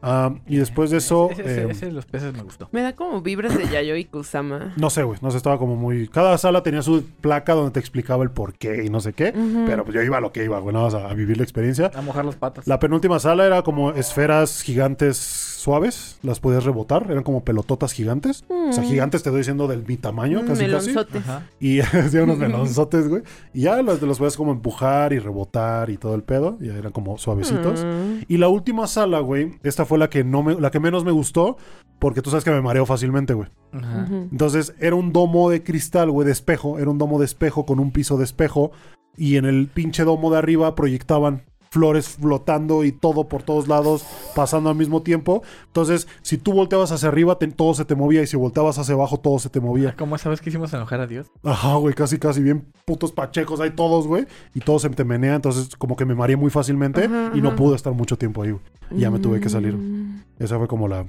[0.01, 1.29] Ah, y después de eso...
[1.31, 2.69] Ese, ese- eh, ese de los peces me gustó.
[2.71, 4.73] Me da como vibras de Yayoi Kusama.
[4.77, 5.19] No sé, güey.
[5.21, 6.07] No sé, estaba como muy.
[6.07, 9.33] Cada sala tenía su placa donde te explicaba el por qué y no sé qué.
[9.65, 10.73] Pero pues yo iba a lo que iba, güey.
[10.73, 11.91] Nada más a, a vivir la experiencia.
[11.95, 12.67] A mojar las patas.
[12.67, 16.17] La penúltima sala era como esferas gigantes suaves.
[16.23, 17.07] Las podías rebotar.
[17.09, 18.43] Eran como pelototas gigantes.
[18.49, 18.88] O sea, Mm.
[18.88, 20.88] gigantes te doy diciendo del mi tamaño, Mm, casi casi.
[20.91, 21.21] melonzotes.
[21.23, 21.47] Ajá.
[21.59, 23.23] Y hacía unos melonzotes, güey.
[23.53, 26.57] Y ya los, los podías como empujar y rebotar y todo el pedo.
[26.61, 27.83] Y eran como suavecitos.
[27.85, 28.23] Mm.
[28.27, 29.59] Y la última sala, güey.
[29.63, 31.57] Esta fue la que no me, la que menos me gustó.
[31.99, 33.49] Porque tú sabes que me mareo fácilmente, güey.
[33.73, 34.07] Ajá.
[34.09, 36.79] Entonces era un domo de cristal, güey, de espejo.
[36.79, 38.71] Era un domo de espejo con un piso de espejo.
[39.17, 44.03] Y en el pinche domo de arriba proyectaban flores flotando y todo por todos lados,
[44.35, 45.43] pasando al mismo tiempo.
[45.67, 48.22] Entonces, si tú volteabas hacia arriba, te- todo se te movía.
[48.23, 49.95] Y si volteabas hacia abajo, todo se te movía.
[49.95, 51.27] Como esa vez que hicimos enojar a Dios.
[51.43, 54.25] Ajá, güey, casi, casi bien putos pachecos ahí todos, güey.
[54.56, 55.35] Y todo se te menea.
[55.35, 57.03] Entonces, como que me mareé muy fácilmente.
[57.06, 57.57] Ajá, y no ajá.
[57.57, 58.64] pude estar mucho tiempo ahí, güey.
[58.91, 59.75] Y ya me tuve que salir.
[59.75, 60.23] Mm.
[60.39, 61.06] Esa fue como la...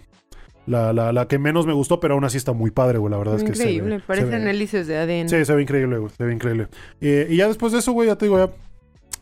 [0.66, 3.10] La, la, la que menos me gustó, pero aún así está muy padre, güey.
[3.10, 5.28] La verdad es que Increíble, parecen hélices de ADN.
[5.28, 6.12] Sí, se ve increíble, güey.
[6.16, 6.68] Se ve increíble.
[7.00, 8.50] Eh, y ya después de eso, güey, ya te digo, ya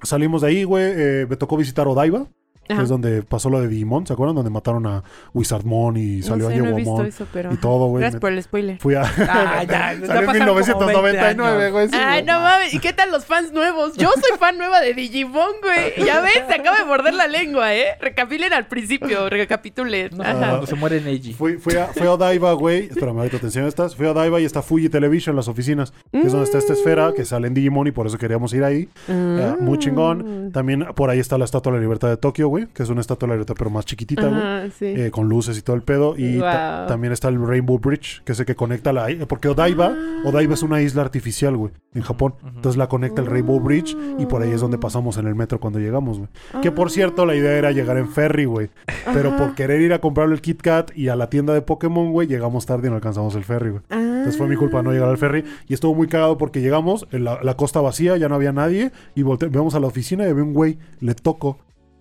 [0.03, 0.85] salimos de ahí, güey.
[0.85, 2.27] eh, me tocó visitar Odaiba,
[2.69, 2.83] Ajá.
[2.83, 4.37] es donde pasó lo de Digimon, ¿se acuerdan?
[4.37, 5.03] Donde mataron a
[5.35, 7.53] Wizardmon y salió no sé, a no Yewomon pero...
[7.53, 8.01] y todo, güey.
[8.01, 8.79] Gracias Me- por el spoiler.
[8.79, 9.03] Fui a...
[9.03, 12.05] Ah, ya, Salió en pasaron como 1999, 20 güey.
[12.05, 12.75] Ay, no mames.
[12.75, 13.97] ¿Y qué tal los fans nuevos?
[13.97, 16.07] Yo soy fan nueva de Digimon, güey.
[16.07, 17.97] Ya ves, se acaba de morder la lengua, ¿eh?
[18.01, 20.11] Recapilen al principio, recapitulen.
[20.17, 21.35] No cuando se muere Neji.
[21.35, 22.87] Fui, fui, a, fui a Odaiba, güey.
[22.87, 23.95] Espérame, ahorita te enseño estas.
[23.97, 26.73] Fui a Odaiba y está Fuji Television en las oficinas, que es donde está esta
[26.73, 28.89] esfera, que sale en Digimon y por eso queríamos ir ahí.
[29.09, 30.51] Eh, muy chingón.
[30.53, 33.01] También por ahí está la Estatua de la Libertad de Tokio, güey, que es una
[33.01, 34.71] estatua de la libertad, pero más chiquitita, güey.
[34.73, 34.87] Sí.
[34.87, 36.15] eh, con luces y todo el pedo.
[36.17, 39.07] Y ta- también está el Rainbow Bridge, que es el que conecta la...
[39.29, 40.23] Porque Odaiba, Ah.
[40.29, 42.35] Odaiba es una isla artificial, güey, en Japón.
[42.45, 45.61] Entonces la conecta el Rainbow Bridge y por ahí es donde pasamos en el metro
[45.61, 46.29] cuando llegamos, güey.
[46.63, 48.71] Que por cierto, la idea era llegar en ferry, güey.
[49.13, 52.13] Pero por querer ir a comprarle el Kit Kat y a la tienda de Pokémon,
[52.13, 53.83] güey, llegamos tarde y no alcanzamos el ferry, güey.
[53.91, 55.45] Entonces fue mi culpa no llegar al ferry.
[55.69, 58.91] Y estuvo muy cagado porque llegamos, en la, la costa vacía, ya no había nadie.
[59.15, 61.59] Y volte- vemos a la oficina y había un güey, le toco.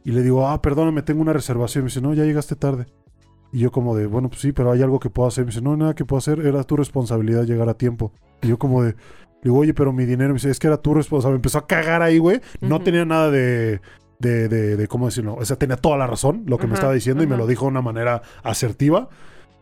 [0.07, 1.81] Y le digo, ah, perdóname, tengo una reservación.
[1.81, 2.85] Y me dice, no, ya llegaste tarde.
[3.51, 5.43] Y yo como de, bueno, pues sí, pero hay algo que puedo hacer.
[5.43, 8.13] Me dice, no, nada que puedo hacer, era tu responsabilidad llegar a tiempo.
[8.41, 8.95] Y yo como de, le
[9.43, 10.29] digo, oye, pero mi dinero.
[10.29, 11.33] Me dice, es que era tu responsabilidad.
[11.33, 12.39] Me empezó a cagar ahí, güey.
[12.61, 13.81] No tenía nada de,
[14.19, 15.35] de, de, de, ¿cómo decirlo?
[15.35, 17.65] O sea, tenía toda la razón, lo que me estaba diciendo, y me lo dijo
[17.65, 19.09] de una manera asertiva.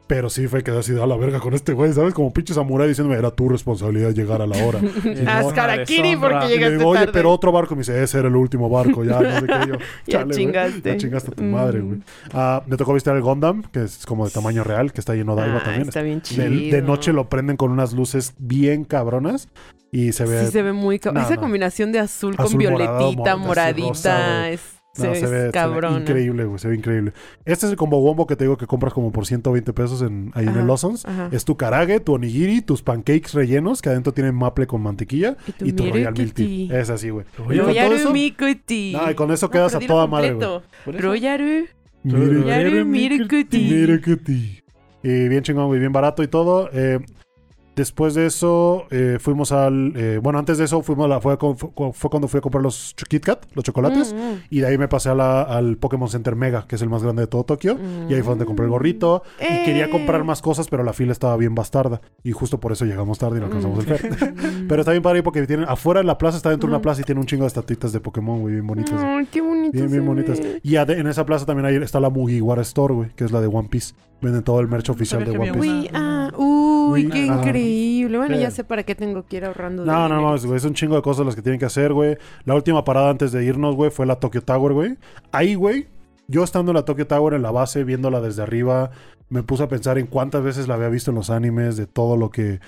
[0.08, 2.14] Pero sí fue quedé así de a la verga con este güey, ¿sabes?
[2.14, 4.80] Como pinche samurai diciéndome, era tu responsabilidad llegar a la hora.
[5.27, 6.45] Haz no, Karakiri porque deshonra.
[6.45, 7.11] Y le llegaste digo, oye, tarde.
[7.14, 7.74] pero otro barco.
[7.75, 9.67] Me dice, ese era el último barco, ya, no sé qué.
[9.67, 9.75] Yo,
[10.06, 10.82] Ya "Chale, güey, chingaste".
[10.92, 11.51] Ya chingaste a tu Mm.
[11.51, 12.00] madre, güey.
[12.34, 15.35] Ah, me tocó visitar el Gundam, que es como de tamaño real, que está lleno
[15.35, 15.88] de Ah, Odaiba también.
[15.88, 16.45] está bien De, chido.
[16.77, 19.48] de noche lo prenden con unas luces bien cabronas
[19.92, 20.45] y se ve...
[20.45, 21.01] Sí se ve muy...
[21.11, 21.42] No, Esa no.
[21.42, 24.50] combinación de azul, con Azul, violetita, rosa, moradita.
[24.50, 24.61] es,
[24.98, 26.01] no, se, se ve ve, se ve cabrón.
[26.01, 27.14] increíble, güey, se ve increíble.
[27.45, 30.32] Este es el combo wombo que te digo que compras como por 120 pesos en,
[30.33, 31.06] ahí en Ajá, el Lawson's.
[31.06, 31.30] ajá.
[31.32, 35.51] Es tu karage, tu onigiri, tus pancakes rellenos que adentro tienen maple con mantequilla Y
[35.51, 36.80] tu y tu royal milk tea.
[36.80, 37.25] Es así, güey.
[37.33, 38.14] Y con todo Royaru eso-.
[38.14, 40.61] No, y con eso quedas a toda madre, güey.
[40.85, 41.65] Royaru.
[42.03, 43.57] Royaru Mirukuti.
[43.59, 44.61] Mirukuti.
[45.03, 46.69] Y bien chingón, güey, bien barato y todo.
[46.74, 46.99] Eh,
[47.76, 49.94] después de eso, eh, fuimos al.
[49.95, 51.70] eh, bueno, antes de eso, fuimos a la, fue, con- fue,
[52.10, 54.14] cuando fui a comprar los Kit Kat, los chocolates.
[54.14, 54.42] Mm, mm.
[54.50, 57.04] Y de ahí me pasé a la- al Pokémon Center Mega, que es el más
[57.04, 57.78] grande de todo Tokio.
[58.10, 59.24] Y ahí fue donde compré el gorrito.
[59.40, 59.90] Y quería Eh.
[59.90, 62.02] comprar más cosas, pero la fila estaba bien bastarda.
[62.24, 64.12] Y justo por eso llegamos tarde y no alcanzamos el fer.
[64.12, 64.68] Mm.
[64.68, 67.02] pero está bien padre porque tienen afuera de la plaza, está dentro de una plaza
[67.02, 69.02] y tiene un chingo de estatuitas de Pokémon, güey, bien bonitas.
[69.04, 69.72] Ay, qué bonito.
[69.74, 70.40] Bien, bien bonitas.
[70.40, 70.60] ve.
[70.64, 73.42] Y ade- en esa plaza también ahí está la Mugiwara Store, güey, que es la
[73.42, 73.94] de One Piece.
[74.22, 75.90] Venden todo el merch oficial de One Piece.
[76.92, 77.40] Uy, qué ajá.
[77.40, 78.18] increíble.
[78.18, 78.42] Bueno, Sí.
[78.42, 79.84] ya sé para qué tengo que ir ahorrando.
[79.84, 81.94] de No, no, no, güey, es un chingo de cosas las que tienen que hacer,
[81.94, 82.18] güey.
[82.46, 84.98] La última parada antes de irnos, güey, fue la Tokyo Tower, güey.
[85.32, 85.88] Ahí, güey,
[86.28, 88.92] yo estando en la Tokyo Tower en la base, viéndola desde arriba,
[89.30, 92.18] me puse a pensar en cuántas veces la había visto en los animes, de todo
[92.18, 92.60] lo que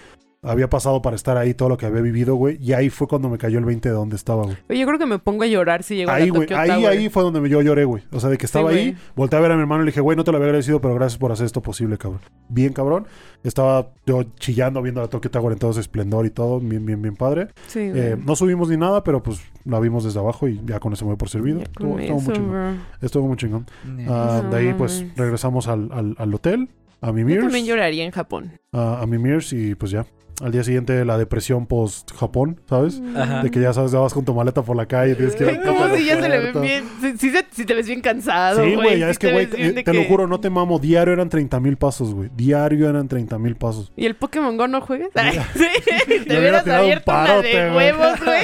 [0.43, 2.57] había pasado para estar ahí, todo lo que había vivido, güey.
[2.61, 4.55] Y ahí fue cuando me cayó el 20 de dónde estaba, güey.
[4.69, 6.69] Oye, yo creo que me pongo a llorar si llego a Ahí, la güey, ahí,
[6.69, 6.87] Tower.
[6.89, 8.03] ahí fue donde yo lloré, güey.
[8.11, 8.97] O sea, de que estaba Sí, ahí, güey.
[9.15, 10.79] volteé a ver a mi hermano y le dije, güey, no te lo había agradecido,
[10.79, 12.21] pero gracias por hacer esto posible, cabrón.
[12.49, 13.07] Bien, cabrón.
[13.43, 17.01] Estaba yo chillando viendo la Tokyo Tower en todo su esplendor y todo, bien, bien,
[17.01, 17.47] bien padre.
[17.67, 17.99] Sí, güey.
[18.01, 21.05] Eh, no subimos ni nada, pero pues la vimos desde abajo y ya con eso
[21.05, 21.61] me voy por servido.
[21.61, 22.81] Estuvo, estuvo muy chingón.
[23.01, 23.65] Estuvo muy chingón.
[24.07, 26.69] Ah, No de ahí pues regresamos al, al, al hotel,
[27.01, 28.51] a Yo Mimirs, también lloraría en Japón.
[28.71, 30.05] a, a Mimirs y pues ya.
[30.43, 33.01] Al día siguiente la depresión post Japón, ¿sabes?
[33.15, 33.41] Ajá.
[33.41, 35.61] De que ya sabes, ya vas con tu maleta por la calle, tienes que ir
[35.65, 36.83] ¿Cómo si ya se le ven bien?
[37.01, 39.81] Si, si se- si te ves bien cansado, Sí, güey, ya es que, güey, eh,
[39.83, 40.77] te lo juro, no te mamo.
[40.77, 42.29] Diario eran 30 mil pasos, güey.
[42.35, 43.91] Diario eran 30 mil pasos.
[43.95, 45.09] ¿Y el Pokémon Go no juegas?
[45.55, 45.65] Sí,
[46.07, 48.43] te hubiera hubieras tirado un abierto una de huevos, güey.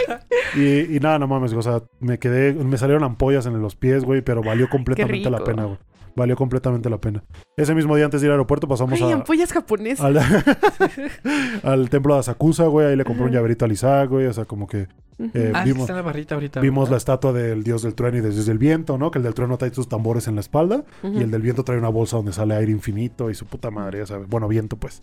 [0.56, 4.04] Y, y nada, no mames, o sea, me quedé, me salieron ampollas en los pies,
[4.04, 5.78] güey, pero valió completamente la pena, güey.
[6.16, 7.24] Valió completamente la pena.
[7.58, 10.06] Ese mismo día antes de ir al aeropuerto pasamos Ay, a, ampollas japonesas.
[10.06, 10.20] al,
[11.64, 12.88] al templo de Asakusa, güey.
[12.88, 14.28] Ahí le compré un llaverito al Isaac, güey.
[14.28, 14.88] O sea, como que
[15.34, 16.60] eh, Ah, sí, vimos, está en la barrita ahorita.
[16.60, 19.12] vimos la estatua del dios del trueno y del dios del viento, ¿no?
[19.12, 20.84] Que el del trueno trae sus tambores en la espalda.
[21.04, 24.00] Y el del viento trae una bolsa donde sale aire infinito y su puta madre,
[24.00, 24.28] ya sabes.
[24.28, 25.02] Bueno, viento, pues.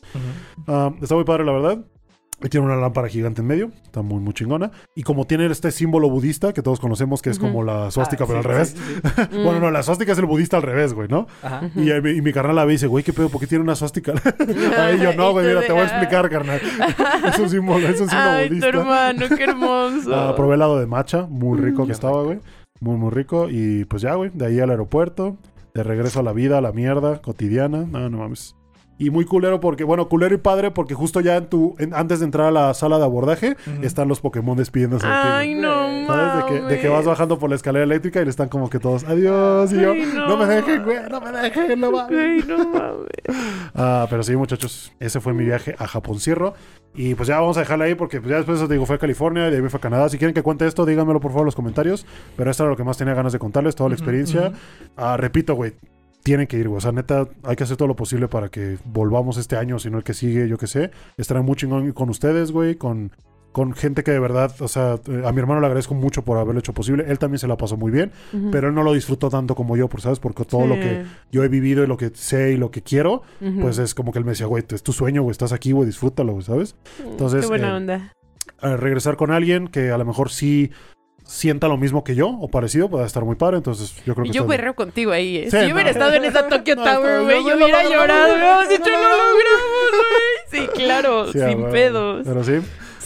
[0.66, 1.78] Ah, está muy padre, la verdad.
[2.42, 3.70] Y tiene una lámpara gigante en medio.
[3.84, 4.70] Está muy, muy chingona.
[4.94, 8.26] Y como tiene este símbolo budista que todos conocemos, que es como la suástica, Ah,
[8.26, 8.68] pero sí, al revés.
[8.70, 9.42] sí, sí, sí.
[9.44, 11.26] Bueno, no, la suástica es el budista al revés, güey, ¿no?
[11.42, 11.70] Ajá.
[11.76, 13.28] Y, y mi carnal la ve y dice, güey, ¿qué pedo?
[13.28, 14.14] ¿Por qué tiene una suástica?
[14.78, 15.86] Ahí yo, no, güey, mira, te voy a ah.
[15.86, 16.60] explicar, carnal.
[17.28, 18.68] es un símbolo, es un símbolo Ay, tu budista.
[18.68, 20.14] hermano, qué hermoso.
[20.14, 21.86] Ah, probé helado de matcha, muy rico Mm.
[21.86, 22.38] que estaba, güey.
[22.80, 23.48] Muy, muy rico.
[23.50, 25.36] Y pues ya, güey, de ahí al aeropuerto,
[25.74, 27.84] de regreso a la vida, a la mierda cotidiana.
[27.90, 28.56] No, no mames.
[29.00, 32.20] Y muy culero porque, bueno, culero y padre porque justo ya en tu, en- antes
[32.20, 35.12] de entrar a la sala de abordaje, están los Pokémon despidiéndose de.
[35.12, 35.70] Ay, no
[36.06, 36.06] ¿Sabes?
[36.06, 36.34] ¿Sabes?
[36.36, 38.78] De que, de que vas bajando por la escalera eléctrica y le están como que
[38.78, 39.72] todos, adiós.
[39.72, 40.28] Y yo, Ay, no.
[40.28, 40.36] no.
[40.36, 42.18] me dejen, güey, no me dejen, no mames.
[42.18, 43.06] Ay, no mames.
[43.74, 46.52] Ah, pero sí, muchachos, ese fue mi viaje a Japón Cierro.
[46.94, 48.98] Y pues ya vamos a dejarla ahí porque pues, ya después te digo, fue a
[48.98, 50.08] California y de ahí me fue a Canadá.
[50.08, 52.04] Si quieren que cuente esto, díganmelo por favor en los comentarios.
[52.36, 54.52] Pero esto era lo que más tenía ganas de contarles, toda la experiencia.
[54.96, 55.72] Ah, repito, güey,
[56.22, 56.78] tienen que ir, güey.
[56.78, 59.90] O sea, neta, hay que hacer todo lo posible para que volvamos este año, si
[59.90, 60.90] no el que sigue, yo qué sé.
[61.16, 63.12] Estará muy chingón con ustedes, güey, con,
[63.52, 66.38] con gente que de verdad, o sea, eh, a mi hermano le agradezco mucho por
[66.38, 67.04] haberlo hecho posible.
[67.08, 68.12] Él también se la pasó muy bien,
[68.52, 70.20] pero él no lo disfrutó tanto como yo, por, ¿sabes?
[70.20, 73.22] Porque todo lo que yo he vivido y lo que sé y lo que quiero,
[73.60, 75.86] pues es como que él me decía, güey, es tu sueño, güey, estás aquí, güey,
[75.86, 76.76] disfrútalo, güey, ¿sabes?
[77.04, 78.12] entonces, Qué buena eh, onda.
[78.62, 80.70] Regresar con alguien que a lo mejor sí
[81.30, 84.32] sienta lo mismo que yo o parecido, puede estar muy padre, entonces yo creo que
[84.32, 85.44] yo berreo contigo ahí, ¿eh?
[85.44, 85.74] Sí, si yo no.
[85.74, 88.34] hubiera estado en esa Tokyo No, Tower, güey, yo hubiera llorado.
[90.50, 92.22] Sí, claro, Sí, sin pedos.
[92.24, 92.54] Pero sí.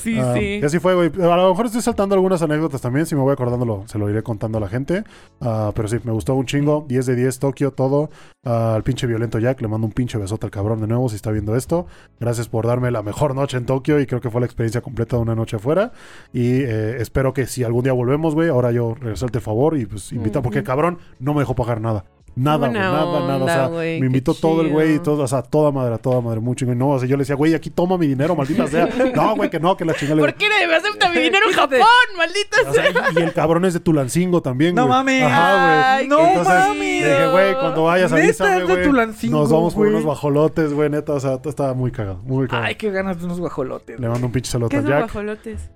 [0.05, 0.61] Sí, Ah, sí.
[0.63, 1.11] Y así fue, güey.
[1.29, 3.07] A lo mejor estoy saltando algunas anécdotas también.
[3.07, 5.03] Si me voy acordando, lo- se lo iré contando a la gente.
[5.41, 6.85] Ah, pero sí, me gustó un chingo.
[6.89, 8.11] 10 de 10, Tokio, todo.
[8.45, 11.31] Al pinche violento Jack, le mando un pinche besote al cabrón de nuevo si está
[11.31, 11.87] viendo esto.
[12.21, 15.17] Gracias por darme la mejor noche en Tokio y creo que fue la experiencia completa
[15.17, 15.93] de una noche afuera.
[16.33, 19.87] Y eh, espero que si algún día volvemos, güey, ahora yo resalte el favor y
[19.87, 22.05] pues invita, porque el cabrón no me dejó pagar nada.
[22.37, 23.45] Nada, güey, nada, nada.
[23.45, 26.21] O sea, güey, me invitó todo el güey y todo, o sea, toda madre, toda
[26.21, 26.65] madre, mucho.
[26.65, 28.89] Y no, o sea, yo le decía, güey, aquí toma mi dinero, maldita sea.
[29.15, 30.19] No, güey, que no, que la chingada.
[30.21, 31.77] ¿Por qué no me acepta mi dinero en Fíjate.
[31.79, 34.93] Japón, maldita O sea, y, y el cabrón es de Tulancingo también, No güey.
[34.99, 35.23] mames.
[35.23, 35.85] Ajá, güey.
[35.85, 36.79] Ay, No mames.
[37.03, 38.85] Le dije, güey, cuando vayas Neta, es de güey.
[38.85, 41.13] Tulancingo, Nos vamos por unos guajolotes, güey, neta.
[41.13, 42.67] O sea, todo estaba muy cagado, muy cagado.
[42.67, 44.01] Ay, qué ganas de unos guajolotes.
[44.01, 45.01] Le mando un pinche saludo ¿Qué a Jack.
[45.03, 45.71] guajolotes?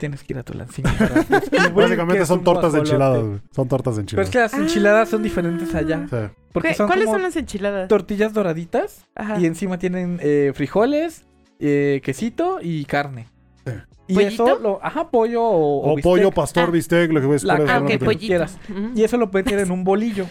[0.00, 0.88] Tienes que ir a Tulancingo.
[0.98, 3.38] para Básicamente son tortas de enchiladas, güey.
[3.54, 4.50] Son tortas de Pero es enchiladas.
[4.52, 6.06] que las enchiladas son diferentes allá.
[6.10, 6.16] Sí.
[6.52, 7.86] Porque ¿Qué- son ¿Cuáles como son las enchiladas?
[7.88, 9.38] tortillas doraditas Ajá.
[9.38, 11.26] y encima tienen eh, frijoles,
[11.60, 13.28] eh, quesito y carne.
[13.66, 13.72] Sí.
[14.08, 14.46] Y ¿Pollito?
[14.48, 16.02] eso, lo, ajá, pollo o, O bistec.
[16.02, 16.70] pollo, pastor, Ah.
[16.72, 17.44] bistec, lo que ves.
[17.44, 18.26] La Ah, ok, pollito.
[18.26, 18.58] quieras.
[18.68, 18.90] Ujú.
[18.96, 20.26] Y eso lo meter en un bolillo.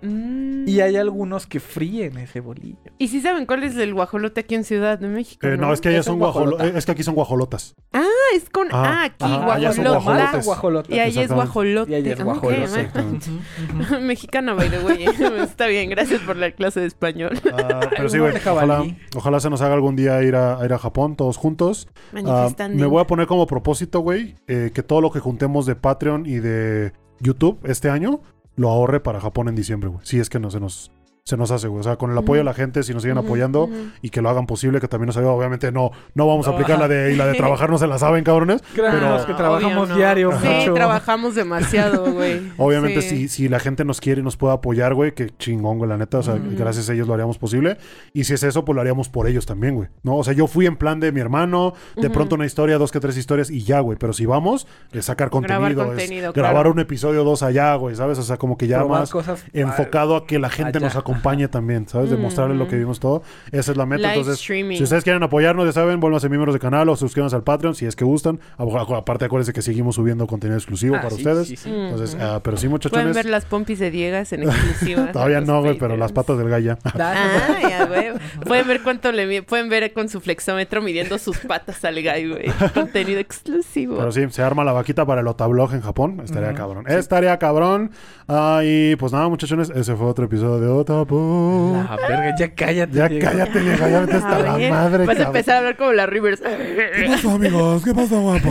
[0.00, 0.68] Mm.
[0.68, 2.78] Y hay algunos que fríen ese bolillo.
[2.98, 5.46] ¿Y si saben cuál es el guajolote aquí en Ciudad de México?
[5.46, 6.66] Eh, no, es que allá son guajolo- guajolota.
[6.66, 7.74] eh, Es que aquí son guajolotas.
[7.92, 8.04] Ah,
[8.34, 8.68] es con...
[8.68, 8.82] Ajá.
[8.84, 10.00] Ah, aquí Ajá, allá son guajolota.
[10.20, 10.46] guajolotes.
[10.46, 10.96] guajolotes.
[10.96, 11.90] Y ahí es guajolote.
[11.90, 12.90] Y ahí es Ah, guajolote.
[14.00, 15.04] Mexicana, by the way.
[15.42, 17.38] Está bien, gracias por la clase de español.
[17.52, 18.34] Ah, pero sí, güey.
[18.36, 18.84] Ojalá,
[19.16, 21.88] ojalá se nos haga algún día ir a, a ir a Japón todos juntos.
[21.88, 22.78] Ah, Manifestando.
[22.78, 26.26] me voy a poner como propósito, güey, eh, que todo lo que juntemos de Patreon
[26.26, 28.20] y de YouTube este año
[28.58, 30.00] lo ahorre para Japón en diciembre, güey.
[30.04, 30.90] Si es que no se nos,
[31.28, 31.80] se nos hace, güey.
[31.80, 33.74] O sea, con el apoyo de la gente, si nos siguen apoyando ujú.
[34.00, 35.32] y que lo hagan posible, que también nos ayuda.
[35.32, 37.98] Obviamente no, no vamos a aplicar la de, y la de trabajar no se la
[37.98, 38.62] saben, cabrones.
[38.74, 39.94] Créanos Pero- que trabajamos no.
[39.96, 40.72] diario Sí, mucho.
[40.72, 42.40] trabajamos demasiado, güey.
[42.56, 43.08] Obviamente, Sí.
[43.10, 45.98] si, si la gente nos quiere y nos puede apoyar, güey, que chingón, güey, la
[45.98, 46.18] neta.
[46.18, 47.76] O sea, gracias a ellos lo haríamos posible.
[48.14, 49.88] Y si es eso, pues lo haríamos por ellos también, güey.
[50.02, 50.16] ¿No?
[50.16, 53.00] O sea, yo fui en plan de mi hermano, de pronto una historia, dos que
[53.00, 53.98] tres historias y ya, güey.
[53.98, 56.70] Pero si vamos, es sacar Grabar contenido, es contenido, grabar claro.
[56.72, 58.18] un episodio dos allá, güey, ¿sabes?
[58.18, 60.86] O sea, como que ya Probar más cosas enfocado a que la gente allá.
[60.86, 61.17] nos acompañe
[61.48, 62.10] también, ¿sabes?
[62.10, 63.22] Demostrarle lo que vimos todo.
[63.52, 64.02] Esa es la meta.
[64.02, 64.76] Live Entonces, streaming.
[64.76, 67.86] si ustedes quieren apoyarnos, ya saben, vuélvanse miembros del canal o suscríbanse al Patreon si
[67.86, 68.40] es que gustan.
[68.56, 68.64] A-
[68.96, 71.48] Aparte, acuérdense que seguimos subiendo contenido exclusivo Ah, para sí, ustedes.
[71.48, 71.70] sí, sí.
[71.70, 73.14] Entonces, ah, pero sí, Pueden muchachones.
[73.14, 75.12] ver las pompis de Diegas en exclusiva.
[75.12, 76.78] Todavía no, güey, pero las patas del galla.
[76.84, 78.08] Ah, ya, güey.
[78.46, 82.46] Pueden ver cuánto le pueden ver con su flexómetro midiendo sus patas al guy, güey.
[82.74, 83.96] Contenido exclusivo.
[83.98, 86.20] Pero sí, se arma la vaquita para el Otablog en Japón.
[86.24, 86.84] Estaría cabrón.
[86.88, 87.90] Estaría cabrón.
[88.28, 90.68] Ah, y pues nada, muchachones, ese fue otro episodio de
[91.02, 91.84] Otapu.
[91.88, 92.92] La verga, ya cállate.
[92.96, 93.26] Ya Diego.
[93.30, 95.26] cállate, vieja, ya vete hasta la madre, Vas a cabrón.
[95.26, 96.40] empezar a hablar como la Rivers.
[96.40, 97.84] ¿Qué pasó, amigos?
[97.84, 98.50] ¿Qué pasó, guapo?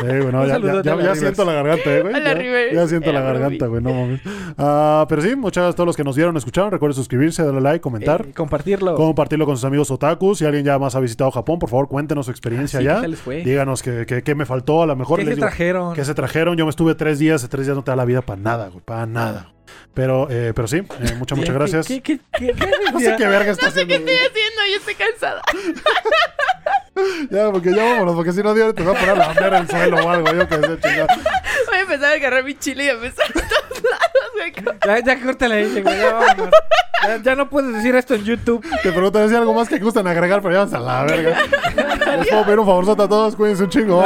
[0.00, 2.14] Sí, güey, no, Un ya, siento la garganta, eh, güey.
[2.14, 2.72] A la Ya- Rivers.
[2.72, 4.20] Ya, siento la Era garganta, güey, no mames.
[4.56, 6.70] Ah, pero sí, muchas gracias a todos los que nos vieron, escucharon.
[6.70, 8.24] Recuerden suscribirse, darle like, comentar.
[8.28, 8.94] Eh, compartirlo.
[8.94, 10.38] compartirlo con sus amigos otakus.
[10.38, 12.92] Si alguien ya más ha visitado Japón, por favor, cuéntenos su experiencia Ah, Sí, ¿qué
[12.92, 13.08] allá.
[13.08, 13.42] les fue?
[13.42, 14.84] Díganos qué qué- qué me faltó.
[14.84, 15.94] A lo mejor ¿Qué les se digo, trajeron?
[15.94, 16.56] que se trajeron.
[16.56, 17.44] Yo me estuve tres días.
[17.50, 18.80] Tres días no te da la vida para nada, güey.
[18.84, 19.48] Para nada.
[19.94, 21.86] Pero, eh, pero sí, eh, muchas, muchas ¿Qué- gracias.
[21.88, 24.12] ¿Qué, qué, qué, qué, No sé qué verga está No sé qué haciendo.
[24.12, 25.42] estoy haciendo, yo estoy cansada.
[27.30, 29.68] Ya, porque ya vámonos, porque si no, Dios te va a poner a lamber el
[29.68, 30.32] suelo o algo.
[30.32, 31.06] Yo que sé, chingada.
[31.68, 34.52] Voy a empezar a agarrar mi chile y a empezar a todos lados, güey.
[34.84, 36.50] Ya, ya córtale ahí, güey, ya vámonos.
[37.06, 38.66] Ya, ya no puedes decir esto en YouTube.
[38.82, 41.38] Te preguntan si hay algo más que gustan agregar, pero ya vamos a la verga.
[42.16, 43.36] Les puedo pedir un favorzote a todos.
[43.36, 44.02] Cuídense un chingo.